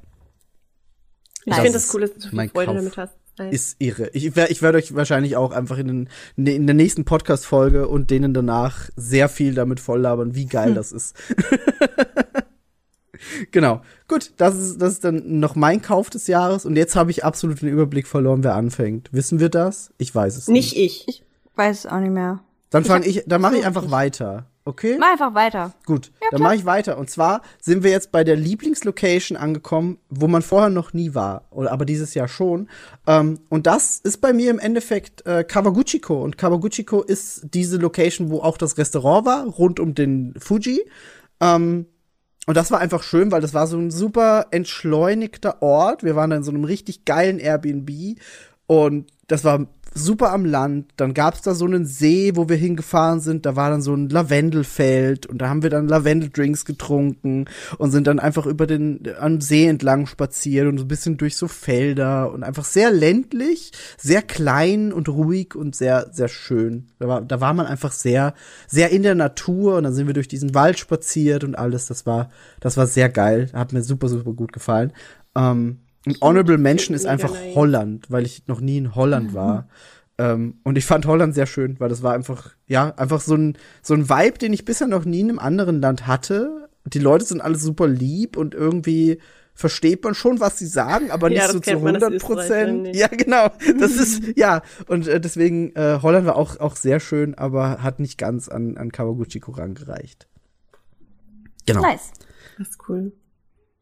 [1.44, 2.76] Ich finde das cool, dass du so viel Freude Kauf.
[2.76, 3.14] damit hast.
[3.50, 4.10] Ist irre.
[4.12, 6.08] Ich werde ich werd euch wahrscheinlich auch einfach in, den,
[6.46, 11.16] in der nächsten Podcast-Folge und denen danach sehr viel damit volllabern, wie geil das ist.
[13.50, 13.80] genau.
[14.08, 17.24] Gut, das ist, das ist dann noch mein Kauf des Jahres und jetzt habe ich
[17.24, 19.10] absolut den Überblick verloren, wer anfängt.
[19.12, 19.92] Wissen wir das?
[19.96, 20.76] Ich weiß es nicht.
[20.76, 21.24] Nicht ich.
[21.56, 22.40] Weiß es auch nicht mehr.
[22.68, 24.49] Dann fange ich, dann mache ich einfach weiter.
[24.64, 24.96] Okay?
[24.98, 25.72] Mach einfach weiter.
[25.86, 26.98] Gut, dann mache ich weiter.
[26.98, 31.46] Und zwar sind wir jetzt bei der Lieblingslocation angekommen, wo man vorher noch nie war,
[31.50, 32.68] oder aber dieses Jahr schon.
[33.06, 36.22] Ähm, und das ist bei mir im Endeffekt äh, Kawaguchiko.
[36.22, 40.84] Und Kawaguchiko ist diese Location, wo auch das Restaurant war, rund um den Fuji.
[41.40, 41.86] Ähm,
[42.46, 46.04] und das war einfach schön, weil das war so ein super entschleunigter Ort.
[46.04, 48.18] Wir waren da in so einem richtig geilen Airbnb
[48.66, 50.92] und das war super am Land.
[50.96, 53.46] Dann gab's da so einen See, wo wir hingefahren sind.
[53.46, 57.46] Da war dann so ein Lavendelfeld und da haben wir dann Lavendeldrinks getrunken
[57.78, 61.36] und sind dann einfach über den am See entlang spaziert und so ein bisschen durch
[61.36, 66.88] so Felder und einfach sehr ländlich, sehr klein und ruhig und sehr sehr schön.
[66.98, 68.34] Da war, da war man einfach sehr
[68.66, 71.86] sehr in der Natur und dann sind wir durch diesen Wald spaziert und alles.
[71.86, 73.50] Das war das war sehr geil.
[73.52, 74.92] Hat mir super super gut gefallen.
[75.36, 77.54] Ähm, und Honorable Mention ist einfach nice.
[77.54, 79.68] Holland, weil ich noch nie in Holland war.
[80.18, 83.56] Ähm, und ich fand Holland sehr schön, weil das war einfach, ja, einfach so ein,
[83.82, 86.68] so ein Vibe, den ich bisher noch nie in einem anderen Land hatte.
[86.86, 89.20] Die Leute sind alle super lieb und irgendwie
[89.54, 92.22] versteht man schon, was sie sagen, aber nicht Ja, so zu kennt man als 100
[92.22, 92.96] Prozent.
[92.96, 93.50] Ja, genau.
[93.78, 94.62] Das ist, ja.
[94.88, 98.78] Und äh, deswegen, äh, Holland war auch, auch sehr schön, aber hat nicht ganz an,
[98.78, 100.28] an Kawaguchiko rangereicht.
[101.66, 101.82] Genau.
[101.82, 102.12] Nice.
[102.58, 103.12] Das ist cool.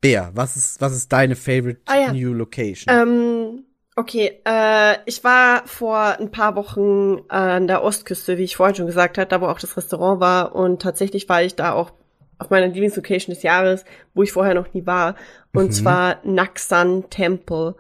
[0.01, 2.12] Bea, was ist, was ist deine favorite Ah, ja.
[2.12, 2.86] new location?
[2.94, 3.65] Ähm,
[3.97, 8.86] okay, äh, ich war vor ein paar Wochen an der Ostküste, wie ich vorhin schon
[8.86, 10.55] gesagt habe, da wo auch das Restaurant war.
[10.55, 11.91] Und tatsächlich war ich da auch
[12.39, 15.17] auf meiner Lieblingslocation des Jahres, wo ich vorher noch nie war.
[15.52, 15.73] Und Mhm.
[15.73, 17.75] zwar Naksan Temple.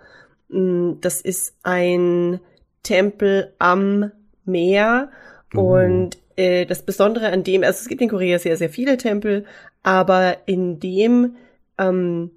[0.48, 2.40] Mm, Das ist ein
[2.82, 4.10] Tempel am
[4.44, 5.10] Meer.
[5.54, 9.44] Und äh, das Besondere an dem, also es gibt in Korea sehr, sehr viele Tempel,
[9.82, 11.36] aber in dem
[11.78, 12.30] ähm,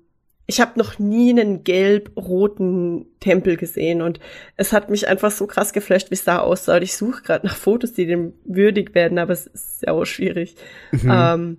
[0.47, 4.19] ich habe noch nie einen gelb-roten Tempel gesehen und
[4.57, 6.75] es hat mich einfach so krass geflasht, wie es da aussah.
[6.75, 10.03] Und ich suche gerade nach Fotos, die dem würdig werden, aber es ist ja auch
[10.05, 10.55] schwierig.
[10.91, 11.57] Ähm,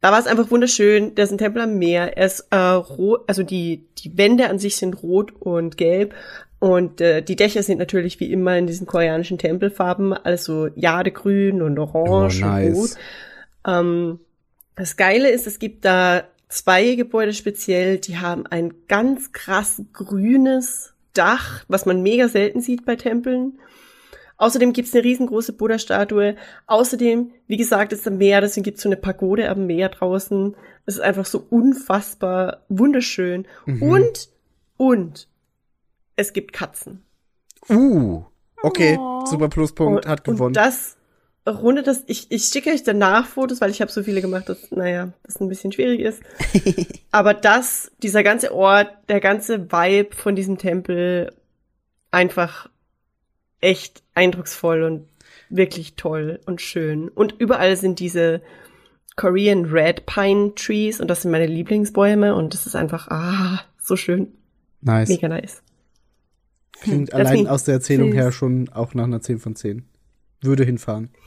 [0.00, 1.14] da war es einfach wunderschön.
[1.16, 2.16] Der ist ein Tempel am Meer.
[2.16, 6.14] Er ist äh, rot, also die die Wände an sich sind rot und gelb
[6.60, 11.78] und äh, die Dächer sind natürlich wie immer in diesen koreanischen Tempelfarben, also Jadegrün und
[11.78, 12.68] Orange Oh, nice.
[12.68, 12.90] und Rot.
[13.66, 14.18] Ähm,
[14.76, 16.24] das Geile ist, es gibt da
[16.54, 22.84] zwei Gebäude speziell, die haben ein ganz krass grünes Dach, was man mega selten sieht
[22.84, 23.58] bei Tempeln.
[24.36, 26.36] Außerdem gibt's eine riesengroße Buddha-Statue.
[26.66, 30.56] Außerdem, wie gesagt, ist am Meer, deswegen gibt's so eine Pagode am Meer draußen.
[30.86, 33.46] Es ist einfach so unfassbar wunderschön.
[33.80, 34.28] Und,
[34.76, 35.28] und,
[36.16, 37.02] es gibt Katzen.
[37.68, 38.24] Uh,
[38.62, 40.48] okay, super Pluspunkt, hat gewonnen.
[40.48, 40.96] Und das
[41.46, 44.70] rundet das, ich, ich schicke euch danach Fotos, weil ich habe so viele gemacht, dass,
[44.70, 46.22] naja, das ein bisschen schwierig ist.
[47.10, 51.32] Aber das, dieser ganze Ort, der ganze Vibe von diesem Tempel,
[52.10, 52.70] einfach
[53.60, 55.08] echt eindrucksvoll und
[55.50, 57.08] wirklich toll und schön.
[57.08, 58.40] Und überall sind diese
[59.16, 63.96] Korean Red Pine Trees und das sind meine Lieblingsbäume und das ist einfach, ah, so
[63.96, 64.32] schön.
[64.80, 65.08] nice.
[65.08, 65.62] Mega nice.
[66.80, 68.16] Klingt That's allein aus der Erzählung Süß.
[68.16, 69.84] her schon auch nach einer 10 von 10.
[70.44, 71.10] Würde hinfahren.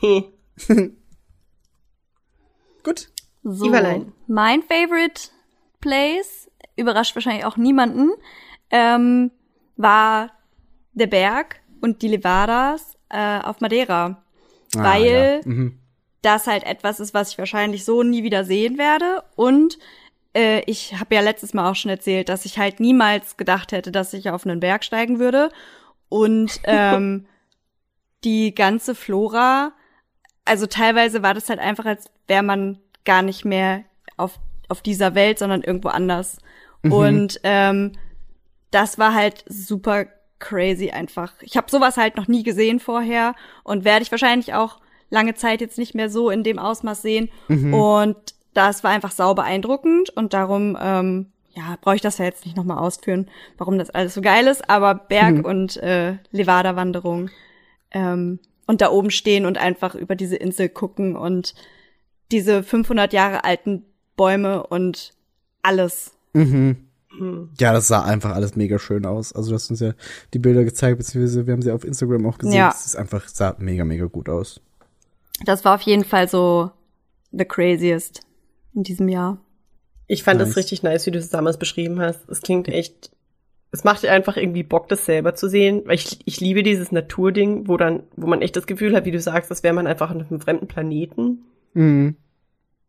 [2.82, 3.08] Gut.
[3.42, 3.70] So,
[4.26, 5.30] mein favorite
[5.80, 8.10] place, überrascht wahrscheinlich auch niemanden,
[8.70, 9.30] ähm,
[9.76, 10.30] war
[10.92, 14.22] der Berg und die Levadas äh, auf Madeira.
[14.76, 15.48] Ah, weil ja.
[15.48, 15.78] mhm.
[16.22, 19.22] das halt etwas ist, was ich wahrscheinlich so nie wieder sehen werde.
[19.36, 19.78] Und
[20.34, 23.92] äh, ich habe ja letztes Mal auch schon erzählt, dass ich halt niemals gedacht hätte,
[23.92, 25.50] dass ich auf einen Berg steigen würde.
[26.08, 27.26] Und ähm,
[28.24, 29.72] die ganze Flora,
[30.44, 33.84] also teilweise war das halt einfach, als wäre man gar nicht mehr
[34.16, 34.38] auf,
[34.68, 36.38] auf dieser Welt, sondern irgendwo anders.
[36.92, 37.92] Und ähm,
[38.70, 40.06] das war halt super
[40.38, 41.32] crazy einfach.
[41.40, 44.78] Ich habe sowas halt noch nie gesehen vorher und werde ich wahrscheinlich auch
[45.10, 47.30] lange Zeit jetzt nicht mehr so in dem Ausmaß sehen.
[47.74, 48.16] Und
[48.54, 52.56] das war einfach sau beeindruckend und darum, ähm, ja, brauche ich das ja jetzt nicht
[52.56, 57.30] nochmal ausführen, warum das alles so geil ist, aber Berg- und äh, Levada-Wanderung
[57.90, 61.54] ähm, und da oben stehen und einfach über diese Insel gucken und
[62.30, 63.84] diese 500 Jahre alten
[64.16, 65.12] Bäume und
[65.62, 66.12] alles.
[66.34, 66.76] Mhm.
[67.58, 69.32] Ja, das sah einfach alles mega schön aus.
[69.32, 69.94] Also, du hast uns ja
[70.34, 72.56] die Bilder gezeigt, beziehungsweise wir haben sie auf Instagram auch gesehen.
[72.56, 72.70] Ja.
[72.70, 74.60] Es ist einfach, sah mega, mega gut aus.
[75.44, 76.70] Das war auf jeden Fall so
[77.32, 78.20] the craziest
[78.74, 79.38] in diesem Jahr.
[80.06, 80.48] Ich fand Nice.
[80.48, 82.28] das richtig nice, wie du es damals beschrieben hast.
[82.28, 83.10] Es klingt echt,
[83.70, 85.82] es macht dir einfach irgendwie Bock, das selber zu sehen.
[85.84, 89.10] Weil ich, ich liebe dieses Naturding, wo dann, wo man echt das Gefühl hat, wie
[89.10, 91.44] du sagst, das wäre man einfach auf einem fremden Planeten.
[91.74, 92.16] Mhm.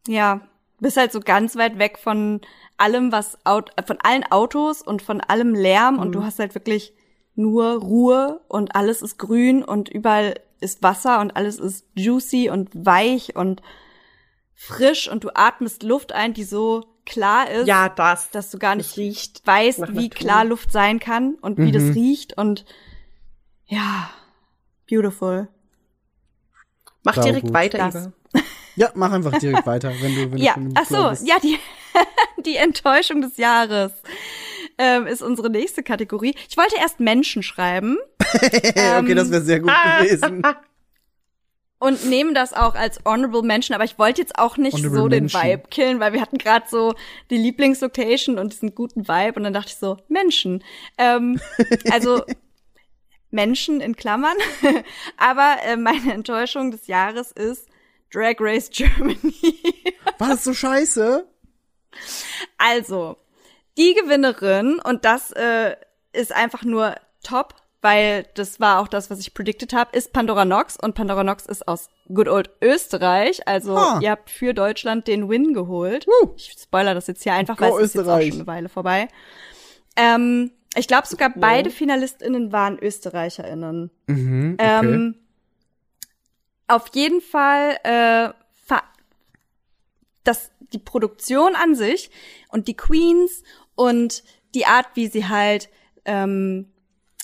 [0.07, 0.41] Ja,
[0.79, 2.41] bist halt so ganz weit weg von
[2.77, 6.93] allem, was von allen Autos und von allem Lärm und du hast halt wirklich
[7.35, 12.69] nur Ruhe und alles ist grün und überall ist Wasser und alles ist juicy und
[12.73, 13.61] weich und
[14.55, 18.29] frisch und du atmest Luft ein, die so klar ist, Ja, das.
[18.31, 19.41] dass du gar nicht riecht.
[19.45, 20.09] weißt, wie Natur.
[20.09, 21.71] klar Luft sein kann und wie Mhm.
[21.73, 22.65] das riecht und
[23.65, 24.09] ja,
[24.89, 25.47] beautiful.
[27.03, 27.53] Mach Sau direkt gut.
[27.53, 27.95] weiter, Das.
[27.95, 28.11] Eva.
[28.75, 31.27] Ja, mach einfach direkt weiter, wenn du, wenn Ja, du ach so, bist.
[31.27, 31.57] ja, die,
[32.45, 33.91] die Enttäuschung des Jahres
[34.77, 36.33] ähm, ist unsere nächste Kategorie.
[36.49, 40.43] Ich wollte erst Menschen schreiben okay, das wäre sehr gut gewesen.
[41.79, 45.07] Und nehme das auch als honorable Menschen, aber ich wollte jetzt auch nicht Honorable so
[45.07, 45.41] den Menschen.
[45.41, 46.93] Vibe killen, weil wir hatten gerade so
[47.29, 50.63] die Lieblingslocation und diesen guten Vibe und dann dachte ich so, Menschen.
[50.97, 51.39] Ähm,
[51.91, 52.23] also
[53.31, 54.37] Menschen in Klammern.
[55.17, 57.67] aber äh, meine Enttäuschung des Jahres ist
[58.11, 59.15] Drag Race Germany.
[60.17, 61.27] War das so scheiße?
[62.57, 63.17] Also,
[63.77, 65.75] die Gewinnerin, und das äh,
[66.11, 70.45] ist einfach nur top, weil das war auch das, was ich predicted habe, ist Pandora
[70.45, 70.77] Nox.
[70.77, 73.47] Und Pandora Nox ist aus Good Old Österreich.
[73.47, 73.99] Also, Ah.
[74.01, 76.05] ihr habt für Deutschland den Win geholt.
[76.07, 76.33] Woo.
[76.35, 78.69] Ich spoiler das jetzt hier einfach, Go weil es ist jetzt auch schon eine Weile
[78.69, 79.07] vorbei.
[79.95, 83.89] Ähm, ich glaube sogar beide FinalistInnen waren ÖsterreicherInnen.
[84.07, 84.85] Mhm, okay.
[84.85, 85.15] Ähm,
[86.67, 88.29] auf jeden Fall äh,
[90.23, 92.11] das die Produktion an sich
[92.49, 93.41] und die Queens
[93.75, 95.69] und die Art, wie sie halt
[96.05, 96.71] ähm,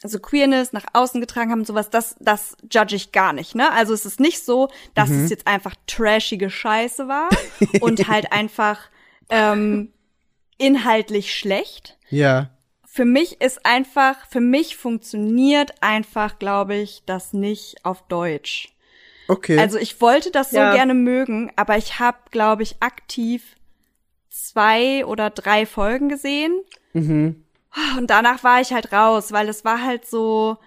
[0.08, 3.72] so Queerness nach außen getragen haben, sowas, das, das judge ich gar nicht, ne?
[3.72, 7.30] Also es ist nicht so, dass es jetzt einfach trashige Scheiße war
[7.82, 8.80] und halt einfach
[9.30, 9.92] ähm,
[10.58, 12.50] inhaltlich schlecht ja.
[12.86, 18.70] für mich ist einfach, für mich funktioniert einfach, glaube ich, das nicht auf Deutsch.
[19.28, 19.58] Okay.
[19.60, 20.74] Also ich wollte das so Ja.
[20.74, 23.56] gerne mögen, aber ich habe, glaube ich, aktiv
[24.30, 26.62] zwei oder drei Folgen gesehen.
[26.94, 27.45] Mhm.
[27.98, 30.58] Und danach war ich halt raus, weil es war halt so,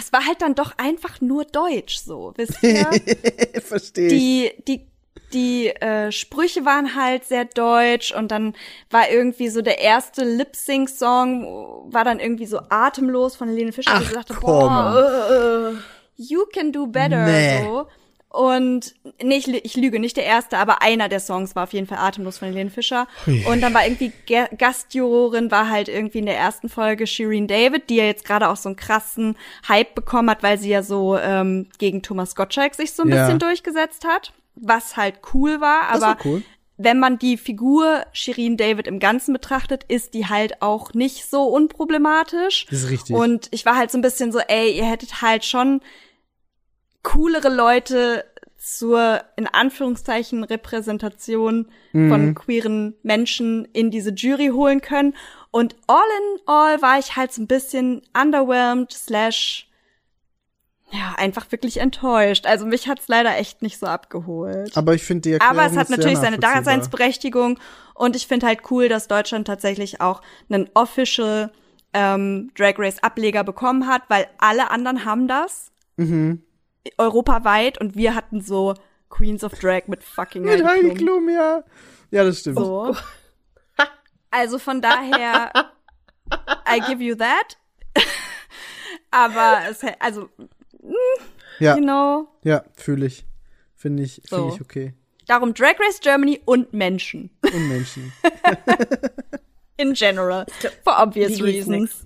[0.00, 2.86] es war halt dann doch einfach nur Deutsch so, wisst ihr?
[3.62, 4.12] Verstehe ich.
[4.12, 4.86] die, die,
[5.32, 8.54] die äh, Sprüche waren halt sehr deutsch und dann
[8.90, 14.06] war irgendwie so der erste Lip-Sync-Song war dann irgendwie so atemlos von Helene Fischer, die
[14.08, 14.42] Ach, dachte, komm.
[14.68, 15.74] boah,
[16.16, 17.62] you can do better, Nee.
[17.64, 17.86] so.
[18.32, 21.72] Und nee, ich, lü- ich lüge, nicht der erste, aber einer der Songs war auf
[21.74, 23.06] jeden Fall atemlos von Helene Fischer.
[23.46, 27.90] Und dann war irgendwie Ge Gastjurorin, war halt irgendwie in der ersten Folge Shireen David,
[27.90, 29.36] die ja jetzt gerade auch so einen krassen
[29.68, 33.16] Hype bekommen hat, weil sie ja so ähm, gegen Thomas Gottschalk sich so ein Ja.
[33.26, 34.32] bisschen durchgesetzt hat.
[34.54, 36.42] Was halt cool war, aber war cool.
[36.78, 41.44] wenn man die Figur Shireen David im Ganzen betrachtet, ist die halt auch nicht so
[41.44, 42.66] unproblematisch.
[42.70, 43.14] Das ist richtig.
[43.16, 45.80] Und ich war halt so ein bisschen so, ey, ihr hättet halt schon
[47.02, 48.24] coolere Leute
[48.56, 52.08] zur, in Anführungszeichen, Repräsentation Mhm.
[52.08, 55.14] von queeren Menschen in diese Jury holen können.
[55.50, 59.68] Und all in all war ich halt so ein bisschen underwhelmed slash
[60.94, 62.44] ja, einfach wirklich enttäuscht.
[62.46, 64.76] Also mich hat's leider echt nicht so abgeholt.
[64.76, 66.38] Aber ich finde die Erklärung Aber es hat natürlich seine.
[66.38, 67.58] Daseinsberechtigung
[67.94, 71.50] und ich finde halt cool, dass Deutschland tatsächlich auch einen official
[71.94, 76.42] ähm, Drag Race Ableger bekommen hat, weil alle anderen haben das Mhm.
[76.98, 78.74] Europaweit und wir hatten so
[79.08, 81.26] Queens of Drag mit fucking Mit Heidi Klum.
[81.26, 81.62] Klum, ja.
[82.10, 82.58] Ja, das stimmt.
[82.58, 82.96] So.
[84.34, 85.52] Also von daher,
[86.66, 87.58] I give you that.
[89.10, 90.30] Aber es, also,
[91.58, 93.26] Ja, you know, ja, fühle ich.
[93.76, 94.54] Finde ich, finde So.
[94.54, 94.94] ich okay.
[95.26, 97.28] darum Drag Race Germany und Menschen.
[97.42, 98.10] Und Menschen.
[99.76, 100.46] In general.
[100.82, 102.04] For obvious reasons.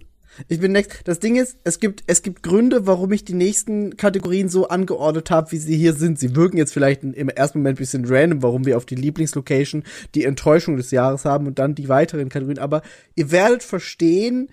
[0.48, 1.00] Ich bin next.
[1.04, 5.30] Das Ding ist, es gibt, es gibt Gründe, warum ich die nächsten Kategorien so angeordnet
[5.30, 6.18] habe, wie sie hier sind.
[6.18, 9.84] Sie wirken jetzt vielleicht im ersten Moment ein bisschen random, warum wir auf die Lieblingslocation
[10.14, 12.58] die Enttäuschung des Jahres haben und dann die weiteren Kategorien.
[12.58, 12.82] Aber
[13.14, 14.48] ihr werdet verstehen,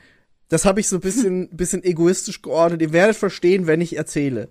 [0.49, 4.49] das habe ich so ein bisschen, bisschen egoistisch geordnet, ihr werdet verstehen, wenn ich erzähle.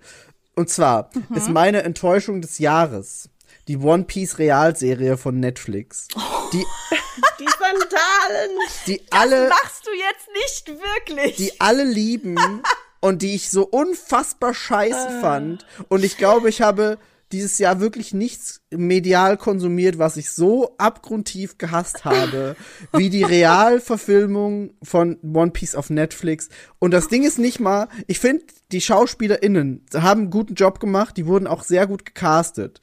[0.55, 3.29] Und zwar ist meine Enttäuschung des Jahres
[3.67, 6.07] die One Piece Realserie von Netflix,
[6.51, 6.63] die,
[7.39, 8.57] Die Sandalen.
[8.87, 11.35] die alle Machst du jetzt nicht wirklich?
[11.37, 12.37] die alle lieben
[12.99, 15.65] und die ich so unfassbar scheiße fand.
[15.89, 16.97] Und ich glaube, ich habe
[17.31, 22.55] dieses Jahr wirklich nichts medial konsumiert, was ich so abgrundtief gehasst habe,
[22.93, 23.23] wie die
[23.87, 26.49] Realverfilmung von One Piece auf Netflix.
[26.79, 31.17] Und das Ding ist nicht mal, ich finde, die SchauspielerInnen haben einen guten Job gemacht,
[31.17, 32.79] die wurden auch sehr gut gecastet.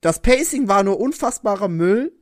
[0.00, 2.12] Das Pacing war nur unfassbarer Müll,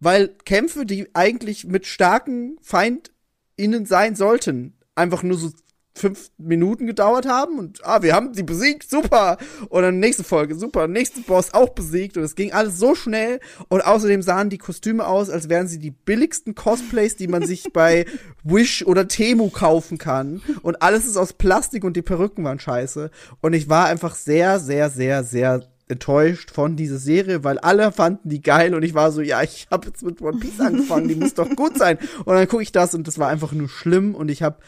[0.00, 5.50] weil Kämpfe, die eigentlich mit starken FeindInnen sein sollten, einfach nur so
[5.96, 9.38] fünf Minuten gedauert haben und ah, wir haben sie besiegt, super.
[9.70, 13.40] Und dann nächste Folge, super, nächste Boss auch besiegt und es ging alles so schnell.
[13.68, 17.72] Und außerdem sahen die Kostüme aus, als wären sie die billigsten Cosplays, die man sich
[17.72, 18.04] bei
[18.44, 20.42] Wish oder Temu kaufen kann.
[20.62, 23.10] Und alles ist aus Plastik und die Perücken waren scheiße.
[23.40, 28.28] Und ich war einfach sehr, sehr, sehr, sehr enttäuscht von dieser Serie, weil alle fanden
[28.28, 31.14] die geil und ich war so, ja, ich habe jetzt mit One Piece angefangen, die
[31.14, 31.98] muss doch gut sein.
[32.24, 34.58] Und dann gucke ich das und das war einfach nur schlimm und ich habe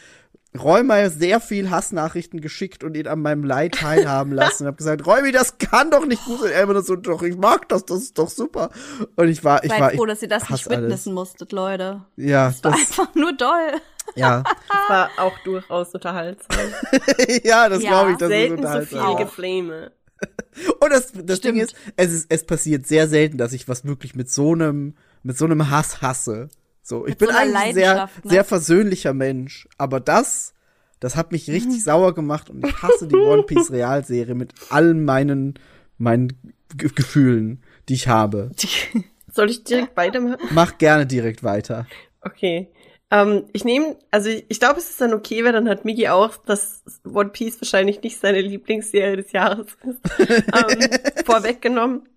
[0.57, 5.05] Räumer sehr viel Hassnachrichten geschickt und ihn an meinem Leid teilhaben lassen und habe gesagt,
[5.05, 6.51] Räumi, das kann doch nicht gut sein.
[6.51, 8.71] Er immer so, doch, ich mag das, das ist doch super.
[9.15, 12.01] Und ich war, ich Seid war, froh, ich dass ihr das nicht witnessen musstet, Leute.
[12.15, 13.73] Ja, Das war das, einfach nur doll.
[14.15, 16.57] ja, Das war auch durchaus unterhaltsam.
[17.43, 18.87] ja, das Ja, glaube ich, das Selten ist so unterhaltsam.
[18.87, 19.19] viel Auch.
[19.19, 19.91] Geflame.
[20.79, 24.15] Und das, das Ding ist, es ist, es passiert sehr selten, dass ich was wirklich
[24.15, 26.49] mit so einem, mit so einem Hass hasse.
[26.81, 28.29] So, ich Mit bin so eigentlich ein sehr, ne?
[28.31, 30.53] sehr versöhnlicher Mensch, aber das,
[30.99, 31.79] das hat mich richtig Mhm.
[31.79, 35.53] sauer gemacht und ich hasse die One Piece Realserie mit allen meinen,
[35.97, 36.37] meinen
[36.75, 38.51] Ge Gefühlen, die ich habe.
[39.31, 40.39] Soll ich direkt weitermachen?
[40.51, 41.85] Mach gerne direkt weiter.
[42.21, 42.69] Okay.
[43.11, 46.07] Ähm, ich nehme, also ich, ich glaube, es ist dann okay, weil dann hat Migi
[46.09, 52.07] auch, dass One Piece wahrscheinlich nicht seine Lieblingsserie des Jahres ist, ähm, vorweggenommen.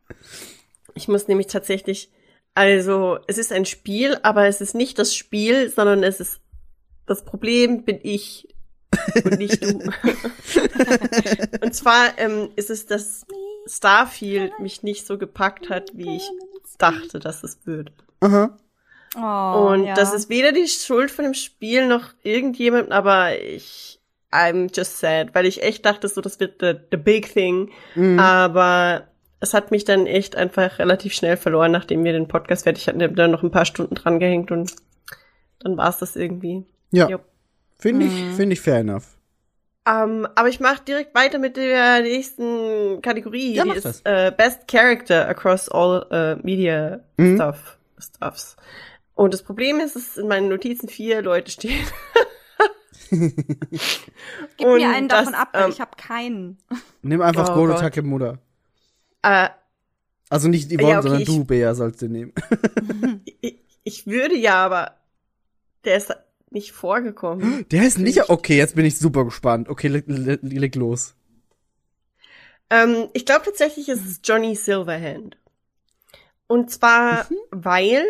[0.95, 2.11] Ich muss nämlich tatsächlich,
[2.55, 6.41] also es ist ein Spiel, aber es ist nicht das Spiel, sondern es ist
[7.07, 8.49] das Problem bin ich
[9.25, 9.79] und nicht du.
[11.61, 13.27] und zwar ähm, ist es, dass
[13.67, 16.29] Starfield mich nicht so gepackt hat, wie ich
[16.79, 17.93] dachte, dass es würde.
[18.21, 18.59] Aha.
[19.17, 19.95] Oh, Und ja.
[19.95, 24.01] das ist weder die Schuld von dem Spiel noch irgendjemandem, aber ich,
[24.31, 27.71] I'm just sad, weil ich echt dachte, so, das wird the, the big thing.
[27.95, 28.19] Mhm.
[28.19, 29.07] Aber
[29.41, 33.01] es hat mich dann echt einfach relativ schnell verloren, nachdem wir den Podcast fertig hatten.
[33.01, 34.73] Ich hab dann noch ein paar Stunden dran gehängt und
[35.61, 36.65] dann war es das irgendwie.
[36.91, 37.09] Ja,
[37.79, 38.33] finde ich, Mhm.
[38.35, 39.05] finde ich fair enough.
[39.87, 43.55] Ähm, aber ich mache direkt weiter mit der nächsten Kategorie.
[43.55, 44.01] Ja, die ist das.
[44.05, 47.35] äh, Best Character across all äh, Media Mhm.
[47.37, 47.79] Stuff.
[47.99, 48.57] Stuffs.
[49.15, 51.85] Und das Problem ist, dass in meinen Notizen vier Leute stehen.
[53.11, 56.59] Gib Und mir einen das, davon ab, weil ähm, ich habe keinen.
[57.03, 57.75] Nimm einfach Oh Goro.
[57.79, 58.39] Takemura.
[59.23, 59.49] Äh,
[60.31, 62.33] Also nicht Yvonne, Ja, okay, sondern ich- du, Bea, sollst du nehmen.
[63.41, 64.97] ich, ich würde ja, aber
[65.85, 66.15] der ist
[66.51, 67.67] nicht vorgekommen.
[67.71, 68.29] Der ist nicht.
[68.31, 69.69] Okay, jetzt bin ich super gespannt.
[69.69, 71.15] Okay, leg, leg, leg los.
[72.71, 75.37] Ähm, ich glaube tatsächlich ist es Johnny Silverhand.
[76.47, 78.05] Und zwar, weil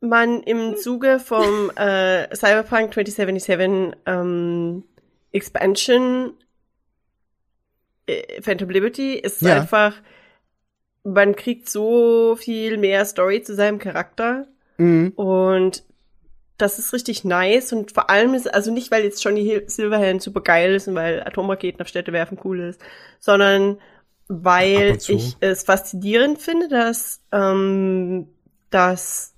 [0.00, 4.84] man im Zuge vom äh, Cyberpunk 2077 ähm,
[5.32, 6.34] Expansion
[8.06, 9.56] äh, Phantom Liberty ist Ja.
[9.56, 9.94] einfach,
[11.04, 14.46] man kriegt so viel mehr Story zu seinem Charakter.
[14.78, 15.12] Mhm.
[15.16, 15.84] Und
[16.58, 20.22] das ist richtig nice und vor allem ist, also nicht, weil jetzt Johnny Hil- Silverhand
[20.22, 22.80] super geil ist und weil Atomraketen auf Städte werfen cool ist,
[23.20, 23.78] sondern
[24.28, 28.28] weil ich es faszinierend finde, dass, ähm,
[28.70, 29.34] dass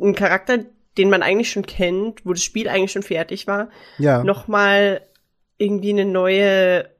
[0.00, 0.58] ein Charakter,
[0.98, 4.22] den man eigentlich schon kennt, wo das Spiel eigentlich schon fertig war, Ja.
[4.24, 5.00] nochmal
[5.58, 6.90] irgendwie eine neue,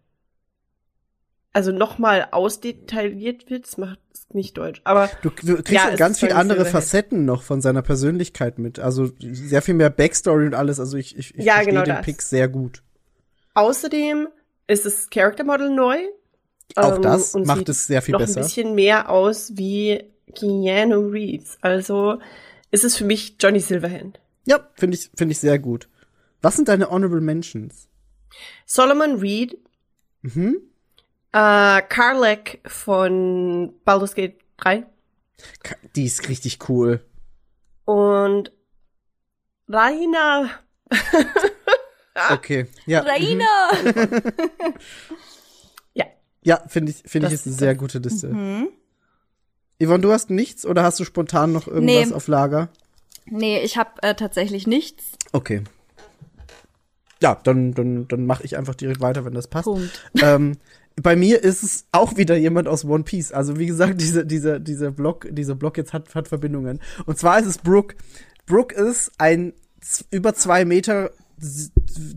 [1.53, 3.67] also nochmal ausdetailliert wird.
[3.67, 6.65] Das macht es nicht deutsch, aber Du, du kriegst Ja, ganz viele andere.
[6.65, 8.79] Facetten noch von seiner Persönlichkeit mit.
[8.79, 10.81] Also sehr viel mehr Backstory und alles.
[10.81, 12.05] Also ich, ich, ich Ja, verstehe genau den das.
[12.07, 12.83] Pick sehr gut.
[13.55, 14.29] Außerdem
[14.67, 15.99] ist das Character Model neu.
[16.77, 18.41] Auch ähm, das macht es sehr viel noch besser.
[18.41, 20.05] ein bisschen mehr aus wie
[20.35, 21.59] Keanu Reeves.
[21.61, 22.19] Also
[22.73, 24.19] ist es für mich Johnny Silverhand.
[24.47, 25.89] Ja, finde ich, finde ich sehr gut.
[26.41, 27.89] Was sind deine Honorable Mentions?
[28.67, 29.57] Solomon Reed,
[30.23, 30.57] Mhm.
[31.33, 34.85] äh, Karlek von Baldur's Gate 3
[35.63, 37.05] Ka- Die ist richtig cool.
[37.85, 38.51] und
[39.69, 40.51] Raina.
[42.15, 42.35] Ah.
[42.35, 42.67] Okay.
[42.87, 43.03] Ja.
[43.03, 43.09] Mhm.
[43.09, 44.73] Raina!
[45.95, 46.05] Ja,
[46.43, 48.29] Ja, finde ich, finde ich ist eine sehr gute Liste.
[48.29, 48.69] Hm?
[49.83, 52.15] Yvonne, du hast nichts oder hast du spontan noch irgendwas Nee.
[52.15, 52.69] auf Lager?
[53.27, 55.05] Nee, ich habe äh, tatsächlich nichts.
[55.33, 55.63] Okay.
[57.21, 59.65] Ja, dann, dann, dann mache ich einfach direkt weiter, wenn das passt.
[59.65, 60.03] Punkt.
[60.23, 60.57] ähm,
[61.01, 63.33] bei mir ist es auch wieder jemand aus One Piece.
[63.33, 66.81] Also wie gesagt, dieser dieser dieser Block, dieser Block jetzt hat hat Verbindungen.
[67.07, 67.95] Und zwar ist es Brook.
[68.47, 69.53] Brook ist ein
[70.11, 71.11] über zwei Meter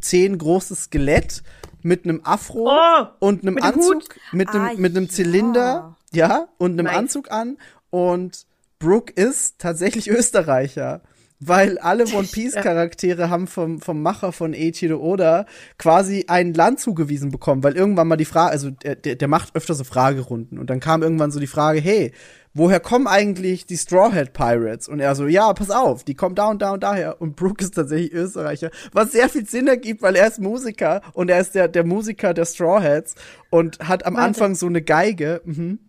[0.02, 1.44] zehn großes Skelett
[1.82, 5.96] mit einem Afro Oh, und einem mit dem Anzug, mit einem Ah, mit einem Zylinder,
[6.16, 6.96] ja, und einem Nice.
[6.96, 7.58] Anzug an.
[7.90, 8.46] Und
[8.80, 11.02] Brook ist tatsächlich Österreicher.
[11.40, 15.46] Weil alle One Piece Charaktere haben vom, vom Macher von Eiichiro Oda
[15.78, 19.54] quasi ein Land zugewiesen bekommen, weil irgendwann mal die Frage, also der, der, der macht
[19.56, 22.14] öfter so Fragerunden und dann kam irgendwann so die Frage, hey,
[22.54, 24.88] woher kommen eigentlich die Straw Hat Pirates?
[24.88, 27.22] Und er so, ja, pass auf, die kommen da und da und daher.
[27.22, 31.30] Und Brooke ist tatsächlich Österreicher, was sehr viel Sinn ergibt, weil er ist Musiker und
[31.30, 33.16] er ist der, der Musiker der Straw Hats
[33.50, 34.28] und hat am Warte.
[34.28, 35.42] Anfang so eine Geige.
[35.44, 35.80] Mhm.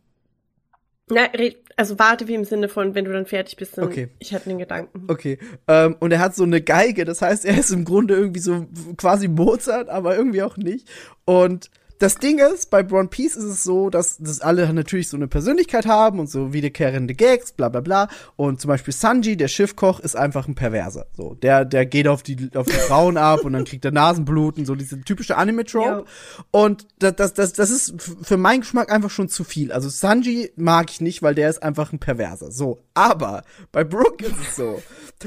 [1.10, 4.08] Red, also warte wie im Sinne von, wenn du dann fertig bist, dann Okay.
[4.18, 5.04] ich hatte den Gedanken.
[5.08, 5.38] Okay.
[5.68, 8.66] Ähm, und er hat so eine Geige, das heißt, er ist im Grunde irgendwie so
[8.96, 10.88] quasi Mozart, aber irgendwie auch nicht.
[11.24, 15.16] Und das Ding ist, bei One Piece ist es so, dass, dass alle natürlich so
[15.16, 18.08] eine Persönlichkeit haben und so wiederkehrende Gags, bla bla bla.
[18.36, 21.06] Und zum Beispiel Sanji, der Schiffkoch, ist einfach ein Perverser.
[21.16, 24.66] So, der, der geht auf die, auf die Frauen ab und dann kriegt er Nasenbluten,
[24.66, 26.04] so diese typische Anime-Trope.
[26.50, 29.72] Und das, das, das, das ist für meinen Geschmack einfach schon zu viel.
[29.72, 32.50] Also Sanji mag ich nicht, weil der ist einfach ein Perverser.
[32.50, 32.78] So.
[32.94, 34.82] Aber bei Brooke ist es so.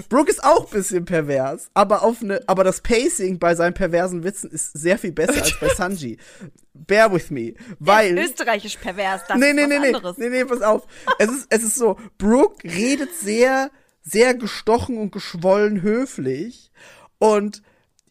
[0.07, 4.23] Brooke ist auch ein bisschen pervers, aber auf eine, aber das Pacing bei seinen perversen
[4.23, 6.17] Witzen ist sehr viel besser als bei Sanji.
[6.73, 7.53] Bear with me.
[7.79, 8.17] Weil.
[8.17, 10.17] Österreichisch pervers, das nee, ist nee, was nee, nee, anderes.
[10.17, 10.87] nee, nee, pass auf.
[11.17, 16.71] Es ist, es ist so, Brooke redet sehr, sehr gestochen und geschwollen höflich.
[17.17, 17.61] Und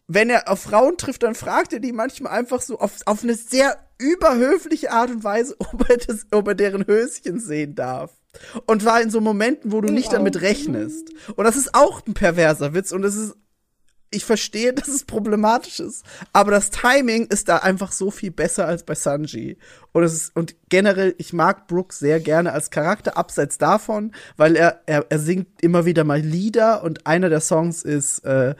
[0.07, 3.35] wenn er auf Frauen trifft, dann fragt er die manchmal einfach so auf, auf eine
[3.35, 8.11] sehr überhöfliche Art und Weise, ob er, das, ob er deren Höschen sehen darf.
[8.65, 11.09] Und war in so Momenten, wo du nicht damit rechnest.
[11.35, 13.35] Und das ist auch ein perverser Witz und es ist
[14.11, 18.67] ich verstehe, dass es problematisch ist, aber das Timing ist da einfach so viel besser
[18.67, 19.57] als bei Sanji.
[19.91, 24.55] Und es ist, und generell, ich mag Brooke sehr gerne als Charakter, abseits davon, weil
[24.55, 28.55] er, er, er singt immer wieder mal Lieder und einer der Songs ist äh,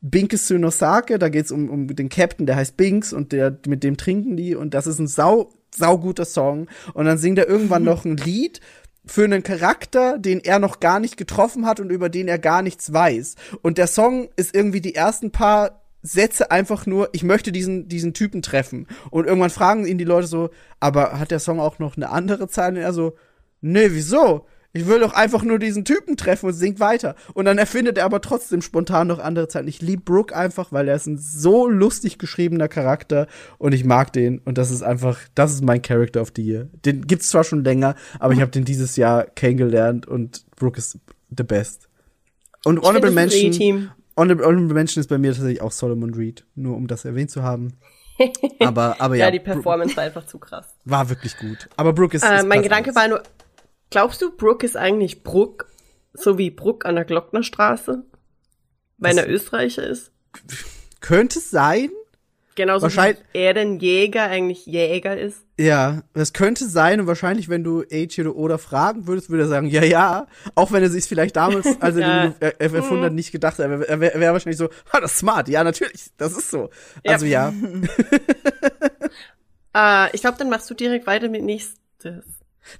[0.00, 3.84] Binkesu no Sake, da geht's um, um den Captain, der heißt Binks und der, mit
[3.84, 6.68] dem trinken die und das ist ein sau, sauguter Song.
[6.92, 8.60] Und dann singt er irgendwann noch ein Lied,
[9.04, 12.62] für einen Charakter, den er noch gar nicht getroffen hat und über den er gar
[12.62, 13.34] nichts weiß.
[13.62, 18.14] Und der Song ist irgendwie die ersten paar Sätze einfach nur, ich möchte diesen, diesen
[18.14, 18.86] Typen treffen.
[19.10, 20.50] Und irgendwann fragen ihn die Leute so,
[20.80, 22.78] aber hat der Song auch noch eine andere Zeile?
[22.78, 23.16] Und er so,
[23.60, 24.46] nee, wieso?
[24.74, 27.14] Ich will doch einfach nur diesen Typen treffen und singt weiter.
[27.34, 29.68] Und dann erfindet er aber trotzdem spontan noch andere Zeilen.
[29.68, 33.26] Ich liebe Brooke einfach, weil er ist ein so lustig geschriebener Charakter
[33.58, 34.38] und ich mag den.
[34.38, 36.68] Und das ist einfach, das ist mein Character of the Year.
[36.86, 40.98] Den gibt's zwar schon länger, aber ich habe den dieses Jahr kennengelernt und Brooke ist
[41.36, 41.88] the best.
[42.64, 43.90] Und Ich Honorable Mention.
[44.16, 47.42] Honorable, Honorable Mention ist bei mir tatsächlich auch Solomon Reed, nur um das erwähnt zu
[47.42, 47.74] haben.
[48.60, 50.66] Aber, aber ja, Ja, die Performance war einfach zu krass.
[50.84, 51.68] war wirklich gut.
[51.76, 52.96] Aber Brooke ist, Äh, mein Gedanke eins.
[52.96, 53.22] war nur,
[53.92, 55.66] glaubst du, Brooke ist eigentlich Bruck,
[56.14, 58.04] so wie Bruck an der Glocknerstraße?
[58.98, 60.10] Weil Das- er Österreicher ist?
[61.00, 61.90] Könnte es sein?
[62.54, 65.38] Genauso Wahrscheinlich- wie er Jäger eigentlich Jäger ist.
[65.58, 69.48] Ja, das könnte sein und wahrscheinlich, wenn du Age oder Oda fragen würdest, würde er
[69.48, 70.26] sagen, ja, ja.
[70.54, 72.22] Auch wenn er sich vielleicht damals, als er Ja.
[72.26, 73.70] den er, er erfunden hat, nicht gedacht hat.
[73.70, 75.48] Er, er wäre wär wahrscheinlich so, ha, das ist smart.
[75.48, 76.68] Ja, natürlich, das ist so.
[77.04, 77.12] Ja.
[77.12, 77.52] Also ja,
[79.74, 82.24] Äh, ich glaube, dann machst du direkt weiter mit nächstes.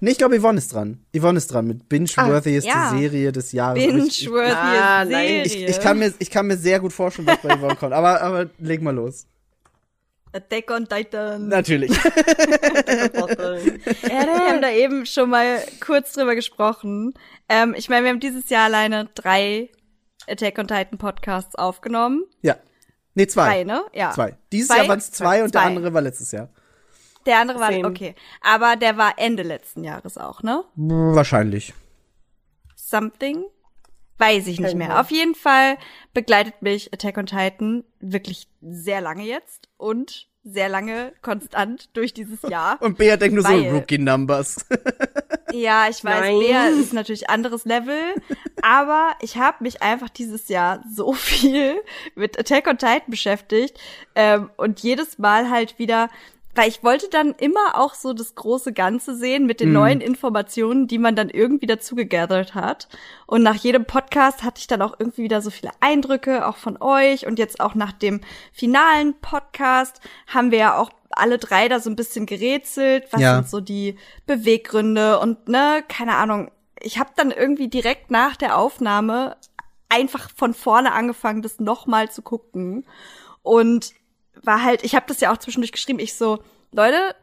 [0.01, 1.05] Nee, ich glaube, Yvonne ist dran.
[1.17, 2.99] Yvonne ist dran mit Binge-worthiest Ah, ja.
[2.99, 3.83] Serie des Jahres.
[3.83, 5.07] Binge-worthy Ah.
[5.07, 5.43] Serie.
[5.45, 7.93] ich, ich, kann mir, ich kann mir sehr gut vorstellen, was bei Yvonne kommt.
[7.93, 9.27] Aber, aber leg mal los.
[10.35, 11.49] Attack on Titan.
[11.49, 11.91] Natürlich.
[13.13, 17.15] Wir haben da eben schon mal kurz drüber gesprochen.
[17.49, 19.69] Ähm, ich meine, wir haben dieses Jahr alleine drei
[20.29, 22.25] Attack on Titan Podcasts aufgenommen.
[22.43, 22.57] ja.
[23.15, 23.45] Nee, zwei.
[23.47, 23.83] Drei, ne?
[23.93, 24.13] Ja.
[24.13, 24.39] Zwei.
[24.53, 24.79] Dieses Zwei?
[24.79, 25.67] Jahr waren es zwei und der Zwei.
[25.69, 26.49] andere war letztes Jahr.
[27.27, 27.87] Der andere war, Same.
[27.87, 28.15] okay.
[28.41, 30.65] Aber der war Ende letzten Jahres auch, ne?
[30.77, 31.75] Wahrscheinlich.
[32.75, 33.45] Something?
[34.19, 35.01] Weiß ich nicht mehr.
[35.01, 35.79] Auf jeden Fall
[36.15, 42.43] begleitet mich Attack on Titan wirklich sehr lange jetzt und sehr lange konstant durch dieses
[42.43, 42.81] Jahr.
[42.83, 44.67] Und Bea denkt nur so, Rookie-Numbers.
[45.53, 46.39] Ja, ich weiß, Nein.
[46.39, 48.15] Bea ist natürlich anderes Level,
[48.63, 51.77] aber ich habe mich einfach dieses Jahr so viel
[52.15, 53.79] mit Attack on Titan beschäftigt
[54.15, 56.09] ähm, und jedes Mal halt wieder,
[56.55, 59.75] weil ich wollte dann immer auch so das große Ganze sehen mit den Mhm.
[59.75, 62.89] neuen Informationen, die man dann irgendwie dazu gegathert hat.
[63.27, 66.77] Und nach jedem Podcast hatte ich dann auch irgendwie wieder so viele Eindrücke, auch von
[66.81, 67.27] euch.
[67.27, 68.21] Und jetzt auch nach dem
[68.53, 73.05] finalen Podcast haben wir ja auch alle drei da so ein bisschen gerätselt.
[73.13, 73.35] Was Ja.
[73.37, 76.51] sind so die Beweggründe und ne, keine Ahnung.
[76.81, 79.37] Ich habe dann irgendwie direkt nach der Aufnahme
[79.89, 82.85] einfach von vorne angefangen, das nochmal zu gucken.
[83.43, 83.93] Und
[84.45, 87.15] war halt, ich habe das ja auch zwischendurch geschrieben, ich so, Leute,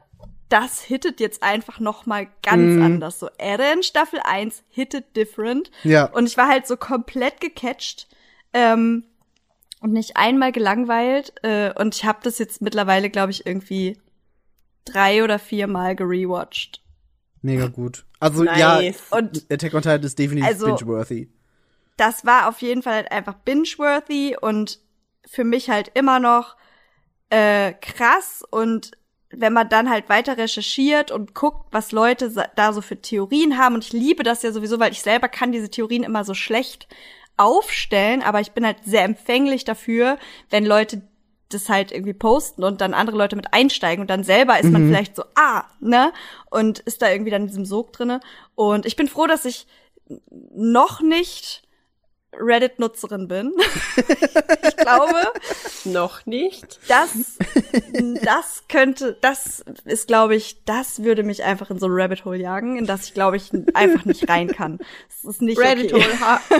[0.50, 2.82] das hittet jetzt einfach noch mal ganz Mhm.
[2.82, 3.20] anders.
[3.20, 5.70] So, Eren Staffel 1 hittet different.
[5.84, 6.06] Ja.
[6.06, 8.08] Und ich war halt so komplett gecatcht
[8.54, 9.04] ähm,
[9.80, 11.34] und nicht einmal gelangweilt.
[11.44, 14.00] Äh, und ich habe das jetzt mittlerweile, glaube ich, irgendwie
[14.86, 16.82] drei oder vier Mal gerewatcht.
[17.42, 18.06] Mega gut.
[18.20, 18.58] Also Nice.
[19.12, 21.30] ja, Und Attack on Titan ist definitiv Also- binge-worthy.
[21.96, 24.80] das war auf jeden Fall halt einfach binge-worthy und
[25.28, 26.58] für mich halt immer noch
[27.30, 28.92] äh, krass und
[29.32, 33.76] wenn man dann halt weiter recherchiert und guckt, was Leute da so für Theorien haben
[33.76, 36.88] und ich liebe das ja sowieso, weil ich selber kann diese Theorien immer so schlecht
[37.38, 40.18] aufstellen, aber ich bin halt sehr empfänglich dafür,
[40.50, 41.04] wenn Leute
[41.50, 44.88] das halt irgendwie posten und dann andere Leute mit einsteigen und dann selber ist man
[44.88, 46.12] vielleicht so, ah, ne?
[46.52, 48.20] Und ist da irgendwie dann in diesem Sog drinne.
[48.54, 49.66] Und ich bin froh, dass ich
[50.54, 51.64] noch nicht
[52.40, 53.54] Reddit-Nutzerin bin.
[53.98, 55.32] ich glaube,
[55.86, 56.80] Noch nicht.
[56.88, 57.38] das,
[58.24, 62.40] das könnte, das ist, glaube ich, das würde mich einfach in so ein Rabbit Hole
[62.40, 64.80] jagen, in das ich, glaube ich, einfach nicht rein kann.
[65.10, 66.04] Das ist nicht Reddit okay.
[66.04, 66.20] Hole.
[66.20, 66.42] Ha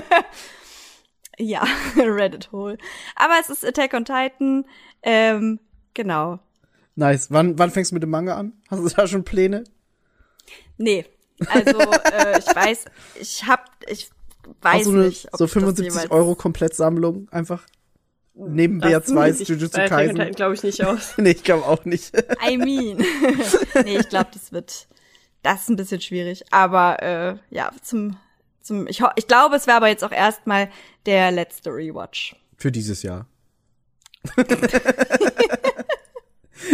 [1.40, 2.78] Ja, Reddit Hole.
[3.16, 4.66] Aber es ist Attack on Titan.
[5.02, 5.60] Ähm,
[5.94, 6.40] genau.
[6.96, 7.32] Nice.
[7.32, 8.54] Wann, wann fängst du mit dem Manga an?
[8.70, 9.64] Hast du da schon Pläne?
[10.78, 11.06] Nee.
[11.48, 12.86] Also, äh, ich weiß,
[13.22, 14.10] ich hab, ich
[14.62, 15.28] weiß du eine nicht.
[15.34, 17.64] ob so ich das 75 jemals- Euro Komplettsammlung einfach
[18.34, 20.32] neben BR2 Jujutsu Kaisen?
[20.32, 21.14] glaube ich nicht aus.
[21.18, 22.16] Nee, ich glaube auch nicht.
[22.48, 22.98] I mean.
[23.84, 24.88] nee, ich glaube, das wird,
[25.44, 26.44] das ist ein bisschen schwierig.
[26.52, 28.18] Aber äh, ja, zum,
[28.62, 30.70] zum, ich, ich glaube, es wäre aber jetzt auch erstmal
[31.06, 32.36] der letzte Rewatch.
[32.58, 33.28] Für dieses Jahr.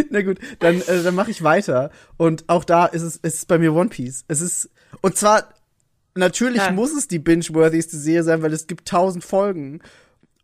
[0.10, 1.92] Na gut, dann, äh, dann mache ich weiter.
[2.18, 4.26] Und auch da ist es, ist es bei mir One Piece.
[4.28, 4.70] Es ist,
[5.02, 5.48] und zwar,
[6.16, 6.72] natürlich Ja.
[6.72, 9.80] muss es die binge-worthyste Serie sein, weil es gibt tausend Folgen.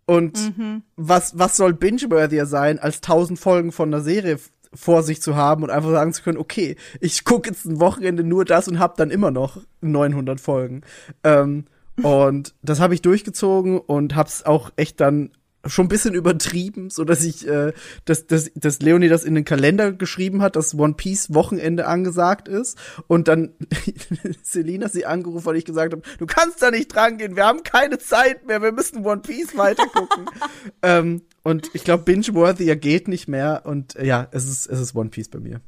[0.06, 0.54] Und
[0.98, 4.38] was, was soll binge-worthier sein, als tausend Folgen von einer Serie
[4.74, 8.24] vor sich zu haben und einfach sagen zu können, okay, ich gucke jetzt ein Wochenende
[8.24, 10.82] nur das und hab dann immer noch 900 Folgen.
[11.24, 11.66] Ähm,
[12.02, 15.32] und das habe ich durchgezogen und hab's auch echt dann
[15.66, 17.74] schon ein bisschen übertrieben, so dass ich, äh,
[18.06, 22.48] dass, dass, dass Leonie das in den Kalender geschrieben hat, dass One Piece Wochenende angesagt
[22.48, 23.54] ist und dann
[24.44, 27.64] Selina sie angerufen, weil ich gesagt habe, du kannst da nicht dran gehen, wir haben
[27.64, 30.26] keine Zeit mehr, wir müssen One Piece weitergucken.
[30.82, 34.96] ähm, und ich glaube, Binge-Worthy geht nicht mehr und äh, ja, es ist, es ist
[34.96, 35.62] One Piece bei mir.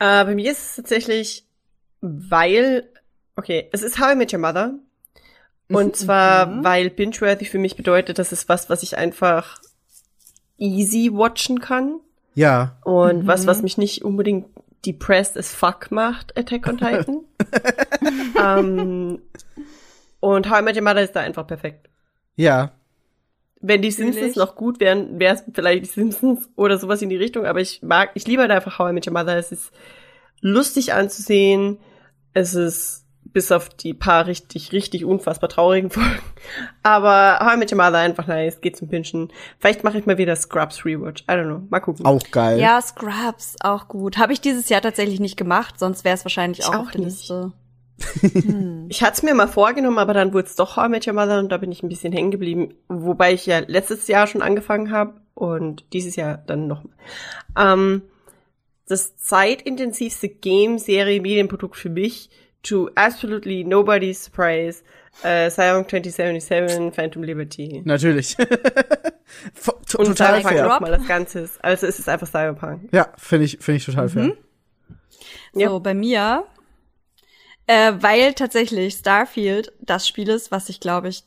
[0.00, 1.46] Äh, bei mir ist es tatsächlich,
[2.00, 2.88] weil,
[3.36, 4.78] okay, es ist How I Met Your Mother.
[5.70, 9.60] Und zwar, weil Binge-worthy für mich bedeutet, das ist was, was ich einfach
[10.56, 12.00] easy watchen kann.
[12.34, 14.46] Ja, Und was, was mich nicht unbedingt
[14.86, 17.24] depressed as fuck macht, Attack on Titan.
[18.42, 19.22] ähm,
[20.20, 21.88] Und How I Met Your Mother ist da einfach perfekt.
[22.36, 22.72] Ja.
[23.60, 24.36] Wenn die Simpsons Natürlich.
[24.36, 27.44] noch gut wären, wäre es vielleicht die Simpsons oder sowas in die Richtung.
[27.44, 29.36] Aber ich mag, ich liebe halt einfach How I Met Your Mother.
[29.36, 29.72] Es ist
[30.40, 31.78] lustig anzusehen.
[32.34, 36.18] Es ist bis auf die paar richtig, richtig unfassbar traurigen Folgen.
[36.82, 39.32] Aber How I Met Your Mother einfach nice, geht zum Pinchen.
[39.58, 41.22] Vielleicht mache ich mal wieder Scrubs Rewatch.
[41.22, 41.62] I don't know.
[41.70, 42.06] Mal gucken.
[42.06, 42.58] Auch geil.
[42.58, 44.18] Ja, Scrubs, auch gut.
[44.18, 46.90] Habe ich dieses Jahr tatsächlich nicht gemacht, sonst wäre es wahrscheinlich Ich auch, auch auf
[46.90, 47.20] der nicht.
[47.20, 47.52] Liste.
[48.90, 51.14] Ich hatte es mir mal vorgenommen, aber dann wurde es doch How I Met Your
[51.14, 52.74] Mother und da bin ich ein bisschen hängen geblieben.
[52.88, 56.82] Wobei ich ja letztes Jahr schon angefangen habe und dieses Jahr dann noch.
[57.58, 58.02] Ähm,
[58.86, 62.30] das zeitintensivste Game-Serie Medienprodukt für mich,
[62.68, 64.82] to absolutely nobody's surprise,
[65.22, 67.82] äh, Cyberpunk 2077, Phantom Liberty.
[67.84, 68.36] Natürlich.
[69.96, 70.66] Und total Cyberpunk fair.
[70.68, 71.40] Nochmal das Ganze.
[71.40, 72.88] ist- Also es ist einfach Cyberpunk.
[72.92, 74.10] Ja, finde ich, finde ich total Mhm.
[74.10, 74.32] fair.
[75.54, 75.68] Ja.
[75.68, 76.44] So, bei mir,
[77.66, 81.24] äh, weil tatsächlich Starfield das Spiel ist, was ich, glaube ich,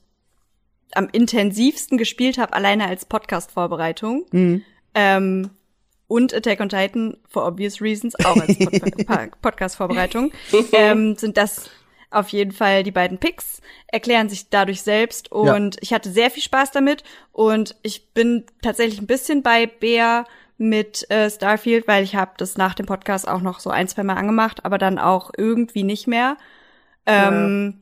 [0.94, 4.26] am intensivsten gespielt habe, alleine als Podcast-Vorbereitung.
[4.32, 4.64] Mhm.
[4.94, 5.50] Ähm,
[6.12, 10.32] und Attack on Titan, for obvious reasons, auch als Pod Podcast-Vorbereitung,
[10.74, 11.70] ähm, sind das
[12.10, 16.44] auf jeden Fall die beiden Picks, erklären sich dadurch selbst und ich hatte sehr viel
[16.44, 20.26] Spaß damit und ich bin tatsächlich ein bisschen bei Bea
[20.58, 24.04] mit äh, Starfield, weil ich habe das nach dem Podcast auch noch so ein, zwei
[24.04, 26.36] Mal angemacht, aber dann auch irgendwie nicht mehr.
[27.06, 27.82] Ähm,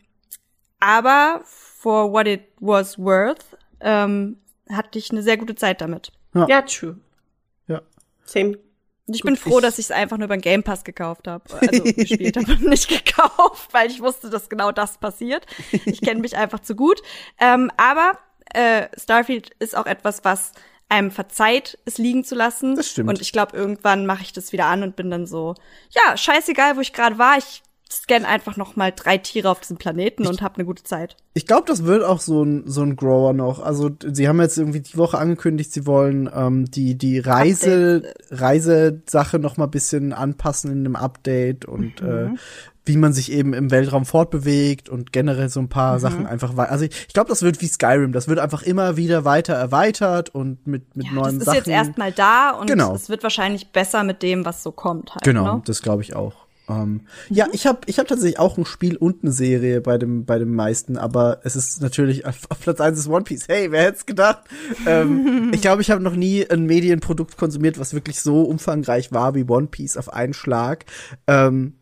[0.79, 4.37] Aber for what it was worth, ähm,
[4.71, 6.11] hatte ich eine sehr gute Zeit damit.
[6.47, 6.97] Ja, true.
[8.31, 8.57] Same.
[9.07, 10.83] Und ich Gut, bin froh, ich- dass ich es einfach nur über den Game Pass
[10.83, 11.43] gekauft habe.
[11.59, 15.45] Also gespielt habe und nicht gekauft, weil ich wusste, dass genau das passiert.
[15.85, 17.01] Ich kenne mich einfach zu gut.
[17.39, 18.19] Ähm, aber
[18.53, 20.51] äh, Starfield ist auch etwas, was
[20.89, 22.75] einem verzeiht, es liegen zu lassen.
[22.75, 23.09] Das stimmt.
[23.09, 25.55] Und ich glaube, irgendwann mache ich das wieder an und bin dann so,
[25.91, 27.37] ja, scheißegal, wo ich gerade war.
[27.37, 31.17] Ich scanne einfach noch mal drei Tiere auf diesem Planeten und habe eine gute Zeit.
[31.33, 33.59] Ich glaube, das wird auch so ein, so ein Grower noch.
[33.61, 39.39] Also, sie haben jetzt irgendwie die Woche angekündigt, sie wollen ähm, die, die Reise, Reisesache
[39.39, 42.29] noch mal bisschen anpassen in einem Update und äh,
[42.85, 46.69] wie man sich eben im Weltraum fortbewegt und generell so ein paar Sachen einfach wei-
[46.69, 48.11] Also, ich, ich glaube, das wird wie Skyrim.
[48.13, 51.57] Das wird einfach immer wieder weiter erweitert und mit, mit Ja, neuen das ist Sachen.
[51.57, 52.95] jetzt erstmal da und Genau.
[52.95, 55.23] es wird wahrscheinlich besser mit dem, was so kommt halt.
[55.23, 55.61] Genau, Ne?
[55.65, 56.33] das glaube ich auch.
[56.69, 60.25] Ähm, Ja, ich habe ich hab tatsächlich auch ein Spiel und eine Serie bei dem,
[60.25, 63.47] bei dem meisten, aber es ist natürlich auf, auf Platz eins ist One Piece.
[63.47, 64.43] Hey, wer hätte es gedacht?
[64.85, 69.35] ähm, ich glaube, ich habe noch nie ein Medienprodukt konsumiert, was wirklich so umfangreich war
[69.35, 70.85] wie One Piece auf einen Schlag.
[71.27, 71.73] Ähm,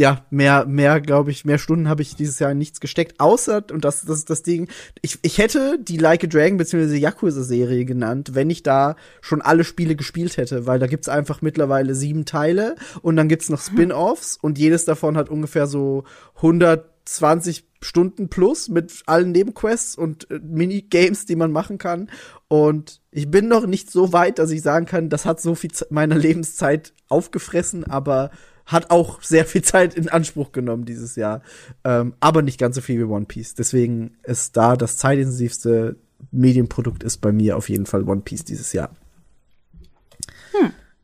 [0.00, 3.64] ja, mehr, mehr, glaube ich, mehr Stunden habe ich dieses Jahr in nichts gesteckt, außer,
[3.72, 4.68] und das, das ist das Ding,
[5.02, 6.96] ich, ich hätte die Like a Dragon bzw.
[6.96, 11.96] Yakuza-Serie genannt, wenn ich da schon alle Spiele gespielt hätte, weil da gibt's einfach mittlerweile
[11.96, 16.04] sieben Teile und dann gibt's noch Spin-Offs und jedes davon hat ungefähr so
[16.36, 22.08] 120 Stunden plus mit allen Nebenquests und äh, Minigames, die man machen kann.
[22.48, 25.70] Und ich bin noch nicht so weit, dass ich sagen kann, das hat so viel
[25.70, 28.30] Ze- meiner Lebenszeit aufgefressen, aber
[28.68, 31.42] hat auch sehr viel Zeit in Anspruch genommen dieses Jahr.
[31.84, 33.54] Ähm, aber nicht ganz so viel wie One Piece.
[33.54, 35.96] Deswegen ist da das zeitintensivste
[36.30, 38.90] Medienprodukt ist bei mir auf jeden Fall One Piece dieses Jahr.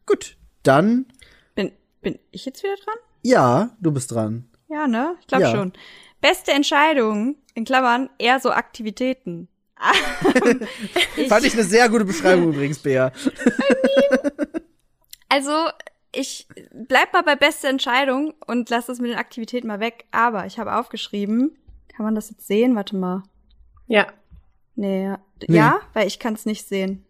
[0.06, 1.06] Gut, dann,
[1.54, 2.96] Bin, bin ich jetzt wieder dran?
[3.22, 4.44] ja, du bist dran.
[4.68, 5.14] Ja, ne?
[5.20, 5.50] Ich glaube Ja.
[5.50, 5.72] schon.
[6.20, 9.48] Beste Entscheidung, in Klammern, eher so Aktivitäten.
[11.16, 13.12] ich, Fand ich eine sehr gute Beschreibung übrigens, Bea.
[15.28, 15.52] also,
[16.16, 20.04] ich bleib mal bei beste Entscheidung und lass das mit den Aktivitäten mal weg.
[20.10, 21.56] Aber ich habe aufgeschrieben,
[21.88, 22.74] kann man das jetzt sehen?
[22.76, 23.22] Warte mal.
[23.86, 24.06] Ja.
[24.76, 25.18] Nee, ja,
[25.48, 25.56] Nee.
[25.56, 27.04] ja weil ich kann es nicht sehen.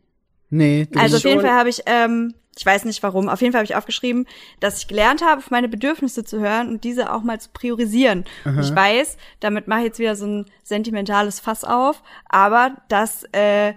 [0.51, 3.41] Nee, du Also auf schon- jeden Fall habe ich, ähm, ich weiß nicht warum, auf
[3.41, 4.27] jeden Fall habe ich aufgeschrieben,
[4.61, 8.25] dass ich gelernt habe, auf meine Bedürfnisse zu hören und diese auch mal zu priorisieren.
[8.45, 13.25] Und ich weiß, damit mache ich jetzt wieder so ein sentimentales Fass auf, aber das
[13.33, 13.75] äh,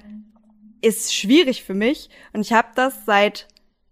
[0.81, 3.05] ist schwierig für mich und ich habe das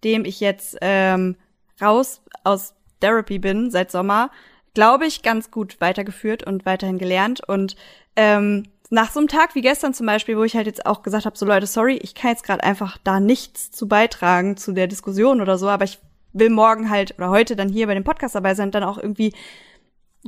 [0.05, 1.35] seitdem ich jetzt ähm,
[1.81, 4.29] raus aus Therapy bin, seit Sommer,
[4.75, 7.41] glaube ich, ganz gut weitergeführt und weiterhin gelernt.
[7.47, 7.75] Und
[8.15, 11.25] ähm, nach so einem Tag wie gestern zum Beispiel, wo ich halt jetzt auch gesagt
[11.25, 14.85] habe, so Leute, sorry, ich kann jetzt gerade einfach da nichts zu beitragen zu der
[14.85, 15.97] Diskussion oder so, aber ich
[16.33, 19.33] will morgen halt oder heute dann hier bei dem Podcast dabei sein, dann auch irgendwie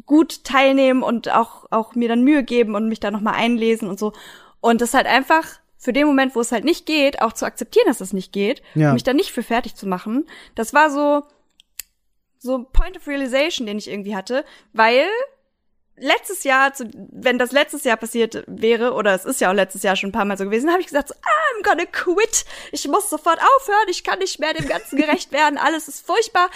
[0.08, 3.88] gut teilnehmen und auch auch mir dann Mühe geben und mich da noch mal einlesen
[3.88, 4.14] und so.
[4.60, 7.86] Und das halt einfach für den Moment, wo es halt nicht geht, auch zu akzeptieren,
[7.88, 8.88] dass es nicht geht, Ja.
[8.90, 10.28] und mich da nicht für fertig zu machen.
[10.56, 11.24] Das war so
[12.40, 15.08] so ein Point of Realization, den ich irgendwie hatte, weil
[16.00, 19.82] letztes Jahr, zu, wenn das letztes Jahr passiert wäre, oder es ist ja auch letztes
[19.82, 22.46] Jahr schon ein paar Mal so gewesen, habe ich gesagt, so, ah, I'm gonna quit.
[22.72, 23.88] Ich muss sofort aufhören.
[23.90, 25.58] Ich kann nicht mehr dem Ganzen gerecht werden.
[25.58, 26.52] Alles ist furchtbar.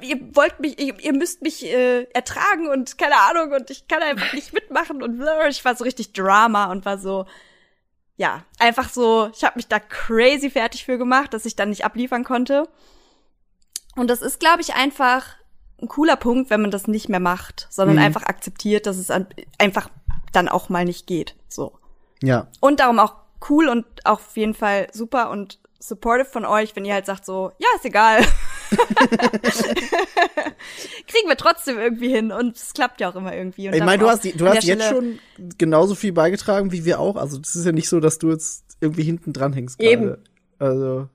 [0.00, 4.02] Ihr wollt mich, ihr, ihr müsst mich äh, ertragen und keine Ahnung und ich kann
[4.02, 7.26] einfach nicht mitmachen und ich war so richtig Drama und war so,
[8.16, 11.84] ja, einfach so, ich habe mich da crazy fertig für gemacht, dass ich dann nicht
[11.84, 12.68] abliefern konnte.
[13.94, 15.36] Und das ist, glaube ich, einfach
[15.80, 18.02] ein cooler Punkt, wenn man das nicht mehr macht, sondern Mhm.
[18.02, 19.10] einfach akzeptiert, dass es
[19.58, 19.90] einfach
[20.32, 21.34] dann auch mal nicht geht.
[21.48, 21.78] So.
[22.22, 22.46] Ja.
[22.60, 23.14] Und darum auch
[23.50, 27.26] cool und auch auf jeden Fall super und supportive von euch, wenn ihr halt sagt
[27.26, 28.24] so, ja, ist egal.
[31.06, 33.68] Kriegen wir trotzdem irgendwie hin und es klappt ja auch immer irgendwie.
[33.68, 35.18] Und Ich meine, du hast, du hast jetzt Stelle- schon
[35.58, 37.16] genauso viel beigetragen wie wir auch.
[37.16, 40.04] Also, das ist ja nicht so, dass du jetzt irgendwie hinten dran hängst Eben.
[40.04, 40.22] gerade.
[40.58, 41.08] Also,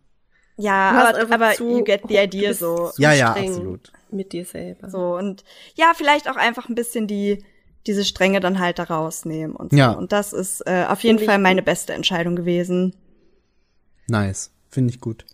[0.58, 2.92] Ja, Du hast aber, aber zu- you get the idea so.
[2.98, 3.92] ja, ja, absolut.
[4.12, 4.90] Mit dir selber.
[4.90, 5.44] So und
[5.76, 7.44] ja, vielleicht auch einfach ein bisschen die
[7.88, 9.78] diese Stränge dann halt da rausnehmen und so.
[9.78, 9.92] Ja.
[9.94, 12.96] Und das ist äh, auf jeden Finde Fall meine beste Entscheidung gewesen.
[14.08, 14.52] Nice.
[14.70, 15.26] Finde ich gut.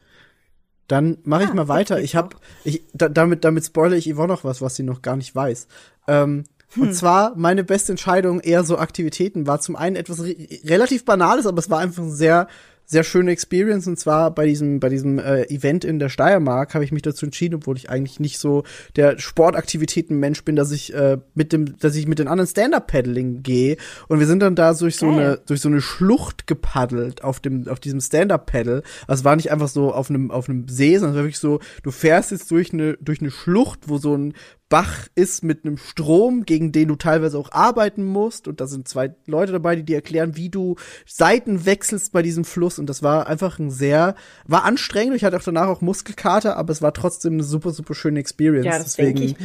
[0.87, 1.99] Dann mache ich Ah, mal weiter.
[1.99, 5.15] Ich habe, ich, da, damit, damit spoilere ich Yvonne noch was, was sie noch gar
[5.15, 5.67] nicht weiß.
[6.07, 10.35] Ähm, Und zwar, meine beste Entscheidung, eher so Aktivitäten, war zum einen etwas re
[10.65, 12.47] relativ Banales, aber es war einfach ein sehr,
[12.87, 13.85] sehr schöne Experience.
[13.85, 17.25] Und zwar bei diesem, bei diesem äh, Event in der Steiermark habe ich mich dazu
[17.25, 18.63] entschieden, obwohl ich eigentlich nicht so
[18.95, 23.77] der Sportaktivitäten-Mensch bin, dass ich äh, mit dem, dass ich mit den anderen Stand-Up-Paddling gehe.
[24.07, 27.67] Und wir sind dann da durch so eine, durch so eine Schlucht gepaddelt auf dem,
[27.67, 28.83] auf diesem Stand-Up-Paddle.
[29.05, 31.39] Also es war nicht einfach so auf einem, auf einem See, sondern es war wirklich
[31.39, 34.33] so, du fährst jetzt durch eine, durch eine Schlucht, wo so ein
[34.69, 38.47] Bach ist mit einem Strom, gegen den du teilweise auch arbeiten musst.
[38.47, 42.43] Und da sind zwei Leute dabei, die dir erklären, wie du Seiten wechselst bei diesem
[42.43, 42.77] Fluss.
[42.77, 44.15] Und das war einfach ein sehr,
[44.45, 45.15] war anstrengend.
[45.15, 48.65] Ich hatte auch danach auch Muskelkater, aber es war trotzdem eine super, super schöne Experience.
[48.65, 49.35] Ja, das Deswegen, ich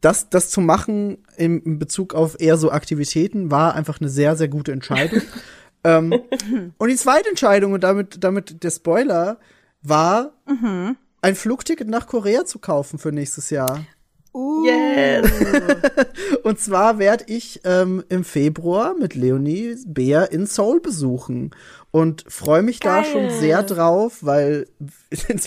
[0.00, 4.36] das, das zu machen im, in Bezug auf eher so Aktivitäten war einfach eine sehr,
[4.36, 5.22] sehr gute Entscheidung.
[5.84, 6.14] ähm,
[6.78, 9.38] und die zweite Entscheidung, und damit, damit der Spoiler,
[9.82, 10.32] war,
[11.22, 13.84] ein Flugticket nach Korea zu kaufen für nächstes Jahr.
[14.34, 15.30] Yes.
[16.42, 21.52] Und zwar werde ich ähm, im Februar mit Leonie Bär in Seoul besuchen
[21.92, 23.12] und freue mich da Geil.
[23.12, 24.66] schon sehr drauf, weil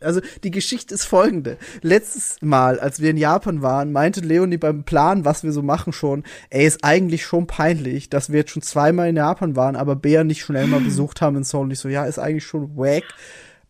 [0.00, 1.56] also die Geschichte ist folgende.
[1.82, 5.92] Letztes Mal, als wir in Japan waren, meinte Leonie beim Plan, was wir so machen
[5.92, 9.96] schon, ey, ist eigentlich schon peinlich, dass wir jetzt schon zweimal in Japan waren, aber
[9.96, 11.64] Bär nicht schnell mal besucht haben in Seoul.
[11.64, 13.02] Und ich so, ja, ist eigentlich schon wack.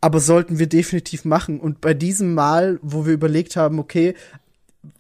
[0.02, 1.58] Aber sollten wir definitiv machen.
[1.58, 4.14] Und bei diesem Mal, wo wir überlegt haben, okay,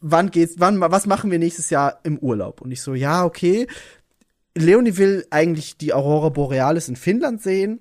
[0.00, 2.60] wann geht's, wann, was machen wir nächstes Jahr im Urlaub?
[2.60, 3.66] Und ich so, ja, okay.
[4.56, 7.80] Leonie will eigentlich die Aurora Borealis in Finnland sehen.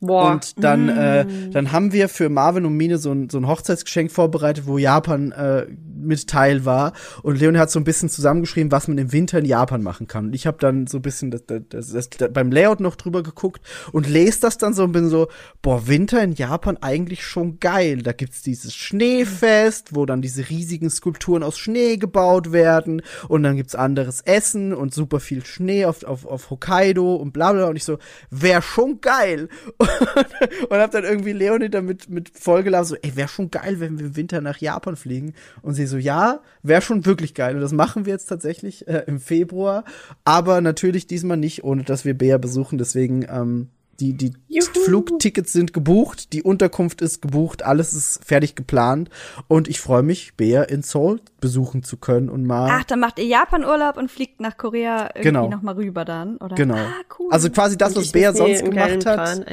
[0.00, 0.32] Boah.
[0.32, 4.10] Und dann, äh, dann haben wir für Marvin und Mine so ein, so ein Hochzeitsgeschenk
[4.10, 5.66] vorbereitet, wo Japan äh,
[6.02, 6.94] mit Teil war.
[7.22, 10.26] Und Leonie hat so ein bisschen zusammengeschrieben, was man im Winter in Japan machen kann.
[10.26, 13.22] Und ich habe dann so ein bisschen das, das, das, das, beim Layout noch drüber
[13.22, 13.60] geguckt
[13.92, 15.28] und lese das dann so und bin so,
[15.60, 17.98] boah, Winter in Japan eigentlich schon geil.
[17.98, 23.02] Da gibt's dieses Schneefest, wo dann diese riesigen Skulpturen aus Schnee gebaut werden.
[23.28, 27.52] Und dann gibt's anderes Essen und super viel Schnee auf, auf, auf Hokkaido und bla
[27.52, 27.68] bla.
[27.68, 27.98] Und ich so,
[28.30, 29.50] wär schon geil.
[29.76, 29.89] und
[30.70, 34.16] hab dann irgendwie Leonie damit mit vollgeladen, so, ey, wär schon geil, wenn wir im
[34.16, 35.34] Winter nach Japan fliegen.
[35.62, 37.54] Und sie so, ja, wär schon wirklich geil.
[37.54, 39.84] Und das machen wir jetzt tatsächlich äh, im Februar.
[40.24, 42.78] Aber natürlich diesmal nicht, ohne dass wir Bea besuchen.
[42.78, 43.68] Deswegen, ähm,
[44.00, 44.66] die, die Juhu.
[44.84, 49.10] Flugtickets sind gebucht, die Unterkunft ist gebucht, alles ist fertig geplant.
[49.46, 52.68] Und ich freue mich, Bea in Seoul besuchen zu können und mal.
[52.72, 55.48] Ach, dann macht ihr Japan-Urlaub und fliegt nach Korea irgendwie Genau.
[55.48, 56.56] noch mal rüber dann, oder?
[56.56, 56.76] Genau.
[56.76, 57.28] Ah, cool.
[57.30, 59.44] Also quasi das, was Bea sonst gemacht hat.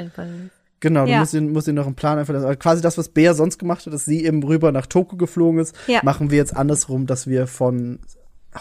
[0.80, 1.20] Genau, du Ja.
[1.20, 2.46] musst dir, musst noch einen Plan einfallen lassen.
[2.46, 5.60] Aber quasi das, was Bea sonst gemacht hat, dass sie eben rüber nach Tokio geflogen
[5.60, 6.02] ist, Ja.
[6.04, 8.00] machen wir jetzt andersrum, dass wir von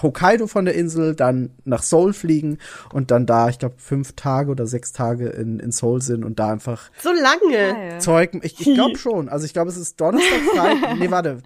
[0.02, 2.58] Hokkaido von der Insel dann nach Seoul fliegen
[2.92, 6.38] und dann da, ich glaube, fünf Tage oder sechs Tage in, in Seoul sind und
[6.38, 7.74] da einfach So lange.
[7.74, 8.00] Geil.
[8.00, 8.30] Zeug.
[8.42, 9.28] Ich, ich glaube schon.
[9.28, 10.96] Also ich glaube, es ist Donnerstag, Freitag.
[10.98, 11.38] nee, warte.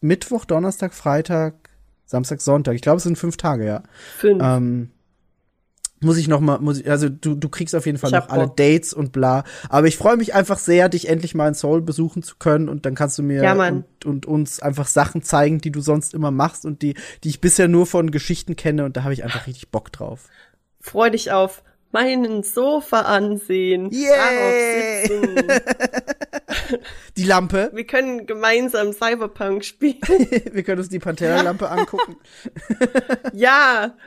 [0.00, 1.54] Mittwoch, Donnerstag, Freitag,
[2.04, 2.74] Samstag, Sonntag.
[2.74, 3.82] Ich glaube, es sind fünf Tage, ja.
[4.18, 4.42] Fünf.
[4.42, 4.90] Ähm,
[6.00, 8.46] muss ich noch mal, muss ich, also du, du kriegst auf jeden Fall noch alle
[8.46, 8.56] Bock.
[8.56, 9.44] Dates und bla.
[9.68, 12.84] Aber ich freue mich einfach sehr, dich endlich mal in Seoul besuchen zu können und
[12.86, 16.30] dann kannst du mir Ja, und, und uns einfach Sachen zeigen, die du sonst immer
[16.30, 16.94] machst und die,
[17.24, 20.28] die ich bisher nur von Geschichten kenne und da habe ich einfach richtig Bock drauf.
[20.80, 23.90] Freu dich auf meinen Sofa ansehen.
[23.90, 25.36] Sitzen.
[27.16, 30.00] Die Lampe, Wir können gemeinsam Cyberpunk spielen.
[30.52, 32.16] wir können uns die Pantera-Lampe angucken.
[33.32, 33.94] ja.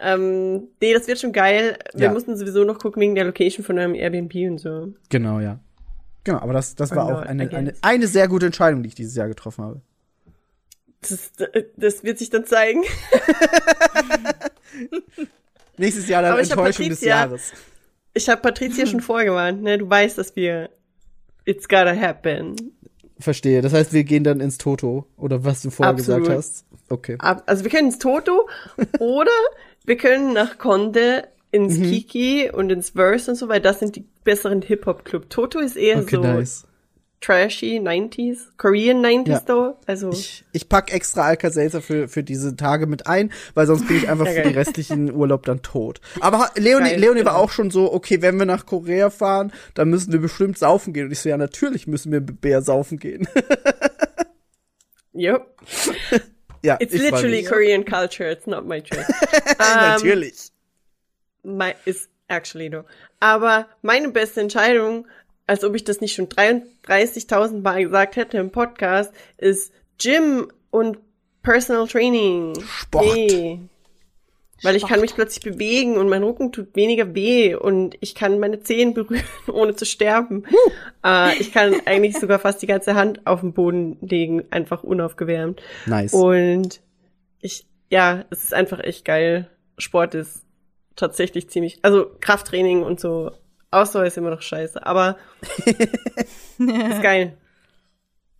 [0.00, 1.78] Ähm, nee, das wird schon geil.
[1.94, 2.12] Wir Ja.
[2.12, 4.92] mussten sowieso noch gucken wegen der Location von einem Airbnb und so.
[5.08, 5.58] Genau, ja.
[6.24, 9.16] Genau, aber das, das war auch eine, eine, eine sehr gute Entscheidung, die ich dieses
[9.16, 9.80] Jahr getroffen habe.
[11.00, 11.30] Das,
[11.76, 12.82] das wird sich dann zeigen.
[15.76, 17.52] Nächstes Jahr dann Aber Enttäuschung des Jahres.
[18.14, 19.78] ich habe Patricia schon vorgewarnt, ne?
[19.78, 20.70] Du weißt, dass wir
[21.44, 22.56] It's gotta happen.
[23.20, 23.62] Verstehe.
[23.62, 26.20] Das heißt, wir gehen dann ins Toto oder was du vorher Absolut.
[26.24, 26.64] gesagt hast.
[26.88, 27.16] Okay.
[27.18, 28.48] Ab, also wir können ins Toto
[29.00, 29.30] oder
[29.84, 31.82] wir können nach Conde ins Mhm.
[31.84, 35.30] Kiki und ins Verse und so, weil das sind die besseren Hip-Hop-Club.
[35.30, 36.66] Toto ist eher Okay, so nice.
[37.20, 39.40] Trashy 90s, Korean 90s Ja.
[39.40, 39.76] though.
[39.86, 43.96] Also Ich, ich pack extra Alka-Seltzer für, für diese Tage mit ein, weil sonst bin
[43.96, 46.00] ich einfach Ja, für die restlichen Urlaub dann tot.
[46.20, 49.88] Aber Leonie, Geil, Leonie war auch schon so, okay, wenn wir nach Korea fahren, dann
[49.90, 51.06] müssen wir bestimmt saufen gehen.
[51.06, 53.26] Und ich so, ja, natürlich müssen wir mit Bär saufen gehen.
[55.14, 55.46] yep.
[56.62, 57.42] ja, It's literally.
[57.44, 59.08] Korean culture, it's not my choice.
[59.44, 60.50] Ähm, Natürlich.
[61.42, 62.84] My, is actually no.
[63.20, 65.06] Aber meine beste Entscheidung,
[65.48, 70.98] als ob ich das nicht schon 33.000 Mal gesagt hätte im Podcast, ist Gym und
[71.42, 72.54] Personal Training.
[72.66, 73.16] Sport.
[73.16, 73.60] Yay.
[74.62, 78.40] Weil ich kann mich plötzlich bewegen und mein Rücken tut weniger weh und ich kann
[78.40, 80.44] meine Zehen berühren, ohne zu sterben.
[81.04, 85.62] Äh, ich kann eigentlich sogar fast die ganze Hand auf den Boden legen, einfach unaufgewärmt.
[85.86, 86.12] Nice.
[86.12, 86.80] Und
[87.40, 89.48] ich, ja, es ist einfach echt geil.
[89.78, 90.42] Sport ist
[90.96, 93.30] tatsächlich ziemlich, also Krafttraining und so.
[93.70, 95.16] Ausdauer ist immer noch scheiße, aber
[96.58, 97.36] ist geil.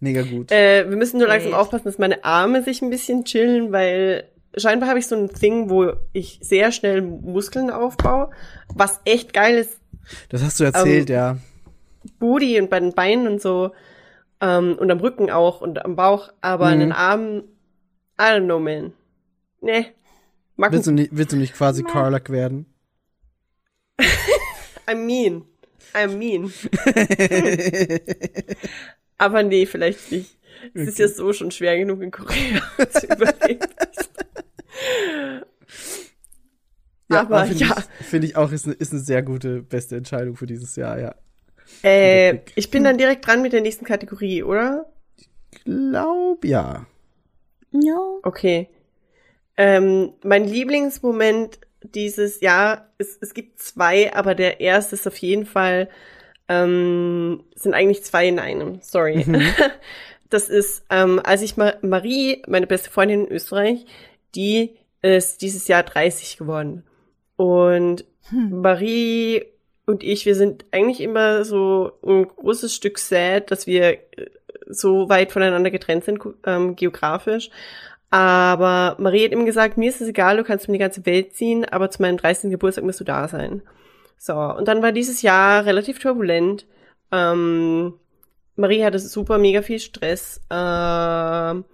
[0.00, 0.50] Mega gut.
[0.52, 1.60] Äh, wir müssen nur langsam Great.
[1.60, 5.68] aufpassen, dass meine Arme sich ein bisschen chillen, weil scheinbar habe ich so ein Thing,
[5.70, 8.30] wo ich sehr schnell Muskeln aufbaue,
[8.74, 9.78] was echt geil ist,
[10.30, 11.36] Das hast du erzählt, ähm, ja.
[12.18, 13.72] Booty und bei den Beinen und so
[14.40, 16.80] ähm, und am Rücken auch und am Bauch, aber an Mhm.
[16.80, 17.38] den Armen,
[18.20, 18.92] I don't know, man.
[19.60, 19.86] Nee.
[20.56, 22.66] Mag Willst du nicht, willst du nicht quasi Carlack werden?
[24.88, 25.44] I mean.
[25.94, 26.52] I mean.
[29.18, 30.36] Aber nee, vielleicht nicht.
[30.74, 33.68] Es ist ja so schon schwer genug in Korea zu überleben.
[37.08, 40.36] Aber finde ja, ich, finde ich auch, ist eine, ist eine sehr gute, beste Entscheidung
[40.36, 41.14] für dieses Jahr, ja.
[41.82, 44.86] äh, ich bin dann direkt dran mit der nächsten Kategorie, oder?
[45.64, 46.86] Glaub, ja.
[47.70, 47.98] Ja.
[48.22, 48.68] Okay.
[49.56, 51.58] Ähm, mein Lieblingsmoment
[51.94, 55.88] dieses Jahr, es, es gibt zwei, aber der erste ist auf jeden Fall,
[56.48, 59.24] ähm, sind eigentlich zwei in einem, sorry.
[60.30, 63.86] Das ist, ähm, als ich Ma Marie, meine beste Freundin in Österreich,
[64.34, 66.84] die ist dieses Jahr 30 geworden.
[67.36, 69.46] Und Marie
[69.86, 74.26] und ich, wir sind eigentlich immer so ein großes Stück sad, dass wir äh,
[74.66, 77.48] so weit voneinander getrennt sind, ähm, geografisch.
[78.10, 81.34] Aber Marie hat ihm gesagt, mir ist es egal, du kannst mir die ganze Welt
[81.34, 82.50] ziehen, aber zu meinem 30.
[82.50, 83.62] Geburtstag musst du da sein.
[84.16, 86.66] So, und dann war dieses Jahr relativ turbulent.
[87.12, 87.94] Ähm,
[88.56, 90.40] Marie hatte super mega viel Stress.
[90.50, 91.64] Ähm,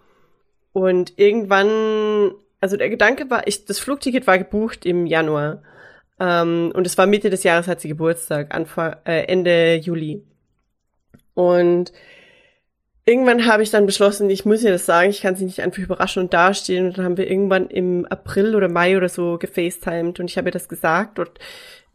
[0.72, 5.62] und irgendwann, also der Gedanke war, ich, das Flugticket war gebucht im Januar.
[6.20, 10.24] Ähm, und es war Mitte des Jahres hat sie Geburtstag, Anfang, äh, Ende Juli.
[11.34, 11.92] Und
[13.05, 15.83] irgendwann habe ich dann beschlossen, ich muss ihr das sagen, ich kann sie nicht einfach
[15.83, 16.86] überraschen und dastehen.
[16.86, 20.49] Und dann haben wir irgendwann im April oder Mai oder so gefacetimed und ich habe
[20.49, 21.18] ihr das gesagt.
[21.18, 21.31] Und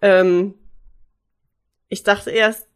[0.02, 0.54] ähm,
[1.88, 2.68] ich dachte erst,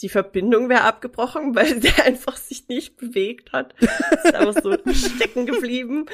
[0.00, 3.74] die Verbindung wäre abgebrochen, weil sie einfach sich nicht bewegt hat.
[3.78, 6.06] Sie ist einfach so stecken geblieben.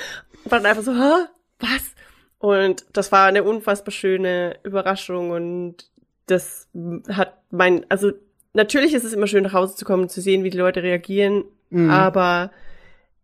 [0.44, 1.27] Und war dann einfach so, Hä?
[1.59, 1.94] was?
[2.39, 5.91] Und das war eine unfassbar schöne Überraschung und
[6.27, 6.69] das
[7.09, 8.12] hat mein, also
[8.55, 10.83] natürlich ist es immer schön nach Hause zu kommen und zu sehen, wie die Leute
[10.83, 11.91] reagieren, Mhm.
[11.91, 12.50] aber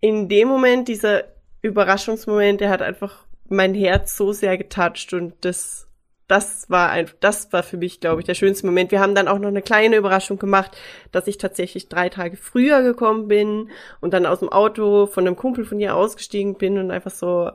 [0.00, 1.24] in dem Moment, dieser
[1.62, 5.86] Überraschungsmoment, der hat einfach mein Herz so sehr getoucht und das,
[6.26, 8.90] das war ein, das war für mich, glaube ich, der schönste Moment.
[8.92, 10.76] Wir haben dann auch noch eine kleine Überraschung gemacht,
[11.12, 13.68] dass ich tatsächlich drei Tage früher gekommen bin
[14.00, 17.50] und dann aus dem Auto von einem Kumpel von ihr ausgestiegen bin und einfach so,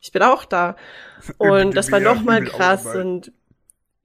[0.00, 0.76] ich bin auch da.
[1.38, 3.32] Und das war noch mal krass und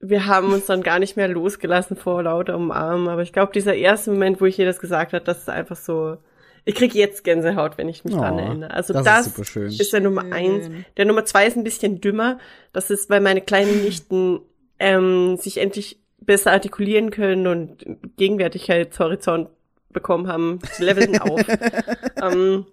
[0.08, 3.08] wir haben uns dann gar nicht mehr losgelassen vor lauter Umarmen.
[3.08, 5.76] Aber ich glaube, dieser erste Moment, wo ich ihr das gesagt habe, das ist einfach
[5.76, 6.16] so.
[6.64, 8.72] Ich krieg jetzt Gänsehaut, wenn ich mich Oh, dran erinnere.
[8.74, 9.66] Also das das, ist super schön.
[9.68, 10.32] ist der Nummer Schön.
[10.32, 10.70] eins.
[10.96, 12.38] Der Nummer zwei ist ein bisschen dümmer.
[12.72, 14.40] Das ist, weil meine kleinen Nichten
[14.80, 17.84] ähm, sich endlich besser artikulieren können und
[18.16, 19.48] Gegenwärtigkeitshorizont
[19.90, 20.58] bekommen haben.
[20.72, 21.40] Sie leveln auf.
[22.22, 22.66] ähm,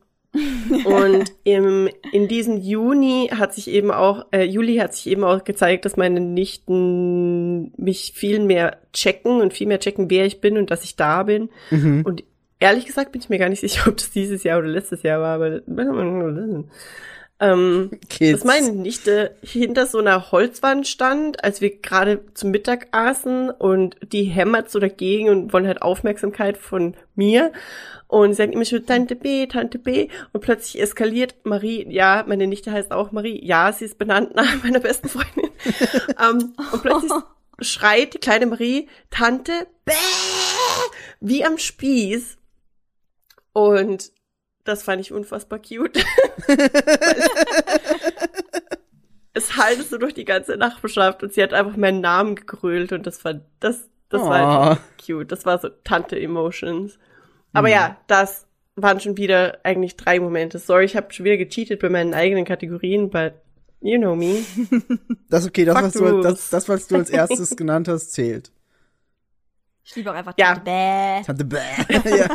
[0.85, 5.43] und im, in diesem Juni hat sich eben auch, äh, Juli hat sich eben auch
[5.43, 10.57] gezeigt, dass meine Nichten mich viel mehr checken und viel mehr checken, wer ich bin
[10.57, 11.49] und dass ich da bin.
[11.71, 12.03] Mhm.
[12.05, 12.23] Und
[12.59, 15.21] ehrlich gesagt bin ich mir gar nicht sicher, ob das dieses Jahr oder letztes Jahr
[15.21, 15.61] war, aber
[17.43, 18.39] ähm, Kids.
[18.39, 23.97] dass meine Nichte hinter so einer Holzwand stand, als wir gerade zum Mittag aßen und
[24.01, 27.51] die hämmert so dagegen und wollen halt Aufmerksamkeit von mir.
[28.07, 30.07] Und sagen immer schon Tante B, Tante B.
[30.33, 34.45] Und plötzlich eskaliert Marie, ja, meine Nichte heißt auch Marie, ja, sie ist benannt nach
[34.63, 35.49] meiner besten Freundin.
[36.21, 37.11] ähm, und plötzlich
[37.59, 39.93] schreit die kleine Marie, Tante, bäh,
[41.19, 42.37] wie am Spieß.
[43.51, 44.12] Und
[44.63, 46.03] das fand ich unfassbar cute.
[49.33, 53.07] es hallte so durch die ganze Nachbarschaft und sie hat einfach meinen Namen gegrölt und
[53.07, 54.61] das war, das, das war Oh.
[54.69, 55.31] einfach cute.
[55.31, 56.97] Das war so Tante-Emotions.
[57.51, 60.59] Aber ja, das waren schon wieder eigentlich drei Momente.
[60.59, 63.33] Sorry, ich habe schon wieder gecheatet bei meinen eigenen Kategorien, but
[63.81, 64.43] you know me.
[65.29, 68.51] Das ist okay, das, was du, das, das, was du als erstes genannt hast, zählt.
[69.85, 70.55] Ich liebe auch einfach Ja.
[70.55, 71.23] Tante Bäh.
[71.25, 71.59] Tante Bäh.
[72.17, 72.27] ja.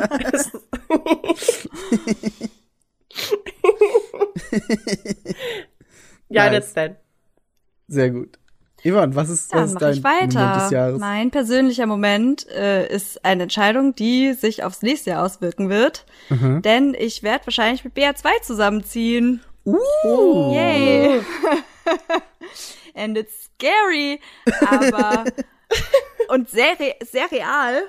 [6.29, 6.53] ja, Nice.
[6.53, 6.97] that's that.
[7.89, 8.39] Sehr gut.
[8.85, 10.29] Ivan, was ist, was Dann ist dein.
[10.31, 11.01] Moment des Jahres?
[11.01, 16.07] Mein persönlicher Moment äh, ist eine Entscheidung, die sich aufs nächste Jahr auswirken wird.
[16.29, 16.63] Mhm.
[16.63, 19.43] Denn ich werde wahrscheinlich mit BR2 zusammenziehen.
[19.65, 20.55] Uh.
[20.55, 21.21] Yay!
[22.95, 24.21] And it's scary,
[24.61, 25.25] aber
[26.29, 27.83] und sehr, re sehr real.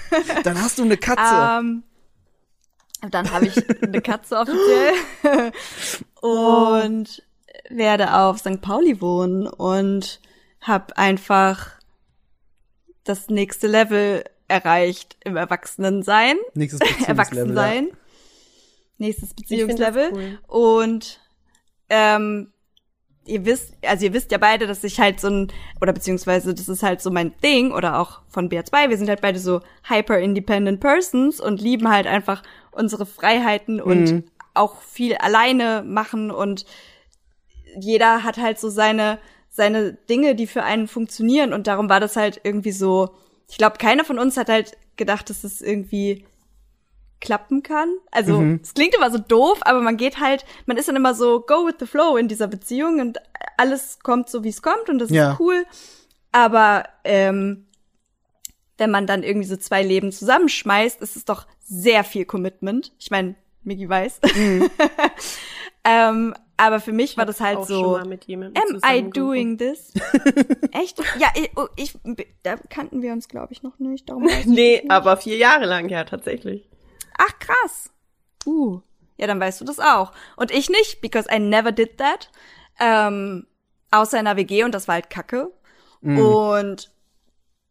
[0.44, 1.58] Dann hast du eine Katze.
[1.58, 1.84] Ähm,
[3.10, 5.52] dann habe ich eine Katze offiziell
[6.20, 7.22] und
[7.70, 8.60] werde auf St.
[8.60, 10.20] Pauli wohnen und
[10.60, 11.78] habe einfach
[13.04, 17.08] das nächste Level erreicht im Erwachsenensein, Nächstes Beziehungslevel.
[17.08, 17.88] Erwachsensein,
[18.98, 20.38] nächstes Beziehungslevel cool.
[20.46, 21.20] und
[21.88, 22.52] ähm,
[23.30, 26.68] ihr wisst, also ihr wisst ja beide, dass ich halt so ein, oder beziehungsweise das
[26.68, 30.80] ist halt so mein Ding, oder auch von BR2, wir sind halt beide so hyper-independent
[30.80, 32.42] persons und lieben halt einfach
[32.72, 36.66] unsere Freiheiten und auch viel alleine machen und
[37.78, 39.18] jeder hat halt so seine,
[39.48, 43.10] seine Dinge, die für einen funktionieren und darum war das halt irgendwie so,
[43.48, 46.26] ich glaube, keiner von uns hat halt gedacht, dass es irgendwie
[47.20, 47.88] klappen kann.
[48.10, 51.40] Also, es klingt immer so doof, aber man geht halt, man ist dann immer so
[51.40, 53.18] go with the flow in dieser Beziehung und
[53.56, 55.32] alles kommt so, wie es kommt und das Ja.
[55.32, 55.64] ist cool.
[56.32, 57.66] Aber ähm,
[58.78, 62.92] wenn man dann irgendwie so zwei Leben zusammenschmeißt, ist es doch sehr viel Commitment.
[62.98, 64.20] Ich meine, Miggy weiß.
[65.84, 67.80] ähm, aber für mich war das halt Auch so.
[67.82, 69.92] schon mal mit jemandem Am I doing this?
[70.72, 70.98] Echt?
[71.18, 71.94] Ja, ich, oh, ich,
[72.42, 74.08] da kannten wir uns, glaube ich, noch nicht.
[74.08, 74.90] Darum Nee, nicht.
[74.90, 76.68] aber vier Jahre lang, ja, tatsächlich.
[77.20, 77.90] Ach, krass.
[78.46, 78.80] Uh.
[79.18, 80.12] Ja, dann weißt du das auch.
[80.36, 82.30] Und ich nicht, because I never did that.
[82.78, 83.46] Ähm,
[83.90, 85.52] außer in der WG und das war halt kacke.
[86.02, 86.90] Und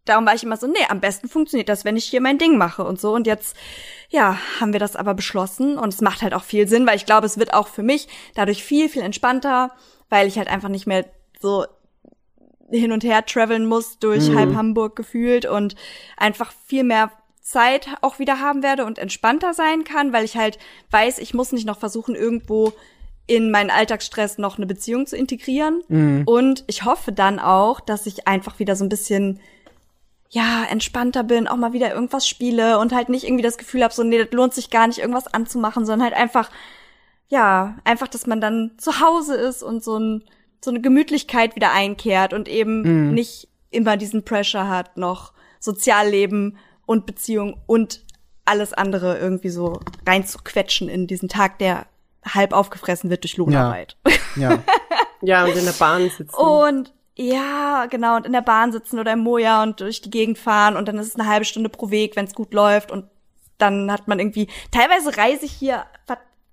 [0.06, 2.58] darum war ich immer so, nee, am besten funktioniert das, wenn ich hier mein Ding
[2.58, 3.14] mache und so.
[3.16, 3.58] Und jetzt,
[4.10, 7.08] ja, haben wir das aber beschlossen und es macht halt auch viel Sinn, weil ich
[7.08, 9.72] glaube, es wird auch für mich dadurch viel, viel entspannter,
[10.10, 11.06] weil ich halt einfach nicht mehr
[11.40, 11.66] so
[12.70, 15.76] hin und her traveln muss durch halb Hamburg gefühlt und
[16.18, 17.12] einfach viel mehr
[17.50, 20.60] Zeit auch wieder haben werde und entspannter sein kann, weil ich halt
[20.92, 22.74] weiß, ich muss nicht noch versuchen, irgendwo
[23.26, 25.82] in meinen Alltagsstress noch eine Beziehung zu integrieren.
[26.26, 29.40] Und ich hoffe dann auch, dass ich einfach wieder so ein bisschen
[30.30, 33.94] ja, entspannter bin, auch mal wieder irgendwas spiele und halt nicht irgendwie das Gefühl habe,
[33.94, 36.52] so, nee, das lohnt sich gar nicht, irgendwas anzumachen, sondern halt einfach,
[37.30, 40.24] ja, einfach, dass man dann zu Hause ist und so, ein,
[40.62, 46.58] so eine Gemütlichkeit wieder einkehrt und eben nicht immer diesen Pressure hat, noch Sozialleben
[46.90, 48.04] und Beziehung und
[48.46, 51.86] alles andere irgendwie so reinzuquetschen in diesen Tag, der
[52.26, 53.96] halb aufgefressen wird durch Lohnarbeit.
[54.36, 54.60] Ja.
[55.22, 56.34] Ja, und in der Bahn sitzen.
[56.34, 60.38] Und ja, genau, und in der Bahn sitzen oder im Moja und durch die Gegend
[60.38, 63.04] fahren und dann ist es eine halbe Stunde pro Weg, wenn es gut läuft und
[63.58, 65.88] dann hat man irgendwie, teilweise reise ich hier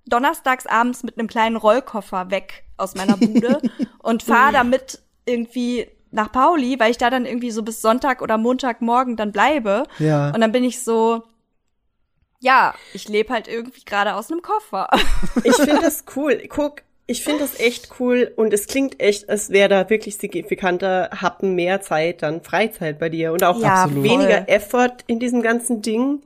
[0.05, 3.61] donnerstags abends mit einem kleinen Rollkoffer weg aus meiner Bude
[3.99, 8.37] und fahre damit irgendwie nach Pauli, weil ich da dann irgendwie so bis Sonntag oder
[8.37, 9.83] Montagmorgen dann bleibe.
[9.99, 10.31] Ja.
[10.31, 11.23] Und dann bin ich so,
[12.39, 14.87] ja, ich lebe halt irgendwie gerade aus einem Koffer.
[15.43, 16.43] Ich finde das cool.
[16.49, 21.09] Guck, ich finde das echt cool und es klingt echt, als wäre da wirklich signifikanter
[21.21, 24.03] Happen mehr Zeit, dann Freizeit bei dir und auch Ja, Absolut.
[24.03, 24.45] weniger voll.
[24.47, 26.21] Effort in diesem ganzen Ding.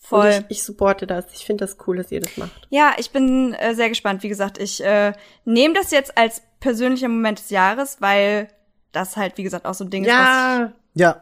[0.00, 0.26] Voll.
[0.26, 1.26] Und ich, ich supporte das.
[1.34, 2.66] Ich finde das cool, dass ihr das macht.
[2.70, 4.22] Ja, ich bin äh, sehr gespannt.
[4.22, 5.12] Wie gesagt, ich äh,
[5.44, 8.48] nehme das jetzt als persönlicher Moment des Jahres, weil
[8.92, 11.20] das halt, wie gesagt, auch so ein Ding ist, Ja, Ja.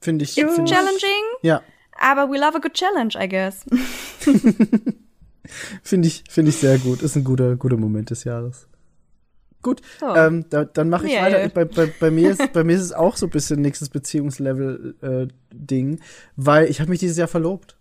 [0.00, 0.36] Finde ich.
[0.36, 1.62] was Find ich challenging, ja.
[1.98, 3.64] aber we love a good challenge, I guess.
[5.82, 7.02] Finde ich, finde ich sehr gut.
[7.02, 8.66] Ist ein guter, guter Moment des Jahres.
[9.62, 10.14] Gut, So.
[10.14, 11.40] ähm, da, dann mache ich Ja, weiter.
[11.42, 11.48] ja.
[11.48, 16.00] Bei, bei, bei, mir ist, bei mir ist es auch so ein bisschen nächstes Beziehungslevel-Ding,
[16.36, 17.75] weil ich habe mich dieses Jahr verlobt.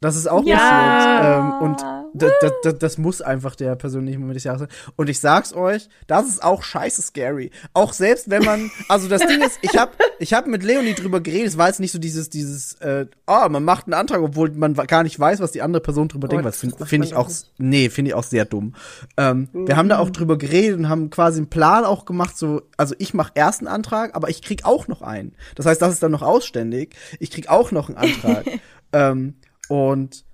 [0.00, 0.56] Das ist auch Ja.
[0.56, 1.24] passiert.
[1.24, 4.68] Ähm, und das, das, das, das muss einfach der persönliche Moment des Jahres sein.
[4.96, 7.50] Und ich sag's euch, das ist auch scheiße scary.
[7.74, 11.20] Auch selbst wenn man, also das Ding ist, ich hab, ich hab mit Leonie drüber
[11.20, 14.50] geredet, es war jetzt nicht so dieses, dieses, äh, oh, man macht einen Antrag, obwohl
[14.52, 16.46] man gar nicht weiß, was die andere Person drüber Oh, denkt.
[16.46, 17.52] das finde find ich auch, nicht.
[17.58, 18.74] nee, finde ich auch sehr dumm.
[19.16, 22.62] Ähm, Wir haben da auch drüber geredet und haben quasi einen Plan auch gemacht, so,
[22.76, 25.34] also ich mache erst einen Antrag, aber ich krieg auch noch einen.
[25.56, 26.94] Das heißt, das ist dann noch ausständig.
[27.18, 28.44] Ich krieg auch noch einen Antrag.
[28.92, 29.34] ähm,
[29.68, 30.24] und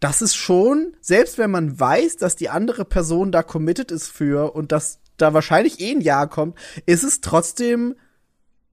[0.00, 4.54] das ist schon, selbst wenn man weiß, dass die andere Person da committed ist für
[4.54, 7.94] und dass da wahrscheinlich eh ein Jahr kommt, ist es trotzdem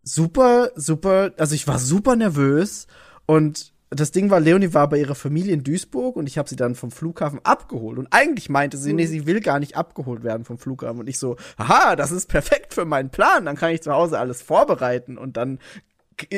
[0.04, 2.88] super, super, also ich war super nervös
[3.26, 6.56] und das Ding war, Leonie war bei ihrer Familie in Duisburg und ich habe sie
[6.56, 8.00] dann vom Flughafen abgeholt.
[8.00, 11.00] Und eigentlich meinte sie, nee, sie will gar nicht abgeholt werden vom Flughafen.
[11.00, 13.46] Und ich so, haha, das ist perfekt für meinen Plan.
[13.46, 15.60] Dann kann ich zu Hause alles vorbereiten und dann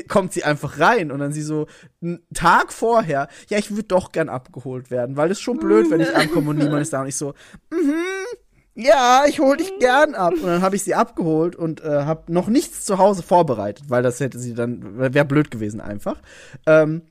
[0.07, 1.67] kommt sie einfach rein und dann sie so
[2.01, 6.01] einen Tag vorher, ja, ich würde doch gern abgeholt werden, weil es schon blöd, wenn
[6.01, 7.33] ich ankomme und niemand ist da und ich so,
[7.71, 7.95] mhm,
[8.75, 10.33] ja, ich hol dich gern ab.
[10.33, 14.03] Und dann habe ich sie abgeholt und äh, habe noch nichts zu Hause vorbereitet, weil
[14.03, 16.21] das hätte sie dann, wäre blöd gewesen einfach.
[16.65, 17.03] Ähm,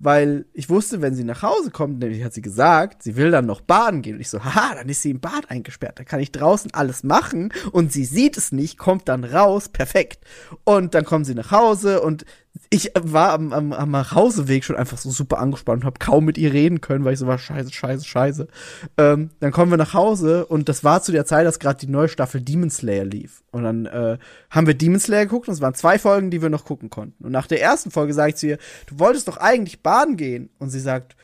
[0.00, 3.44] weil ich wusste, wenn sie nach Hause kommt, nämlich hat sie gesagt, sie will dann
[3.44, 4.14] noch baden gehen.
[4.14, 5.98] Und ich so, haha, dann ist sie im Bad eingesperrt.
[5.98, 10.24] Da kann ich draußen alles machen und sie sieht es nicht, kommt dann raus, perfekt.
[10.64, 12.24] Und dann kommen sie nach Hause und
[12.72, 16.38] ich war am, am, am Nachhauseweg schon einfach so super angespannt und habe kaum mit
[16.38, 18.48] ihr reden können, weil ich so war, scheiße, scheiße, scheiße.
[18.96, 21.90] Ähm, dann kommen wir nach Hause und das war zu der Zeit, dass gerade die
[21.90, 23.42] neue Staffel Demon Slayer lief.
[23.52, 24.18] Und dann äh,
[24.50, 27.24] haben wir Demon Slayer geguckt und es waren zwei Folgen, die wir noch gucken konnten.
[27.24, 30.50] Und nach der ersten Folge sage ich zu ihr, du wolltest doch eigentlich baden gehen.
[30.60, 31.16] Und sie sagt,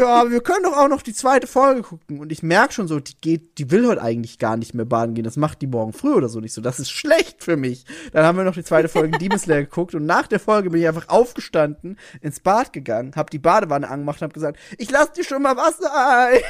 [0.00, 2.18] ja, wir können doch auch noch die zweite Folge gucken.
[2.18, 5.14] Und ich merke schon so, die geht, die will heute eigentlich gar nicht mehr baden
[5.14, 5.24] gehen.
[5.24, 6.60] Das macht die morgen früh oder so nicht so.
[6.60, 7.84] Das ist schlecht für mich.
[8.12, 10.80] Dann haben wir noch die zweite Folge Demon Slayer geguckt und nach der Folge bin
[10.80, 15.12] ich einfach aufgestanden, ins Bad gegangen, hab die Badewanne angemacht und hab gesagt, ich lass
[15.12, 16.40] dir schon mal Wasser ein.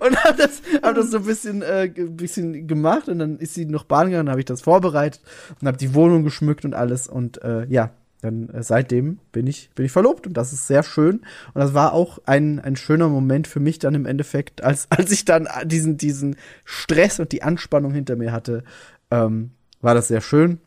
[0.00, 3.66] und hab das, hab das so ein bisschen, äh, bisschen gemacht und dann ist sie
[3.66, 5.22] noch baden gegangen, habe ich das vorbereitet
[5.60, 7.08] und hab die Wohnung geschmückt und alles.
[7.08, 7.90] Und äh, ja,
[8.22, 11.16] dann äh, seitdem bin ich bin ich verlobt und das ist sehr schön.
[11.16, 15.10] Und das war auch ein ein schöner Moment für mich dann im Endeffekt als als
[15.10, 18.62] ich dann diesen diesen Stress und die Anspannung hinter mir hatte
[19.10, 19.50] ähm,
[19.80, 20.60] war das sehr schön.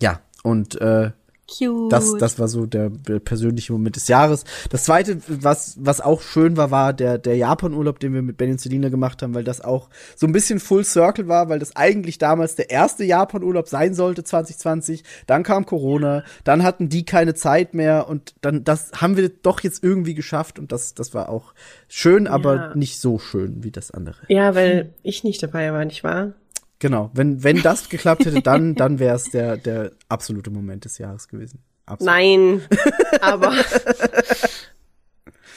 [0.00, 1.10] Ja und äh,
[1.48, 1.92] Cute.
[1.92, 4.44] das, das war so der, der persönliche Moment des Jahres.
[4.70, 8.50] Das zweite, was, was auch schön war, war der, der Japan-Urlaub, den wir mit Ben
[8.50, 11.76] und Selina gemacht haben, weil das auch so ein bisschen Full Circle war, weil das
[11.76, 15.04] eigentlich damals der erste Japan-Urlaub sein sollte, 2020.
[15.26, 19.60] Dann kam Corona, dann hatten die keine Zeit mehr und dann, das haben wir doch
[19.60, 21.54] jetzt irgendwie geschafft und das, das war auch
[21.88, 22.74] schön, aber Ja.
[22.74, 24.16] nicht so schön wie das andere.
[24.28, 26.32] Ja, weil ich nicht dabei war, nicht wahr?
[26.78, 27.10] Genau.
[27.14, 31.28] Wenn, wenn das geklappt hätte, dann, dann wäre es der, der absolute Moment des Jahres
[31.28, 31.60] gewesen.
[31.86, 32.12] Absolut.
[32.12, 32.62] Nein,
[33.20, 33.54] aber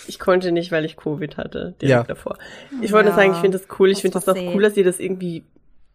[0.08, 2.04] ich konnte nicht, weil ich Covid hatte, direkt Ja.
[2.04, 2.38] davor.
[2.82, 3.90] Ich wollte Ja, sagen, ich finde das cool.
[3.92, 5.44] Ich finde das doch auch cool, dass ihr das irgendwie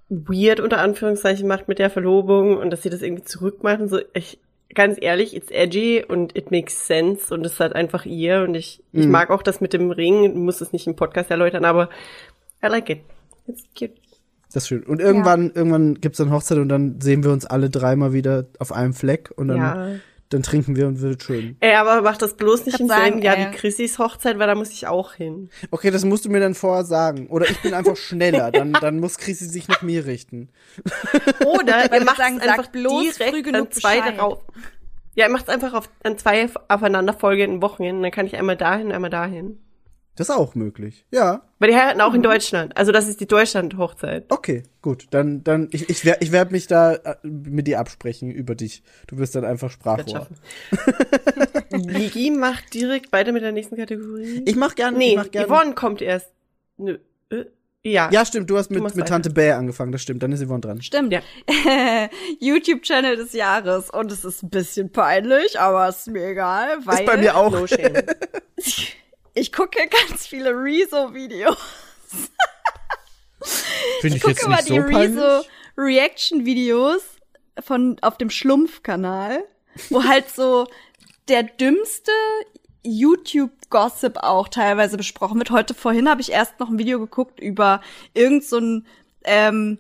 [0.09, 4.01] weird unter Anführungszeichen macht mit der Verlobung und dass sie das irgendwie zurückmacht und so.
[4.13, 4.39] Ich,
[4.75, 8.55] ganz ehrlich, it's edgy und it makes sense und es ist halt einfach ihr und
[8.55, 9.11] ich, ich Mhm.
[9.11, 11.89] mag auch das mit dem Ring, muss es nicht im Podcast erläutern, aber
[12.63, 13.01] I like it.
[13.47, 13.93] It's cute.
[14.55, 14.85] Das ist schön.
[14.85, 18.71] Und irgendwann, irgendwann gibt's dann Hochzeit und dann sehen wir uns alle dreimal wieder auf
[18.71, 19.89] einem Fleck und dann, Ja.
[20.29, 21.57] dann trinken wir und wird schön.
[21.59, 24.55] Ey, aber mach das bloß nicht selben sagen, Jahr äh, wie Chrissys Hochzeit, weil da
[24.55, 25.51] muss ich auch hin.
[25.73, 27.27] Okay, das musst du mir dann vorher sagen.
[27.27, 28.53] Oder ich bin einfach schneller.
[28.53, 30.51] Dann, dann muss Chrissy sich nach mir richten.
[31.45, 34.19] Oder ihr macht sagen, einfach bloß direkt früh genug an zwei Bescheid.
[34.19, 34.39] darauf.
[35.17, 38.03] Ja, ihr macht es einfach auf, an zwei aufeinanderfolgenden Wochenenden.
[38.05, 39.59] Dann kann ich einmal dahin, einmal dahin.
[40.17, 41.05] Das ist auch möglich.
[41.11, 41.43] Ja.
[41.59, 42.77] Weil die heiraten auch in Deutschland.
[42.77, 44.27] Also das ist die Deutschland-Hochzeit.
[44.29, 45.07] Okay, gut.
[45.11, 48.85] Dann, dann, ich, ich werde ich werd mich da äh, mit dir absprechen über dich.
[49.09, 50.29] Du wirst dann einfach Sprachrohr.
[51.71, 54.43] Ligi macht direkt weiter mit der nächsten Kategorie.
[54.47, 55.49] Ich mach gerne, nee, ich mach gerne.
[55.49, 56.31] Yvonne kommt erst.
[56.77, 56.99] Nö.
[57.31, 57.47] Äh,
[57.83, 58.09] ja.
[58.13, 59.15] Ja, stimmt, du hast mit, machst mit weiter.
[59.15, 60.23] Tante Bär angefangen, das stimmt.
[60.23, 60.81] Dann ist Yvonne dran.
[60.81, 61.13] Stimmt.
[61.13, 61.21] Ja.
[62.41, 63.91] YouTube-Channel des Jahres.
[63.91, 67.51] Und es ist ein bisschen peinlich, aber ist mir egal, weil Ist bei mir auch.
[67.51, 68.05] No shame.
[69.35, 71.57] ich gucke ganz viele Rezo-Videos.
[74.01, 75.45] Finde Ich gucke mal die Rezo
[75.77, 77.03] Reaction-Videos
[77.61, 79.45] von auf dem Schlumpf-Kanal,
[79.91, 80.67] wo halt so
[81.29, 82.13] der dümmste
[82.85, 85.51] YouTube-Gossip auch teilweise besprochen wird.
[85.51, 87.81] Heute vorhin habe ich erst noch ein Video geguckt über
[88.13, 88.87] irgend so ein
[89.25, 89.79] ähm,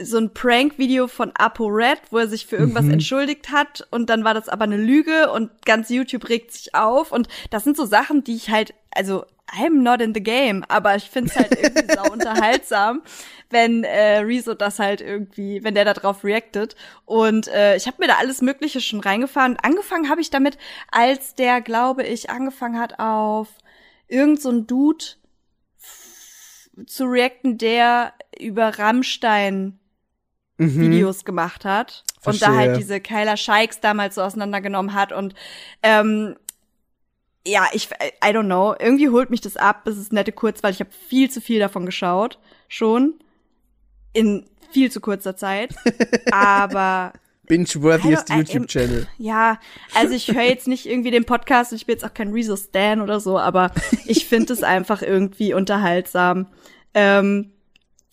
[0.00, 4.34] so ein Prank-Video von ApoRed, wo er sich für irgendwas entschuldigt hat und dann war
[4.34, 8.24] das aber eine Lüge und ganz YouTube regt sich auf und das sind so Sachen,
[8.24, 12.12] die ich halt, also I'm not in the game, aber ich find's halt irgendwie sau
[12.12, 13.02] unterhaltsam,
[13.50, 17.96] wenn äh, Rezo das halt irgendwie, wenn der da drauf reactet und äh, ich habe
[18.00, 19.56] mir da alles Mögliche schon reingefahren.
[19.60, 20.56] Angefangen habe ich damit,
[20.90, 23.48] als der, glaube ich, angefangen hat auf
[24.08, 25.04] irgend so ein Dude
[26.86, 29.76] zu reacten, der über Rammstein
[30.58, 30.78] Mhm.
[30.78, 32.54] Videos gemacht hat und da Verstehe.
[32.54, 35.34] halt diese Kyla Shikes damals so auseinandergenommen hat und
[35.82, 36.36] ähm,
[37.46, 37.88] ja, ich
[38.22, 40.90] I don't know, irgendwie holt mich das ab, es ist nette kurz, weil ich habe
[41.08, 42.38] viel zu viel davon geschaut
[42.68, 43.14] schon
[44.12, 45.74] in viel zu kurzer Zeit,
[46.30, 47.14] aber
[47.46, 49.08] Binge-worthiest YouTube-Channel.
[49.16, 49.58] ja,
[49.94, 52.54] also ich höre jetzt nicht irgendwie den Podcast und ich bin jetzt auch kein Rezo
[52.56, 53.72] Stan oder so, aber
[54.04, 56.48] ich finde es einfach irgendwie unterhaltsam.
[56.92, 57.52] Ähm,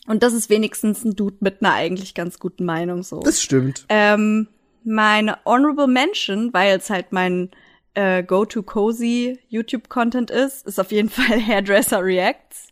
[0.08, 3.20] und das ist wenigstens ein Dude mit einer eigentlich ganz guten Meinung so.
[3.20, 3.86] Das stimmt.
[3.90, 4.48] Ähm,
[4.84, 7.50] meine Honorable Mention, weil es halt mein
[7.94, 12.68] äh, Go-to-Cozy YouTube-Content ist, ist auf jeden Fall Hairdresser Reacts.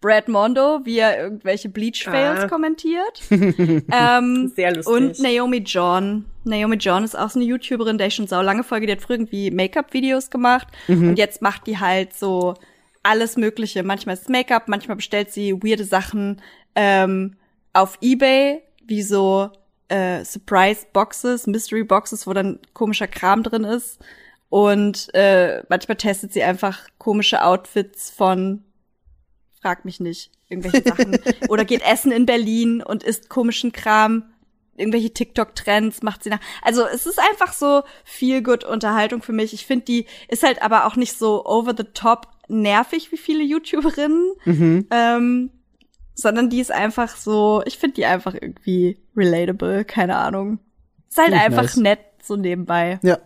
[0.00, 2.48] Brad Mondo, wie er irgendwelche Bleach-Fails Ah.
[2.48, 3.20] kommentiert.
[3.30, 4.94] ähm, Sehr lustig.
[4.94, 6.24] Und Naomi John.
[6.44, 8.86] Naomi John ist auch so eine YouTuberin, der ich schon sau lange folge.
[8.86, 10.68] Die hat früher irgendwie Make-up-Videos gemacht.
[10.86, 12.54] Und jetzt macht die halt so
[13.02, 13.82] alles Mögliche.
[13.82, 16.40] Manchmal ist es Make-up, manchmal bestellt sie weirde Sachen
[16.74, 17.36] ähm,
[17.72, 19.50] auf Ebay, wie so
[19.88, 23.98] äh, Surprise-Boxes, Mystery-Boxes, wo dann komischer Kram drin ist.
[24.50, 28.64] Und äh, manchmal testet sie einfach komische Outfits von
[29.60, 31.18] frag mich nicht, irgendwelche Sachen.
[31.48, 34.24] Oder geht essen in Berlin und isst komischen Kram,
[34.76, 36.40] irgendwelche TikTok-Trends macht sie nach.
[36.62, 39.52] Also es ist einfach so viel gut Unterhaltung für mich.
[39.52, 43.42] Ich finde, die ist halt aber auch nicht so over the top nervig wie viele
[43.42, 44.86] YouTuberinnen, Mhm.
[44.90, 45.50] ähm,
[46.20, 50.58] sondern die ist einfach so, ich finde die einfach irgendwie relatable, keine Ahnung.
[51.08, 51.76] Ist halt einfach nice.
[51.76, 52.98] nett so nebenbei.
[53.02, 53.18] Ja,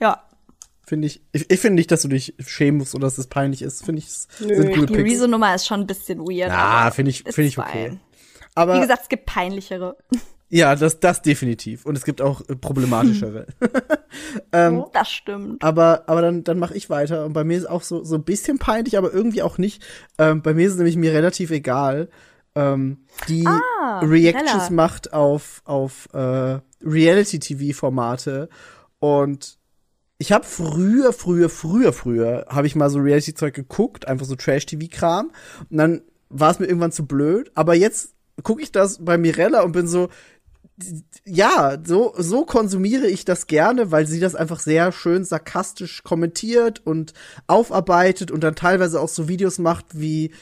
[0.00, 0.24] Ja.
[0.84, 1.22] finde ich.
[1.30, 3.84] Ich, ich finde nicht, dass du dich schämen musst oder dass es peinlich ist.
[3.84, 5.10] Finde ich, es Nö, sind gute Die Picks.
[5.12, 6.50] Rezo-Nummer ist schon ein bisschen weird.
[6.50, 7.68] Ja, aber finde ich, finde ich okay.
[7.70, 8.00] fein.
[8.56, 9.96] Aber Wie gesagt, es gibt peinlichere.
[10.48, 11.86] ja, das, das definitiv.
[11.86, 13.46] Und es gibt auch äh, problematischere.
[14.52, 15.62] ähm, Das stimmt.
[15.62, 17.24] aber, aber dann, dann mache ich weiter.
[17.24, 19.84] Und bei mir ist auch so, so ein bisschen peinlich, aber irgendwie auch nicht.
[20.18, 22.08] Ähm, bei mir ist es nämlich mir relativ egal.
[22.54, 22.98] Ähm,
[23.28, 24.70] die Ah, Reactions Mirella.
[24.70, 28.48] macht auf, auf äh, Reality-TV-Formate.
[28.98, 29.58] Und
[30.18, 35.30] ich habe früher, früher, früher, früher, habe ich mal so Reality-Zeug geguckt, einfach so Trash-TV-Kram.
[35.70, 37.50] Und dann war es mir irgendwann zu blöd.
[37.54, 40.08] Aber jetzt gucke ich das bei Mirella und bin so,
[41.26, 46.80] ja, so, so konsumiere ich das gerne, weil sie das einfach sehr schön sarkastisch kommentiert
[46.86, 47.12] und
[47.46, 50.32] aufarbeitet und dann teilweise auch so Videos macht wie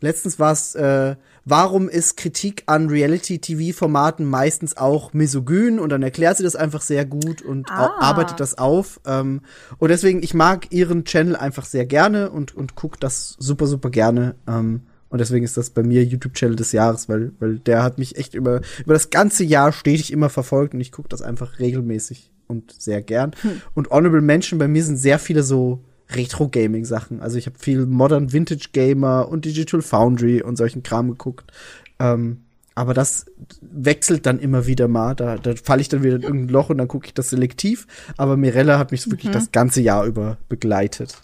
[0.00, 1.16] letztens war es, äh,
[1.48, 7.04] warum ist Kritik an Reality-TV-Formaten meistens auch misogyn und dann erklärt sie das einfach sehr
[7.04, 7.92] gut und Ah.
[8.00, 9.00] arbeitet das auf.
[9.06, 9.40] Ähm,
[9.78, 13.90] und deswegen, ich mag ihren Channel einfach sehr gerne und, und guck das super, super
[13.90, 14.34] gerne.
[14.46, 18.16] Ähm, und deswegen ist das bei mir YouTube-Channel des Jahres, weil, weil der hat mich
[18.16, 22.30] echt über, über das ganze Jahr stetig immer verfolgt und ich gucke das einfach regelmäßig
[22.46, 23.32] und sehr gern.
[23.74, 27.20] Und Honorable Mention bei mir sind sehr viele so Retro-Gaming-Sachen.
[27.20, 31.52] Also ich habe viel Modern Vintage Gamer und Digital Foundry und solchen Kram geguckt.
[31.98, 33.26] Ähm, aber das
[33.60, 35.14] wechselt dann immer wieder mal.
[35.14, 37.86] Da, da falle ich dann wieder in irgendein Loch und dann gucke ich das selektiv.
[38.16, 41.20] Aber Mirella hat mich so wirklich das ganze Jahr über begleitet.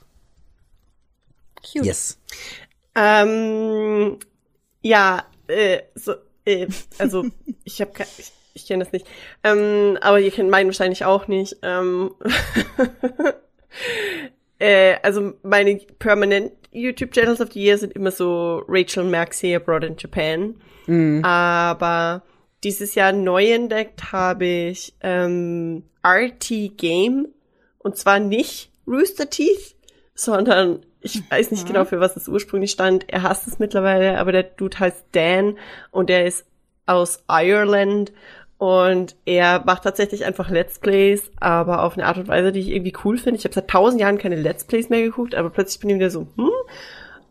[1.63, 1.87] Cute.
[1.87, 2.19] Yes.
[2.97, 4.19] Ähm,
[4.83, 6.15] ja, äh, so,
[6.45, 6.67] äh,
[6.99, 7.27] also
[7.65, 9.07] ich habe ich, ich kenne das nicht.
[9.45, 11.57] Ähm, aber ihr kennt meinen wahrscheinlich auch nicht.
[11.63, 12.11] Ähm,
[14.65, 19.85] äh, also meine permanent YouTube Channels of the Year sind immer so Rachel Maxey Abroad
[19.85, 20.55] in Japan.
[21.23, 22.23] Aber
[22.65, 27.29] dieses Jahr neu entdeckt habe ich ähm, RT Game
[27.79, 29.77] und zwar nicht Rooster Teeth,
[30.15, 33.05] sondern ich weiß nicht genau, für was es ursprünglich stand.
[33.09, 35.59] Er hasst es mittlerweile, aber der Dude heißt Dan
[35.91, 36.47] und der ist
[36.87, 38.13] aus Ireland
[38.65, 42.71] und er macht tatsächlich einfach Let's Plays, aber auf eine Art und Weise, die ich
[42.71, 43.37] irgendwie cool finde.
[43.39, 46.09] Ich habe seit tausend Jahren keine Let's Plays mehr geguckt, aber plötzlich bin ich wieder
[46.09, 46.49] so, hm.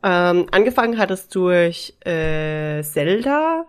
[0.04, 3.66] Ähm, angefangen hat es durch äh, Zelda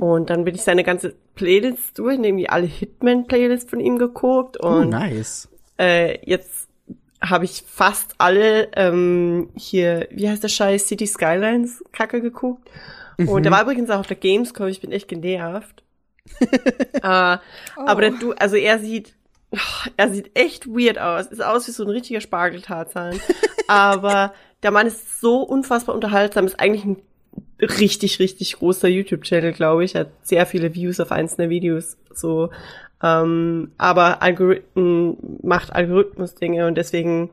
[0.00, 4.66] und dann bin ich seine ganze Playlist durch, irgendwie alle Hitman-Playlists von ihm geguckt Oh,
[4.66, 5.48] und nice.
[5.78, 6.68] äh, jetzt
[7.22, 12.68] habe ich fast alle ähm, hier, wie heißt der Scheiß, City Skylines Kacke geguckt.
[13.16, 15.84] Und der war übrigens auch auf der Gamescom, ich bin echt genervt.
[16.92, 19.14] äh, Aber der du, also er sieht,
[19.50, 21.26] oh, er sieht echt weird aus.
[21.26, 23.20] Ist aus wie so ein richtiger Spargeltarzan.
[23.68, 27.02] aber der Mann ist so unfassbar unterhaltsam, ist eigentlich ein
[27.60, 29.94] richtig, richtig großer YouTube-Channel, glaube ich.
[29.94, 31.96] Hat sehr viele Views auf einzelne Videos.
[32.12, 32.50] So,
[33.02, 37.30] ähm, aber Algorithmen macht Algorithmus-Dinge und deswegen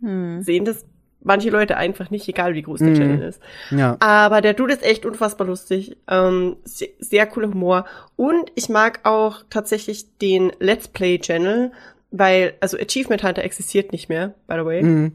[0.00, 0.84] sehen das
[1.24, 2.94] manche Leute einfach nicht, egal wie groß der Mhm.
[2.94, 3.40] Channel ist.
[3.70, 3.96] Ja.
[4.00, 5.96] Aber der Dude ist echt unfassbar lustig.
[6.08, 7.86] Ähm, sehr, sehr cooler Humor.
[8.16, 11.72] Und ich mag auch tatsächlich den Let's Play Channel,
[12.12, 14.82] weil, also Achievement Hunter existiert nicht mehr, by the way.
[14.82, 15.12] Mhm.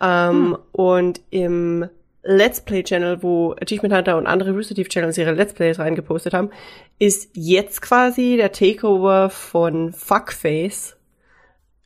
[0.00, 1.88] Ähm, Und im
[2.22, 6.34] Let's Play Channel, wo Achievement Hunter und andere Rooster Teeth Channels ihre Let's Plays reingepostet
[6.34, 6.50] haben,
[6.98, 10.96] ist jetzt quasi der Takeover von Fuckface.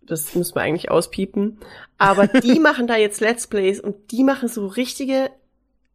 [0.06, 1.58] Das muss man eigentlich auspiepen.
[1.98, 5.30] Aber die machen da jetzt Let's Plays und die machen so richtige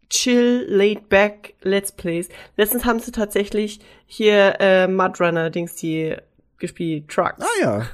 [0.10, 2.30] chill, laid back Let's Plays.
[2.56, 6.16] Letztens haben sie tatsächlich hier äh, Mudrunner Dings die
[6.58, 7.42] gespielt, Trucks.
[7.42, 7.88] Ah ja.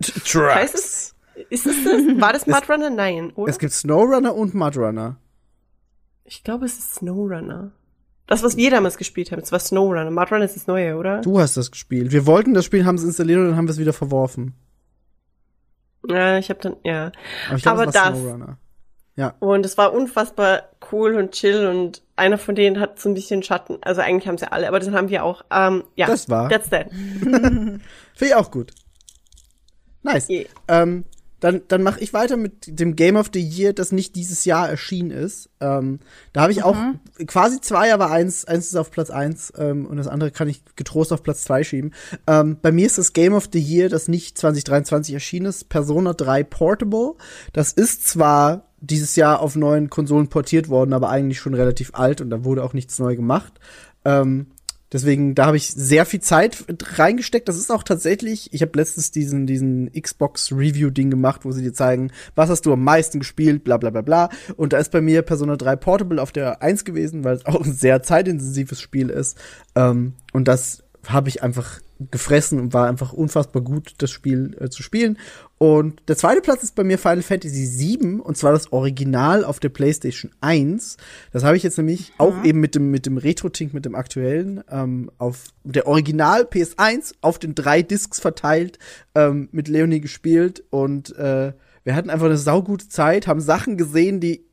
[0.00, 0.54] Trucks.
[0.54, 1.14] Heißt es?
[1.48, 2.20] Ist es das?
[2.20, 2.90] War das Mudrunner?
[2.90, 3.50] Nein, oder?
[3.50, 5.16] Es gibt Snowrunner und Mudrunner.
[6.24, 7.72] Ich glaube, es ist Snowrunner.
[8.26, 10.10] Das, was wir damals gespielt haben, es war Snowrunner.
[10.10, 11.20] Mudrunner ist das Neue, oder?
[11.20, 12.12] Du hast das gespielt.
[12.12, 14.54] Wir wollten das Spiel, haben es installiert und dann haben wir es wieder verworfen.
[16.08, 17.12] Ja, ich habe dann, ja.
[17.48, 18.58] Aber ich glaube, Aber das- Snowrunner.
[19.38, 23.42] Und es war unfassbar cool und chill und einer von denen hat so ein bisschen
[23.42, 23.76] Schatten.
[23.82, 25.44] Also eigentlich haben sie alle, aber das haben wir auch.
[25.50, 26.48] Ähm, ja, Das war.
[26.48, 26.90] That's that.
[26.90, 27.80] Finde
[28.20, 28.72] ich auch gut.
[30.02, 30.28] Nice.
[30.28, 30.46] Yeah.
[30.66, 31.04] Ähm,
[31.42, 34.68] dann dann mache ich weiter mit dem Game of the Year, das nicht dieses Jahr
[34.68, 35.50] erschienen ist.
[35.60, 35.98] Ähm,
[36.32, 36.76] da habe ich auch
[37.26, 40.62] quasi zwei, aber eins, eins ist auf Platz eins ähm, und das andere kann ich
[40.76, 41.92] getrost auf Platz zwei schieben.
[42.28, 46.12] Ähm, bei mir ist das Game of the Year, das nicht 2023 erschienen ist, Persona
[46.12, 47.14] 3 Portable.
[47.52, 52.20] Das ist zwar dieses Jahr auf neuen Konsolen portiert worden, aber eigentlich schon relativ alt
[52.20, 53.54] und da wurde auch nichts neu gemacht.
[54.04, 54.46] Ähm,
[54.92, 56.64] Deswegen, da habe ich sehr viel Zeit
[56.96, 57.48] reingesteckt.
[57.48, 62.10] Das ist auch tatsächlich, ich habe letztens diesen, diesen Xbox-Review-Ding gemacht, wo sie dir zeigen,
[62.34, 64.28] was hast du am meisten gespielt, bla bla bla bla.
[64.56, 67.64] Und da ist bei mir Persona 3 Portable auf der 1 gewesen, weil es auch
[67.64, 69.38] ein sehr zeitintensives Spiel ist.
[69.74, 74.68] Ähm, und das habe ich einfach gefressen und war einfach unfassbar gut, das Spiel äh,
[74.68, 75.18] zu spielen.
[75.58, 79.60] Und der zweite Platz ist bei mir Final Fantasy VII, und zwar das Original auf
[79.60, 80.96] der PlayStation 1.
[81.32, 84.64] Das habe ich jetzt nämlich auch eben mit dem, mit dem Retro-Tink, mit dem aktuellen,
[84.70, 88.78] ähm, auf der Original PS1 auf den drei Discs verteilt,
[89.14, 90.64] ähm, mit Leonie gespielt.
[90.70, 91.52] Und äh,
[91.84, 94.44] wir hatten einfach eine saugute Zeit, haben Sachen gesehen, die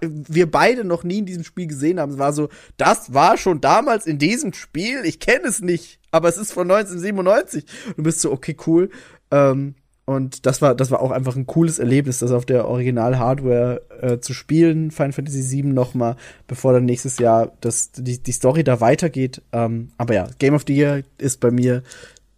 [0.00, 2.12] wir beide noch nie in diesem Spiel gesehen haben.
[2.12, 6.28] Es war so, das war schon damals in diesem Spiel, ich kenne es nicht, aber
[6.28, 7.64] es ist von 1997.
[7.96, 8.88] Du bist so, okay, cool.
[9.32, 13.82] Ähm, und das war, das war auch einfach ein cooles Erlebnis, das auf der Original-Hardware
[14.00, 18.32] äh, zu spielen, Final Fantasy VII noch mal, bevor dann nächstes Jahr das, die, die
[18.32, 19.42] Story da weitergeht.
[19.50, 21.82] Ähm, aber ja, Game of the Year ist bei mir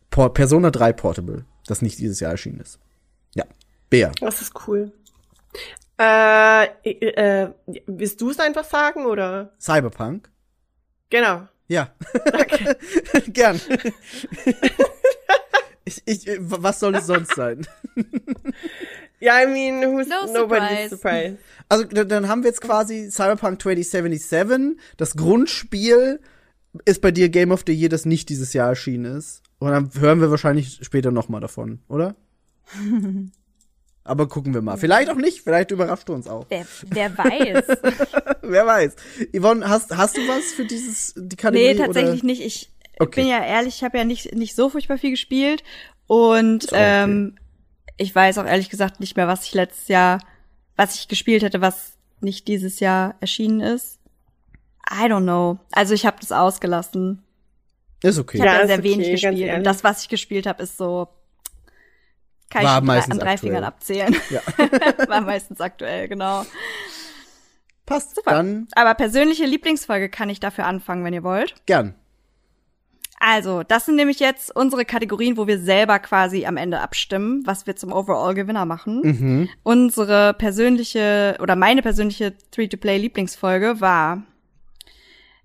[0.09, 2.79] Por Persona 3 Portable, das nicht dieses Jahr erschienen ist.
[3.35, 3.45] Ja,
[3.91, 4.13] Bär.
[4.21, 4.91] Das ist cool.
[5.99, 7.51] Äh, äh,
[7.87, 9.53] willst du es einfach sagen oder?
[9.61, 10.31] Cyberpunk.
[11.11, 11.49] Genau.
[11.69, 11.93] Ja.
[13.29, 13.61] Gern.
[15.85, 17.67] ich, ich, was soll es sonst sein?
[19.21, 20.89] Ja, I mean, who's No nobody's surprise.
[20.91, 21.39] surprised.
[21.69, 24.79] Also, dann haben wir jetzt quasi Cyberpunk 2077.
[24.97, 26.21] Das Grundspiel
[26.85, 29.43] ist bei dir Game of the Year, das nicht dieses Jahr erschienen ist.
[29.59, 32.15] Und dann hören wir wahrscheinlich später noch mal davon, oder?
[34.07, 34.77] Aber gucken wir mal.
[34.77, 35.43] Vielleicht auch nicht.
[35.43, 36.47] Vielleicht überrascht du uns auch.
[36.49, 37.65] Wer, wer weiß.
[38.43, 38.95] Wer weiß.
[39.37, 41.75] Yvonne, hast, hast du was für dieses, die Kategorie?
[41.75, 42.27] nee, tatsächlich oder?
[42.27, 42.43] nicht.
[42.43, 43.23] Ich Okay.
[43.23, 45.63] bin ja ehrlich, ich habe ja nicht, nicht so furchtbar viel gespielt.
[46.07, 47.03] Und okay.
[47.05, 47.37] ähm,
[47.97, 50.21] ich weiß auch ehrlich gesagt nicht mehr, was ich letztes Jahr,
[50.77, 53.99] was ich gespielt hätte, was nicht dieses Jahr erschienen ist.
[54.89, 55.59] I don't know.
[55.73, 57.23] Also ich habe das ausgelassen.
[58.03, 58.39] Ist okay.
[58.39, 59.55] Ich habe Ja, sehr okay, wenig gespielt.
[59.55, 61.09] Und das, was ich gespielt habe, ist so
[62.51, 63.51] kann War ich meistens an drei aktuell.
[63.53, 64.17] Fingern abzählen.
[64.31, 64.41] Ja.
[65.09, 66.45] War meistens aktuell, genau.
[67.87, 68.17] Passt.
[68.17, 68.33] Super.
[68.33, 71.55] Dann Aber persönliche Lieblingsfolge kann ich dafür anfangen, wenn ihr wollt.
[71.67, 71.95] gern.
[73.19, 77.67] Also, das sind nämlich jetzt unsere Kategorien, wo wir selber quasi am Ende abstimmen, was
[77.67, 79.01] wir zum Overall-Gewinner machen.
[79.03, 79.49] Mhm.
[79.63, 84.23] Unsere persönliche oder meine persönliche Free-to-Play-Lieblingsfolge war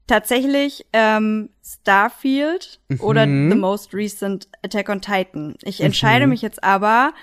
[0.06, 3.52] tatsächlich ähm, Starfield oder Mhm.
[3.52, 5.56] the most recent Attack on Titan.
[5.64, 7.14] Ich entscheide mich jetzt aber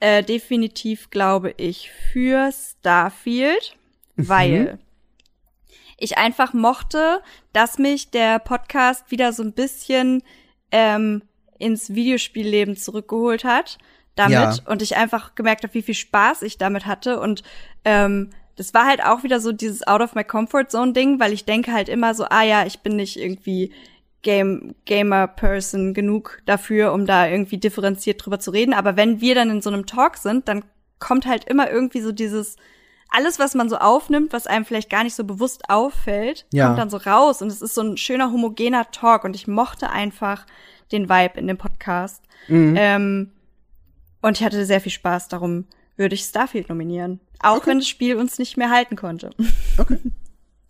[0.00, 3.76] äh, definitiv, glaube ich, für Starfield,
[4.16, 4.28] Mhm.
[4.28, 4.78] weil
[5.98, 7.22] ich einfach mochte,
[7.54, 10.22] dass mich der Podcast wieder so ein bisschen
[10.72, 11.22] ähm,
[11.58, 13.78] ins Videospielleben zurückgeholt hat
[14.16, 14.54] damit Ja.
[14.66, 17.42] und ich einfach gemerkt habe, wie viel Spaß ich damit hatte und
[17.84, 21.32] ähm, das war halt auch wieder so dieses Out of my Comfort Zone Ding, weil
[21.32, 23.72] ich denke halt immer so, ah ja, ich bin nicht irgendwie
[24.22, 29.34] Game Gamer Person genug dafür, um da irgendwie differenziert drüber zu reden, aber wenn wir
[29.34, 30.64] dann in so einem Talk sind, dann
[30.98, 32.56] kommt halt immer irgendwie so dieses
[33.08, 36.66] alles, was man so aufnimmt, was einem vielleicht gar nicht so bewusst auffällt, Ja.
[36.66, 39.90] kommt dann so raus und es ist so ein schöner homogener Talk und ich mochte
[39.90, 40.44] einfach
[40.90, 42.24] den Vibe in dem Podcast.
[42.48, 42.74] Mhm.
[42.76, 43.32] Ähm,
[44.22, 45.66] und ich hatte sehr viel Spaß, darum
[45.96, 47.20] würde ich Starfield nominieren.
[47.40, 49.30] Auch wenn das Spiel uns nicht mehr halten konnte.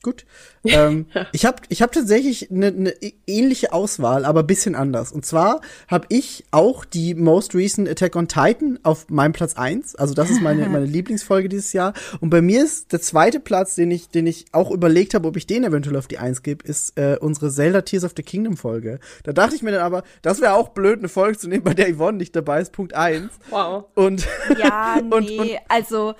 [0.07, 0.25] Gut.
[0.65, 2.95] Ähm, ich habe ich hab tatsächlich eine ne
[3.27, 5.11] ähnliche Auswahl, aber bisschen anders.
[5.11, 9.97] Und zwar habe ich auch die Most Recent Attack on Titan auf meinem Platz eins.
[9.97, 11.93] Also das ist meine, meine Lieblingsfolge dieses Jahr.
[12.21, 15.37] Und bei mir ist der zweite Platz, den ich, den ich auch überlegt habe, ob
[15.37, 18.57] ich den eventuell auf die eins gebe, ist äh, unsere Zelda Tears of the Kingdom
[18.57, 19.01] Folge.
[19.25, 21.75] Da dachte ich mir dann aber, das wäre auch blöd, eine Folge zu nehmen, bei
[21.75, 22.71] der Yvonne nicht dabei ist.
[22.71, 23.33] Punkt eins.
[23.51, 23.87] Wow.
[23.97, 24.25] Und
[24.57, 26.15] Ja, nee, Und- und- also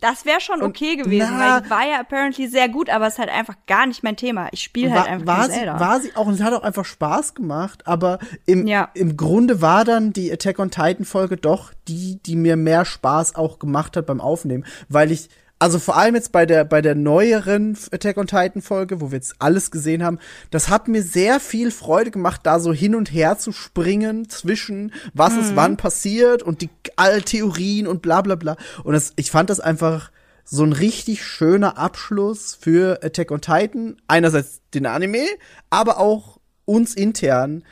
[0.00, 3.14] das wäre schon okay gewesen, na- weil die war ja apparently sehr gut, aber es
[3.14, 4.48] ist halt einfach gar nicht mein Thema.
[4.52, 5.80] Ich spiele halt war, einfach war, sie, Zelda.
[5.80, 8.88] war sie auch und es hat auch einfach Spaß gemacht, aber im, Ja.
[8.94, 13.34] im Grunde war dann die Attack on Titan Folge doch die, die mir mehr Spaß
[13.34, 15.28] auch gemacht hat beim Aufnehmen, weil ich
[15.62, 19.16] also vor allem jetzt bei der bei der neueren Attack on Titan Folge, wo wir
[19.18, 20.18] jetzt alles gesehen haben,
[20.50, 24.92] das hat mir sehr viel Freude gemacht, da so hin und her zu springen zwischen
[25.14, 29.30] was ist wann passiert und die all Theorien und bla bla bla und das, ich
[29.30, 30.10] fand das einfach
[30.44, 33.96] so ein richtig schöner Abschluss für Attack on Titan.
[34.08, 35.24] Einerseits den Anime,
[35.70, 37.62] aber auch uns intern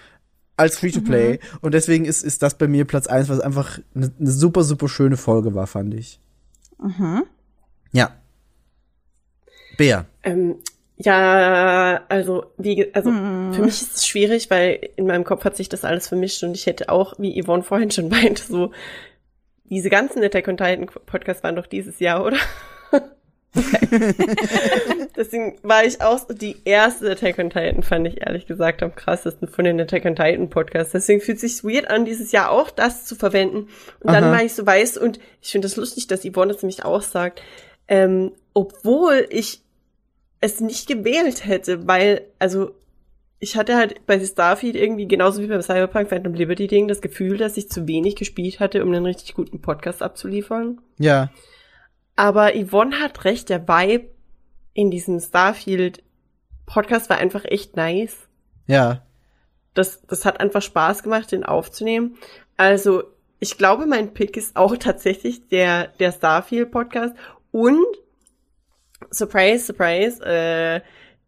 [0.57, 1.41] als Free-to-Play.
[1.61, 4.89] Und deswegen ist, ist das bei mir Platz eins, was einfach eine ne super, super
[4.89, 6.21] schöne Folge war, fand ich.
[7.93, 8.15] Ja.
[9.77, 10.07] Bea.
[10.23, 10.57] Ähm,
[10.97, 15.71] ja, also wie, also für mich ist es schwierig, weil in meinem Kopf hat sich
[15.71, 18.73] das alles vermischt und ich hätte auch, wie Yvonne vorhin schon meinte, so
[19.65, 22.37] diese ganzen Attack on Titan Podcasts waren doch dieses Jahr, oder?
[25.17, 28.95] Deswegen war ich auch so, die erste Attack on Titan fand ich ehrlich gesagt am
[28.95, 30.93] krassesten von den Attack on Titan Podcasts.
[30.93, 33.69] Deswegen fühlt sich weird an, dieses Jahr auch das zu verwenden.
[34.01, 34.33] Und dann Aha.
[34.33, 37.43] war ich so weiß und ich finde das lustig, dass Yvonne das nämlich auch sagt.
[37.91, 39.63] Ähm, obwohl ich
[40.41, 42.71] es nicht gewählt hätte, weil, also,
[43.41, 47.37] ich hatte halt bei Starfield irgendwie genauso wie beim Cyberpunk Phantom Liberty Ding das Gefühl,
[47.37, 50.81] dass ich zu wenig gespielt hatte, um einen richtig guten Podcast abzuliefern.
[50.99, 51.31] Ja.
[52.17, 54.11] Aber Yvonne hat recht, der Vibe
[54.73, 56.03] in diesem Starfield
[56.67, 58.29] Podcast war einfach echt nice.
[58.67, 59.03] Ja.
[59.75, 62.19] Das, das hat einfach Spaß gemacht, den aufzunehmen.
[62.57, 63.03] Also,
[63.41, 67.17] ich glaube, mein Pick ist auch tatsächlich der, der Starfield Podcast
[67.53, 67.87] und
[69.11, 70.81] Surprise, Surprise, äh,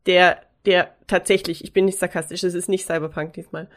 [0.06, 3.68] der, der tatsächlich, ich bin nicht sarkastisch, es ist nicht Cyberpunk diesmal.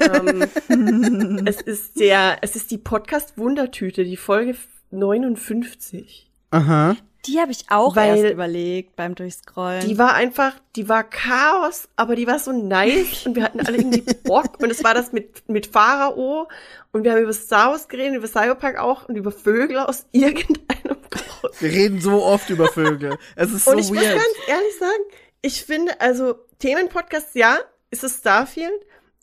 [0.00, 4.56] ähm, es ist der, es ist die Podcast Wundertüte, die Folge
[4.90, 6.30] 59.
[6.50, 6.96] Aha.
[7.26, 9.86] Die habe ich auch Weil- erst überlegt beim Durchscrollen.
[9.86, 13.76] Die war einfach, die war Chaos, aber die war so nice und wir hatten alle
[13.76, 16.48] irgendwie Bock und es war das mit, mit Pharao
[16.92, 20.96] und wir haben über Star Wars geredet, über Cyberpunk auch und über Vögel aus irgendeinem
[21.10, 21.60] Grund.
[21.60, 23.18] Wir reden so oft über Vögel.
[23.36, 24.14] Es ist so und ich muss weird.
[24.16, 25.02] ganz ehrlich sagen,
[25.42, 27.58] ich finde, also Themenpodcast, ja,
[27.90, 28.72] ist es Starfield,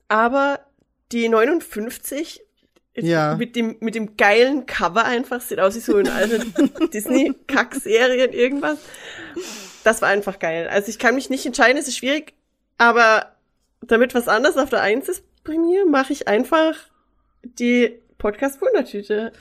[0.08, 0.59] aber
[1.11, 2.42] die 59
[3.00, 3.35] Ja.
[3.35, 6.40] mit dem mit dem geilen Cover einfach sieht aus wie so eine alte
[6.93, 8.80] Disney Kackserien irgendwas.
[9.84, 10.67] Das war einfach geil.
[10.67, 12.34] Also ich kann mich nicht entscheiden, es ist schwierig,
[12.77, 13.35] aber
[13.82, 16.76] damit was anderes auf der Eins ist bei mir, mache ich einfach
[17.43, 19.32] die Podcast Wundertüte.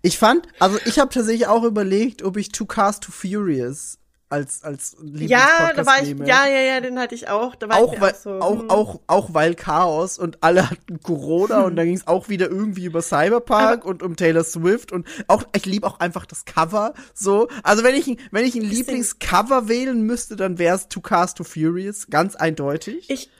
[0.00, 3.98] Ich fand, also ich habe tatsächlich auch überlegt, ob ich Two Cars Too Furious
[4.30, 6.26] als als Ja, da war ich, nehme.
[6.28, 7.54] ja, ja, ja, den hatte ich auch.
[7.54, 8.70] Da war auch ich weil, auch so, auch, hm.
[8.70, 12.84] auch, auch weil Chaos und alle hatten Corona und dann ging es auch wieder irgendwie
[12.84, 17.48] über Cyberpunk und um Taylor Swift und auch, ich liebe auch einfach das Cover so.
[17.62, 21.34] Also wenn ich, ein- wenn ich ein Lieblingscover wählen müsste, dann wäre es Two Cars
[21.34, 23.08] Too Furious, ganz eindeutig.
[23.10, 23.30] Ich,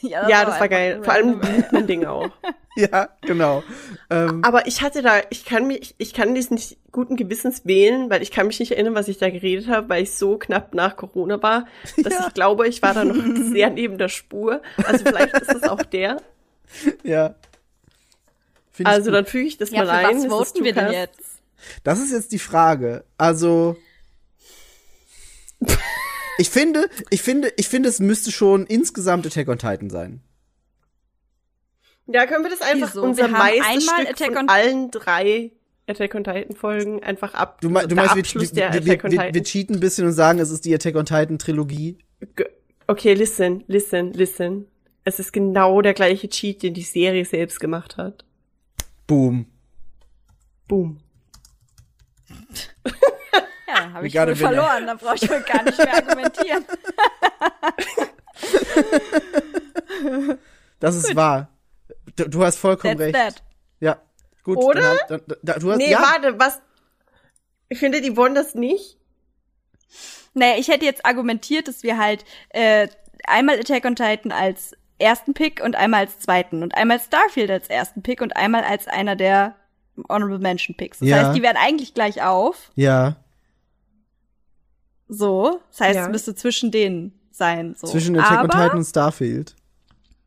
[0.00, 0.96] ja, ja, das war geil.
[0.96, 1.40] ein Vor allem
[1.72, 2.30] mein Ding auch.
[2.76, 3.62] ja, genau.
[4.10, 8.10] Ähm, Aber ich hatte da, ich kann mich, ich kann dies nicht guten Gewissens wählen,
[8.10, 10.74] weil ich kann mich nicht erinnern, was ich da geredet habe, weil ich so knapp
[10.74, 11.66] nach Corona war,
[12.02, 12.26] dass Ja.
[12.28, 13.16] ich glaube, ich war da noch
[13.52, 14.62] sehr neben der Spur.
[14.86, 16.20] Also vielleicht ist es auch der.
[17.02, 17.34] ja.
[18.72, 20.16] Find Also dann füge ich das Ja, mal für ein.
[20.30, 21.20] was voten wir denn jetzt?
[21.84, 23.04] Das ist jetzt die Frage.
[23.16, 23.76] Also
[26.38, 30.20] ich finde, ich finde, ich finde, es müsste schon insgesamt Attack on Titan sein.
[32.06, 33.02] Ja, können wir das einfach Wieso?
[33.02, 35.52] unser Meisterstück Attack von on- allen drei
[35.86, 37.60] Attack on Titan Folgen einfach ab.
[37.60, 40.38] Du, du meinst, wir, wir, wir, Attack on wir, wir cheaten ein bisschen und sagen,
[40.38, 41.98] es ist die Attack on Titan Trilogie.
[42.86, 44.66] Okay, listen, listen, listen.
[45.04, 48.24] Es ist genau der gleiche Cheat, den die Serie selbst gemacht hat.
[49.06, 49.46] Boom.
[50.66, 50.98] Boom.
[53.74, 54.36] Ja, habe ich winner.
[54.36, 54.86] verloren.
[54.86, 56.64] Da brauche ich wohl gar nicht mehr argumentieren.
[60.80, 61.48] Das ist wahr.
[62.16, 63.14] Du, du hast vollkommen That's recht.
[63.14, 63.42] that.
[63.80, 63.96] Ja.
[64.42, 64.58] Gut.
[64.58, 64.96] Oder?
[65.08, 66.60] Dann, dann, dann, du hast, Nee, ja, warte, was?
[67.68, 68.98] Ich finde, die wollen das nicht.
[70.34, 72.88] Naja, ich hätte jetzt argumentiert, dass wir halt äh,
[73.26, 77.68] einmal Attack on Titan als ersten Pick und einmal als zweiten und einmal Starfield als
[77.68, 79.54] ersten Pick und einmal als einer der
[80.08, 80.98] Honorable Mention Picks.
[80.98, 81.16] Das Ja.
[81.18, 82.70] heißt, die werden eigentlich gleich auf.
[82.74, 83.16] Ja.
[85.08, 86.02] So, das heißt, Ja.
[86.06, 87.74] es müsste zwischen denen sein.
[87.78, 87.86] So.
[87.88, 89.54] Zwischen Attack Aber, on Titan und Starfield.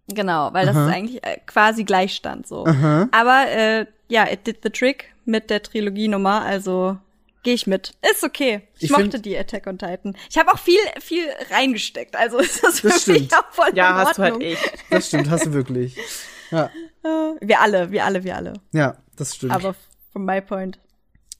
[0.09, 0.87] Genau, weil das Aha.
[0.87, 2.65] ist eigentlich äh, quasi Gleichstand so.
[2.65, 3.09] Aha.
[3.11, 6.97] Aber äh, ja, it did the trick mit der Trilogienummer, also
[7.43, 7.91] gehe ich mit.
[8.11, 8.61] Ist okay.
[8.77, 10.15] Ich, Ich mochte die Attack on Titan.
[10.29, 13.33] Ich habe auch viel viel reingesteckt, also ist das für Das mich stimmt.
[13.35, 14.49] auch voll Ja, in hast du halt Ordnung.
[14.51, 14.73] echt.
[14.89, 15.97] Das stimmt, hast du wirklich.
[16.51, 16.69] Ja,
[17.41, 18.53] Wir alle, wir alle, wir alle.
[18.71, 19.51] ja, das stimmt.
[19.51, 19.75] Aber
[20.13, 20.79] from my point.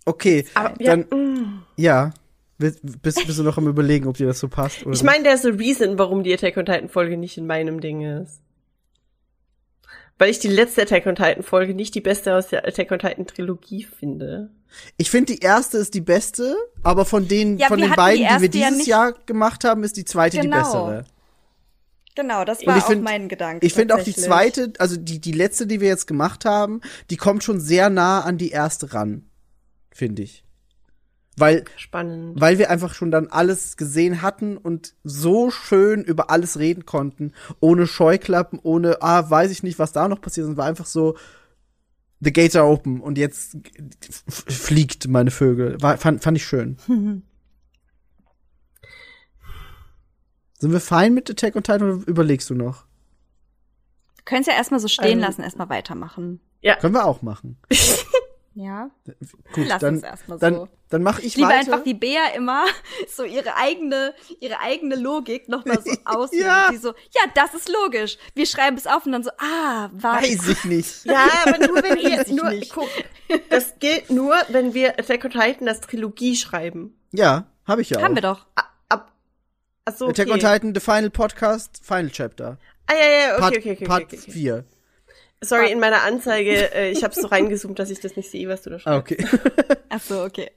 [0.05, 1.63] okay, Aber, ja, dann, mm.
[1.77, 2.11] ja.
[2.59, 4.83] Bist, bist du noch am überlegen, ob dir das so passt?
[4.85, 7.81] Oder Ich meine, there's a reason, warum die Attack on Titan Folge nicht in meinem
[7.81, 8.41] Ding ist.
[10.17, 12.97] Weil ich die letzte Attack on Titan Folge nicht die beste aus der Attack on
[12.99, 14.49] Titan Trilogie finde.
[14.97, 18.47] Ich finde, die erste ist die beste, aber von den, Ja, von den beiden, die
[18.47, 20.57] die wir ja dieses nicht- Jahr gemacht haben, ist die zweite die Genau.
[20.57, 21.05] bessere.
[22.15, 23.63] Genau, das war ich auch find- mein Gedanke.
[23.65, 27.17] Ich finde auch die zweite, also die, die letzte, die wir jetzt gemacht haben, die
[27.17, 29.29] kommt schon sehr nah an die erste ran.
[29.91, 30.43] Finde ich.
[31.39, 32.41] Weil, Spannend.
[32.41, 37.33] weil wir einfach schon dann alles gesehen hatten und so schön über alles reden konnten,
[37.59, 41.15] ohne Scheuklappen, ohne, ah, weiß ich nicht, was da noch passiert, sondern war einfach so,
[42.21, 43.55] the gates are open und jetzt
[44.27, 45.79] fliegt meine Vögel.
[45.79, 46.77] War, fand, fand ich schön.
[50.59, 52.85] Sind wir fein mit Attack on Titan oder überlegst du noch?
[54.17, 56.39] Du könntest ja erstmal so stehen Ähm, lassen, erstmal weitermachen.
[56.81, 57.57] Können wir auch machen.
[58.57, 58.89] Ja.
[59.53, 60.67] Gut, Lass dann, uns erstmal dann, so.
[60.89, 61.59] dann mache ich Ich liebe weiter.
[61.59, 62.65] einfach, wie Bea immer
[63.07, 66.43] so ihre eigene, ihre eigene Logik nochmal so ausnimmt.
[66.47, 66.69] Ja.
[66.71, 68.17] Die so, ja, das ist logisch.
[68.33, 70.27] Wir schreiben es auf und dann so, ah, warte.
[70.27, 71.05] Weiß ich nicht.
[71.05, 72.73] Ja, aber nur wenn ich nur, nicht.
[72.73, 72.89] guck,
[73.49, 76.97] das gilt nur, wenn wir Attack on Titan das Trilogie schreiben.
[77.11, 78.15] Ja, habe ich ja Haben auch.
[78.15, 78.45] wir doch.
[78.89, 79.11] Ab,
[79.85, 80.23] achso, okay.
[80.23, 82.57] Attack on Titan, The Final Podcast, Final Chapter.
[82.87, 84.31] Ah, ja, ja, okay, Part, okay, okay, Part okay, okay.
[84.31, 84.65] 4.
[85.43, 88.63] Sorry, in meiner Anzeige, äh, ich habe so reingezoomt, dass ich das nicht sehe, was
[88.63, 89.11] du da Ah, schreibst.
[89.11, 89.25] okay.
[89.89, 90.49] Ach so, okay.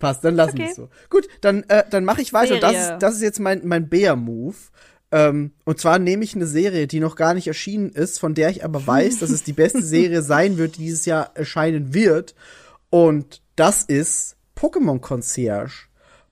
[0.00, 0.70] Passt, dann lassen wir Okay.
[0.72, 0.88] es so.
[1.08, 2.54] Gut, dann, äh, dann mache ich weiter.
[2.54, 4.56] Und Das ist, das ist jetzt mein, mein Bär-Move.
[5.12, 8.50] Ähm, und zwar nehme ich eine Serie, die noch gar nicht erschienen ist, von der
[8.50, 12.34] ich aber weiß, dass es die beste Serie sein wird, die dieses Jahr erscheinen wird.
[12.90, 15.86] Und das ist Pokémon Concierge.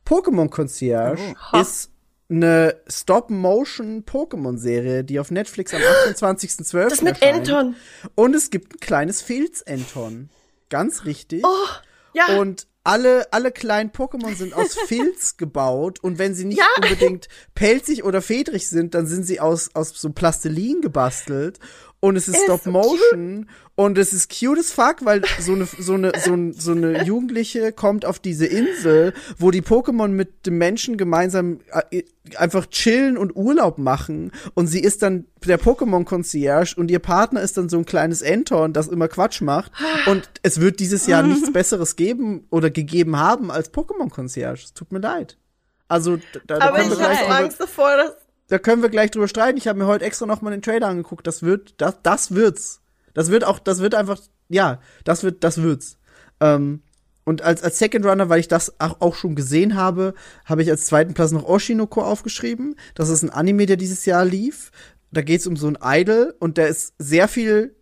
[0.05, 1.21] Pokémon Concierge
[1.53, 1.59] Oh.
[1.61, 1.92] ist
[2.33, 6.89] eine Stop-Motion-Pokémon-Serie, die auf Netflix am 28.12.
[6.89, 7.49] Das mit erscheint.
[7.51, 7.77] Anton.
[8.15, 10.31] Und es gibt ein kleines Filz-Anton.
[10.69, 11.45] Ganz richtig.
[11.47, 11.67] Oh,
[12.15, 12.39] ja.
[12.39, 16.67] Und alle, alle kleinen Pokémon sind aus Filz gebaut und wenn sie nicht Ja.
[16.83, 21.61] unbedingt pelzig oder fedrig sind, dann sind sie aus, aus so Plastilin gebastelt
[22.05, 23.49] und es ist ist Stop so Motion.
[23.77, 27.05] Und es ist cute as fuck, weil so eine, so eine, so, ein, so eine
[27.05, 32.03] Jugendliche kommt auf diese Insel, wo die Pokémon mit dem Menschen gemeinsam äh,
[32.37, 34.33] einfach chillen und Urlaub machen.
[34.55, 38.21] Und sie ist dann der Pokémon Concierge und ihr Partner ist dann so ein kleines
[38.21, 39.71] Entorn, das immer Quatsch macht.
[40.07, 44.65] Und es wird dieses Jahr nichts besseres geben oder gegeben haben als Pokémon Concierge.
[44.65, 45.39] Es tut mir leid.
[45.87, 49.59] Also da, da, aber ich habe Angst davor, dass da können wir gleich drüber streiten.
[49.59, 51.27] Ich habe mir heute extra noch mal den Trailer angeguckt.
[51.27, 52.81] Das wird, das, das wird's.
[53.15, 55.99] Das wird auch, das wird einfach, ja, das wird, das wird's.
[56.41, 56.83] Ähm,
[57.25, 60.15] und als, als Second Runner, weil ich das auch, schon gesehen habe,
[60.45, 62.75] habe ich als zweiten Platz noch Oshinoko aufgeschrieben.
[62.95, 64.73] Das ist ein Anime, der dieses Jahr lief.
[65.13, 67.77] Da geht's um so ein Idol und der ist sehr viel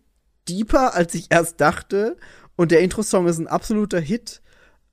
[0.47, 2.17] deeper, als ich erst dachte.
[2.55, 4.41] Und der Intro-Song ist ein absoluter Hit.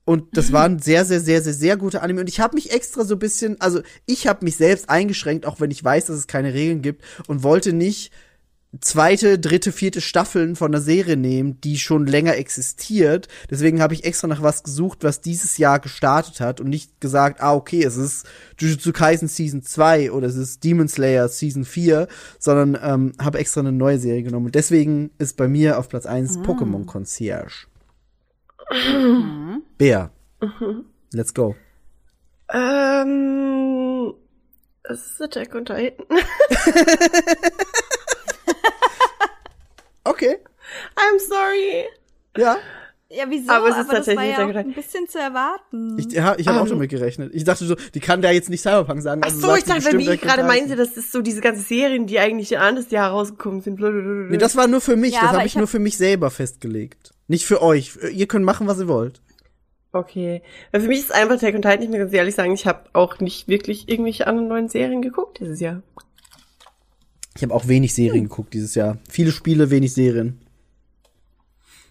[0.09, 2.21] Und das war ein sehr, sehr, sehr, sehr, sehr guter Anime.
[2.21, 5.59] Und ich habe mich extra so ein bisschen, also ich habe mich selbst eingeschränkt, auch
[5.59, 8.11] wenn ich weiß, dass es keine Regeln gibt und wollte nicht
[8.81, 13.27] zweite, dritte, vierte Staffeln von der Serie nehmen, die schon länger existiert.
[13.51, 17.39] Deswegen habe ich extra nach was gesucht, was dieses Jahr gestartet hat und nicht gesagt,
[17.39, 18.25] ah, okay, es ist
[18.57, 22.07] Jujutsu Kaisen Season 2 oder es ist Demon Slayer Season 4,
[22.39, 24.47] sondern ähm, habe extra eine neue Serie genommen.
[24.47, 27.67] Und deswegen ist bei mir auf Platz 1 Pokémon Concierge.
[29.79, 30.11] Bär.
[31.13, 31.55] Let's go.
[32.53, 34.13] Ähm,
[34.83, 36.05] es ist Attack on Titan.
[40.03, 40.37] Okay.
[40.95, 41.85] I'm sorry.
[42.37, 42.57] Ja.
[43.11, 43.51] Ja, wieso?
[43.51, 45.97] Aber es ist das war tatsächlich ja auch ein bisschen zu erwarten.
[45.97, 46.69] Ich, ja, ich habe auch Ähm.
[46.71, 47.33] damit gerechnet.
[47.33, 49.21] Ich dachte so, die kann da jetzt nicht Cyberpunk sagen.
[49.23, 51.61] Ach also so, sagt ich dachte, wie direkt gerade meinte, das ist so diese ganze
[51.61, 53.77] Serien, die eigentlich ja anderes Jahr rausgekommen sind.
[53.77, 54.29] Blablabla.
[54.29, 55.13] Nee, das war nur für mich.
[55.13, 57.11] Ja, das aber habe ich ich hab- nur für mich selber festgelegt.
[57.27, 57.97] Nicht für euch.
[58.11, 59.21] Ihr könnt machen, was ihr wollt.
[59.91, 60.41] Okay.
[60.71, 62.89] Weil für mich ist einfach Attack on Titan, ich muss ganz ehrlich sagen, ich habe
[62.93, 65.81] auch nicht wirklich irgendwelche anderen neuen Serien geguckt dieses Jahr.
[67.35, 68.97] Ich habe auch wenig Serien geguckt dieses Jahr.
[69.09, 70.39] Viele Spiele, wenig Serien.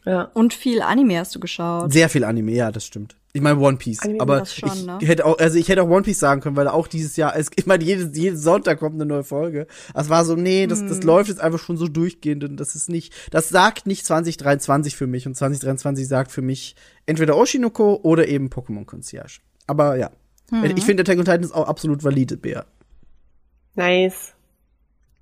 [0.04, 0.24] Ja.
[0.34, 1.92] Und viel Anime hast du geschaut.
[1.92, 3.16] Sehr viel Anime, ja, das stimmt.
[3.34, 4.98] Ich meine One Piece, Anime aber schon, ich ne?
[5.02, 7.50] hätte auch, also ich hätte auch One Piece sagen können, weil auch dieses Jahr, es,
[7.56, 9.66] ich meine, jeden, jeden Sonntag kommt eine neue Folge.
[9.94, 10.88] Es war so, nee, das, Hm.
[10.88, 14.96] das läuft jetzt einfach schon so durchgehend und das ist nicht, das sagt nicht 2023
[14.96, 16.74] für mich und 2023 sagt für mich
[17.04, 19.40] entweder Oshinoko oder eben Pokémon Concierge.
[19.66, 20.10] Aber ja.
[20.74, 22.64] Ich finde, Attack on Titan ist auch absolut valide, Bär.
[23.74, 24.34] Nice.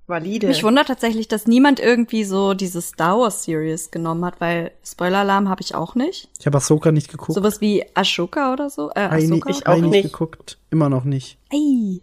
[0.07, 0.47] Valide.
[0.47, 5.49] Mich wundert tatsächlich, dass niemand irgendwie so diese Star Wars Series genommen hat, weil Spoiler-Alarm
[5.49, 6.29] habe ich auch nicht.
[6.39, 7.33] Ich habe Ahsoka nicht geguckt.
[7.33, 8.89] Sowas wie Ashoka oder so.
[8.91, 9.49] Äh, Ei, Ahsoka?
[9.49, 10.03] ich auch nicht.
[10.03, 10.57] geguckt.
[10.69, 11.37] Immer noch nicht.
[11.51, 12.01] Ey.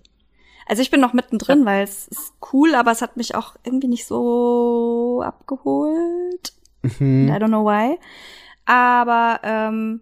[0.66, 3.88] Also ich bin noch mittendrin, weil es ist cool, aber es hat mich auch irgendwie
[3.88, 6.52] nicht so abgeholt.
[6.98, 7.28] Mhm.
[7.28, 7.98] I don't know why.
[8.66, 10.00] Aber ähm,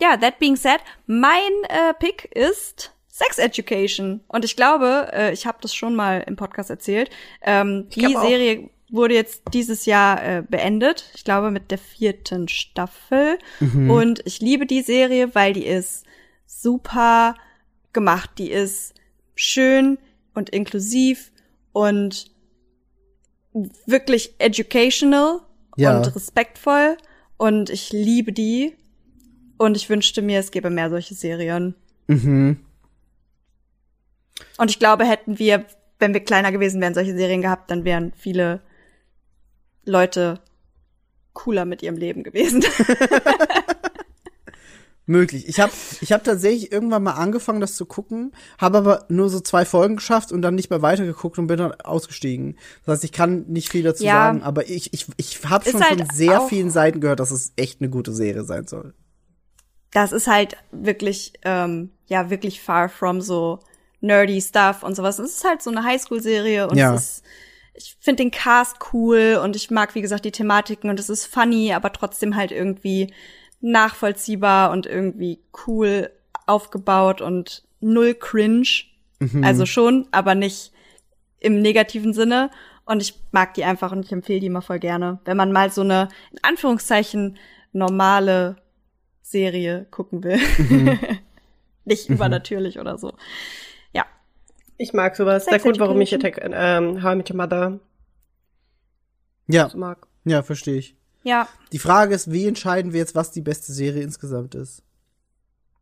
[0.00, 4.20] ja, that being said, mein äh, Pick ist Sex Education.
[4.28, 7.08] Und ich glaube, äh, ich habe das schon mal im Podcast erzählt.
[7.40, 8.20] Ähm, die auch.
[8.22, 11.10] Serie wurde jetzt dieses Jahr äh, beendet.
[11.14, 13.38] Ich glaube mit der vierten Staffel.
[13.88, 16.04] Und ich liebe die Serie, weil die ist
[16.44, 17.36] super
[17.94, 18.32] gemacht.
[18.36, 18.92] Die ist
[19.34, 19.96] schön
[20.34, 21.32] und inklusiv
[21.72, 22.30] und
[23.86, 25.40] wirklich educational
[25.78, 25.96] Ja.
[25.96, 26.98] und respektvoll.
[27.38, 28.74] Und ich liebe die.
[29.56, 31.74] Und ich wünschte mir, es gäbe mehr solche Serien.
[32.08, 32.58] Mhm.
[34.58, 35.64] Und ich glaube, hätten wir,
[35.98, 38.60] wenn wir kleiner gewesen wären, solche Serien gehabt, dann wären viele
[39.84, 40.40] Leute
[41.32, 42.64] cooler mit ihrem Leben gewesen.
[45.08, 45.46] Möglich.
[45.48, 49.38] Ich habe ich hab tatsächlich irgendwann mal angefangen, das zu gucken, habe aber nur so
[49.38, 52.58] zwei Folgen geschafft und dann nicht mehr weitergeguckt und bin dann ausgestiegen.
[52.84, 54.14] Das heißt, ich kann nicht viel dazu Ja.
[54.14, 57.30] sagen, aber ich, ich, ich habe schon von halt sehr auch- vielen Seiten gehört, dass
[57.30, 58.94] es echt eine gute Serie sein soll.
[59.92, 63.60] das ist halt wirklich, ähm, ja, wirklich far from so
[64.06, 65.18] nerdy Stuff und sowas.
[65.18, 66.94] Es ist halt so eine Highschool-Serie und Ja.
[66.94, 67.24] es ist,
[67.74, 71.26] ich finde den Cast cool und ich mag, wie gesagt, die Thematiken und es ist
[71.26, 73.12] funny, aber trotzdem halt irgendwie
[73.60, 76.10] nachvollziehbar und irgendwie cool
[76.46, 78.68] aufgebaut und null cringe.
[79.42, 80.72] Also schon, aber nicht
[81.40, 82.50] im negativen Sinne.
[82.84, 85.20] Und ich mag die einfach und ich empfehle die immer voll gerne.
[85.24, 87.38] Wenn man mal so eine, in Anführungszeichen,
[87.72, 88.56] normale
[89.22, 90.38] Serie gucken will.
[91.86, 93.14] nicht übernatürlich oder so.
[94.78, 95.44] Ich mag sowas.
[95.44, 96.14] Sex Der Grund, warum ich.
[96.14, 97.80] Attack, ähm, How I Met Your Mother
[99.48, 100.06] Ja, so mag.
[100.24, 100.96] ja, verstehe ich.
[101.22, 101.48] Ja.
[101.72, 104.82] Die Frage ist, wie entscheiden wir jetzt, was die beste Serie insgesamt ist?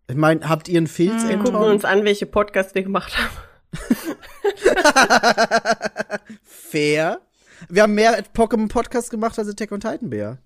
[0.07, 3.37] Ich meine, habt ihr einen Filz Wir gucken uns an, welche Podcasts wir gemacht haben.
[6.45, 7.21] Fair.
[7.69, 10.39] Wir haben mehr Pokémon-Podcasts gemacht als Attack on Titan Bär.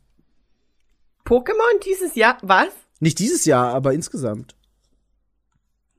[1.25, 2.39] Pokémon dieses Jahr?
[2.43, 2.69] Was?
[3.01, 4.55] Nicht dieses Jahr, aber insgesamt.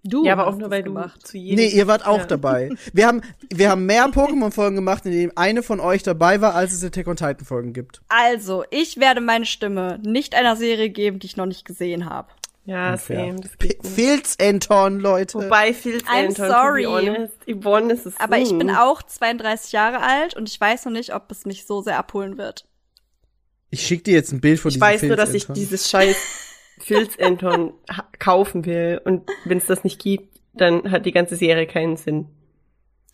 [0.03, 0.23] Du.
[0.25, 1.27] ja, aber auch nur, weil du gemacht.
[1.27, 1.57] zu jedem.
[1.57, 2.25] Nee, ihr wart auch Ja.
[2.25, 2.69] dabei.
[2.93, 3.21] Wir haben,
[3.53, 7.07] wir haben mehr Pokémon-Folgen gemacht, in denen eine von euch dabei war, als es Attack
[7.07, 8.01] on Titan-Folgen gibt.
[8.07, 12.29] Also, ich werde meine Stimme nicht einer Serie geben, die ich noch nicht gesehen habe.
[12.65, 13.35] Ja, Unfair.
[13.35, 13.41] same.
[13.83, 15.33] Filz Anton, Leute.
[15.39, 16.83] Wobei I'm Anton, sorry.
[16.83, 20.59] to be honest, Yvonne ist es Aber ich bin auch 32 Jahre alt und ich
[20.61, 22.65] weiß noch nicht, ob es mich so sehr abholen wird.
[23.71, 25.89] Ich schick dir jetzt ein Bild von Ich diesem weiß nur, Filz dass ich dieses
[25.89, 26.15] scheiß
[26.87, 29.01] Ha- kaufen will.
[29.03, 32.27] Und wenn es das nicht gibt, dann hat die ganze Serie keinen Sinn.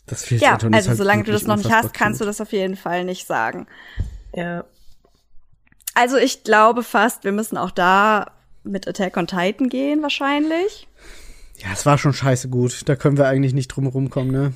[0.06, 2.40] Das Filz Ja, ist also halt solange du das noch nicht hast, kannst du das
[2.40, 3.68] auf jeden Fall nicht sagen.
[4.36, 4.66] Ja.
[5.96, 8.32] Also ich glaube fast, wir müssen auch da
[8.64, 10.88] mit Attack on Titan gehen wahrscheinlich.
[11.58, 12.82] Ja, es war schon scheiße gut.
[12.88, 14.54] Da können wir eigentlich nicht drum rumkommen, ne?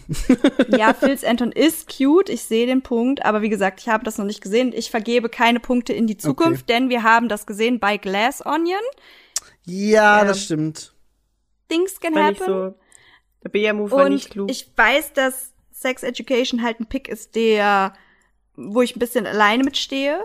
[0.78, 4.18] Ja, Phils Anton ist cute, ich sehe den Punkt, aber wie gesagt, ich habe das
[4.18, 4.74] noch nicht gesehen.
[4.76, 8.82] Ich vergebe keine Punkte in die Zukunft, denn wir haben das gesehen bei Glass Onion.
[9.66, 10.26] Ja, Ja.
[10.26, 10.94] das stimmt.
[11.70, 12.52] Things can War nicht happen.
[12.72, 12.76] so.
[13.44, 14.52] Der Bea-Move war Und nicht klug.
[14.52, 17.94] ich weiß, dass Sex Education halt ein Pick ist, der,
[18.58, 20.20] wo ich ein bisschen alleine mitstehe.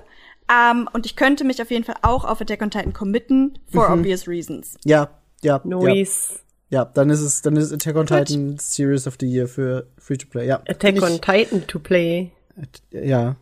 [0.53, 3.89] Ähm, und ich könnte mich auf jeden Fall auch auf Attack on Titan committen, for
[3.91, 4.01] Mhm.
[4.01, 4.77] obvious reasons.
[4.85, 5.11] Ja,
[5.43, 5.61] ja.
[5.61, 6.35] Ja, Noise.
[6.35, 6.41] ja,
[6.71, 10.27] dann ist es, dann ist Attack on Titan Series of the Year für Free to
[10.27, 10.47] Play.
[10.47, 10.63] Ja.
[10.69, 12.33] Attack on Titan to play.
[12.91, 13.37] Ja.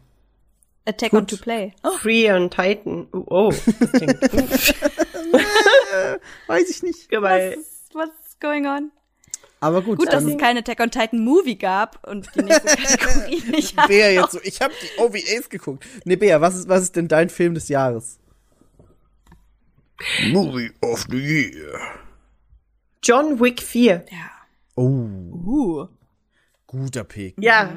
[0.85, 1.21] Attack Gut.
[1.21, 1.73] on to Play.
[1.85, 3.07] Oh, Free on Titan.
[3.13, 4.21] Oh, oh das klingt
[6.49, 7.09] Weiß ich nicht.
[7.09, 7.57] geil.
[7.57, 8.91] what's, what's going on?
[9.61, 13.43] Aber gut, Gut, dass es kein Attack on Titan Movie gab und die nächste Kategorie
[13.49, 13.77] nicht.
[13.87, 15.87] Bea jetzt so, ich habe die OVAs geguckt.
[16.05, 18.19] Nee, Bea, was ist, was ist denn dein Film des Jahres?
[20.33, 21.79] Movie of the Year.
[23.03, 24.05] John Wick 4.
[24.11, 24.31] Ja.
[24.77, 25.87] Oh, Uh.
[26.67, 27.35] guter Pick.
[27.39, 27.71] Ja.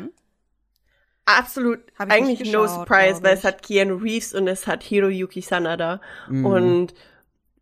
[1.26, 1.80] Absolut.
[1.98, 6.00] Hab ich Eigentlich no surprise, weil es hat Keanu Reeves und es hat Hiroyuki Sanada.
[6.30, 6.94] Und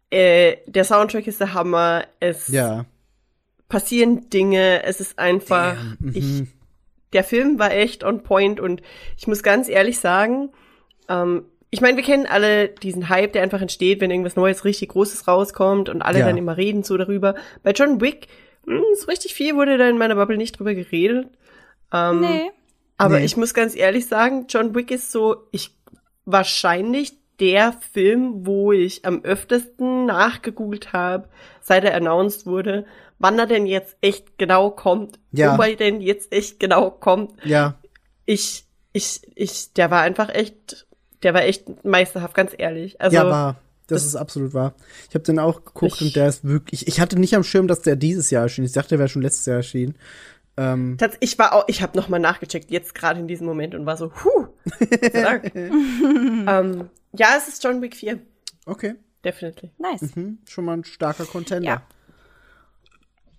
[0.09, 2.03] äh, der Soundtrack ist der Hammer.
[2.19, 2.85] Es Ja.
[3.69, 4.83] passieren Dinge.
[4.83, 5.81] Es ist einfach.
[5.99, 6.11] Mhm.
[6.13, 6.43] Ich,
[7.13, 8.81] der Film war echt on point und
[9.17, 10.49] ich muss ganz ehrlich sagen,
[11.07, 14.89] ähm, ich meine, wir kennen alle diesen Hype, der einfach entsteht, wenn irgendwas Neues, richtig
[14.89, 16.25] Großes rauskommt und alle Ja.
[16.27, 17.33] dann immer reden so darüber.
[17.63, 18.27] Bei John Wick,
[18.65, 21.27] mh, so richtig viel wurde da in meiner Bubble nicht drüber geredet.
[21.91, 22.51] Nee.
[22.97, 23.25] Aber Nee.
[23.25, 25.71] ich muss ganz ehrlich sagen, John Wick ist so, ich
[26.25, 31.27] wahrscheinlich der Film, wo ich am öftesten nachgegoogelt habe,
[31.61, 32.85] seit er announced wurde,
[33.19, 35.57] wann er denn jetzt echt genau kommt, Ja.
[35.57, 37.31] wo er denn jetzt echt genau kommt.
[37.43, 37.75] Ja,
[38.25, 40.85] Ich, ich, ich, der war einfach echt,
[41.23, 42.99] der war echt meisterhaft, ganz ehrlich.
[43.01, 43.53] Also, ja, war.
[43.87, 44.73] Das, das- ist absolut wahr.
[45.09, 46.87] Ich habe den auch geguckt und der ist wirklich.
[46.87, 48.63] Ich hatte nicht am Schirm, dass der dieses Jahr erschien.
[48.63, 49.95] Ich dachte, der wäre schon letztes Jahr erschienen.
[50.55, 53.85] Ähm, ich war auch, ich habe noch mal nachgecheckt, jetzt gerade in diesem Moment und
[53.87, 54.47] war so, huh,
[56.47, 58.19] ähm, ja, es ist John Wick 4,
[58.67, 58.93] okay.
[59.25, 59.71] definitely.
[59.79, 60.15] Nice.
[60.15, 61.67] Hm, schon mal ein starker Contender.
[61.67, 61.81] Ja.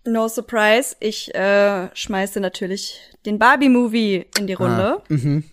[0.07, 5.01] No surprise, ich äh, schmeiße natürlich den Barbie-Movie in die Runde.
[5.09, 5.45] Mhm.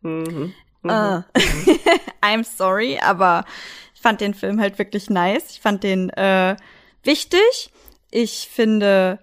[0.00, 0.54] Mhm.
[0.90, 1.24] Ah.
[2.22, 3.44] I'm sorry, aber
[3.94, 5.50] ich fand den Film halt wirklich nice.
[5.50, 6.56] Ich fand den äh,
[7.02, 7.72] wichtig.
[8.10, 9.18] Ich finde,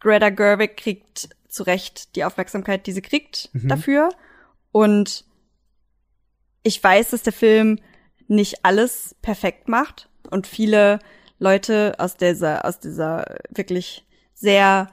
[0.00, 4.10] Greta Gerwig kriegt zu Recht die Aufmerksamkeit, die sie kriegt dafür.
[4.72, 5.24] Und
[6.62, 7.78] ich weiß, dass der Film
[8.28, 11.00] nicht alles perfekt macht und viele
[11.38, 14.92] Leute aus dieser, aus dieser wirklich sehr,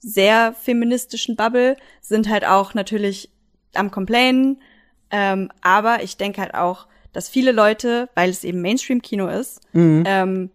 [0.00, 3.30] sehr feministischen Bubble sind halt auch natürlich
[3.74, 4.62] am Complainen.
[5.10, 10.04] Ähm, aber ich denke halt auch, dass viele Leute, weil es eben Mainstream-Kino ist, Mhm.
[10.06, 10.50] ähm,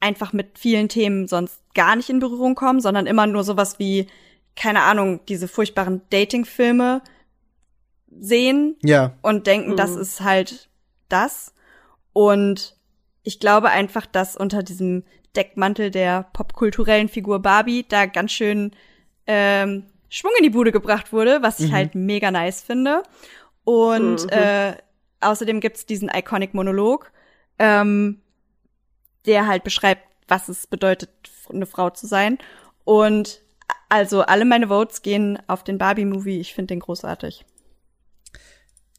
[0.00, 4.06] einfach mit vielen Themen sonst gar nicht in Berührung kommen, sondern immer nur sowas wie,
[4.56, 7.02] keine Ahnung, diese furchtbaren Dating-Filme
[8.10, 9.14] sehen Ja.
[9.22, 9.76] und denken, Mhm.
[9.76, 10.68] das ist halt
[11.08, 11.54] das.
[12.12, 12.76] Und
[13.22, 15.04] ich glaube einfach, dass unter diesem
[15.36, 18.72] Deckmantel der popkulturellen Figur Barbie da ganz schön
[19.26, 21.74] ähm, Schwung in die Bude gebracht wurde, was ich Mhm.
[21.74, 23.04] halt mega nice finde.
[23.70, 24.30] Und Mhm.
[24.30, 24.76] äh,
[25.20, 27.12] außerdem gibt's diesen Iconic Monolog,
[27.60, 28.20] ähm,
[29.26, 31.10] der halt beschreibt, was es bedeutet,
[31.48, 32.38] eine Frau zu sein.
[32.84, 33.42] Und
[33.88, 36.40] also alle meine Votes gehen auf den Barbie-Movie.
[36.40, 37.44] Ich finde den großartig.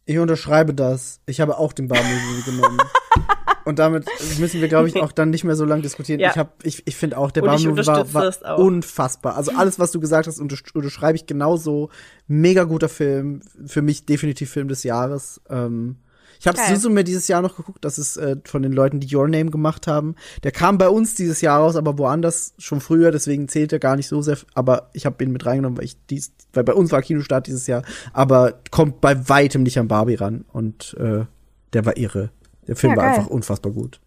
[0.05, 1.19] Ich unterschreibe das.
[1.25, 2.81] Ich habe auch den Barbie-Movie genommen.
[3.65, 4.05] Und damit
[4.39, 6.19] müssen wir, glaube ich, auch dann nicht mehr so lange diskutieren.
[6.19, 6.31] Ja.
[6.31, 9.35] Ich, hab, ich, ich finde auch, der Barbie-Movie war, war unfassbar.
[9.35, 11.89] Also alles, was du gesagt hast, untersch- unterschreibe ich genauso.
[12.27, 13.41] Mega guter Film.
[13.65, 15.41] Für mich definitiv Film des Jahres.
[15.49, 15.97] Ähm,
[16.39, 16.75] ich habe Geil.
[16.75, 17.85] Suzume dieses Jahr noch geguckt.
[17.85, 20.15] Das ist äh, von den Leuten, die Your Name gemacht haben.
[20.41, 23.11] Der kam bei uns dieses Jahr raus, aber woanders schon früher.
[23.11, 24.37] Deswegen zählt er gar nicht so sehr.
[24.55, 27.67] Aber ich habe ihn mit reingenommen, weil ich dies, weil bei uns war Kinostart dieses
[27.67, 27.83] Jahr.
[28.11, 30.45] Aber kommt bei weitem nicht an Barbie ran.
[30.51, 31.25] Und äh,
[31.73, 32.31] der war irre.
[32.71, 33.15] Der Film Ja, war geil.
[33.19, 33.99] einfach unfassbar gut.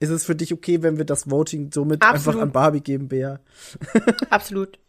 [0.00, 2.26] Ist es für dich okay, wenn wir das Voting somit Absolut.
[2.34, 3.38] einfach an Barbie geben, Bea?
[4.30, 4.80] Absolut.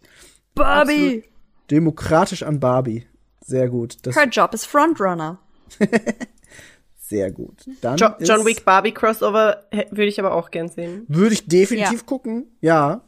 [0.56, 1.24] Barbie!
[1.70, 3.06] Demokratisch an Barbie.
[3.46, 3.98] Sehr gut.
[4.02, 5.38] Das Her job is Frontrunner.
[6.98, 7.64] sehr gut.
[7.82, 11.06] Dann Jo John ist- Wick Barbie Crossover würde ich aber auch gern sehen.
[11.08, 12.06] Würde ich definitiv Ja.
[12.06, 12.46] gucken.
[12.62, 13.02] Ja.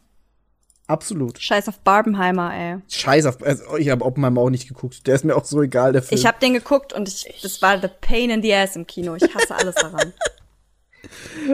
[0.94, 1.40] Absolut.
[1.42, 2.78] Scheiß auf Barbenheimer, ey.
[2.88, 3.42] Scheiß auf.
[3.42, 5.08] Also ich habe Oppenheimer auch nicht geguckt.
[5.08, 6.20] Der ist mir auch so egal, der Film.
[6.20, 9.16] Ich habe den geguckt und ich, das war the pain in the ass im Kino.
[9.16, 10.14] Ich hasse alles daran.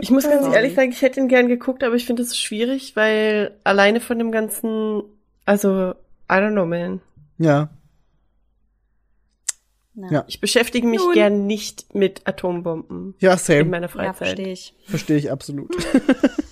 [0.02, 2.96] Ich muss ganz ehrlich sagen, ich hätte ihn gern geguckt, aber ich finde es schwierig,
[2.96, 5.02] weil alleine von dem ganzen,
[5.46, 5.92] also,
[6.32, 7.02] I don't know, man.
[7.40, 7.70] ja.
[9.96, 10.24] Ja, Ja.
[10.28, 11.14] Ich beschäftige mich Nun.
[11.14, 13.66] gern nicht mit Atombomben Ja, in same.
[13.66, 14.18] meiner ja Freizeit.
[14.18, 14.76] verstehe ich.
[14.86, 15.76] Verstehe ich absolut.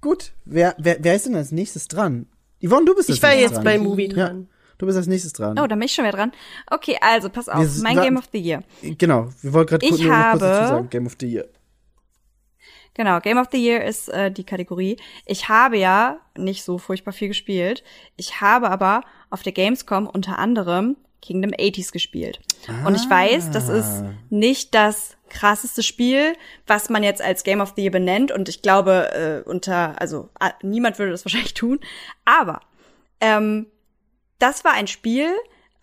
[0.00, 0.32] gut.
[0.44, 2.26] Wer, wer, wer ist denn als nächstes dran?
[2.62, 3.64] Yvonne, du bist als ich war nächstes jetzt dran.
[3.64, 4.14] bei Movie Ja.
[4.26, 4.48] dran.
[4.78, 5.58] Du bist als nächstes dran.
[5.58, 6.32] Oh, da bin ich schon wieder dran.
[6.70, 7.62] Okay, also pass auf.
[7.62, 8.62] Wir Mein Game of the Year.
[8.82, 9.28] Genau.
[9.42, 10.08] Wir wollten gerade Ich kurz, kurz
[10.40, 10.90] dazu habe- sagen.
[10.90, 11.48] Game of the Year.
[12.94, 14.96] Genau, Game of the Year ist äh, die Kategorie.
[15.24, 17.84] Ich habe ja nicht so furchtbar viel gespielt.
[18.16, 22.40] Ich habe aber auf der Gamescom unter anderem Kingdom 80s gespielt.
[22.86, 24.14] Und ich weiß, das ist Ah.
[24.30, 26.34] nicht das krasseste Spiel,
[26.66, 28.32] was man jetzt als Game of the Year benennt.
[28.32, 31.80] Und ich glaube, äh, unter, also äh, niemand würde das wahrscheinlich tun.
[32.24, 32.60] Aber
[33.20, 33.66] ähm,
[34.38, 35.30] das war ein Spiel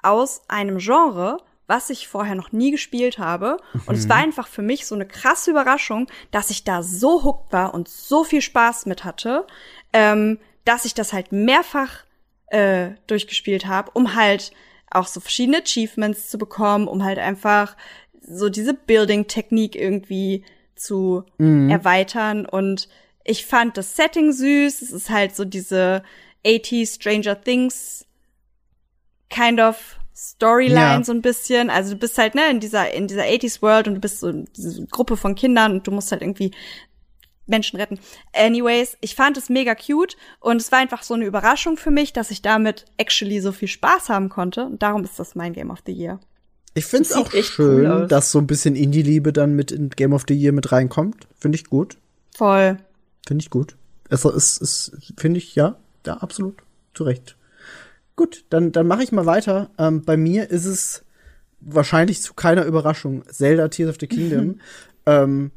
[0.01, 3.57] aus einem Genre, was ich vorher noch nie gespielt habe.
[3.88, 7.51] Und es war einfach für mich so eine krasse Überraschung, dass ich da so hooked
[7.51, 9.48] war und so viel Spaß mit hatte,
[9.91, 12.06] ähm, dass ich das halt mehrfach
[12.48, 14.51] äh, durchgespielt habe, um halt
[14.91, 17.75] auch so verschiedene Achievements zu bekommen, um halt einfach
[18.28, 20.44] so diese Building-Technik irgendwie
[20.76, 21.24] zu
[21.70, 22.45] erweitern.
[22.45, 22.90] Und
[23.24, 24.82] ich fand das Setting süß.
[24.82, 26.04] Es ist halt so diese
[26.45, 28.06] 80s Stranger Things
[29.30, 31.04] kind of Storyline Ja.
[31.04, 31.70] so ein bisschen.
[31.70, 34.30] Also du bist halt ne in dieser in dieser 80s World und du bist so
[34.30, 36.52] in diese Gruppe von Kindern und du musst halt irgendwie
[37.48, 38.00] Menschen retten.
[38.34, 42.14] Anyways, ich fand es mega cute und es war einfach so eine Überraschung für mich,
[42.14, 45.70] dass ich damit actually so viel Spaß haben konnte und darum ist das mein Game
[45.70, 46.20] of the Year.
[46.78, 49.90] Ich finde es auch echt schön, cool dass so ein bisschen Indie-Liebe dann mit in
[49.90, 51.26] Game of the Year mit reinkommt.
[51.40, 51.98] Finde ich gut.
[52.36, 52.78] Voll.
[53.26, 53.78] Finde ich gut.
[54.10, 56.58] Es ist, ist finde ich, ja, ja, absolut.
[56.94, 57.38] Zu Recht.
[58.18, 59.70] Gut, dann, dann mache ich mal weiter.
[59.78, 61.04] Ähm, bei mir ist es
[61.62, 64.60] wahrscheinlich zu keiner Überraschung Zelda Tears of the Kingdom.
[65.06, 65.52] ähm,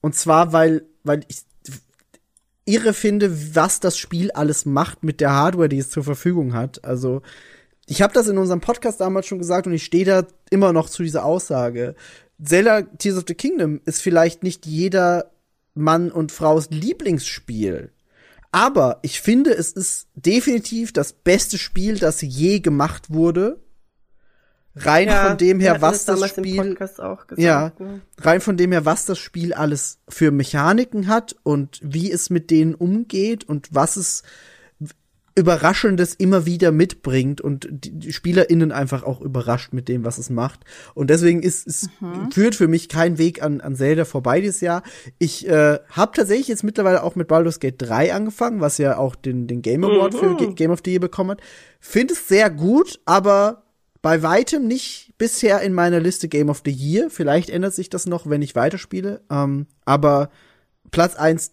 [0.00, 1.42] und zwar, weil, weil ich
[2.64, 6.84] irre finde, was das Spiel alles macht mit der Hardware, die es zur Verfügung hat.
[6.84, 7.22] Also,
[7.86, 10.90] ich habe das in unserem Podcast damals schon gesagt und ich stehe da immer noch
[10.90, 11.94] zu dieser Aussage.
[12.42, 15.30] Zelda Tears of the Kingdom ist vielleicht nicht jeder
[15.74, 17.92] Mann und Frau's Lieblingsspiel.
[18.50, 23.60] Aber ich finde, es ist definitiv das beste Spiel, das je gemacht wurde.
[24.74, 28.02] Rein Ja, von dem her, was das im Spiel gesagt, ja, ne?
[28.18, 32.50] rein von dem her, was das Spiel alles für Mechaniken hat und wie es mit
[32.50, 34.22] denen umgeht und was es
[35.36, 40.60] Überraschendes immer wieder mitbringt und die, SpielerInnen einfach auch überrascht mit dem, was es macht.
[40.94, 41.90] Und deswegen ist es
[42.32, 44.82] führt für mich kein Weg an, an Zelda vorbei dieses Jahr.
[45.18, 49.14] Ich äh, habe tatsächlich jetzt mittlerweile auch mit Baldur's Gate 3 angefangen, was ja auch
[49.14, 51.40] den, den Game Award für Ge Game of the Year bekommen hat.
[51.80, 53.64] Finde es sehr gut, aber
[54.00, 57.10] bei weitem nicht bisher in meiner Liste Game of the Year.
[57.10, 59.20] Vielleicht ändert sich das noch, wenn ich weiterspiele.
[59.30, 60.30] Ähm, aber
[60.90, 61.50] Platz eins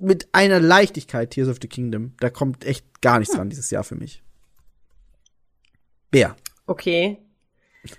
[0.00, 2.14] mit einer Leichtigkeit Tears of the Kingdom.
[2.20, 4.22] Da kommt echt gar nichts dran dieses Jahr für mich.
[6.10, 6.36] Bär.
[6.66, 7.18] Okay.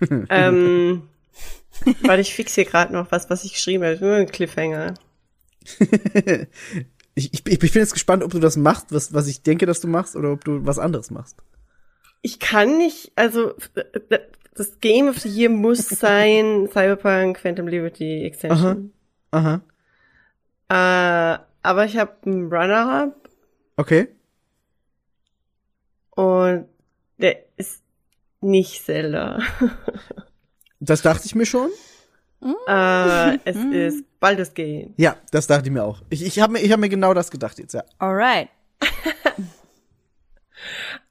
[0.28, 1.08] ähm,
[2.02, 3.98] weil ich fix hier gerade noch was, was ich geschrieben habe.
[4.00, 4.94] Nur ein Cliffhanger.
[7.14, 9.80] Ich, ich, ich bin jetzt gespannt, ob du das machst, was, was ich denke, dass
[9.80, 11.36] du machst, oder ob du was anderes machst.
[12.22, 13.54] Ich kann nicht, also
[14.54, 18.92] das Game of the Year muss sein Cyberpunk Phantom Liberty Extension.
[19.30, 19.60] Aha.
[20.68, 23.28] Äh, aber ich habe einen Runner-Up
[23.76, 24.08] Okay.
[26.10, 26.68] und
[27.18, 27.82] der ist
[28.40, 29.38] nicht Zelda.
[30.80, 31.70] Das dachte ich mir schon.
[32.66, 34.90] äh, es ist Baldur's Gate.
[34.96, 36.02] Ja, das dachte ich mir auch.
[36.10, 37.84] Ich, ich habe mir, ich hab mir genau das gedacht jetzt, ja.
[37.98, 38.48] Alright.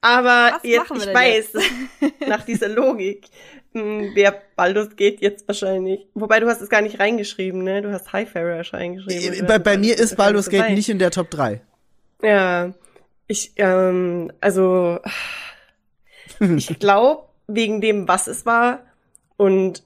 [0.02, 1.54] Aber Was jetzt, ich weiß,
[2.28, 3.28] nach dieser Logik,
[3.74, 6.08] wer Baldur's Gate jetzt wahrscheinlich.
[6.16, 7.82] Wobei du hast es gar nicht reingeschrieben, ne?
[7.82, 9.40] Du hast Highfarer reingeschrieben.
[9.40, 10.74] Äh, Bei, bei mir ist Baldur's Gate dabei.
[10.74, 11.62] nicht in der Top 3.
[12.24, 12.74] Ja,
[13.28, 15.00] ich, ähm, also,
[16.40, 18.80] ich glaube, wegen dem, was es war
[19.38, 19.84] und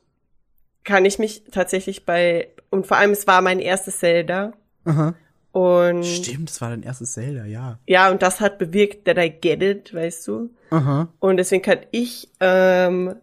[0.83, 4.53] kann ich mich tatsächlich bei, und vor allem, es war mein erstes Zelda
[4.85, 5.15] Aha.
[5.55, 7.79] Und Stimmt, das war dein erstes Zelda, ja.
[7.87, 10.49] ja, und das hat bewirkt, that I get it, weißt du?
[10.69, 11.07] Aha.
[11.19, 13.15] Und deswegen kann ich, ähm,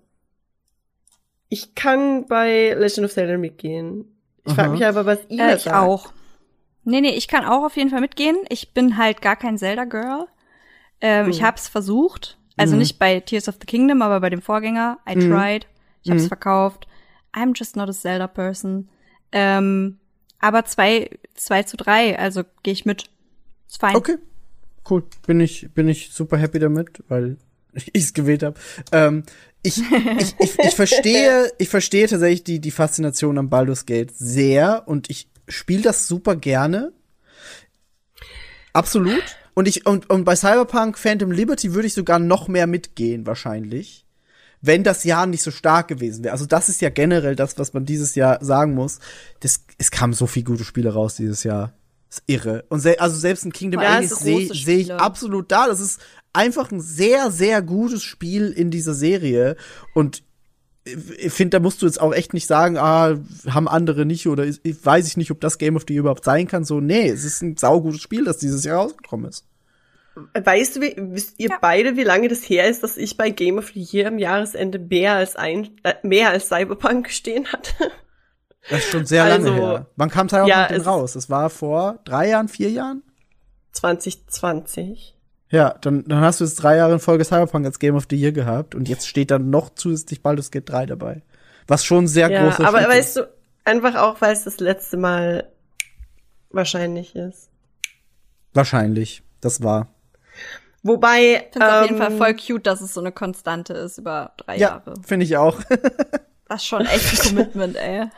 [1.49, 4.07] ich kann bei Legend of Zelda mitgehen.
[4.47, 5.77] Ich frage mich aber, was ihr Äh, ich sagt.
[5.77, 6.13] auch.
[6.85, 8.37] Nee, nee, ich kann auch auf jeden Fall mitgehen.
[8.49, 10.27] Ich bin halt gar kein Zelda-Girl.
[11.01, 12.39] Ähm, Ich hab's versucht.
[12.57, 12.79] Also Mhm.
[12.81, 14.99] nicht bei Tears of the Kingdom, aber bei dem Vorgänger.
[15.09, 15.29] I Mhm.
[15.31, 15.67] tried.
[16.03, 16.29] Ich hab's Mhm.
[16.29, 16.89] verkauft.
[17.35, 18.89] I'm just not a Zelda-person.
[19.33, 19.99] Ähm,
[20.43, 23.05] aber zwei, zwei zu drei, also gehe ich mit.
[23.69, 23.97] Ist fein.
[23.97, 24.17] Okay.
[24.89, 25.05] Cool.
[25.27, 27.39] Bin ich, bin ich super happy damit, weil
[27.73, 28.59] ich es gewählt habe.
[28.91, 29.23] Ähm,
[29.63, 34.83] ich, ich, ich, ich verstehe, ich verstehe tatsächlich die, die Faszination am Baldur's Gate sehr
[34.87, 36.93] und ich spiele das super gerne.
[38.73, 39.23] Absolut.
[39.55, 44.07] Und ich, und, und bei Cyberpunk Phantom Liberty würde ich sogar noch mehr mitgehen, wahrscheinlich.
[44.63, 46.33] Wenn das Jahr nicht so stark gewesen wäre.
[46.33, 49.01] Also, das ist ja generell das, was man dieses Jahr sagen muss.
[49.41, 51.73] Das, es kamen so viele gute Spiele raus dieses Jahr.
[52.09, 52.65] Das ist irre.
[52.69, 55.67] Und se also selbst ein Kingdom Ja, Hearts sehe seh ich absolut da.
[55.67, 56.01] Das ist
[56.33, 59.57] einfach ein sehr, sehr gutes Spiel in dieser Serie.
[59.95, 60.23] Und
[60.85, 63.17] ich finde, da musst du jetzt auch echt nicht sagen, ah,
[63.49, 66.25] haben andere nicht oder ich weiß ich nicht, ob das Game of the Year überhaupt
[66.25, 66.65] sein kann.
[66.65, 69.45] So, nee, es ist ein saugutes Spiel, das dieses Jahr rausgekommen ist.
[70.35, 71.59] Weißt du, wie, wisst ihr Ja.
[71.61, 74.79] beide, wie lange das her ist, dass ich bei Game of the Year am Jahresende
[74.79, 77.91] mehr als ein, äh, mehr als Cyberpunk stehen hatte?
[78.69, 79.87] Das ist schon sehr Also, lange her.
[79.97, 81.13] Wann kam Cyberpunk ja, denn es- raus?
[81.15, 83.03] Das war vor drei Jahren, vier Jahren?
[83.73, 85.17] 2020.
[85.51, 88.17] Ja, dann, dann hast du jetzt drei Jahre in Folge Cyberpunk als Game of the
[88.17, 91.23] Year gehabt und jetzt steht dann noch zusätzlich Baldur's Gate 3 dabei.
[91.67, 93.27] Was schon ein sehr Ja, großer aber Schritt weißt ist.
[93.27, 93.29] du,
[93.65, 95.49] einfach auch, weil es das letzte Mal
[96.51, 97.49] wahrscheinlich ist.
[98.55, 99.23] Wahrscheinlich.
[99.41, 99.89] Das war.
[100.83, 103.73] Wobei, Ich finde es auf jeden ähm, Fall voll cute, dass es so eine Konstante
[103.75, 104.95] ist über drei Ja, Jahre.
[105.07, 105.61] finde ich auch.
[106.49, 108.09] Das ist schon echt ein Commitment, ey.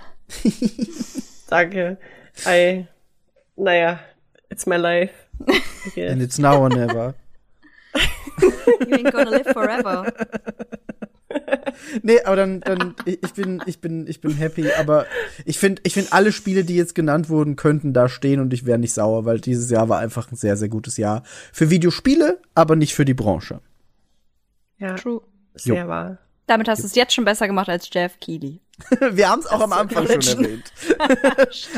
[1.48, 1.98] Danke.
[2.46, 2.86] I,
[3.54, 4.00] naja,
[4.50, 5.12] it's my life.
[5.94, 6.10] Guess.
[6.10, 7.14] And it's now or never.
[8.40, 10.12] You ain't gonna live forever.
[12.02, 15.06] Nee, aber dann, dann, ich ich bin, ich bin, ich bin happy, aber
[15.44, 18.66] ich finde, ich finde alle Spiele, die jetzt genannt wurden, könnten da stehen und ich
[18.66, 21.22] wäre nicht sauer, weil dieses Jahr war einfach ein sehr, sehr gutes Jahr.
[21.52, 23.60] Für Videospiele, aber nicht für die Branche.
[24.78, 25.20] Ja, True.
[25.54, 26.18] sehr wahr.
[26.46, 28.60] Damit hast du es jetzt schon besser gemacht als Jeff Keighley.
[29.12, 30.72] Wir haben es auch am Anfang schon erwähnt.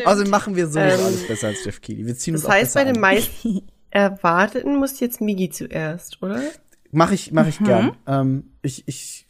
[0.05, 2.07] Also machen wir sowieso Ähm, alles besser als Jeff Keighley.
[2.07, 6.23] Wir ziehen uns Das auch heißt, besser bei den meisten Erwarteten muss jetzt Migi zuerst,
[6.23, 6.41] oder?
[6.97, 7.93] Mache ich, mach ich gern.
[8.07, 9.27] Ähm, ich ich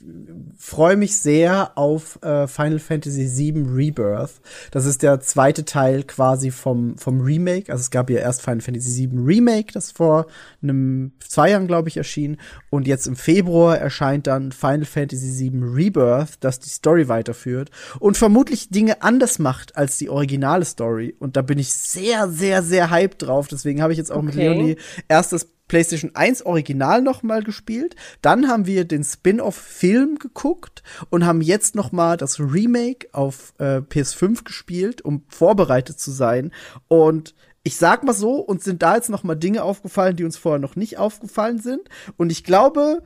[0.56, 4.40] freue mich sehr auf äh, Final Fantasy VII Rebirth.
[4.70, 7.72] Das ist der zweite Teil quasi vom, vom Remake.
[7.72, 10.28] Also es gab ja erst Final Fantasy VII Remake, das vor
[10.62, 12.36] einem zwei Jahren, glaube ich, erschien.
[12.70, 18.16] Und jetzt im Februar erscheint dann Final Fantasy VII Rebirth, das die Story weiterführt und
[18.16, 21.16] vermutlich Dinge anders macht als die originale Story.
[21.18, 23.48] Und da bin ich sehr, sehr, sehr hyped drauf.
[23.48, 24.48] Deswegen habe ich jetzt auch mit Okay.
[24.48, 24.76] Leonie
[25.08, 27.96] erst das PlayStation 1 Original noch mal gespielt.
[28.22, 33.78] Dann haben wir den Spin-off-Film geguckt und haben jetzt noch mal das Remake auf äh,
[33.78, 36.52] PS5 gespielt, um vorbereitet zu sein.
[36.88, 40.36] Und ich sag mal so, uns sind da jetzt noch mal Dinge aufgefallen, die uns
[40.36, 41.88] vorher noch nicht aufgefallen sind.
[42.16, 43.02] Und ich glaube,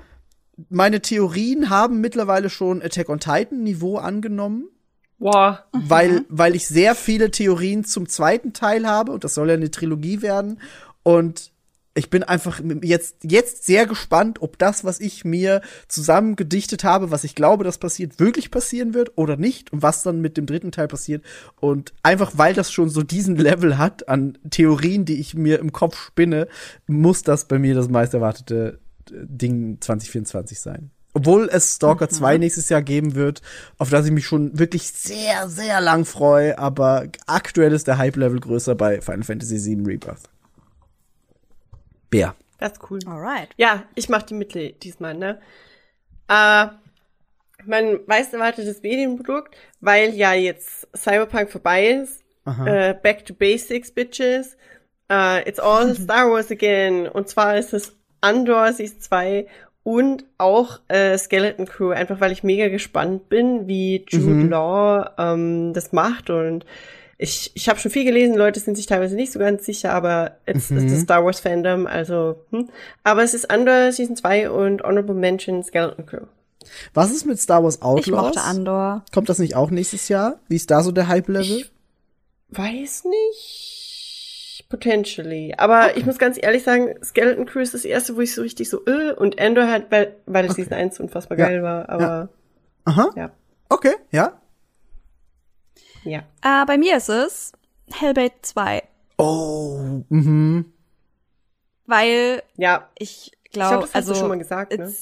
[0.69, 4.69] meine Theorien haben mittlerweile schon Attack on Titan Niveau angenommen
[5.19, 5.65] Boah.
[5.73, 9.71] weil, weil ich sehr viele Theorien zum zweiten Teil habe und das soll ja eine
[9.71, 10.61] Trilogie werden.
[11.03, 11.53] Und
[11.95, 17.11] ich bin einfach jetzt, jetzt sehr gespannt, ob das, was ich mir zusammen gedichtet habe,
[17.11, 20.47] was ich glaube, das passiert, wirklich passieren wird oder nicht und was dann mit dem
[20.47, 21.25] dritten Teil passiert.
[21.59, 25.73] Und einfach weil das schon so diesen Level hat an Theorien, die ich mir im
[25.73, 26.47] Kopf spinne,
[26.87, 28.79] muss das bei mir das meist erwartete
[29.11, 30.91] äh, Ding 2024 sein.
[31.13, 33.43] Obwohl es Stalker 2 nächstes Jahr geben wird,
[33.79, 38.39] auf das ich mich schon wirklich sehr, sehr lang freue, aber aktuell ist der Hype-Level
[38.39, 40.31] größer bei Final Fantasy VII Rebirth.
[42.11, 42.35] Bär.
[42.59, 42.99] Das ist cool.
[43.07, 43.49] Alright.
[43.57, 45.41] Ja, ich mach die Mitte diesmal, ne?
[46.29, 46.67] Äh,
[47.65, 52.23] mein meist erwartetes Medienprodukt, weil ja jetzt Cyberpunk vorbei ist.
[52.67, 54.57] Äh, back to Basics, Bitches.
[55.11, 57.07] Äh, it's all Star Wars again.
[57.07, 59.47] Und zwar ist es Andor Season 2
[59.83, 65.73] und auch äh, Skeleton Crew, einfach weil ich mega gespannt bin, wie Jude Law ähm,
[65.73, 66.67] das macht und
[67.23, 70.37] ich, ich habe schon viel gelesen, Leute sind sich teilweise nicht so ganz sicher, aber
[70.47, 72.71] jetzt ist das Star Wars Fandom, also hm.
[73.05, 76.25] aber es ist Andor Season 2 und Honorable Mention Skeleton Crew.
[76.95, 78.07] Was ist mit Star Wars Outlaws?
[78.07, 79.05] Ich mochte Andor.
[79.13, 80.41] Kommt das nicht auch nächstes Jahr?
[80.49, 81.59] Wie ist da so der Hype-Level?
[81.59, 81.71] Ich
[82.51, 84.65] weiß nicht.
[84.71, 85.55] Potentially.
[85.59, 88.71] Aber ich muss ganz ehrlich sagen, Skeleton Crew ist das erste, wo ich so richtig
[88.71, 91.49] so, äh, und Andor halt, weil, weil das Season 1 unfassbar Ja.
[91.49, 92.29] geil war, aber
[92.85, 93.11] Aha.
[93.17, 93.31] ja.
[93.69, 94.41] Okay, ja.
[96.05, 96.21] Ja.
[96.43, 97.53] Äh, bei mir ist es
[97.93, 98.83] Hellblade 2.
[99.19, 100.73] Oh, mhm.
[101.87, 102.89] Weil Ja.
[102.99, 104.93] ich glaube, hast also schon mal gesagt, ne?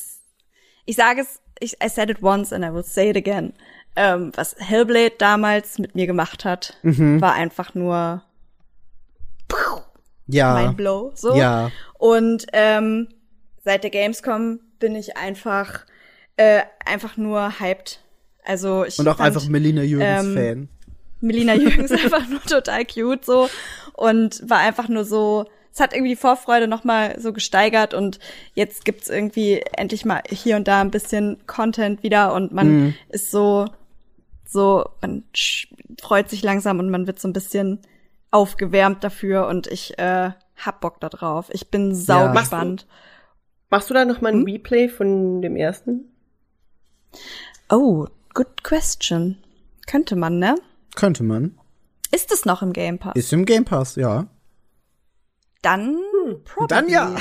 [0.86, 3.52] ich sage es, ich, I said it once and I will say it again.
[3.97, 7.20] Ähm, was Hellblade damals mit mir gemacht hat, Mhm.
[7.20, 8.23] war einfach nur
[10.27, 10.55] Ja.
[10.55, 11.12] mein Blow.
[11.15, 11.35] So.
[11.36, 11.70] Ja.
[11.99, 13.09] Und ähm,
[13.65, 15.85] seit der Gamescom bin ich einfach
[16.36, 18.01] äh, einfach nur hyped.
[18.44, 20.68] Also ich Und auch fand einfach Melina Jürgens ähm, Fan.
[21.20, 23.48] Melina Jürgens einfach nur total cute so
[23.94, 28.18] und war einfach nur so es hat irgendwie die Vorfreude noch mal so gesteigert und
[28.55, 32.94] jetzt gibt's irgendwie endlich mal hier und da ein bisschen Content wieder und man Mhm.
[33.10, 33.66] ist so
[34.44, 35.24] so man
[36.00, 37.80] freut sich langsam und man wird so ein bisschen
[38.30, 41.48] aufgewärmt dafür und ich äh, hab Bock da drauf.
[41.52, 42.32] Ich bin sau Ja.
[42.32, 42.86] gespannt.
[43.70, 44.44] Machst du da noch mal ein Hm?
[44.44, 46.10] Replay von dem ersten?
[47.70, 49.36] Oh, good question.
[49.86, 50.56] Könnte man, ne?
[50.99, 51.57] Könnte man.
[52.10, 53.15] Ist es noch im Game Pass?
[53.15, 54.27] Ist im Game Pass, ja.
[55.62, 55.97] Dann
[56.44, 56.67] probably.
[56.67, 57.15] Dann ja.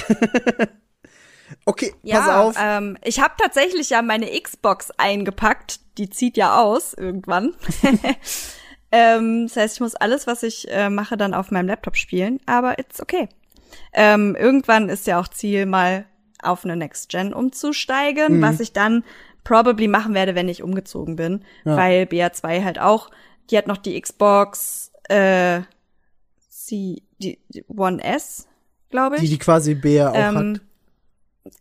[1.66, 2.56] okay, Ja, pass auf.
[2.60, 5.80] Ähm, ich habe tatsächlich ja meine Xbox eingepackt.
[6.00, 7.54] Die zieht ja aus irgendwann.
[8.92, 12.40] ähm, das heißt, ich muss alles, was ich äh, mache, dann auf meinem Laptop spielen.
[12.48, 13.30] Aber it's okay.
[13.94, 16.08] Ähm, irgendwann ist ja auch Ziel, mal
[16.42, 19.04] auf eine Next Gen umzusteigen, was ich dann
[19.44, 23.12] probably machen werde, wenn ich umgezogen bin, weil BA2 halt auch,
[23.50, 25.62] die hat noch die Xbox äh,
[26.50, 28.48] sie, die, die One S,
[28.90, 29.22] glaube ich.
[29.22, 30.62] die, die quasi Bär auch Ähm, hat.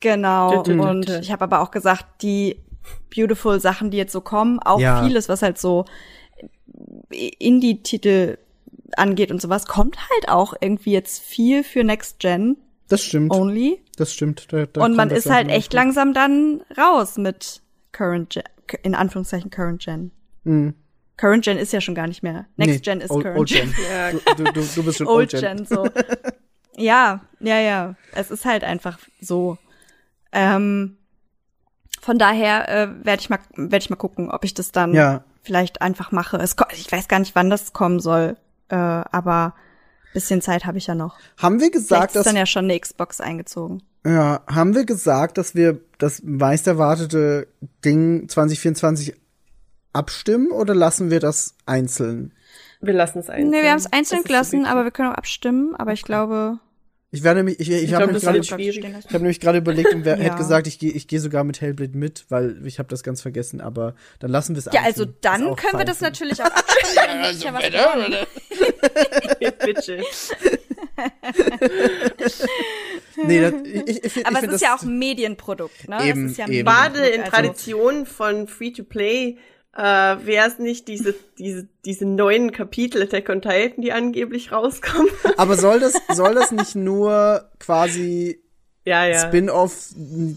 [0.01, 0.63] Genau.
[0.63, 2.61] Und ich habe aber auch gesagt, die
[3.15, 5.03] beautiful Sachen, die jetzt so kommen, auch Ja.
[5.05, 5.85] vieles, was halt so
[7.11, 8.39] Indie-Titel
[8.97, 12.57] angeht und sowas, kommt halt auch irgendwie jetzt viel für Next Gen
[12.89, 13.33] Das stimmt.
[13.33, 13.81] only.
[13.97, 14.53] Das stimmt.
[14.53, 19.51] Da, da und man ist halt echt langsam dann raus mit Current Gen, in Anführungszeichen
[19.51, 20.11] Current Gen.
[20.45, 20.75] Mhm.
[21.17, 22.47] Current Gen ist ja schon gar nicht mehr.
[22.57, 23.73] Next Nee, Gen ist Old, Current Old Gen.
[23.75, 23.85] Gen.
[23.91, 24.35] Ja.
[24.35, 25.57] Du, du, du, bist schon Old Old Gen.
[25.57, 25.89] Gen, so.
[26.77, 27.95] ja, ja, ja.
[28.15, 29.59] Es ist halt einfach so.
[30.33, 30.99] Ähm,
[32.03, 35.25] von daher äh, werde ich mal werde ich mal gucken, ob ich das dann Ja.
[35.43, 36.37] vielleicht einfach mache.
[36.37, 38.37] Es, ich weiß gar nicht, wann das kommen soll,
[38.69, 39.55] äh, aber
[40.13, 41.19] bisschen Zeit habe ich ja noch.
[41.37, 43.83] Haben wir gesagt, ist dass dann ja schon eine Xbox eingezogen.
[44.07, 47.49] Ja, haben wir gesagt, dass wir das meist erwartete
[47.85, 49.15] Ding 2024
[49.97, 52.33] abstimmen oder lassen wir das einzeln?
[52.81, 53.51] Wir lassen es einzeln.
[53.51, 55.75] Nee, wir haben es einzeln gelassen, so aber wir können auch abstimmen.
[55.77, 56.59] Aber ich glaube,
[57.11, 60.17] Ich werde nämlich, ich, ich, Ich habe nämlich gerade, habe nämlich gerade überlegt und wer
[60.19, 60.25] Ja.
[60.25, 63.23] hätte gesagt, ich gehe, ich gehe sogar mit Hellblade mit, weil ich habe das ganz
[63.23, 63.61] vergessen.
[63.61, 64.67] Aber dann lassen wir es.
[64.73, 68.27] Ja, also dann können wir fein das natürlich auch wir wollen.
[69.65, 70.03] Bitte.
[73.25, 76.05] Nee, das, ich, ich, Aber ich es ist das, ja auch ein Medienprodukt, ne?
[76.05, 76.67] Eben, es ist ja ein eben.
[76.67, 79.39] Gerade in Medienprodukt, also- Tradition von Free-to-Play
[79.77, 79.83] äh,
[80.27, 85.09] wäre es nicht diese, diese, diese neuen Kapitel Attack on Titan, die angeblich rauskommen.
[85.37, 88.41] Aber soll das, soll das nicht nur quasi
[88.85, 89.19] ja, ja.
[89.27, 89.91] Spin-off,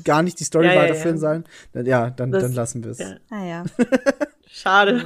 [0.04, 1.22] gar nicht die Story Ja, weiterführen ja.
[1.22, 1.44] sein?
[1.74, 2.98] Dann, ja, dann, Das- dann lassen wir es.
[3.00, 3.16] ja.
[3.30, 3.64] Ah ja.
[4.52, 5.06] Schade.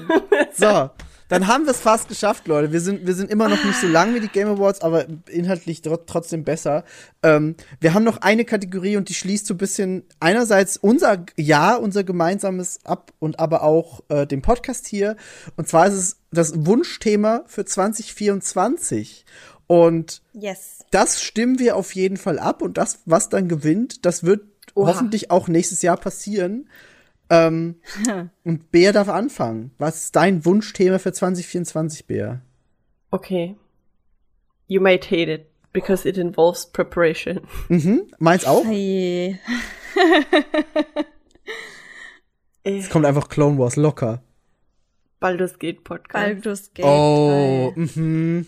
[0.53, 0.89] So,
[1.33, 2.71] dann haben wir es fast geschafft, Leute.
[2.71, 5.81] Wir sind, wir sind immer noch nicht so lang wie die Game Awards, aber inhaltlich
[5.81, 6.83] tro- trotzdem besser.
[7.23, 11.81] Ähm, wir haben noch eine Kategorie und die schließt so ein bisschen einerseits unser Jahr,
[11.81, 15.15] unser gemeinsames ab und aber auch äh, den Podcast hier.
[15.57, 19.25] Und zwar ist es das Wunschthema für 2024.
[19.67, 20.79] Und Yes.
[20.91, 24.41] das stimmen wir auf jeden Fall ab und das, was dann gewinnt, das wird
[24.75, 24.87] Oha.
[24.89, 26.67] hoffentlich auch nächstes Jahr passieren.
[27.33, 27.75] Ähm,
[28.43, 29.71] und Bea darf anfangen.
[29.77, 32.41] Was ist dein Wunschthema für 2024, Bea?
[33.11, 33.55] Okay.
[34.67, 37.41] You might hate it, because it involves preparation.
[37.69, 38.03] Mhm.
[38.19, 38.63] Meins auch?
[38.65, 39.39] Hey.
[42.65, 44.23] Es kommt einfach Clone Wars locker.
[45.19, 46.13] Baldur's Gate Podcast.
[46.13, 46.85] Baldur's Gate.
[46.85, 47.81] Oh, 3.
[47.81, 48.45] mhm.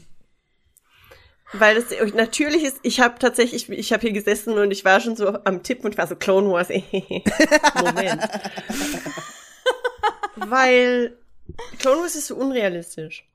[1.59, 5.15] Weil das natürlich ist, ich habe tatsächlich, ich habe hier gesessen und ich war schon
[5.15, 6.69] so am Tippen und ich war so Clone Wars.
[7.83, 8.21] Moment.
[10.35, 11.17] Weil
[11.79, 13.27] Clone Wars ist so unrealistisch.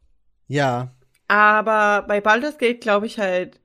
[0.49, 0.92] Ja.
[1.28, 3.60] Aber bei Baldur's Gate glaube ich halt,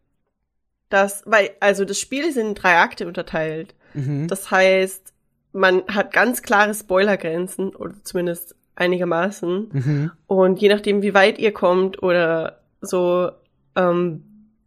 [0.89, 3.75] dass, weil, also das Spiel ist in drei Akte unterteilt.
[3.93, 4.27] Mhm.
[4.27, 5.13] Das heißt,
[5.51, 9.69] man hat ganz klare Spoilergrenzen oder zumindest einigermaßen.
[9.71, 10.11] Mhm.
[10.27, 13.31] Und je nachdem, wie weit ihr kommt oder so,
[13.75, 14.24] ähm,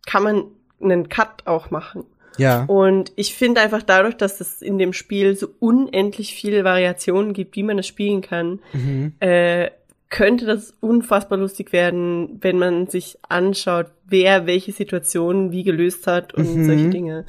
[0.09, 0.45] kann man
[0.81, 2.05] einen Cut auch machen.
[2.39, 2.65] Ja.
[2.65, 7.57] Und ich finde einfach dadurch, dass es in dem Spiel so unendlich viele Variationen gibt,
[7.57, 9.13] wie man es spielen kann, Mhm.
[9.21, 9.71] äh,
[10.09, 16.33] könnte das unfassbar lustig werden, wenn man sich anschaut, wer welche Situationen wie gelöst hat
[16.33, 16.65] und Mhm.
[16.65, 17.27] solche Dinge.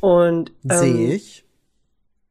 [0.00, 1.44] Und ähm, Sehe ich.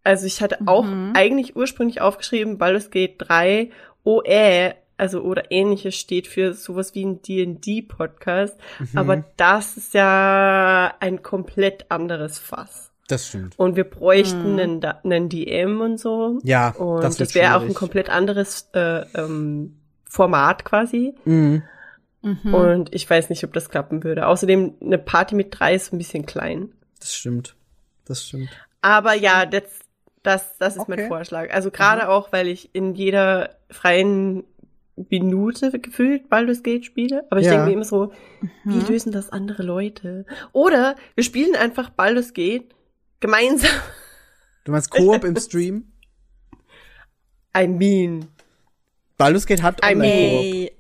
[0.06, 1.12] also ich hatte auch Mhm.
[1.16, 3.70] eigentlich ursprünglich aufgeschrieben, Baldur's Gate 3
[4.06, 8.56] OE, also oder ähnliches steht für sowas wie ein D&D-Podcast.
[8.80, 8.88] Mhm.
[8.98, 12.92] Aber das ist ja ein komplett anderes Fass.
[13.08, 13.58] Das stimmt.
[13.60, 16.40] Und wir bräuchten einen, Da- einen DM und so.
[16.44, 21.14] Ja, Und das das, wäre auch ein komplett anderes äh, ähm, Format quasi.
[21.26, 21.64] Mhm.
[22.22, 22.54] Mhm.
[22.54, 24.28] Und ich weiß nicht, ob das klappen würde.
[24.28, 26.72] Außerdem, eine Party mit drei ist ein bisschen klein.
[27.00, 27.56] Das stimmt.
[28.06, 28.50] Das stimmt.
[28.82, 29.64] Aber ja, das,
[30.24, 30.94] das, das ist Okay.
[30.98, 31.52] mein Vorschlag.
[31.52, 34.44] Also gerade auch, weil ich in jeder freien
[34.96, 37.26] Minute gefühlt Baldur's Gate spiele.
[37.30, 37.54] Aber ich Ja.
[37.54, 38.12] denke mir immer so,
[38.66, 40.26] wie lösen das andere Leute?
[40.52, 42.76] Oder wir spielen einfach Baldur's Gate
[43.20, 43.72] gemeinsam.
[44.66, 45.92] Du meinst Koop im Stream?
[47.58, 48.28] I mean.
[49.18, 50.44] Baldur's Gate hat I Online-Koop.
[50.44, 50.72] Ey.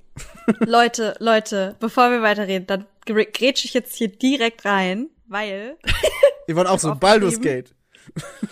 [0.59, 5.77] Leute, Leute, bevor wir weiterreden, dann gr- grätsch ich jetzt hier direkt rein, weil,
[6.47, 6.95] Ihr wollt auch so.
[6.95, 7.73] Baldur's Gate.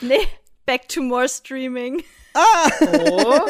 [0.02, 0.20] nee,
[0.66, 2.02] back to more streaming.
[2.36, 3.42] Oh.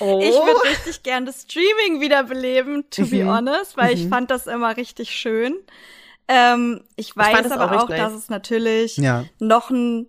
[0.00, 0.20] oh.
[0.22, 3.28] Ich würde richtig gern das Streaming wiederbeleben, to be Mhm.
[3.30, 5.54] honest, weil ich fand das immer richtig schön.
[6.28, 9.24] Ähm, ich weiß das aber auch auch, dass es natürlich Ja.
[9.38, 10.06] noch ein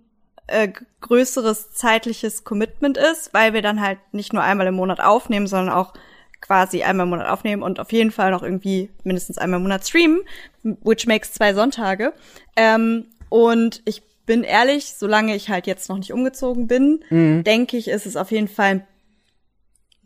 [0.47, 0.67] äh,
[1.01, 5.73] größeres zeitliches Commitment ist, weil wir dann halt nicht nur einmal im Monat aufnehmen, sondern
[5.73, 5.93] auch
[6.41, 9.87] quasi einmal im Monat aufnehmen und auf jeden Fall noch irgendwie mindestens einmal im Monat
[9.87, 10.21] streamen,
[10.63, 12.13] which makes zwei Sonntage.
[12.55, 17.03] Ähm, und ich bin ehrlich, solange ich halt jetzt noch nicht umgezogen bin,
[17.43, 18.85] denke ich, ist es auf jeden Fall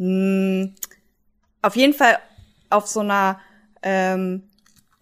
[0.03, 0.71] mh,
[1.61, 2.17] auf jeden Fall
[2.69, 3.39] auf so einer
[3.81, 4.43] ähm,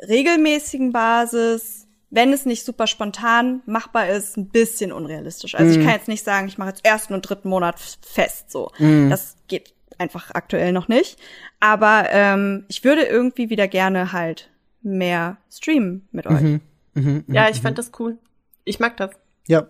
[0.08, 5.56] regelmäßigen Basis, wenn es nicht super spontan machbar ist, ein bisschen unrealistisch.
[5.56, 8.72] Also ich kann jetzt nicht sagen, ich mache jetzt ersten und dritten Monat fest so.
[9.10, 11.18] Das geht einfach aktuell noch nicht.
[11.60, 14.50] Aber ähm, ich würde irgendwie wieder gerne halt
[14.82, 16.42] mehr streamen mit euch.
[16.42, 17.24] Mhm.
[17.28, 18.18] ja, ich fand das cool.
[18.66, 19.12] Ich mag das.
[19.48, 19.68] Ja.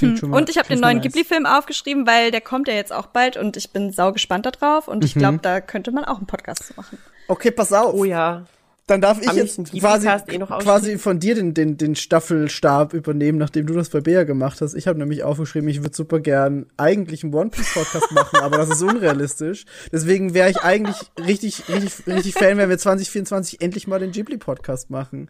[0.00, 1.04] Mal- Und ich habe den neuen nice.
[1.06, 4.88] Ghibli-Film aufgeschrieben, weil der kommt ja jetzt auch bald und ich bin sau gespannt darauf
[4.88, 5.04] und Mhm.
[5.04, 6.98] ich glaube, da könnte man auch einen Podcast zu machen.
[7.28, 7.94] Okay, pass auf.
[7.94, 8.46] Oh ja.
[8.86, 11.94] Dann darf ich Haben wir jetzt quasi, eh noch quasi von dir den, den, den
[11.94, 14.74] Staffelstab übernehmen, nachdem du das bei Bea gemacht hast.
[14.74, 18.56] Ich habe nämlich aufgeschrieben, ich würde super gern eigentlich einen One Piece Podcast machen, aber
[18.58, 19.64] das ist unrealistisch.
[19.92, 24.38] Deswegen wäre ich eigentlich richtig, richtig, richtig Fan, wenn wir 2024 endlich mal den Ghibli
[24.38, 25.28] Podcast machen.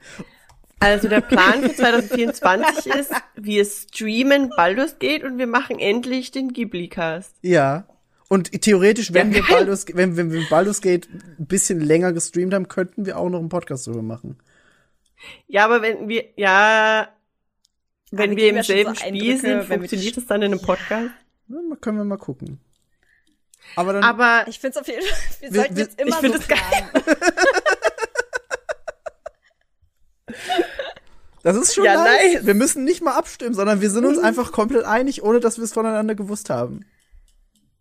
[0.82, 6.52] Also der Plan für 2024 ist, wir streamen Baldur's Gate und wir machen endlich den
[6.54, 7.34] Ghibli-Cast.
[7.42, 7.84] Ja.
[8.28, 9.56] Und theoretisch, wenn Ja, wir.
[9.56, 13.40] Baldur's, wenn, wenn wir Baldur's Gate ein bisschen länger gestreamt haben, könnten wir auch noch
[13.40, 14.38] einen Podcast darüber machen.
[15.48, 17.08] Ja, aber wenn wir, ja,
[18.10, 20.62] wenn wir im selben so Spiel sind, wenn wir die funktioniert das dann in einem
[20.62, 21.10] Podcast?
[21.48, 22.58] Ja, mal- können wir mal gucken.
[23.76, 24.02] Aber dann.
[24.02, 26.38] Aber Ich finde es auf jeden Fall, wir, Wir- sollten wir- jetzt immer ich so
[26.38, 26.58] es geil.
[31.42, 32.34] das ist schon Ja, nice.
[32.34, 32.46] nice.
[32.46, 35.64] Wir müssen nicht mal abstimmen, sondern wir sind uns einfach komplett einig, ohne dass wir
[35.64, 36.84] es voneinander gewusst haben.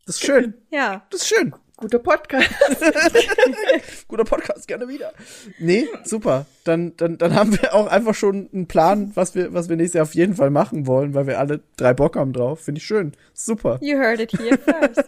[0.05, 0.53] Das ist schön.
[0.71, 1.05] Ja.
[1.09, 1.53] Das ist schön.
[1.77, 2.49] guter Podcast.
[4.07, 5.13] Guter Podcast, gerne wieder.
[5.59, 6.45] Nee, super.
[6.63, 9.95] Dann, dann, dann haben wir auch einfach schon einen Plan, was wir, was wir nächstes
[9.95, 12.61] Jahr auf jeden Fall machen wollen, weil wir alle drei Bock haben drauf.
[12.61, 13.13] Finde ich schön.
[13.33, 13.77] Super.
[13.81, 15.03] You heard it here first.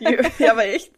[0.38, 0.92] ja, aber echt.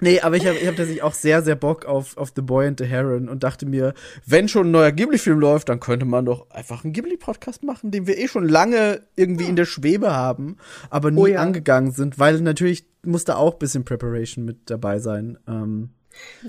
[0.00, 2.66] Nee, aber ich habe ich hab tatsächlich auch sehr, sehr Bock auf, auf The Boy
[2.66, 3.94] and the Heron und dachte mir,
[4.26, 8.06] wenn schon ein neuer Ghibli-Film läuft, dann könnte man doch einfach einen Ghibli-Podcast machen, den
[8.08, 10.56] wir eh schon lange irgendwie in der Schwebe haben,
[10.90, 11.40] aber nie Oh ja.
[11.40, 15.38] angegangen sind, weil natürlich muss da auch ein bisschen Preparation mit dabei sein.
[15.46, 15.90] Ähm,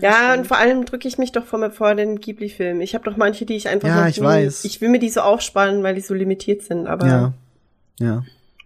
[0.02, 2.82] Ja, und vor allem drücke ich mich doch vor, vor den Ghibli-Filmen.
[2.82, 4.66] Ich habe doch manche, die ich einfach Ja, ich nie- weiß.
[4.66, 6.88] Ich will mir die so aufsparen, weil die so limitiert sind.
[6.88, 7.34] Aber ja.
[8.00, 8.24] Ja.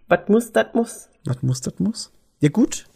[0.08, 1.08] was muss, das muss.
[1.26, 2.10] Was muss, das muss.
[2.40, 2.86] Ja, gut.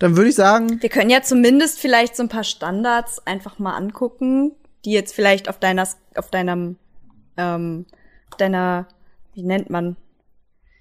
[0.00, 3.76] Dann würde ich sagen, Wir können ja zumindest vielleicht so ein paar Standards einfach mal
[3.76, 4.52] angucken,
[4.84, 6.76] die jetzt vielleicht auf deiner, auf deinem,
[7.36, 7.86] ähm,
[8.38, 8.88] deiner,
[9.34, 9.96] wie nennt man,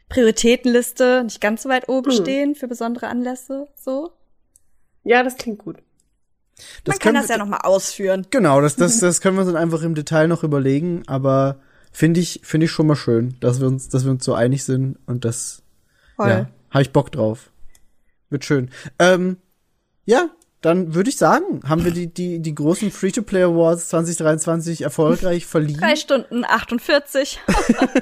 [0.09, 2.17] Prioritätenliste nicht ganz so weit oben Hm.
[2.21, 4.11] stehen für besondere Anlässe, so.
[5.03, 5.77] Ja, das klingt gut.
[6.83, 8.25] das Man kann das wir- ja noch mal ausführen.
[8.31, 11.59] Genau, das, das, das können wir uns dann einfach im Detail noch überlegen, aber
[11.91, 14.63] finde ich, finde ich schon mal schön, dass wir uns, dass wir uns so einig
[14.65, 15.61] sind und das,
[16.15, 16.29] Voll.
[16.29, 17.51] ja, habe ich Bock drauf.
[18.29, 18.69] Wird schön.
[18.99, 19.37] Ähm,
[20.05, 20.29] ja,
[20.61, 25.79] dann würde ich sagen, haben wir die, die, die großen Free-to-Play Awards 2023 erfolgreich verliehen.
[25.79, 27.39] Drei Stunden 48.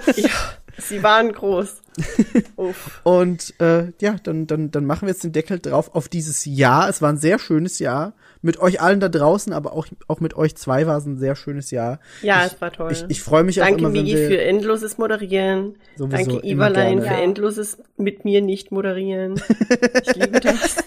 [0.79, 1.81] Sie waren groß.
[2.55, 3.01] Uff.
[3.03, 6.89] Und äh, ja, dann, dann, dann machen wir jetzt den Deckel drauf auf dieses Jahr.
[6.89, 8.13] Es war ein sehr schönes Jahr.
[8.41, 11.35] Mit euch allen da draußen, aber auch, auch mit euch zwei war es ein sehr
[11.35, 11.99] schönes Jahr.
[12.21, 12.91] Ja, ich, es war toll.
[12.91, 15.75] Ich, ich freue mich auch Danke, immer, wenn Migi, wir, für endloses Moderieren.
[15.95, 17.01] Sowieso, Danke, immer Iverlein, gerne.
[17.01, 17.23] für Ja.
[17.23, 19.41] endloses mit mir nicht moderieren.
[20.03, 20.77] Ich liebe das.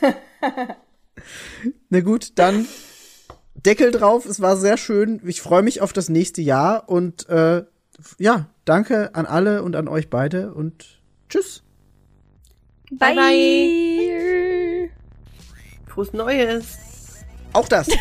[1.90, 2.66] Na gut, dann
[3.54, 4.24] Deckel drauf.
[4.26, 5.20] Es war sehr schön.
[5.26, 7.64] Ich freue mich auf das nächste Jahr und äh,
[8.18, 11.62] ja, danke an alle und an euch beide und tschüss.
[12.92, 14.90] Bye, bye.
[15.86, 16.89] Frohes Neues.
[17.52, 17.88] Auch das.